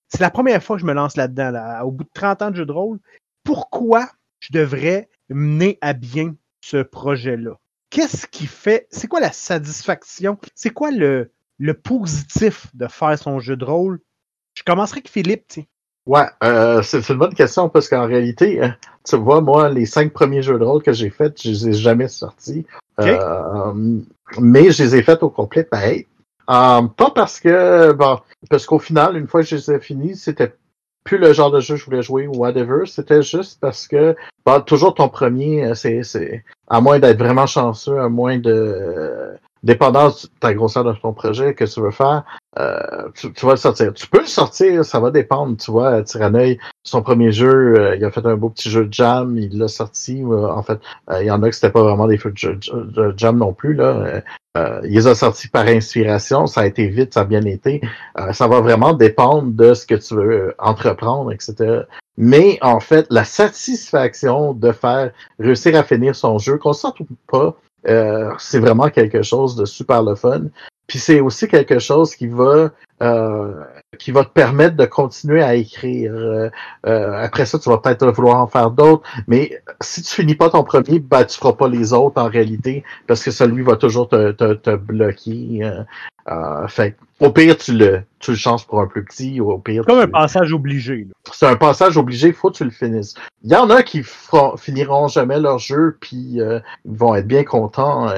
c'est 0.09 0.21
la 0.21 0.31
première 0.31 0.63
fois 0.63 0.77
que 0.77 0.81
je 0.81 0.87
me 0.87 0.95
lance 0.95 1.17
là-dedans, 1.17 1.51
là, 1.51 1.85
au 1.85 1.91
bout 1.91 2.05
de 2.05 2.11
30 2.15 2.41
ans 2.41 2.51
de 2.51 2.57
jeu 2.57 2.67
de 2.67 2.73
rôle. 2.73 3.01
Pourquoi 3.45 4.09
je 4.41 4.53
devrais 4.53 5.11
mener 5.29 5.77
à 5.83 5.93
bien 5.93 6.35
ce 6.63 6.79
projet-là? 6.79 7.59
Qu'est-ce 7.91 8.27
qui 8.27 8.47
fait, 8.47 8.87
c'est 8.91 9.09
quoi 9.09 9.21
la 9.21 9.33
satisfaction, 9.33 10.39
c'est 10.55 10.71
quoi 10.71 10.91
le, 10.91 11.33
le 11.59 11.75
positif 11.75 12.67
de 12.75 12.87
faire 12.87 13.19
son 13.19 13.41
jeu 13.41 13.57
de 13.57 13.65
rôle? 13.65 14.01
Je 14.55 14.63
commencerai 14.63 14.99
avec 14.99 15.09
Philippe, 15.11 15.47
tu 15.49 15.65
Ouais, 16.07 16.27
euh, 16.43 16.81
c'est 16.83 17.07
une 17.11 17.19
bonne 17.19 17.35
question 17.35 17.69
parce 17.69 17.89
qu'en 17.89 18.07
réalité, 18.07 18.63
euh, 18.63 18.69
tu 19.05 19.17
vois, 19.17 19.43
moi, 19.43 19.69
les 19.69 19.85
cinq 19.85 20.13
premiers 20.13 20.41
jeux 20.41 20.59
de 20.59 20.65
rôle 20.65 20.83
que 20.83 20.93
j'ai 20.93 21.11
faits, 21.11 21.43
je 21.43 21.51
les 21.51 21.69
ai 21.69 21.73
jamais 21.75 22.09
sortis. 22.09 22.65
Euh, 22.99 23.75
mais 24.39 24.71
je 24.71 24.83
les 24.83 24.97
ai 24.97 25.03
faits 25.03 25.23
au 25.23 25.29
complet 25.29 25.65
pareil. 25.65 26.07
pas 26.47 27.13
parce 27.15 27.41
que, 27.41 27.93
bon, 27.93 28.21
parce 28.49 28.65
qu'au 28.65 28.79
final, 28.79 29.19
une 29.19 29.29
fois 29.29 29.43
que 29.43 29.49
je 29.49 29.57
les 29.57 29.71
ai 29.71 29.81
finis, 29.81 30.17
c'était 30.17 30.55
plus 31.09 31.17
le 31.17 31.33
genre 31.33 31.51
de 31.51 31.61
jeu 31.61 31.75
que 31.75 31.81
je 31.81 31.85
voulais 31.87 32.03
jouer 32.03 32.27
ou 32.27 32.37
whatever. 32.37 32.85
C'était 32.85 33.23
juste 33.23 33.59
parce 33.63 33.89
que 33.89 34.15
bah, 34.45 34.61
toujours 34.61 34.95
ton 34.95 35.09
premier, 35.09 35.65
euh, 35.65 35.75
c'est, 35.75 36.03
c'est 36.03 36.45
à 36.69 36.83
moins 36.83 36.99
d'être 36.99 37.19
vraiment 37.19 37.47
chanceux, 37.47 37.99
à 37.99 38.11
moins 38.11 38.37
de 38.37 39.35
dépendance 39.63 40.27
de 40.27 40.31
ta 40.39 40.53
grosseur 40.53 40.85
de 40.85 40.93
ton 40.93 41.15
projet 41.15 41.55
que 41.55 41.65
tu 41.65 41.81
veux 41.81 41.91
faire, 41.91 42.25
euh, 42.59 43.09
tu, 43.15 43.29
vas 43.45 43.53
le 43.53 43.57
sortir. 43.57 43.93
Tu 43.93 44.07
peux 44.07 44.21
le 44.21 44.27
sortir, 44.27 44.85
ça 44.85 45.01
va 45.01 45.11
dépendre. 45.11 45.57
Tu 45.57 45.71
vois, 45.71 46.03
Tyrannoy, 46.03 46.59
son 46.83 47.03
premier 47.03 47.31
jeu, 47.31 47.79
euh, 47.79 47.97
il 47.97 48.05
a 48.05 48.11
fait 48.11 48.25
un 48.25 48.37
beau 48.37 48.49
petit 48.49 48.71
jeu 48.71 48.87
de 48.87 48.93
jam, 48.93 49.37
il 49.37 49.59
l'a 49.59 49.69
sorti. 49.69 50.25
en 50.25 50.63
fait, 50.63 50.79
il 51.21 51.27
y 51.27 51.31
en 51.31 51.43
a 51.43 51.49
que 51.49 51.55
c'était 51.55 51.71
pas 51.71 51.83
vraiment 51.83 52.07
des 52.07 52.19
feux 52.19 52.33
de, 52.33 53.15
jam 53.17 53.39
non 53.39 53.53
plus. 53.53 53.75
Là. 53.75 54.23
il 54.85 54.95
les 54.95 55.07
a 55.07 55.15
sortis 55.15 55.49
par 55.49 55.67
inspiration, 55.67 56.47
ça 56.47 56.63
a 56.63 56.67
été 56.67 56.89
vite, 56.89 57.15
ça 57.15 57.21
a 57.21 57.25
bien 57.25 57.45
été. 57.45 57.81
ça 58.33 58.49
va 58.49 58.61
vraiment 58.61 58.95
dépendre 58.95 59.53
de 59.53 59.75
ce 59.75 59.87
que 59.87 59.95
tu 59.95 60.15
veux 60.15 60.55
entreprendre, 60.59 61.33
etc. 61.33 61.83
Mais 62.21 62.59
en 62.63 62.81
fait, 62.81 63.07
la 63.11 63.25
satisfaction 63.25 64.53
de 64.53 64.73
faire 64.73 65.13
réussir 65.39 65.79
à 65.79 65.85
finir 65.85 66.17
son 66.17 66.39
jeu, 66.39 66.59
qu'on 66.59 66.73
sente 66.73 66.99
ou 66.99 67.07
pas, 67.29 67.57
euh, 67.87 68.33
c'est 68.39 68.59
vraiment 68.59 68.91
quelque 68.91 69.23
chose 69.23 69.55
de 69.55 69.65
super 69.65 70.03
le 70.03 70.17
fun. 70.17 70.47
Puis 70.89 70.99
c'est 70.99 71.21
aussi 71.21 71.47
quelque 71.47 71.79
chose 71.79 72.17
qui 72.17 72.27
va 72.27 72.71
euh, 73.03 73.63
qui 73.99 74.11
va 74.11 74.25
te 74.25 74.31
permettre 74.31 74.77
de 74.77 74.87
continuer 74.87 75.43
à 75.43 75.55
écrire. 75.55 76.13
Euh, 76.15 76.51
après 76.85 77.47
ça, 77.47 77.59
tu 77.59 77.69
vas 77.69 77.79
peut-être 77.79 78.11
vouloir 78.11 78.39
en 78.39 78.49
faire 78.49 78.71
d'autres, 78.71 79.09
mais 79.29 79.63
si 79.81 80.03
tu 80.03 80.15
finis 80.15 80.35
pas 80.35 80.51
ton 80.51 80.65
premier, 80.65 80.99
ben 80.99 81.25
tu 81.25 81.39
feras 81.39 81.53
pas 81.53 81.69
les 81.69 81.93
autres 81.93 82.21
en 82.21 82.29
réalité, 82.29 82.83
parce 83.07 83.23
que 83.23 83.31
celui 83.31 83.63
va 83.63 83.77
toujours 83.77 84.09
te, 84.09 84.33
te, 84.33 84.55
te 84.55 84.75
bloquer. 84.75 85.71
fait 86.69 86.97
au 87.21 87.31
pire, 87.31 87.57
tu 87.57 87.73
le, 87.73 88.03
tu 88.21 88.31
le 88.31 88.37
changes 88.37 88.67
pour 88.67 88.81
un 88.81 88.87
plus 88.87 89.05
petit, 89.05 89.41
ou 89.41 89.51
au 89.51 89.59
pire. 89.59 89.85
Comme 89.85 89.99
un 89.99 90.09
passage 90.09 90.53
obligé. 90.53 91.07
C'est 91.33 91.47
un 91.47 91.57
passage 91.57 91.97
obligé, 91.97 92.29
il 92.29 92.35
faut 92.35 92.51
que 92.51 92.57
tu 92.57 92.65
le 92.65 92.71
finisses. 92.71 93.15
Il 93.43 93.51
y 93.51 93.57
en 93.57 93.71
a 93.71 93.83
qui 93.83 94.03
finiront 94.57 95.09
jamais 95.09 95.41
leur 95.41 95.59
jeu, 95.59 95.97
puis 96.01 96.41
euh, 96.41 96.61
ils 96.85 96.97
vont 96.97 97.15
être 97.15 97.27
bien 97.27 97.45
contents. 97.45 98.09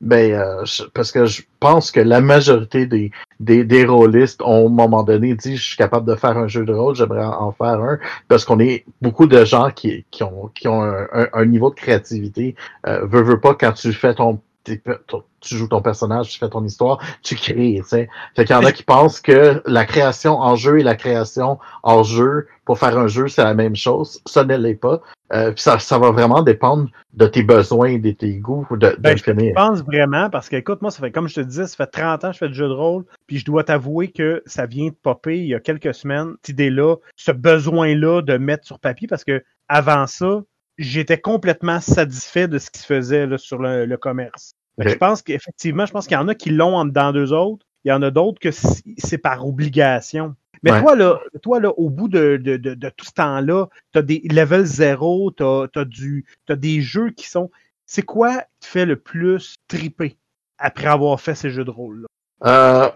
Ben, 0.00 0.32
euh, 0.32 0.64
parce 0.94 1.12
que 1.12 1.26
je 1.26 1.42
pense 1.58 1.90
que 1.90 2.00
la 2.00 2.22
majorité 2.22 2.86
des, 2.86 3.10
des, 3.38 3.64
des 3.64 3.84
rôlistes 3.84 4.40
ont, 4.40 4.64
à 4.64 4.66
un 4.66 4.86
moment 4.86 5.02
donné, 5.02 5.34
dit 5.34 5.58
je 5.58 5.62
suis 5.62 5.76
capable 5.76 6.06
de 6.06 6.14
faire 6.14 6.38
un 6.38 6.48
jeu 6.48 6.64
de 6.64 6.72
rôle, 6.72 6.94
j'aimerais 6.94 7.24
en 7.24 7.52
faire 7.52 7.80
un, 7.82 7.98
parce 8.26 8.46
qu'on 8.46 8.60
est 8.60 8.86
beaucoup 9.02 9.26
de 9.26 9.44
gens 9.44 9.70
qui, 9.70 10.06
qui 10.10 10.22
ont, 10.22 10.50
qui 10.54 10.68
ont 10.68 10.82
un, 10.82 11.28
un, 11.32 11.44
niveau 11.44 11.68
de 11.68 11.74
créativité. 11.74 12.54
Euh, 12.86 13.04
veux, 13.06 13.20
veux 13.22 13.40
pas, 13.40 13.54
quand 13.54 13.72
tu 13.72 13.92
fais 13.92 14.14
ton 14.14 14.40
tu 14.64 15.56
joues 15.56 15.68
ton 15.68 15.82
personnage, 15.82 16.28
tu 16.28 16.38
fais 16.38 16.48
ton 16.48 16.64
histoire, 16.64 17.02
tu 17.22 17.34
crées, 17.34 17.76
tu 17.78 17.88
sais. 17.88 18.08
Fait 18.36 18.44
qu'il 18.44 18.54
y 18.54 18.58
en 18.58 18.64
a 18.64 18.72
qui 18.72 18.82
pensent 18.82 19.20
que 19.20 19.62
la 19.66 19.84
création 19.84 20.38
en 20.38 20.56
jeu 20.56 20.80
et 20.80 20.82
la 20.82 20.96
création 20.96 21.58
en 21.82 22.02
jeu 22.02 22.46
pour 22.64 22.78
faire 22.78 22.96
un 22.98 23.08
jeu, 23.08 23.28
c'est 23.28 23.42
la 23.42 23.54
même 23.54 23.74
chose. 23.74 24.20
Ça 24.26 24.44
ne 24.44 24.56
l'est 24.56 24.74
pas. 24.74 25.00
Euh, 25.32 25.52
ça, 25.56 25.78
ça 25.78 25.98
va 25.98 26.10
vraiment 26.10 26.42
dépendre 26.42 26.88
de 27.14 27.26
tes 27.26 27.42
besoins, 27.42 27.98
de 27.98 28.10
tes 28.10 28.34
goûts, 28.34 28.66
de, 28.72 28.96
ben, 28.98 29.16
Je 29.16 29.52
pense 29.52 29.82
vraiment, 29.82 30.28
parce 30.28 30.48
que, 30.48 30.56
écoute, 30.56 30.82
moi, 30.82 30.90
ça 30.90 31.00
fait, 31.00 31.12
comme 31.12 31.28
je 31.28 31.36
te 31.36 31.40
disais, 31.40 31.66
ça 31.66 31.76
fait 31.76 31.86
30 31.86 32.24
ans 32.24 32.28
que 32.28 32.34
je 32.34 32.38
fais 32.38 32.48
du 32.48 32.54
jeu 32.54 32.68
de 32.68 32.72
rôle, 32.72 33.04
puis 33.26 33.38
je 33.38 33.44
dois 33.44 33.64
t'avouer 33.64 34.08
que 34.08 34.42
ça 34.46 34.66
vient 34.66 34.88
de 34.88 34.94
popper 34.94 35.38
il 35.38 35.46
y 35.46 35.54
a 35.54 35.60
quelques 35.60 35.94
semaines, 35.94 36.34
cette 36.42 36.50
idée-là, 36.50 36.96
ce 37.16 37.32
besoin-là 37.32 38.22
de 38.22 38.36
mettre 38.38 38.66
sur 38.66 38.78
papier, 38.78 39.06
parce 39.06 39.24
que 39.24 39.42
avant 39.68 40.06
ça, 40.06 40.42
j'étais 40.80 41.20
complètement 41.20 41.78
satisfait 41.80 42.48
de 42.48 42.58
ce 42.58 42.70
qui 42.70 42.80
se 42.80 42.86
faisait 42.86 43.26
là, 43.26 43.38
sur 43.38 43.58
le, 43.58 43.96
commerce. 43.96 44.54
Je 44.78 44.94
pense 44.94 45.22
qu'effectivement, 45.22 45.86
je 45.86 45.92
pense 45.92 46.06
qu'il 46.06 46.16
y 46.16 46.20
en 46.20 46.28
a 46.28 46.34
qui 46.34 46.50
l'ont 46.50 46.74
en 46.74 46.86
dedans 46.86 47.12
d'eux 47.12 47.32
autres. 47.32 47.66
Il 47.84 47.90
y 47.90 47.92
en 47.92 48.02
a 48.02 48.10
d'autres 48.10 48.40
que 48.40 48.50
c'est 48.50 49.18
par 49.18 49.46
obligation. 49.46 50.34
Mais 50.62 50.78
toi, 50.80 50.94
là, 50.94 51.20
toi, 51.42 51.60
là, 51.60 51.70
au 51.70 51.88
bout 51.88 52.08
de, 52.08 52.36
de, 52.36 52.56
de, 52.56 52.88
tout 52.90 53.06
ce 53.06 53.12
temps-là, 53.12 53.66
tu 53.92 53.98
as 53.98 54.02
des 54.02 54.22
level 54.30 54.64
zéro, 54.64 55.30
tu 55.30 55.42
as, 55.42 55.68
as, 55.74 56.56
des 56.56 56.80
jeux 56.82 57.10
qui 57.10 57.28
sont. 57.28 57.50
C'est 57.86 58.02
quoi 58.02 58.38
qui 58.38 58.60
te 58.60 58.66
fait 58.66 58.86
le 58.86 58.96
plus 58.96 59.56
triper 59.68 60.18
après 60.58 60.86
avoir 60.86 61.20
fait 61.20 61.34
ces 61.34 61.50
jeux 61.50 61.64
de 61.64 61.70
rôle-là? 61.70 62.06
Euh, 62.44 62.90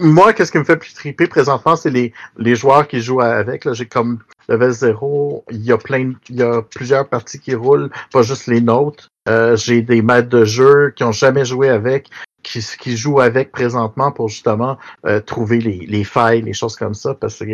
moi, 0.00 0.32
qu'est-ce 0.32 0.50
qui 0.50 0.58
me 0.58 0.64
fait 0.64 0.76
plus 0.76 0.94
triper 0.94 1.26
présentement, 1.26 1.76
c'est 1.76 1.90
les, 1.90 2.12
les 2.38 2.54
joueurs 2.56 2.88
qui 2.88 3.00
jouent 3.00 3.20
avec. 3.20 3.70
J'ai 3.72 3.86
comme 3.86 4.18
level 4.48 4.72
0, 4.72 5.44
il 5.50 5.62
y 5.62 5.72
a 5.72 5.78
plein, 5.78 6.12
il 6.28 6.36
y 6.36 6.42
a 6.42 6.62
plusieurs 6.62 7.06
parties 7.08 7.38
qui 7.38 7.54
roulent, 7.54 7.90
pas 8.12 8.22
juste 8.22 8.46
les 8.46 8.60
nôtres. 8.60 9.08
Euh, 9.28 9.56
j'ai 9.56 9.82
des 9.82 10.02
maîtres 10.02 10.30
de 10.30 10.44
jeu 10.44 10.92
qui 10.96 11.04
ont 11.04 11.12
jamais 11.12 11.44
joué 11.44 11.68
avec, 11.68 12.08
qui, 12.42 12.60
qui 12.80 12.96
jouent 12.96 13.20
avec 13.20 13.52
présentement 13.52 14.10
pour 14.10 14.28
justement 14.28 14.78
euh, 15.06 15.20
trouver 15.20 15.58
les, 15.58 15.86
les 15.86 16.04
failles, 16.04 16.42
les 16.42 16.54
choses 16.54 16.74
comme 16.74 16.94
ça, 16.94 17.14
parce 17.14 17.38
que 17.38 17.44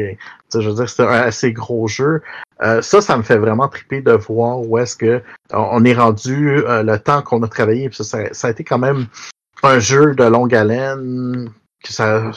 je 0.55 0.59
veux 0.59 0.75
dire, 0.75 0.89
c'est 0.89 1.03
un 1.03 1.09
assez 1.09 1.53
gros 1.53 1.89
jeu. 1.89 2.23
Euh, 2.63 2.81
ça, 2.81 3.01
ça 3.01 3.17
me 3.17 3.23
fait 3.23 3.39
vraiment 3.39 3.69
triper 3.69 4.01
de 4.01 4.13
voir 4.13 4.61
où 4.61 4.79
est-ce 4.79 4.97
que 4.97 5.21
on 5.53 5.85
est 5.85 5.95
rendu 5.95 6.63
le 6.67 6.97
temps 6.97 7.23
qu'on 7.23 7.43
a 7.43 7.49
travaillé. 7.49 7.91
Ça, 7.93 8.05
ça, 8.33 8.49
a 8.49 8.51
été 8.51 8.65
quand 8.65 8.79
même 8.79 9.07
un 9.63 9.79
jeu 9.81 10.15
de 10.15 10.25
longue 10.25 10.55
haleine 10.55 11.51
que 11.83 11.93
ça 11.93 12.31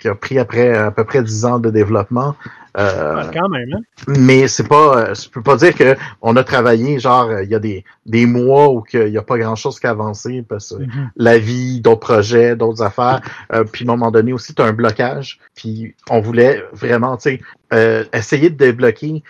qui 0.00 0.08
a 0.08 0.14
pris 0.14 0.38
après 0.38 0.74
à 0.74 0.90
peu 0.90 1.04
près 1.04 1.22
10 1.22 1.44
ans 1.44 1.58
de 1.58 1.70
développement. 1.70 2.36
Euh, 2.78 3.24
quand 3.32 3.48
même, 3.48 3.72
hein? 3.72 3.80
Mais 4.06 4.48
c'est 4.48 4.68
pas, 4.68 5.14
je 5.14 5.30
peux 5.30 5.42
pas 5.42 5.56
dire 5.56 5.74
que 5.74 5.96
on 6.20 6.36
a 6.36 6.44
travaillé 6.44 6.98
genre 6.98 7.40
il 7.40 7.48
y 7.48 7.54
a 7.54 7.58
des, 7.58 7.84
des 8.04 8.26
mois 8.26 8.70
où 8.70 8.84
il 8.92 9.08
y 9.08 9.16
a 9.16 9.22
pas 9.22 9.38
grand 9.38 9.56
chose 9.56 9.80
qui 9.80 9.86
a 9.86 9.90
avancé 9.90 10.44
parce 10.46 10.74
que 10.76 10.82
mm-hmm. 10.82 11.08
la 11.16 11.38
vie, 11.38 11.80
d'autres 11.80 12.00
projets, 12.00 12.54
d'autres 12.54 12.82
affaires. 12.82 13.22
Euh, 13.54 13.64
puis 13.64 13.86
à 13.86 13.90
un 13.90 13.96
moment 13.96 14.10
donné 14.10 14.34
aussi, 14.34 14.54
tu 14.54 14.60
as 14.60 14.66
un 14.66 14.74
blocage. 14.74 15.40
Puis 15.54 15.94
on 16.10 16.20
voulait 16.20 16.62
vraiment, 16.72 17.16
tu 17.16 17.30
sais, 17.30 17.40
euh, 17.72 18.04
essayer 18.12 18.50
de 18.50 18.56
débloquer. 18.56 19.22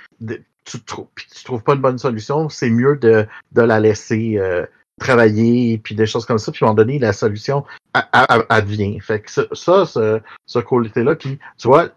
tu, 0.64 0.80
trouves, 0.80 1.06
tu 1.14 1.44
trouves 1.44 1.62
pas 1.62 1.74
une 1.74 1.82
bonne 1.82 1.98
solution, 1.98 2.48
c'est 2.48 2.70
mieux 2.70 2.96
de, 2.96 3.26
de 3.52 3.62
la 3.62 3.78
laisser 3.78 4.40
travailler, 4.98 5.78
puis 5.78 5.94
des 5.94 6.06
choses 6.06 6.24
comme 6.24 6.38
ça, 6.38 6.52
puis 6.52 6.64
à 6.64 6.66
un 6.66 6.70
moment 6.70 6.76
donné, 6.76 6.98
la 6.98 7.12
solution 7.12 7.64
advient. 7.92 8.98
Fait 9.00 9.20
que 9.20 9.30
ça, 9.30 9.86
ce, 9.86 10.20
ce 10.46 10.58
qualité-là, 10.58 11.14
puis 11.14 11.38
tu 11.58 11.68
vois, 11.68 11.90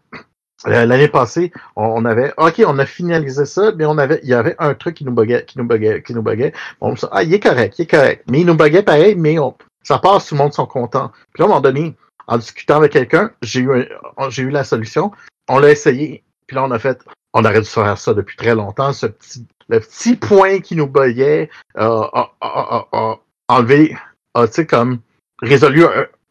euh, 0.67 0.85
l'année 0.85 1.07
passée, 1.07 1.51
on 1.75 2.03
avait, 2.03 2.33
ok, 2.37 2.61
on 2.67 2.77
a 2.79 2.85
finalisé 2.85 3.45
ça, 3.45 3.71
mais 3.77 3.85
on 3.85 3.97
avait, 3.97 4.19
il 4.23 4.29
y 4.29 4.33
avait 4.33 4.55
un 4.59 4.73
truc 4.73 4.95
qui 4.95 5.05
nous 5.05 5.13
buguait, 5.13 5.45
qui 5.45 5.57
nous 5.57 5.63
buguait, 5.63 6.03
qui 6.03 6.13
nous 6.13 6.21
buguait. 6.21 6.53
On 6.81 6.95
se 6.95 7.05
ah, 7.11 7.23
il 7.23 7.33
est 7.33 7.39
correct, 7.39 7.79
il 7.79 7.83
est 7.83 7.87
correct. 7.87 8.25
Mais 8.29 8.41
il 8.41 8.45
nous 8.45 8.55
buguait 8.55 8.83
pareil, 8.83 9.15
mais 9.15 9.39
on, 9.39 9.55
ça 9.83 9.99
passe, 9.99 10.27
tout 10.27 10.35
le 10.35 10.39
monde 10.39 10.53
sont 10.53 10.65
contents. 10.65 11.11
Puis 11.33 11.41
là, 11.41 11.45
à 11.45 11.45
un 11.45 11.49
moment 11.49 11.61
donné, 11.61 11.95
en 12.27 12.37
discutant 12.37 12.75
avec 12.75 12.91
quelqu'un, 12.91 13.31
j'ai 13.41 13.61
eu, 13.61 13.87
j'ai 14.29 14.43
eu 14.43 14.49
la 14.49 14.65
solution. 14.65 15.11
On 15.47 15.59
l'a 15.59 15.71
essayé, 15.71 16.23
puis 16.45 16.55
là, 16.55 16.65
on 16.65 16.71
a 16.71 16.79
fait, 16.79 16.99
on 17.33 17.45
aurait 17.45 17.61
dû 17.61 17.67
faire 17.67 17.97
ça 17.97 18.13
depuis 18.13 18.35
très 18.37 18.55
longtemps. 18.55 18.93
Ce 18.93 19.05
petit, 19.05 19.45
le 19.67 19.79
petit 19.79 20.15
point 20.15 20.59
qui 20.59 20.75
nous 20.75 20.87
buguait, 20.87 21.49
euh, 21.77 22.01
a, 22.13 22.31
a, 22.41 22.47
a, 22.47 22.87
a 22.91 23.19
enlevé, 23.47 23.95
a, 24.33 24.47
tu 24.47 24.53
sais, 24.53 24.65
comme, 24.65 24.99
résolu 25.41 25.83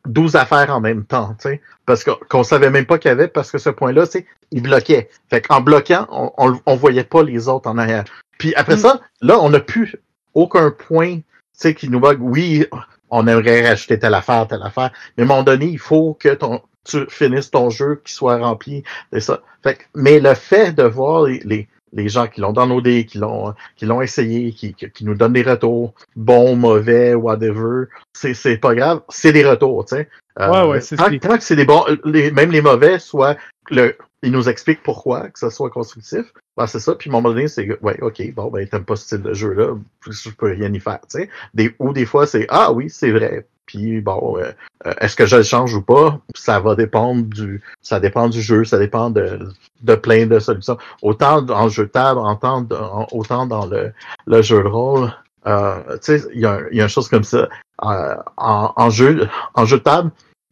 12 0.07 0.37
affaires 0.37 0.75
en 0.75 0.81
même 0.81 1.05
temps, 1.05 1.35
tu 1.41 1.49
sais, 1.49 1.61
parce 1.87 2.03
que- 2.05 2.11
qu'on 2.29 2.43
savait 2.43 2.71
même 2.71 2.87
pas 2.87 2.99
qu'il 2.99 3.11
y 3.11 3.13
avait, 3.13 3.29
parce 3.29 3.51
que 3.51 3.59
ce 3.59 3.71
point-là, 3.71 4.07
tu 4.07 4.13
sais, 4.21 4.27
il 4.51 4.63
bloquait. 4.63 5.09
Fait 5.31 5.43
qu'en 5.43 5.61
bloquant, 5.61 6.07
on, 6.11 6.33
on, 6.39 6.61
on 6.67 6.77
voyait 6.77 7.05
pas 7.05 7.23
les 7.23 7.49
autres 7.49 7.69
en 7.69 7.79
arrière. 7.79 8.05
Puis 8.39 8.55
après 8.55 8.77
Mm. 8.77 8.81
ça, 8.81 9.01
là, 9.21 9.39
on 9.41 9.51
n'a 9.51 9.61
plus 9.61 9.97
aucun 10.35 10.71
point, 10.71 11.17
tu 11.17 11.23
sais, 11.53 11.75
qui 11.75 11.89
nous 11.91 12.01
bug. 12.01 12.19
Oui, 12.21 12.67
on 13.11 13.27
aimerait 13.27 13.69
rajouter 13.69 13.99
telle 13.99 14.15
affaire, 14.15 14.47
telle 14.47 14.63
affaire, 14.63 14.91
mais 15.17 15.23
à 15.23 15.27
un 15.27 15.29
moment 15.29 15.43
donné, 15.43 15.67
il 15.67 15.79
faut 15.79 16.15
que 16.15 16.35
ton, 16.35 16.63
tu 16.89 17.07
finisses 17.09 17.51
ton 17.51 17.71
jeu, 17.71 18.01
qu'il 18.05 18.15
soit 18.15 18.39
rempli, 18.39 18.83
et 19.13 19.21
ça. 19.21 19.41
Fait 19.63 19.77
que, 19.77 19.83
mais 19.95 20.21
le 20.21 20.35
fait 20.35 20.73
de 20.73 20.83
voir 20.85 21.25
les, 21.25 21.41
les, 21.45 21.69
les 21.93 22.09
gens 22.09 22.27
qui 22.27 22.41
l'ont 22.41 22.53
downloadé, 22.53 23.07
qui 23.07 23.19
l'ont, 23.19 23.55
qui 23.77 23.87
l'ont 23.87 24.03
essayé, 24.03 24.53
qui, 24.53 24.75
qui, 24.75 24.91
qui 24.91 25.05
nous 25.05 25.15
donnent 25.15 25.33
des 25.33 25.43
retours, 25.43 25.95
bons, 26.17 26.57
mauvais, 26.57 27.15
whatever, 27.15 27.87
c'est, 28.13 28.35
c'est 28.35 28.59
pas 28.59 28.75
grave, 28.75 29.03
c'est 29.09 29.33
des 29.33 29.45
retours, 29.49 29.85
tu 29.85 29.97
sais. 29.97 30.09
Euh, 30.41 30.51
Ouais, 30.51 30.71
ouais, 30.71 30.81
c'est 30.81 30.97
tant, 30.97 31.11
tant 31.19 31.37
que 31.37 31.43
c'est 31.43 31.57
des 31.57 31.65
bons, 31.65 31.85
les, 32.05 32.31
même 32.31 32.53
les 32.53 32.63
mauvais, 32.63 32.99
soit 32.99 33.37
le, 33.71 33.97
ils 34.23 34.33
nous 34.33 34.49
expliquent 34.49 34.83
pourquoi, 34.83 35.29
que 35.31 35.39
ce 35.39 35.51
soit 35.51 35.71
constructif, 35.71 36.33
ben 36.57 36.67
c'est 36.67 36.81
ça. 36.81 36.95
Puis 36.95 37.11
à 37.11 37.13
un 37.13 37.17
moment 37.17 37.31
donné, 37.31 37.49
c'est 37.49 37.67
que, 37.67 37.79
ouais, 37.83 38.01
ok, 38.01 38.35
bon, 38.35 38.51
ben 38.51 38.67
t'aimes 38.69 38.85
pas 38.85 38.97
ce 38.97 39.05
style 39.05 39.23
de 39.23 39.35
jeu-là, 39.35 39.75
je 40.09 40.31
peux 40.31 40.51
rien 40.53 40.73
y 40.73 40.81
faire, 40.81 41.01
tu 41.03 41.21
sais. 41.21 41.31
Des, 41.55 41.75
ou 41.79 41.93
des 41.93 42.07
fois, 42.07 42.27
c'est 42.27 42.47
ah 42.49 42.73
oui, 42.73 42.91
c'est 42.91 43.11
vrai. 43.11 43.47
Puis 43.69 44.01
bon, 44.01 44.39
euh, 44.39 44.51
euh, 44.87 44.95
est-ce 45.01 45.15
que 45.15 45.27
je 45.27 45.37
le 45.37 45.43
change 45.43 45.75
ou 45.75 45.83
pas? 45.83 46.19
Ça 46.35 46.59
va 46.59 46.75
dépendre 46.75 47.25
du, 47.27 47.63
ça 47.83 48.01
dépend 48.01 48.29
du 48.29 48.41
jeu, 48.41 48.65
ça 48.65 48.79
dépend 48.79 49.11
de, 49.11 49.39
de 49.83 49.95
plein 49.95 50.27
de 50.27 50.39
solutions. 50.39 50.79
Autant 51.03 51.47
en 51.51 51.69
jeu 51.69 51.85
de 51.85 51.91
table, 51.91 52.19
autant, 52.19 52.67
autant 53.13 53.47
dans 53.47 53.67
le, 53.67 53.93
le 54.27 54.41
jeu 54.43 54.63
de 54.63 54.69
rôle. 54.69 55.13
Euh, 55.47 55.99
tu 56.03 56.19
sais, 56.19 56.25
il 56.35 56.41
y, 56.41 56.47
a 56.47 56.61
y 56.73 56.81
a 56.81 56.85
une 56.85 56.89
chose 56.89 57.09
comme 57.11 57.25
ça. 57.25 57.49
Euh, 57.85 58.17
en, 58.39 58.89
jeu, 58.91 59.29
en 59.55 59.67
jeu 59.67 59.77
de 59.79 59.83
table, 59.83 60.11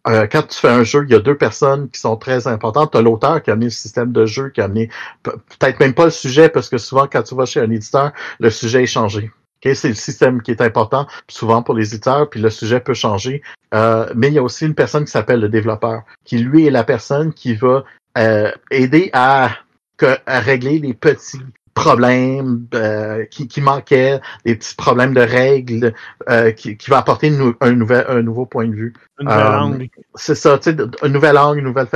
euh, 0.08 0.26
quand 0.30 0.42
tu 0.42 0.58
fais 0.58 0.68
un 0.68 0.84
jeu, 0.84 1.06
il 1.08 1.12
y 1.12 1.16
a 1.16 1.18
deux 1.20 1.36
personnes 1.36 1.88
qui 1.88 1.98
sont 1.98 2.16
très 2.16 2.46
importantes. 2.46 2.92
Tu 2.92 2.98
as 2.98 3.02
l'auteur 3.02 3.42
qui 3.42 3.48
a 3.50 3.54
amené 3.54 3.66
le 3.66 3.70
système 3.70 4.12
de 4.12 4.26
jeu, 4.26 4.50
qui 4.50 4.60
a 4.60 4.64
amené 4.64 4.90
pe- 5.22 5.32
peut-être 5.58 5.80
même 5.80 5.94
pas 5.94 6.04
le 6.04 6.10
sujet, 6.10 6.50
parce 6.50 6.68
que 6.68 6.76
souvent, 6.78 7.06
quand 7.10 7.22
tu 7.22 7.34
vas 7.34 7.46
chez 7.46 7.60
un 7.60 7.70
éditeur, 7.70 8.12
le 8.38 8.50
sujet 8.50 8.82
est 8.82 8.86
changé. 8.86 9.30
Ok, 9.64 9.74
C'est 9.74 9.88
le 9.88 9.94
système 9.94 10.42
qui 10.42 10.50
est 10.50 10.60
important, 10.60 11.06
souvent 11.28 11.62
pour 11.62 11.74
les 11.74 11.94
éditeurs, 11.94 12.28
puis 12.28 12.40
le 12.40 12.50
sujet 12.50 12.80
peut 12.80 12.94
changer. 12.94 13.42
Euh, 13.74 14.06
mais 14.14 14.28
il 14.28 14.34
y 14.34 14.38
a 14.38 14.42
aussi 14.42 14.66
une 14.66 14.74
personne 14.74 15.04
qui 15.04 15.10
s'appelle 15.10 15.40
le 15.40 15.48
développeur, 15.48 16.02
qui 16.24 16.38
lui 16.38 16.66
est 16.66 16.70
la 16.70 16.84
personne 16.84 17.32
qui 17.32 17.54
va 17.54 17.84
euh, 18.18 18.50
aider 18.70 19.10
à, 19.12 19.50
à 20.26 20.40
régler 20.40 20.78
les 20.78 20.94
petits 20.94 21.40
problèmes 21.76 22.66
euh, 22.74 23.26
qui, 23.26 23.46
qui 23.48 23.60
manquaient, 23.60 24.20
des 24.44 24.56
petits 24.56 24.74
problèmes 24.74 25.12
de 25.14 25.20
règles, 25.20 25.92
euh, 26.28 26.50
qui, 26.50 26.76
qui 26.76 26.90
va 26.90 26.98
apporter 26.98 27.28
une 27.28 27.54
un, 27.60 27.72
nouvel, 27.72 28.04
un 28.08 28.22
nouveau 28.22 28.46
point 28.46 28.66
de 28.66 28.74
vue. 28.74 28.94
Une 29.20 29.28
nouvelle 29.28 29.46
Euh, 29.46 29.60
angle. 29.60 29.88
C'est 30.14 30.34
ça, 30.34 30.58
tu 30.58 30.70
sais, 30.70 30.76
une 31.04 31.12
nouvelle 31.12 31.34
langue, 31.34 31.58
une 31.58 31.64
nouvelle 31.64 31.88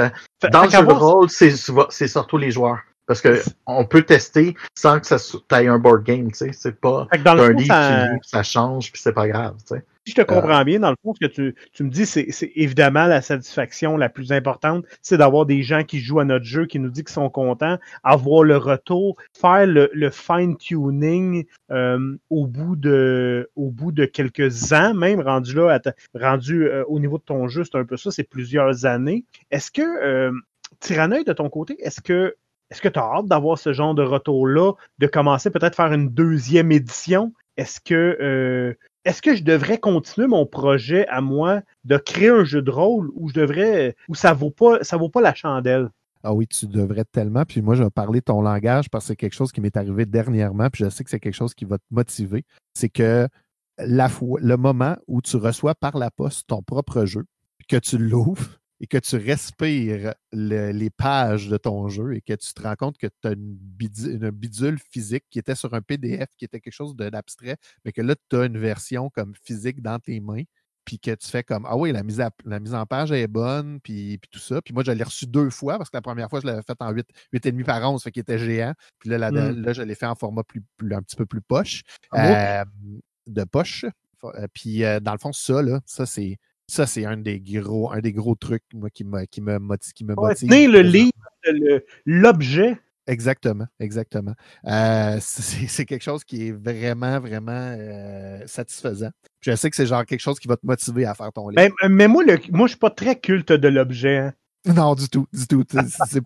Dans 0.53 0.65
le 0.65 0.71
jeu 0.71 0.87
de 0.87 0.93
rôle, 0.93 1.29
c'est 1.31 2.09
surtout 2.09 2.37
les 2.37 2.51
joueurs. 2.51 2.79
Parce 3.11 3.23
que 3.23 3.43
on 3.67 3.85
peut 3.87 4.03
tester 4.03 4.55
sans 4.77 5.01
que 5.01 5.07
ça 5.09 5.19
ait 5.61 5.67
un 5.67 5.81
board 5.81 6.05
game, 6.05 6.31
tu 6.31 6.37
sais. 6.37 6.51
C'est 6.53 6.81
pas 6.81 7.09
dans 7.25 7.33
un 7.33 7.49
le 7.49 7.53
fond, 7.55 7.59
livre 7.59 7.75
ça, 7.75 8.09
qui 8.23 8.29
ça 8.29 8.43
change, 8.45 8.93
puis 8.93 9.03
c'est 9.03 9.13
pas 9.13 9.27
grave, 9.27 9.57
tu 9.67 9.75
sais. 9.75 9.85
si 10.07 10.13
je 10.13 10.15
te 10.15 10.21
comprends 10.23 10.63
bien, 10.65 10.79
dans 10.79 10.91
le 10.91 10.97
fond, 11.03 11.13
ce 11.15 11.27
que 11.27 11.33
tu, 11.33 11.57
tu 11.73 11.83
me 11.83 11.91
dis, 11.91 12.07
c'est 12.07 12.29
évidemment 12.55 13.07
la 13.07 13.21
satisfaction 13.21 13.97
la 13.97 14.11
plus 14.11 14.31
importante, 14.31 14.85
c'est 15.03 15.17
d'avoir 15.17 15.45
des 15.45 15.65
gens 15.65 15.83
qui 15.83 15.99
jouent 15.99 16.21
à 16.21 16.25
notre 16.25 16.45
jeu, 16.45 16.67
qui 16.67 16.79
nous 16.79 16.89
disent 16.89 17.03
qu'ils 17.03 17.13
sont 17.15 17.31
contents, 17.31 17.79
avoir 18.05 18.45
le 18.45 18.57
retour, 18.57 19.17
faire 19.37 19.67
le, 19.67 19.91
le 19.93 20.11
fine-tuning 20.11 21.47
euh, 21.73 22.17
au, 22.31 22.47
bout 22.47 22.77
de, 22.77 23.51
au 23.57 23.71
bout 23.71 23.91
de 23.91 24.05
quelques 24.05 24.73
ans, 24.73 24.95
même 24.95 25.21
rendu 25.21 25.55
là, 25.57 25.81
ta- 25.81 25.95
rendu 26.15 26.69
euh, 26.69 26.85
au 26.87 27.01
niveau 27.01 27.19
de 27.19 27.25
ton 27.25 27.49
jeu, 27.49 27.65
c'est 27.65 27.77
un 27.77 27.85
peu 27.85 27.97
ça, 27.97 28.13
c'est 28.13 28.23
plusieurs 28.23 28.87
années. 28.87 29.25
Est-ce 29.51 29.73
que, 29.73 29.83
euh, 29.83 30.31
Tyranneuil, 30.79 31.25
de 31.25 31.33
ton 31.33 31.51
côté, 31.51 31.77
est-ce 31.81 32.01
que 32.01 32.37
est-ce 32.71 32.81
que 32.81 32.89
tu 32.89 32.99
as 32.99 33.03
hâte 33.03 33.27
d'avoir 33.27 33.59
ce 33.59 33.73
genre 33.73 33.95
de 33.95 34.03
retour-là, 34.03 34.73
de 34.99 35.07
commencer 35.07 35.51
peut-être 35.51 35.75
faire 35.75 35.93
une 35.93 36.09
deuxième 36.09 36.73
édition? 36.73 37.33
Est-ce 37.57 37.81
que 37.81 38.17
euh, 38.21 38.75
est-ce 39.05 39.23
que 39.23 39.35
je 39.35 39.43
devrais 39.43 39.79
continuer 39.79 40.27
mon 40.27 40.47
projet 40.47 41.07
à 41.09 41.21
moi 41.21 41.63
de 41.85 41.97
créer 41.97 42.29
un 42.29 42.45
jeu 42.45 42.63
de 42.63 42.71
rôle 42.71 43.11
où 43.15 43.29
je 43.29 43.35
devrais 43.35 43.97
où 44.09 44.15
ça 44.15 44.33
vaut 44.35 44.51
pas 44.51 44.83
ça 44.85 44.97
vaut 44.97 45.09
pas 45.09 45.21
la 45.21 45.35
chandelle? 45.35 45.91
Ah 46.23 46.35
oui, 46.35 46.47
tu 46.47 46.67
devrais 46.67 47.05
tellement. 47.05 47.45
Puis 47.47 47.63
moi, 47.63 47.75
je 47.75 47.83
vais 47.83 47.91
parler 47.91 48.21
ton 48.21 48.43
langage 48.43 48.91
parce 48.91 49.05
que 49.05 49.09
c'est 49.09 49.17
quelque 49.17 49.35
chose 49.35 49.53
qui 49.53 49.63
m'est 49.63 49.77
arrivé 49.77 50.05
dernièrement. 50.05 50.69
Puis 50.69 50.85
je 50.85 50.91
sais 50.91 51.03
que 51.03 51.09
c'est 51.09 51.19
quelque 51.19 51.35
chose 51.35 51.55
qui 51.55 51.65
va 51.65 51.79
te 51.79 51.85
motiver. 51.91 52.45
C'est 52.75 52.91
que 52.91 53.27
la 53.79 54.09
fois, 54.11 54.39
le 54.43 54.59
moment 54.59 54.97
où 55.09 55.23
tu 55.23 55.37
reçois 55.37 55.75
par 55.75 55.97
la 55.97 56.11
poste 56.11 56.47
ton 56.47 56.63
propre 56.63 57.07
jeu, 57.07 57.25
que 57.69 57.77
tu 57.77 57.97
l'ouvres 57.97 58.60
et 58.81 58.87
que 58.87 58.97
tu 58.99 59.17
respires 59.17 60.15
le- 60.33 60.71
les 60.73 60.91
pages 60.91 61.49
de 61.49 61.57
ton 61.57 61.89
jeu 61.89 62.15
et 62.17 62.21
que 62.23 62.33
tu 62.35 62.53
te 62.55 62.63
rends 62.63 62.77
compte 62.77 62.97
que 62.99 63.07
tu 63.07 63.29
as 63.29 63.33
une, 63.33 64.31
bidule 64.31 64.79
physique 64.79 65.25
qui 65.31 65.39
était 65.39 65.55
sur 65.55 65.75
un 65.75 65.83
PDF, 65.83 66.29
qui 66.37 66.45
était 66.47 66.61
quelque 66.61 66.73
chose 66.73 66.97
d'abstrait, 66.97 67.57
mais 67.85 67.93
que 67.93 68.03
là, 68.03 68.15
tu 68.31 68.37
as 68.37 68.45
une 68.47 68.59
version 68.59 69.11
comme 69.11 69.35
physique 69.45 69.83
dans 69.83 69.99
tes 69.99 70.21
mains 70.21 70.43
puis 70.87 70.99
que 70.99 71.15
tu 71.15 71.29
fais 71.29 71.43
comme 71.45 71.67
Ah 71.69 71.77
oui, 71.77 71.93
la 71.93 72.03
mise, 72.03 72.21
à- 72.21 72.31
la 72.47 72.59
mise 72.59 72.75
en 72.75 72.87
page 72.87 73.13
est 73.13 73.27
bonne, 73.29 73.81
puis, 73.81 74.17
puis 74.19 74.31
tout 74.33 74.39
ça. 74.41 74.63
Puis 74.63 74.73
moi, 74.73 74.83
je 74.83 74.91
l'ai 74.93 75.05
reçu 75.05 75.27
deux 75.27 75.51
fois 75.51 75.77
parce 75.77 75.91
que 75.91 75.97
la 75.97 76.03
première 76.03 76.31
fois, 76.31 76.41
je 76.41 76.47
l'avais 76.47 76.63
fait 76.63 76.77
en 76.81 76.91
8, 76.91 77.07
8,5 77.33 77.65
par 77.65 77.93
11, 77.93 78.03
fait 78.03 78.11
qu'il 78.11 78.23
était 78.23 78.39
géant. 78.39 78.73
Puis 78.99 79.11
là, 79.11 79.19
la- 79.19 79.31
Mm. 79.31 79.61
là, 79.61 79.73
je 79.75 79.83
l'ai 79.83 79.95
fait 79.95 80.07
en 80.07 80.15
format 80.15 80.43
plus, 80.43 80.63
plus- 80.79 80.95
un 80.95 81.03
petit 81.03 81.17
peu 81.17 81.27
plus 81.27 81.43
poche, 81.43 81.83
Ah 82.13 82.63
euh, 82.63 82.65
de 83.27 83.45
poche. 83.45 83.85
Euh, 84.25 84.47
Puis 84.55 84.85
euh, 84.85 85.01
dans 85.01 85.13
le 85.13 85.19
fond, 85.19 85.33
ça, 85.33 85.63
là, 85.63 85.81
ça, 85.85 86.07
c'est. 86.07 86.39
Ça, 86.71 86.87
c'est 86.87 87.05
un 87.05 87.17
des 87.17 87.41
gros, 87.41 87.91
un 87.91 87.99
des 87.99 88.13
gros 88.13 88.37
trucs 88.37 88.63
moi, 88.73 88.91
qui, 88.91 89.03
me, 89.03 89.25
qui 89.25 89.41
me 89.41 89.59
motive. 89.59 89.93
Qui 89.93 90.05
me 90.05 90.15
motive 90.15 90.49
le 90.49 90.83
livre, 90.83 91.11
l'objet. 92.07 92.79
Exactement, 93.09 93.67
exactement. 93.81 94.35
Euh, 94.67 95.17
c'est 95.21 95.85
quelque 95.85 96.05
chose 96.05 96.23
qui 96.23 96.47
est 96.47 96.53
vraiment, 96.53 97.19
vraiment 97.19 97.75
euh, 97.77 98.47
satisfaisant. 98.47 99.11
Je 99.41 99.57
sais 99.57 99.69
que 99.69 99.75
c'est 99.75 99.87
genre 99.87 100.07
quelque 100.07 100.21
chose 100.21 100.39
qui 100.39 100.47
va 100.47 100.57
te 100.57 100.65
motiver 100.65 101.07
à 101.07 101.15
faire 101.15 101.33
ton 101.33 101.49
livre. 101.49 101.61
Ben, 101.61 101.89
mais 101.89 102.07
moi, 102.07 102.23
le, 102.23 102.39
moi, 102.53 102.69
je 102.69 102.73
suis 102.75 102.79
pas 102.79 102.91
très 102.91 103.19
culte 103.19 103.51
de 103.51 103.67
l'objet. 103.67 104.19
hein. 104.19 104.35
Non, 104.67 104.95
du 104.95 105.09
tout, 105.09 105.27
du 105.33 105.47
tout. 105.47 105.65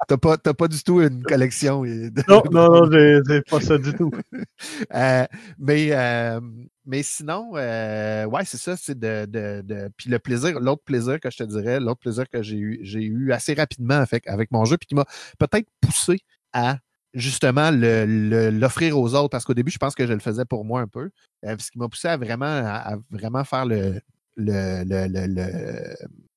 T'as 0.09 0.17
pas, 0.17 0.37
t'as 0.37 0.55
pas 0.55 0.67
du 0.67 0.83
tout 0.83 1.01
une 1.01 1.23
collection. 1.23 1.83
de- 1.85 2.11
Non, 2.29 2.43
non, 2.51 2.87
non, 2.89 3.23
c'est 3.27 3.49
pas 3.49 3.61
ça 3.61 3.79
du 3.79 3.93
tout. 3.95 4.11
Euh, 4.93 5.25
mais, 5.59 5.89
euh, 5.93 6.41
mais 6.87 7.03
sinon, 7.03 7.53
euh, 7.57 8.25
ouais, 8.27 8.45
c'est 8.45 8.57
ça, 8.57 8.77
c'est 8.77 8.99
de, 8.99 9.27
de, 9.27 9.63
de- 9.63 9.89
Puis 9.97 10.11
le 10.11 10.19
plaisir, 10.19 10.59
l'autre 10.61 10.83
plaisir 10.85 11.21
que 11.21 11.31
je 11.31 11.37
te 11.39 11.43
dirais, 11.45 11.79
l'autre 11.81 12.01
plaisir 12.01 12.29
que 12.29 12.43
j'ai 12.43 12.57
eu, 12.57 12.79
j'ai 12.83 13.03
eu 13.05 13.33
assez 13.33 13.55
rapidement 13.55 13.95
avec, 13.95 14.27
avec 14.27 14.51
mon 14.51 14.65
jeu, 14.65 14.77
puis 14.79 14.87
qui 14.87 14.95
m'a 14.95 15.05
peut-être 15.39 15.69
poussé 15.81 16.19
à 16.53 16.79
justement 17.15 17.71
le- 17.71 18.05
le- 18.07 18.51
l'offrir 18.51 18.99
aux 18.99 19.15
autres, 19.15 19.31
parce 19.31 19.45
qu'au 19.45 19.55
début, 19.55 19.71
je 19.71 19.79
pense 19.79 19.95
que 19.95 20.07
je 20.07 20.13
le 20.13 20.19
faisais 20.21 20.45
pour 20.45 20.65
moi 20.65 20.81
un 20.81 20.89
peu. 20.89 21.11
euh, 21.45 21.57
ce 21.59 21.71
qui 21.71 21.79
m'a 21.79 21.89
poussé 21.89 22.09
à 22.09 22.17
vraiment, 22.17 22.47
à, 22.47 22.95
à 22.95 22.97
vraiment 23.11 23.45
faire 23.45 23.67
le, 23.67 24.01
le, 24.37 24.83
le, 24.85 25.07
le- 25.09 25.27
le- 25.35 25.95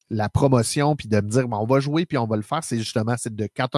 la 0.09 0.29
promotion, 0.29 0.95
puis 0.95 1.07
de 1.07 1.17
me 1.17 1.29
dire, 1.29 1.45
on 1.51 1.65
va 1.65 1.79
jouer, 1.79 2.05
puis 2.05 2.17
on 2.17 2.27
va 2.27 2.35
le 2.35 2.41
faire, 2.41 2.63
c'est 2.63 2.77
justement, 2.77 3.15
c'est 3.17 3.35
de 3.35 3.47
quand 3.55 3.69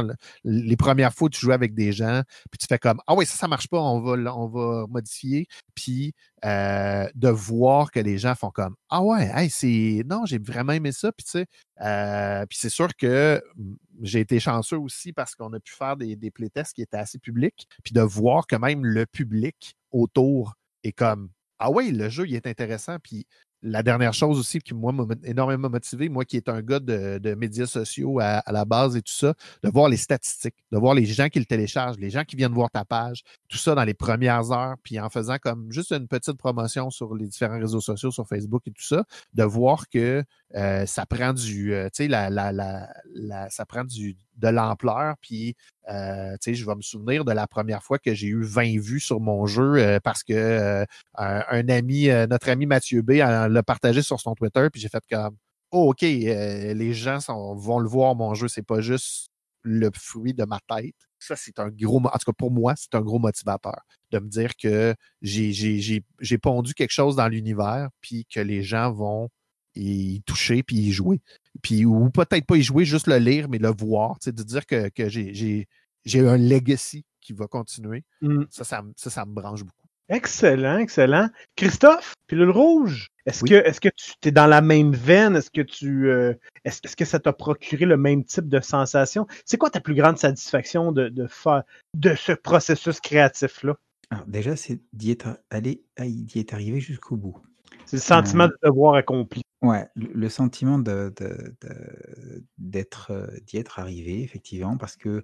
les 0.44 0.78
premières 0.78 1.14
fois, 1.14 1.30
tu 1.30 1.40
joues 1.40 1.52
avec 1.52 1.74
des 1.74 1.92
gens, 1.92 2.22
puis 2.52 2.58
tu 2.60 2.68
fais 2.68 2.78
comme, 2.78 3.00
ah 3.08 3.16
oui, 3.16 3.26
ça, 3.26 3.36
ça 3.36 3.48
marche 3.48 3.68
pas, 3.68 3.80
on 3.80 4.00
va, 4.00 4.36
on 4.36 4.48
va 4.48 4.86
modifier, 4.88 5.48
puis 5.76 6.14
euh, 6.46 7.08
de 7.16 7.30
voir 7.30 7.92
que 7.92 8.00
les 8.00 8.18
gens 8.18 8.36
font 8.36 8.52
comme, 8.52 8.76
ah 8.90 9.02
ouais, 9.02 9.32
hey, 9.34 9.50
c'est, 9.50 10.04
non, 10.06 10.26
j'ai 10.26 10.40
vraiment 10.40 10.74
aimé 10.74 10.92
ça, 10.92 11.12
puis 11.12 11.26
tu 11.26 11.32
sais, 11.32 11.46
euh, 11.82 12.46
puis 12.46 12.58
c'est 12.60 12.70
sûr 12.70 12.90
que 12.96 13.42
mm, 13.56 13.76
j'ai 14.02 14.20
été 14.20 14.40
chanceux 14.40 14.78
aussi 14.78 15.14
parce 15.14 15.36
qu'on 15.36 15.52
a 15.54 15.60
pu 15.60 15.74
faire 15.74 15.98
des, 15.98 16.16
des 16.16 16.32
playtests 16.32 16.74
qui 16.74 16.82
étaient 16.82 16.98
assez 16.98 17.20
publics, 17.20 17.68
puis 17.84 17.94
de 17.94 18.02
voir 18.02 18.48
que 18.48 18.56
même 18.56 18.86
le 18.86 19.06
public 19.06 19.76
autour 19.92 20.54
est 20.84 20.92
comme, 20.92 21.30
ah 21.60 21.72
oui, 21.72 21.92
le 21.92 22.10
jeu, 22.10 22.28
il 22.28 22.36
est 22.36 22.48
intéressant, 22.48 22.98
puis 23.04 23.26
la 23.62 23.84
dernière 23.84 24.14
chose 24.14 24.40
aussi 24.40 24.60
qui, 24.60 24.74
moi, 24.74 24.92
m'a 24.94 25.06
énormément 25.24 25.70
motivé, 25.70 26.08
moi 26.10 26.24
qui 26.26 26.38
est 26.38 26.48
un 26.50 26.62
gars 26.62 26.80
de, 26.80 27.18
de 27.18 27.36
médias 27.36 27.66
sociaux 27.66 28.20
à, 28.20 28.40
à 28.40 28.52
la 28.52 28.66
base 28.66 28.96
et 28.96 29.02
tout 29.02 29.12
ça, 29.14 29.34
de 29.64 29.70
voir 29.70 29.90
les 29.90 29.98
statistiques, 29.98 30.56
de 30.72 30.78
voir 30.78 30.94
les 30.94 31.06
gens 31.06 31.28
qui 31.30 31.40
le 31.40 31.46
téléchargent, 31.46 31.98
les 32.00 32.10
gens 32.10 32.24
qui 32.24 32.36
viennent 32.36 32.54
voir 32.54 32.72
ta 32.72 32.86
page, 32.86 33.24
tout 33.48 33.58
ça 33.58 33.76
dans 33.76 33.84
les 33.84 33.94
premières 33.94 34.52
heures, 34.52 34.76
puis 34.84 35.00
en 35.00 35.10
faisant 35.10 35.38
comme 35.42 35.72
juste 35.72 35.92
une 35.92 36.08
petite 36.08 36.38
promotion 36.38 36.90
sur 36.90 37.16
les 37.16 37.28
différents 37.28 37.60
réseaux 37.60 37.82
sociaux, 37.82 38.12
sur 38.12 38.28
Facebook 38.28 38.62
et 38.68 38.72
tout 38.72 38.84
ça, 38.84 39.04
de 39.34 39.44
voir 39.44 39.90
que 39.90 40.24
euh, 40.56 40.86
ça 40.86 41.06
prend 41.06 41.34
du, 41.34 41.74
euh, 41.74 41.86
tu 41.86 42.04
sais, 42.04 42.08
la, 42.08 42.30
la, 42.30 42.52
la, 42.52 42.90
la- 43.14 43.50
ça 43.50 43.66
prend 43.66 43.84
du, 43.84 44.16
de 44.40 44.48
l'ampleur, 44.48 45.16
puis 45.22 45.56
euh, 45.90 46.34
tu 46.34 46.52
sais, 46.52 46.54
je 46.56 46.66
vais 46.66 46.76
me 46.76 46.82
souvenir 46.82 47.26
de 47.26 47.32
la 47.32 47.48
première 47.48 47.84
fois 47.84 48.00
que 48.00 48.14
j'ai 48.14 48.28
eu 48.28 48.44
20 48.44 48.80
vues 48.80 49.00
sur 49.00 49.20
mon 49.20 49.46
jeu 49.46 49.76
euh, 49.76 50.00
parce 50.04 50.24
que 50.24 50.34
euh, 50.34 50.86
un, 51.16 51.70
ami, 51.70 52.08
notre 52.30 52.50
ami 52.50 52.66
Mathieu 52.66 53.02
B 53.02 53.12
l'a 53.12 53.64
partagé 53.64 54.02
sur 54.02 54.20
son 54.20 54.36
Twitter, 54.36 54.68
puis 54.72 54.82
j'ai 54.82 54.90
fait 54.90 55.04
comme 55.10 55.36
oh, 55.72 55.92
OK, 55.92 56.02
les 56.02 56.94
gens 56.94 57.20
vont 57.28 57.80
le 57.80 57.88
voir, 57.88 58.16
mon 58.16 58.34
jeu, 58.34 58.48
c'est 58.48 58.66
pas 58.66 58.82
juste 58.82 59.30
le 59.62 59.90
fruit 59.94 60.34
de 60.34 60.46
ma 60.46 60.60
tête. 60.68 60.96
Ça, 61.20 61.36
c'est 61.36 61.60
un 61.60 61.70
gros, 61.70 61.98
en 61.98 62.10
tout 62.10 62.32
cas 62.32 62.34
pour 62.38 62.52
moi, 62.52 62.74
c'est 62.78 62.96
un 62.96 63.02
gros 63.02 63.20
motivateur 63.20 63.82
de 64.12 64.20
me 64.20 64.30
dire 64.30 64.56
que 64.56 64.96
j'ai 65.22 66.38
pondu 66.42 66.74
quelque 66.74 66.92
chose 66.92 67.16
dans 67.16 67.28
l'univers, 67.28 67.90
puis 68.02 68.26
que 68.26 68.40
les 68.40 68.64
gens 68.64 68.92
vont 68.92 69.30
y 69.76 70.22
toucher 70.24 70.64
puis 70.64 70.78
y 70.78 70.92
jouer. 70.92 71.22
Puis, 71.62 71.86
ou 71.86 72.10
peut-être 72.10 72.46
pas 72.46 72.58
y 72.58 72.62
jouer, 72.62 72.86
juste 72.86 73.08
le 73.08 73.18
lire, 73.18 73.50
mais 73.50 73.58
le 73.58 73.72
voir, 73.78 74.18
de 74.26 74.44
dire 74.44 74.66
que, 74.66 74.90
que 74.90 75.10
j'ai 75.10 75.68
un 76.16 76.38
legacy 76.38 77.06
qui 77.22 77.34
va 77.34 77.48
continuer. 77.48 78.04
Mm. 78.22 78.44
Ça, 78.50 78.64
ça, 78.64 78.84
ça, 78.96 79.10
ça 79.10 79.26
me 79.26 79.34
branche 79.34 79.64
beaucoup. 79.64 79.76
Excellent, 80.10 80.80
excellent. 80.80 81.30
Christophe, 81.56 82.16
pilule 82.26 82.50
rouge, 82.50 83.10
est-ce 83.28 83.44
Oui. 83.44 83.50
que, 83.52 83.56
est-ce 83.56 83.80
que 83.80 83.90
tu 83.90 84.30
es 84.30 84.32
dans 84.32 84.48
la 84.48 84.62
même 84.62 84.92
veine? 84.94 85.36
Est-ce 85.36 85.52
que 85.52 85.62
tu, 85.62 86.10
euh, 86.10 86.34
est-ce, 86.66 86.96
que 86.96 87.06
ça 87.06 87.20
t'a 87.20 87.32
procuré 87.32 87.86
le 87.86 87.96
même 87.96 88.24
type 88.24 88.50
de 88.50 88.60
sensation? 88.60 89.28
C'est 89.46 89.58
quoi 89.58 89.70
ta 89.70 89.80
plus 89.80 89.94
grande 89.94 90.18
satisfaction 90.18 90.92
de, 90.92 91.10
de 91.10 91.28
faire, 91.28 91.62
de 91.94 92.16
ce 92.16 92.32
processus 92.32 93.00
créatif-là? 93.00 93.76
Alors 94.10 94.26
déjà, 94.26 94.56
c'est 94.56 94.80
d'y 94.94 95.12
être, 95.12 95.38
allé, 95.52 95.84
ah, 95.98 96.06
d'y 96.08 96.40
être 96.40 96.56
arrivé 96.56 96.80
jusqu'au 96.80 97.16
bout. 97.16 97.38
C'est 97.86 97.98
le 97.98 98.02
sentiment 98.02 98.48
de 98.48 98.58
devoir 98.64 98.96
accompli. 98.96 99.42
Ouais, 99.62 99.88
le, 99.96 100.08
le 100.14 100.30
sentiment 100.30 100.78
de, 100.80 101.14
de- 101.18 101.56
de- 101.62 102.44
d'être, 102.58 103.12
euh, 103.12 103.28
d'y 103.46 103.58
être 103.58 103.80
arrivé, 103.80 104.22
effectivement, 104.24 104.78
parce 104.78 104.96
que 104.96 105.24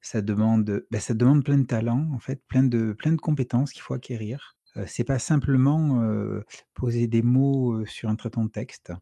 ça 0.00 0.22
demande, 0.22 0.82
ben, 0.90 1.00
ça 1.00 1.14
demande 1.14 1.44
plein 1.44 1.58
de 1.58 1.66
talents, 1.66 2.08
en 2.12 2.18
fait, 2.18 2.42
plein 2.48 2.62
de, 2.64 2.92
plein 2.92 3.12
de 3.12 3.20
compétences 3.20 3.72
qu'il 3.72 3.82
faut 3.82 3.94
acquérir. 3.94 4.56
Euh, 4.76 4.84
c'est 4.86 5.04
pas 5.04 5.18
simplement 5.18 6.02
euh, 6.02 6.42
poser 6.74 7.06
des 7.06 7.22
mots 7.22 7.74
euh, 7.74 7.86
sur 7.86 8.08
un 8.08 8.16
traitement 8.16 8.44
de 8.44 8.50
texte, 8.50 8.92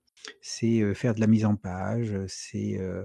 c'est 0.41 0.81
euh, 0.81 0.95
faire 0.95 1.15
de 1.15 1.21
la 1.21 1.27
mise 1.27 1.45
en 1.47 1.57
page, 1.57 2.15
c'est 2.29 2.79
euh, 2.79 3.05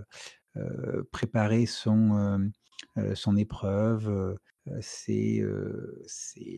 euh, 0.58 1.04
préparer 1.12 1.66
son, 1.66 2.16
euh, 2.18 2.38
euh, 2.98 3.16
son 3.16 3.38
épreuve, 3.38 4.10
euh, 4.10 4.36
c'est 4.82 5.44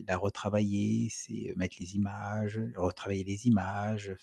la 0.06 0.16
retravailler, 0.16 1.08
c'est 1.10 1.54
mettre 1.56 1.76
les 1.80 1.96
images, 1.96 2.60
retravailler 2.76 3.24
les 3.24 3.46
images, 3.46 4.14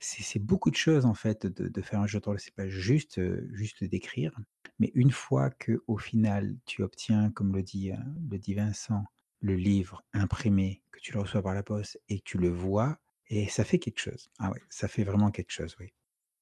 c'est 0.00 0.38
beaucoup 0.40 0.70
de 0.70 0.76
choses 0.76 1.06
en 1.06 1.14
fait 1.14 1.46
de, 1.46 1.68
de 1.68 1.82
faire 1.82 2.00
un 2.00 2.06
jeu 2.06 2.20
de 2.20 2.24
rôle. 2.24 2.40
C'est 2.40 2.54
pas 2.54 2.68
juste 2.68 3.20
juste 3.52 3.84
d'écrire, 3.84 4.32
mais 4.78 4.90
une 4.94 5.12
fois 5.12 5.50
que 5.50 5.82
au 5.86 5.98
final 5.98 6.56
tu 6.66 6.82
obtiens, 6.82 7.30
comme 7.30 7.54
le 7.54 7.62
dit 7.62 7.92
euh, 7.92 7.96
le 8.30 8.38
dit 8.38 8.54
Vincent, 8.54 9.04
le 9.40 9.54
livre 9.54 10.04
imprimé, 10.12 10.82
que 10.92 11.00
tu 11.00 11.12
le 11.12 11.20
reçois 11.20 11.42
par 11.42 11.54
la 11.54 11.62
poste 11.62 12.00
et 12.08 12.18
que 12.18 12.24
tu 12.24 12.38
le 12.38 12.48
vois, 12.48 12.98
et 13.28 13.48
ça 13.48 13.64
fait 13.64 13.78
quelque 13.78 14.00
chose. 14.00 14.30
Ah 14.38 14.50
ouais, 14.50 14.60
ça 14.70 14.88
fait 14.88 15.04
vraiment 15.04 15.30
quelque 15.30 15.52
chose, 15.52 15.76
oui. 15.80 15.92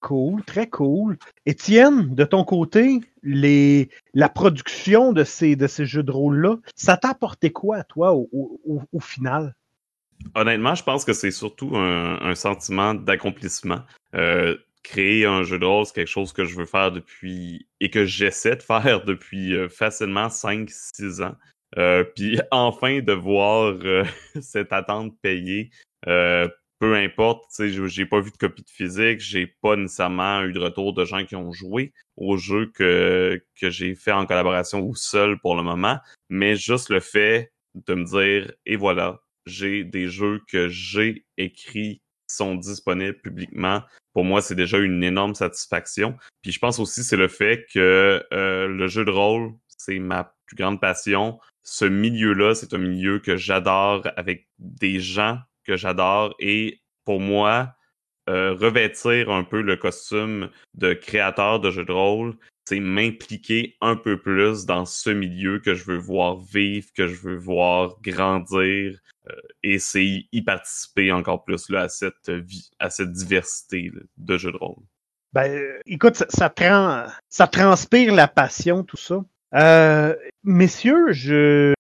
Cool, 0.01 0.43
très 0.45 0.67
cool. 0.67 1.19
Étienne, 1.45 2.15
de 2.15 2.25
ton 2.25 2.43
côté, 2.45 3.01
la 3.23 4.29
production 4.29 5.13
de 5.13 5.25
ces, 5.25 5.57
jeux 5.85 6.03
de 6.03 6.11
rôle-là, 6.11 6.57
ça 6.75 6.97
t'a 6.97 7.11
apporté 7.11 7.51
quoi 7.53 7.79
à 7.79 7.85
toi 7.85 8.15
au, 8.15 9.01
final? 9.01 9.55
Honnêtement, 10.35 10.75
je 10.75 10.83
pense 10.83 11.05
que 11.05 11.13
c'est 11.13 11.31
surtout 11.31 11.77
un, 11.77 12.35
sentiment 12.35 12.95
d'accomplissement. 12.95 13.81
Euh, 14.15 14.57
créer 14.83 15.27
un 15.27 15.43
jeu 15.43 15.59
de 15.59 15.67
rôle, 15.67 15.85
c'est 15.85 15.95
quelque 15.95 16.09
chose 16.09 16.33
que 16.33 16.45
je 16.47 16.57
veux 16.57 16.65
faire 16.65 16.93
depuis 16.93 17.67
et 17.81 17.91
que 17.91 18.07
j'essaie 18.07 18.57
de 18.57 18.63
faire 18.63 19.05
depuis 19.05 19.55
euh, 19.55 19.69
facilement 19.69 20.29
5-6 20.29 21.23
ans. 21.23 21.37
Euh, 21.79 22.05
puis 22.17 22.41
enfin 22.51 23.01
de 23.01 23.13
voir 23.13 23.75
cette 24.41 24.73
attente 24.73 25.15
payée, 25.21 25.71
euh, 26.07 26.49
peu 26.81 26.97
importe, 26.97 27.45
tu 27.55 27.71
sais, 27.71 27.89
j'ai- 27.89 28.07
pas 28.07 28.21
vu 28.21 28.31
de 28.31 28.37
copie 28.39 28.63
de 28.63 28.71
physique, 28.71 29.21
j'ai 29.21 29.47
pas 29.47 29.77
nécessairement 29.77 30.43
eu 30.43 30.53
de 30.53 30.59
retour 30.59 30.95
de 30.95 31.05
gens 31.05 31.25
qui 31.27 31.37
ont 31.37 31.53
joué 31.53 31.93
au 32.17 32.39
jeu 32.39 32.73
que, 32.75 33.41
que 33.61 33.71
j'ai 33.71 33.95
fait 33.95 34.13
en 34.13 34.25
collaboration 34.27 34.81
ou 34.81 34.95
seul 34.95 35.39
pour 35.41 35.57
le 35.57 35.63
moment, 35.63 35.99
mais 36.31 36.57
juste 36.57 36.89
le 36.89 37.01
fait 37.01 37.53
de 37.75 37.95
me 37.95 38.05
dire, 38.05 38.53
et 38.65 38.77
voilà, 38.77 39.21
j'ai 39.47 39.85
des 39.85 40.09
jeux 40.09 40.41
que 40.49 40.69
j'ai 40.69 41.27
écrits 41.37 42.01
qui 42.29 42.35
sont 42.35 42.55
disponibles 42.55 43.21
publiquement. 43.21 43.83
Pour 44.15 44.25
moi, 44.25 44.41
c'est 44.41 44.55
déjà 44.55 44.79
une 44.79 45.05
énorme 45.05 45.35
satisfaction. 45.35 46.17
Puis 46.43 46.53
je 46.53 46.59
pense 46.59 46.79
aussi 46.79 47.05
c'est 47.05 47.17
le 47.17 47.29
fait 47.29 47.67
que 47.73 48.25
euh, 48.33 48.69
le 48.69 48.87
jeu 48.89 49.05
de 49.05 49.11
rôle, 49.11 49.53
c'est 49.69 49.99
ma 49.99 50.35
plus 50.47 50.57
grande 50.57 50.81
passion. 50.81 51.39
Ce 51.63 51.85
milieu-là, 51.85 52.55
c'est 52.55 52.73
un 52.73 52.79
milieu 52.79 53.19
que 53.19 53.37
j'adore 53.37 54.09
avec 54.17 54.49
des 54.59 54.99
gens 54.99 55.39
que 55.65 55.77
j'adore 55.77 56.35
et 56.39 56.81
pour 57.05 57.21
moi, 57.21 57.75
euh, 58.29 58.55
revêtir 58.55 59.31
un 59.31 59.43
peu 59.45 59.61
le 59.63 59.77
costume 59.77 60.51
de 60.75 60.93
créateur 60.93 61.59
de 61.59 61.71
jeux 61.71 61.85
de 61.85 61.93
rôle, 61.93 62.37
c'est 62.69 62.79
m'impliquer 62.79 63.77
un 63.81 63.97
peu 63.97 64.21
plus 64.21 64.67
dans 64.67 64.85
ce 64.85 65.11
milieu 65.11 65.59
que 65.59 65.75
je 65.75 65.85
veux 65.85 65.97
voir 65.97 66.37
vivre, 66.37 66.87
que 66.95 67.09
je 67.09 67.17
veux 67.17 67.37
voir 67.37 67.97
grandir, 68.03 69.01
euh, 69.29 69.33
et 69.65 69.79
c'est 69.81 70.27
y 70.31 70.43
participer 70.43 71.11
encore 71.11 71.43
plus 71.45 71.69
là, 71.71 71.83
à, 71.83 71.89
cette 71.89 72.31
vie, 72.31 72.71
à 72.79 72.91
cette 72.91 73.13
diversité 73.13 73.91
de 74.17 74.39
jeux 74.39 74.53
de 74.53 74.57
rôle. 74.59 74.85
Ben, 75.33 75.51
euh, 75.51 75.81
écoute, 75.87 76.17
ça, 76.17 76.27
ça, 76.29 76.49
tran- 76.49 77.07
ça 77.29 77.47
transpire 77.49 78.15
la 78.15 78.29
passion, 78.29 78.85
tout 78.85 78.97
ça. 78.97 79.25
Messieurs, 80.45 81.13
je, 81.13 81.75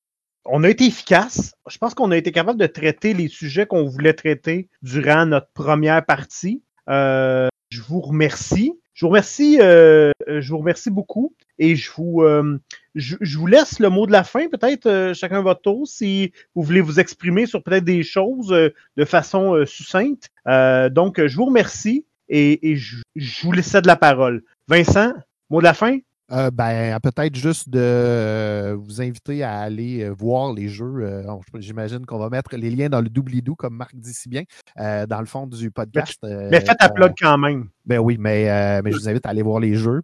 on 0.52 0.64
a 0.64 0.68
été 0.68 0.84
efficace. 0.86 1.54
Je 1.68 1.78
pense 1.78 1.94
qu'on 1.94 2.10
a 2.10 2.16
été 2.16 2.32
capable 2.32 2.58
de 2.58 2.66
traiter 2.66 3.14
les 3.14 3.28
sujets 3.28 3.66
qu'on 3.66 3.84
voulait 3.84 4.14
traiter 4.14 4.68
durant 4.82 5.26
notre 5.26 5.48
première 5.52 6.04
partie. 6.04 6.62
Euh, 6.88 7.48
je 7.70 7.80
vous 7.82 8.00
remercie. 8.00 8.72
Je 8.92 9.06
vous 9.06 9.10
remercie, 9.10 9.58
euh, 9.60 10.10
je 10.26 10.50
vous 10.50 10.58
remercie 10.58 10.90
beaucoup. 10.90 11.34
Et 11.58 11.76
je 11.76 11.90
vous, 11.96 12.22
euh, 12.22 12.58
je, 12.94 13.38
vous 13.38 13.46
laisse 13.46 13.78
le 13.78 13.90
mot 13.90 14.06
de 14.06 14.12
la 14.12 14.24
fin, 14.24 14.48
peut-être 14.48 14.86
euh, 14.86 15.14
chacun 15.14 15.42
votre 15.42 15.60
tour, 15.60 15.86
si 15.86 16.32
vous 16.54 16.62
voulez 16.62 16.80
vous 16.80 16.98
exprimer 16.98 17.44
sur 17.44 17.62
peut-être 17.62 17.84
des 17.84 18.02
choses 18.02 18.50
euh, 18.50 18.70
de 18.96 19.04
façon 19.04 19.54
euh, 19.54 19.66
succincte. 19.66 20.30
Euh, 20.48 20.88
donc, 20.88 21.20
euh, 21.20 21.28
je 21.28 21.36
vous 21.36 21.44
remercie 21.44 22.06
et, 22.30 22.76
je 22.76 23.42
vous 23.42 23.52
laisse 23.52 23.72
de 23.72 23.86
la 23.86 23.96
parole. 23.96 24.42
Vincent, 24.68 25.12
mot 25.50 25.58
de 25.58 25.64
la 25.64 25.74
fin? 25.74 25.98
Euh, 26.32 26.50
ben, 26.50 26.98
peut-être 27.00 27.34
juste 27.34 27.68
de 27.68 27.80
euh, 27.80 28.76
vous 28.78 29.02
inviter 29.02 29.42
à 29.42 29.58
aller 29.58 30.04
euh, 30.04 30.10
voir 30.10 30.52
les 30.52 30.68
jeux. 30.68 31.24
J'imagine 31.58 32.06
qu'on 32.06 32.18
va 32.18 32.28
mettre 32.30 32.54
les 32.56 32.70
liens 32.70 32.88
dans 32.88 33.00
le 33.00 33.08
doobly-doo, 33.08 33.56
comme 33.56 33.74
Marc 33.76 33.94
dit 33.96 34.14
si 34.14 34.28
bien, 34.28 34.42
dans 34.76 35.20
le 35.20 35.26
fond 35.26 35.46
du 35.46 35.70
podcast. 35.70 36.18
Mais 36.22 36.60
faites 36.60 36.78
qu'on- 36.78 36.94
plug 36.94 37.12
quand 37.20 37.38
même. 37.38 37.68
Ben 37.84 37.98
oui, 37.98 38.16
mais, 38.18 38.80
mais 38.82 38.92
je 38.92 38.96
vous 38.96 39.08
invite 39.08 39.26
à 39.26 39.30
aller 39.30 39.42
voir 39.42 39.60
les 39.60 39.74
jeux 39.74 40.02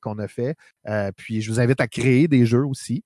qu'on 0.00 0.18
a 0.18 0.28
fait. 0.28 0.56
Puis 1.16 1.40
je 1.40 1.50
vous 1.50 1.60
invite 1.60 1.80
à 1.80 1.86
créer 1.88 2.28
des 2.28 2.44
jeux 2.46 2.64
aussi. 2.66 3.02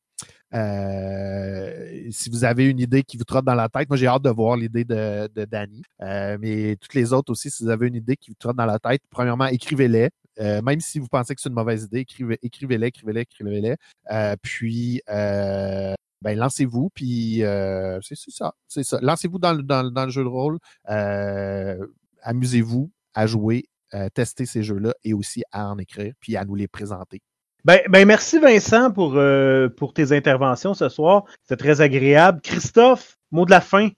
Euh, 0.54 2.06
si 2.10 2.30
vous 2.30 2.44
avez 2.44 2.66
une 2.66 2.78
idée 2.78 3.02
qui 3.02 3.16
vous 3.16 3.24
trotte 3.24 3.44
dans 3.44 3.54
la 3.54 3.68
tête, 3.68 3.88
moi 3.88 3.96
j'ai 3.96 4.06
hâte 4.06 4.22
de 4.22 4.30
voir 4.30 4.56
l'idée 4.56 4.84
de, 4.84 5.28
de 5.34 5.44
Danny. 5.44 5.82
Euh, 6.02 6.38
mais 6.40 6.76
toutes 6.80 6.94
les 6.94 7.12
autres 7.12 7.32
aussi, 7.32 7.50
si 7.50 7.62
vous 7.64 7.70
avez 7.70 7.88
une 7.88 7.96
idée 7.96 8.16
qui 8.16 8.30
vous 8.30 8.36
trotte 8.38 8.56
dans 8.56 8.64
la 8.66 8.78
tête, 8.78 9.02
premièrement, 9.10 9.46
écrivez-les. 9.46 10.10
Euh, 10.40 10.60
même 10.62 10.80
si 10.80 10.98
vous 10.98 11.08
pensez 11.08 11.34
que 11.34 11.40
c'est 11.40 11.48
une 11.48 11.54
mauvaise 11.54 11.84
idée, 11.84 12.00
écrivez, 12.00 12.38
écrivez-les, 12.42 12.86
écrivez-les, 12.88 13.20
écrivez-les. 13.22 13.76
Euh, 14.10 14.36
puis 14.42 15.00
euh, 15.08 15.94
ben 16.22 16.36
lancez-vous, 16.38 16.90
puis 16.94 17.42
euh, 17.42 17.98
c'est 18.02 18.16
ça, 18.30 18.54
c'est 18.68 18.82
ça. 18.84 18.98
Lancez-vous 19.02 19.38
dans, 19.38 19.52
le- 19.52 19.62
dans, 19.62 19.82
le- 19.82 19.90
dans 19.90 20.04
le 20.04 20.10
jeu 20.10 20.22
de 20.22 20.28
rôle. 20.28 20.58
Euh, 20.88 21.86
amusez-vous 22.22 22.90
à 23.14 23.26
jouer, 23.26 23.64
euh, 23.94 24.08
tester 24.12 24.46
ces 24.46 24.62
jeux-là 24.62 24.94
et 25.04 25.14
aussi 25.14 25.42
à 25.52 25.68
en 25.70 25.78
écrire, 25.78 26.12
puis 26.20 26.36
à 26.36 26.44
nous 26.44 26.54
les 26.54 26.68
présenter. 26.68 27.20
Ben, 27.64 27.80
ben 27.88 28.06
merci 28.06 28.38
Vincent 28.38 28.92
pour, 28.92 29.14
euh, 29.16 29.68
pour 29.68 29.92
tes 29.92 30.12
interventions 30.12 30.74
ce 30.74 30.88
soir. 30.88 31.24
C'était 31.42 31.56
très 31.56 31.80
agréable. 31.80 32.40
Christophe, 32.42 33.18
mot 33.30 33.44
de 33.44 33.50
la 33.50 33.60
fin. 33.60 33.88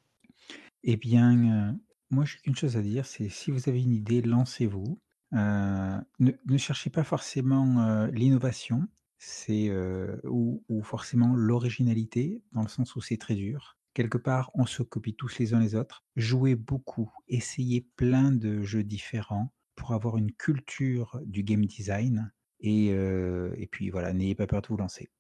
Eh 0.84 0.96
bien, 0.96 1.32
euh, 1.32 1.72
moi, 2.10 2.24
j'ai 2.24 2.38
qu'une 2.38 2.56
chose 2.56 2.76
à 2.76 2.80
dire, 2.80 3.04
c'est 3.04 3.28
si 3.28 3.50
vous 3.50 3.68
avez 3.68 3.82
une 3.82 3.92
idée, 3.92 4.22
lancez-vous. 4.22 4.98
Euh, 5.34 5.98
ne, 6.18 6.32
ne 6.46 6.56
cherchez 6.56 6.90
pas 6.90 7.04
forcément 7.04 7.82
euh, 7.82 8.06
l'innovation, 8.08 8.88
c'est 9.18 9.68
euh, 9.68 10.16
ou, 10.24 10.64
ou 10.68 10.82
forcément 10.82 11.34
l'originalité, 11.34 12.42
dans 12.52 12.62
le 12.62 12.68
sens 12.68 12.96
où 12.96 13.00
c'est 13.00 13.18
très 13.18 13.34
dur. 13.34 13.76
Quelque 13.94 14.18
part, 14.18 14.50
on 14.54 14.64
se 14.64 14.82
copie 14.82 15.14
tous 15.14 15.38
les 15.38 15.54
uns 15.54 15.60
les 15.60 15.74
autres. 15.74 16.04
Jouez 16.16 16.54
beaucoup, 16.54 17.12
essayez 17.26 17.86
plein 17.96 18.30
de 18.30 18.62
jeux 18.62 18.84
différents 18.84 19.52
pour 19.74 19.92
avoir 19.92 20.16
une 20.16 20.32
culture 20.32 21.20
du 21.24 21.42
game 21.42 21.66
design. 21.66 22.32
Et, 22.60 22.90
euh, 22.92 23.54
et 23.56 23.66
puis 23.66 23.90
voilà, 23.90 24.12
n'ayez 24.12 24.34
pas 24.34 24.46
peur 24.46 24.62
de 24.62 24.68
vous 24.68 24.76
lancer. 24.76 25.10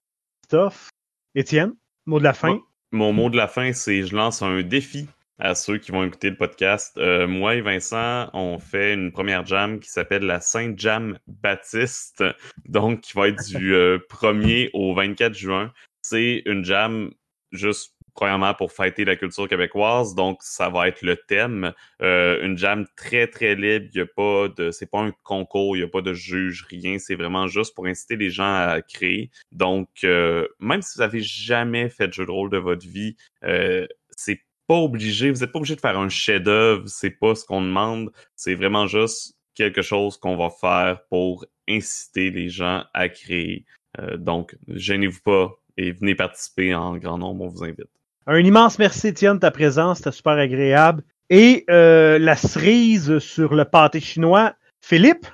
Christophe, 0.42 0.90
Étienne, 1.34 1.74
mot 2.06 2.18
de 2.18 2.24
la 2.24 2.34
fin? 2.34 2.50
Moi, 2.50 2.62
Mon 2.92 3.12
mot 3.12 3.30
de 3.30 3.36
la 3.36 3.48
fin, 3.48 3.72
c'est 3.72 4.02
je 4.04 4.14
lance 4.14 4.42
un 4.42 4.62
défi 4.62 5.08
à 5.38 5.54
ceux 5.54 5.78
qui 5.78 5.92
vont 5.92 6.04
écouter 6.04 6.30
le 6.30 6.36
podcast. 6.36 6.96
Euh, 6.98 7.26
moi 7.26 7.54
et 7.54 7.60
Vincent, 7.60 8.28
on 8.32 8.58
fait 8.58 8.94
une 8.94 9.12
première 9.12 9.46
jam 9.46 9.80
qui 9.80 9.90
s'appelle 9.90 10.24
la 10.24 10.40
Sainte 10.40 10.78
Jam 10.78 11.18
Baptiste, 11.26 12.24
donc 12.66 13.02
qui 13.02 13.12
va 13.14 13.28
être 13.28 13.44
du 13.46 13.74
euh, 13.74 13.98
1er 14.10 14.70
au 14.72 14.94
24 14.94 15.34
juin. 15.34 15.72
C'est 16.02 16.42
une 16.46 16.64
jam 16.64 17.10
juste 17.52 17.94
premièrement 18.18 18.52
pour 18.52 18.72
fêter 18.72 19.04
la 19.04 19.14
culture 19.14 19.48
québécoise, 19.48 20.16
donc 20.16 20.38
ça 20.42 20.68
va 20.70 20.88
être 20.88 21.02
le 21.02 21.16
thème. 21.16 21.72
Euh, 22.02 22.44
une 22.44 22.58
jam 22.58 22.84
très 22.96 23.28
très 23.28 23.54
libre, 23.54 23.86
il 23.94 23.98
y 23.98 24.00
a 24.00 24.06
pas 24.06 24.48
de, 24.48 24.72
c'est 24.72 24.90
pas 24.90 24.98
un 24.98 25.12
concours, 25.22 25.76
il 25.76 25.80
y 25.80 25.82
a 25.84 25.88
pas 25.88 26.00
de 26.00 26.12
juge, 26.12 26.66
rien. 26.68 26.98
C'est 26.98 27.14
vraiment 27.14 27.46
juste 27.46 27.76
pour 27.76 27.86
inciter 27.86 28.16
les 28.16 28.30
gens 28.30 28.52
à 28.52 28.82
créer. 28.82 29.30
Donc 29.52 29.88
euh, 30.02 30.48
même 30.58 30.82
si 30.82 30.96
vous 30.96 31.02
avez 31.02 31.20
jamais 31.20 31.88
fait 31.90 32.08
de 32.08 32.12
jeu 32.12 32.26
de 32.26 32.30
rôle 32.32 32.50
de 32.50 32.58
votre 32.58 32.84
vie, 32.84 33.14
euh, 33.44 33.86
c'est 34.10 34.40
pas 34.68 34.76
obligé, 34.76 35.30
vous 35.30 35.40
n'êtes 35.40 35.50
pas 35.50 35.58
obligé 35.58 35.74
de 35.74 35.80
faire 35.80 35.98
un 35.98 36.08
chef-d'œuvre, 36.08 36.84
c'est 36.86 37.10
pas 37.10 37.34
ce 37.34 37.44
qu'on 37.44 37.62
demande, 37.62 38.12
c'est 38.36 38.54
vraiment 38.54 38.86
juste 38.86 39.34
quelque 39.54 39.82
chose 39.82 40.16
qu'on 40.18 40.36
va 40.36 40.50
faire 40.50 41.00
pour 41.10 41.44
inciter 41.68 42.30
les 42.30 42.48
gens 42.48 42.84
à 42.94 43.08
créer. 43.08 43.64
Euh, 43.98 44.16
donc, 44.16 44.56
gênez-vous 44.68 45.20
pas 45.24 45.50
et 45.76 45.92
venez 45.92 46.14
participer 46.14 46.74
en 46.74 46.96
grand 46.98 47.18
nombre, 47.18 47.44
on 47.44 47.48
vous 47.48 47.64
invite. 47.64 47.80
Un 48.26 48.38
immense 48.40 48.78
merci, 48.78 49.08
Étienne, 49.08 49.36
de 49.36 49.40
ta 49.40 49.50
présence. 49.50 49.98
C'était 49.98 50.12
super 50.12 50.34
agréable. 50.34 51.02
Et 51.30 51.64
euh, 51.70 52.18
la 52.18 52.36
cerise 52.36 53.18
sur 53.18 53.54
le 53.54 53.64
pâté 53.64 54.00
chinois, 54.00 54.54
Philippe? 54.80 55.26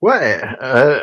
Ouais, 0.00 0.40
euh, 0.62 1.00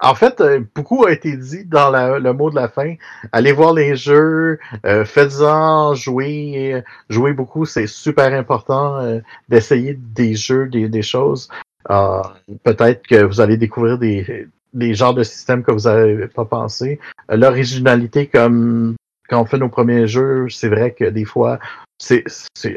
en 0.00 0.14
fait, 0.14 0.40
euh, 0.40 0.60
beaucoup 0.74 1.04
a 1.04 1.12
été 1.12 1.36
dit 1.36 1.64
dans 1.64 1.90
le 2.18 2.32
mot 2.32 2.50
de 2.50 2.56
la 2.56 2.68
fin. 2.68 2.94
Allez 3.32 3.52
voir 3.52 3.72
les 3.72 3.96
jeux, 3.96 4.58
euh, 4.84 5.04
faites-en 5.04 5.94
jouer, 5.94 6.82
jouer 7.08 7.32
beaucoup, 7.32 7.64
c'est 7.64 7.86
super 7.86 8.32
important 8.34 8.98
euh, 8.98 9.20
d'essayer 9.48 9.94
des 9.94 10.34
jeux, 10.34 10.68
des, 10.68 11.02
choses. 11.02 11.48
Euh, 11.90 12.22
Peut-être 12.64 13.06
que 13.06 13.24
vous 13.24 13.40
allez 13.40 13.56
découvrir 13.56 13.98
des, 13.98 14.48
des 14.72 14.94
genres 14.94 15.14
de 15.14 15.22
systèmes 15.22 15.62
que 15.62 15.72
vous 15.72 15.88
n'avez 15.88 16.28
pas 16.28 16.44
pensé. 16.44 16.98
L'originalité, 17.28 18.26
comme 18.26 18.96
quand 19.28 19.40
on 19.40 19.44
fait 19.44 19.58
nos 19.58 19.68
premiers 19.68 20.06
jeux, 20.06 20.48
c'est 20.50 20.68
vrai 20.68 20.92
que 20.92 21.04
des 21.04 21.24
fois, 21.24 21.58
c'est 21.98 22.24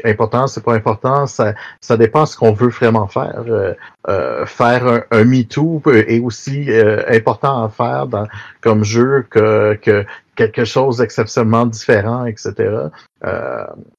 important, 0.04 0.46
c'est 0.46 0.62
pas 0.62 0.74
important, 0.74 1.26
ça, 1.26 1.54
ça 1.80 1.96
dépend 1.96 2.22
de 2.22 2.28
ce 2.28 2.36
qu'on 2.36 2.52
veut 2.52 2.68
vraiment 2.68 3.08
faire. 3.08 3.44
Euh, 3.48 3.74
euh, 4.08 4.46
faire 4.46 4.86
un, 4.86 5.02
un 5.10 5.24
MeToo 5.24 5.82
est 5.86 6.20
aussi 6.20 6.70
euh, 6.70 7.02
important 7.08 7.64
à 7.64 7.68
faire 7.68 8.06
comme 8.60 8.84
jeu 8.84 9.26
que, 9.28 9.78
que 9.82 10.06
quelque 10.36 10.64
chose 10.64 10.98
d'exceptionnellement 10.98 11.66
différent, 11.66 12.24
etc. 12.26 12.88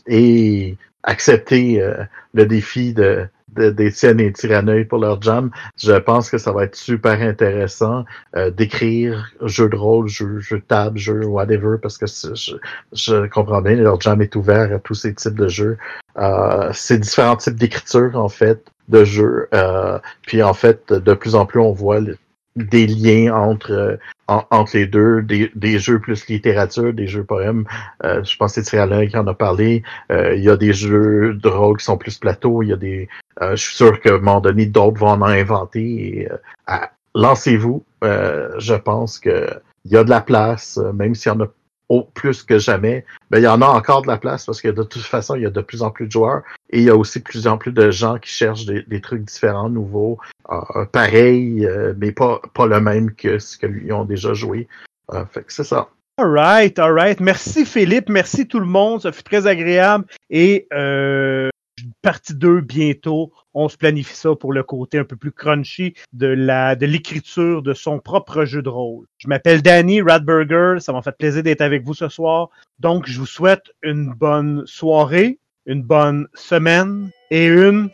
Et 0.08 0.78
accepter 1.04 1.82
euh, 1.82 2.04
le 2.34 2.46
défi 2.46 2.94
de 2.94 3.28
de- 3.56 3.72
d'Étienne 3.72 4.20
et 4.20 4.32
Tyranneuil 4.32 4.86
pour 4.86 5.00
leur 5.00 5.20
jam, 5.24 5.50
je 5.76 5.94
pense 5.94 6.30
que 6.30 6.38
ça 6.38 6.52
va 6.52 6.66
être 6.66 6.76
super 6.76 7.20
intéressant 7.20 8.06
euh, 8.36 8.52
d'écrire 8.52 9.32
jeu 9.42 9.68
de 9.70 9.76
rôle, 9.76 10.08
jeu, 10.08 10.40
jeu 10.40 10.58
de 10.60 10.64
table, 10.64 11.00
jeu 11.00 11.26
whatever, 11.26 11.78
parce 11.82 11.98
que 11.98 12.06
je, 12.06 12.54
je 12.94 13.26
comprends 13.28 13.62
bien, 13.64 13.74
leur 13.76 14.00
jam 14.00 14.22
est 14.22 14.36
ouvert 14.36 14.72
à 14.72 14.78
tous 14.78 14.94
ces 14.94 15.16
types 15.16 15.34
de 15.34 15.48
jeux. 15.48 15.78
Euh, 16.18 16.70
c'est 16.74 17.00
différents 17.00 17.38
types 17.38 17.56
d'écriture, 17.56 18.16
en 18.16 18.30
fait, 18.30 18.64
de 18.88 19.04
jeux. 19.04 19.48
Euh, 19.54 19.98
puis, 20.22 20.44
en 20.44 20.54
fait, 20.54 20.94
de 20.94 21.14
plus 21.16 21.34
en 21.34 21.48
plus, 21.48 21.60
on 21.60 21.72
voit 21.72 22.00
le- 22.02 22.18
des 22.56 22.88
liens 22.88 23.34
entre, 23.34 23.72
euh, 23.72 23.98
en- 24.28 24.46
entre 24.52 24.76
les 24.78 24.86
deux, 24.88 25.22
des, 25.22 25.52
des 25.56 25.80
jeux 25.80 26.00
plus 26.00 26.28
littérature, 26.28 26.94
des 26.94 27.08
jeux 27.08 27.24
poèmes. 27.24 27.66
Euh, 28.04 28.24
je 28.24 28.36
pense 28.38 28.56
que 28.56 28.64
c'est 28.64 28.78
Alain 28.78 29.08
qui 29.08 29.18
en 29.18 29.28
a 29.28 29.34
parlé. 29.34 29.84
Euh, 30.12 30.36
il 30.36 30.44
y 30.44 30.50
a 30.50 30.58
des 30.58 30.74
jeux 30.74 31.34
de 31.36 31.48
rôle 31.48 31.78
qui 31.78 31.86
sont 31.86 31.98
plus 31.98 32.18
plateaux. 32.18 32.62
Il 32.64 32.70
y 32.70 32.74
a 32.74 32.78
des. 32.78 33.08
euh, 33.42 33.52
je 33.56 33.64
suis 33.64 33.76
sûr 33.76 34.00
qu'à 34.02 34.16
un 34.16 34.18
moment 34.18 34.42
donné, 34.42 34.66
d'autres 34.66 35.00
vont 35.00 35.10
en 35.10 35.22
inventer. 35.22 36.28
Euh, 36.70 36.76
Lancez-vous. 37.16 37.84
Euh, 38.04 38.50
je 38.60 38.76
pense 38.76 39.20
que 39.20 39.48
il 39.86 39.92
y 39.92 39.98
a 39.98 40.04
de 40.04 40.10
la 40.10 40.22
place, 40.22 40.78
même 40.94 41.16
s'il 41.16 41.32
y 41.32 41.36
en 41.36 41.40
a 41.42 41.48
au 41.90 42.04
plus 42.04 42.44
que 42.44 42.60
jamais. 42.60 43.04
Ben, 43.32 43.40
il 43.40 43.44
y 43.44 43.48
en 43.48 43.62
a 43.62 43.66
encore 43.66 44.04
de 44.04 44.08
la 44.08 44.18
place 44.18 44.46
parce 44.46 44.62
que 44.62 44.68
de 44.68 44.84
toute 44.84 45.02
façon, 45.02 45.36
il 45.36 45.42
y 45.42 45.46
a 45.46 45.50
de 45.50 45.62
plus 45.62 45.82
en 45.82 45.90
plus 45.90 46.06
de 46.06 46.12
joueurs 46.12 46.44
et 46.70 46.78
il 46.78 46.84
y 46.84 46.90
a 46.90 46.96
aussi 46.96 47.20
de 47.20 47.24
plus 47.24 47.48
en 47.48 47.58
plus 47.58 47.72
de 47.72 47.90
gens 47.92 48.20
qui 48.20 48.30
cherchent 48.30 48.66
des, 48.66 49.02
trucs 49.02 49.24
différents, 49.24 49.70
nouveaux, 49.70 50.20
euh, 50.52 50.86
pareils, 50.92 51.66
euh, 51.66 51.94
mais 51.98 52.12
pas, 52.12 52.40
pas 52.54 52.68
le 52.68 52.80
même 52.80 53.14
que 53.14 53.40
ce 53.40 53.58
que 53.58 53.66
lui 53.66 53.92
ont 53.92 54.06
déjà 54.06 54.34
joué. 54.34 54.68
Euh, 55.12 55.26
fait 55.26 55.44
que 55.44 55.52
c'est 55.52 55.64
ça. 55.64 55.90
All 56.18 56.30
right, 56.30 56.78
all 56.78 56.94
right. 56.94 57.20
Merci 57.20 57.66
Philippe, 57.66 58.10
merci 58.10 58.48
tout 58.48 58.60
le 58.60 58.66
monde. 58.66 59.02
Ça 59.02 59.12
fut 59.12 59.24
très 59.24 59.48
agréable. 59.48 60.06
Et 60.30 60.68
partie 62.02 62.34
2 62.36 62.62
bientôt. 62.62 63.32
On 63.54 63.70
se 63.70 63.78
planifie 63.78 64.16
ça 64.16 64.36
pour 64.36 64.54
le 64.54 64.64
côté 64.64 64.98
un 65.00 65.04
peu 65.04 65.16
plus 65.16 65.32
crunchy 65.32 65.94
de 66.14 66.28
la 66.28 66.76
de 66.76 66.86
l'écriture 66.86 67.62
de 67.62 67.74
son 67.74 68.00
propre 68.00 68.46
jeu 68.46 68.62
de 68.62 68.70
rôle. 68.70 69.06
Je 69.18 69.28
m'appelle 69.28 69.62
Danny 69.62 70.02
Radburger. 70.02 70.78
Ça 70.80 70.94
m'a 70.94 71.02
fait 71.02 71.16
plaisir 71.18 71.44
d'être 71.44 71.62
avec 71.62 71.84
vous 71.84 71.94
ce 71.94 72.10
soir. 72.10 72.50
Donc, 72.80 73.08
je 73.08 73.20
vous 73.20 73.26
souhaite 73.26 73.72
une 73.84 74.14
bonne 74.14 74.64
soirée, 74.66 75.40
une 75.66 75.84
bonne 75.84 76.28
semaine 76.34 77.10
et 77.32 77.46
une 77.48 77.90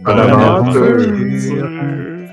Bonne 0.00 0.16
Bonne 0.16 0.30
aventure. 0.30 0.84
aventure. 0.84 2.25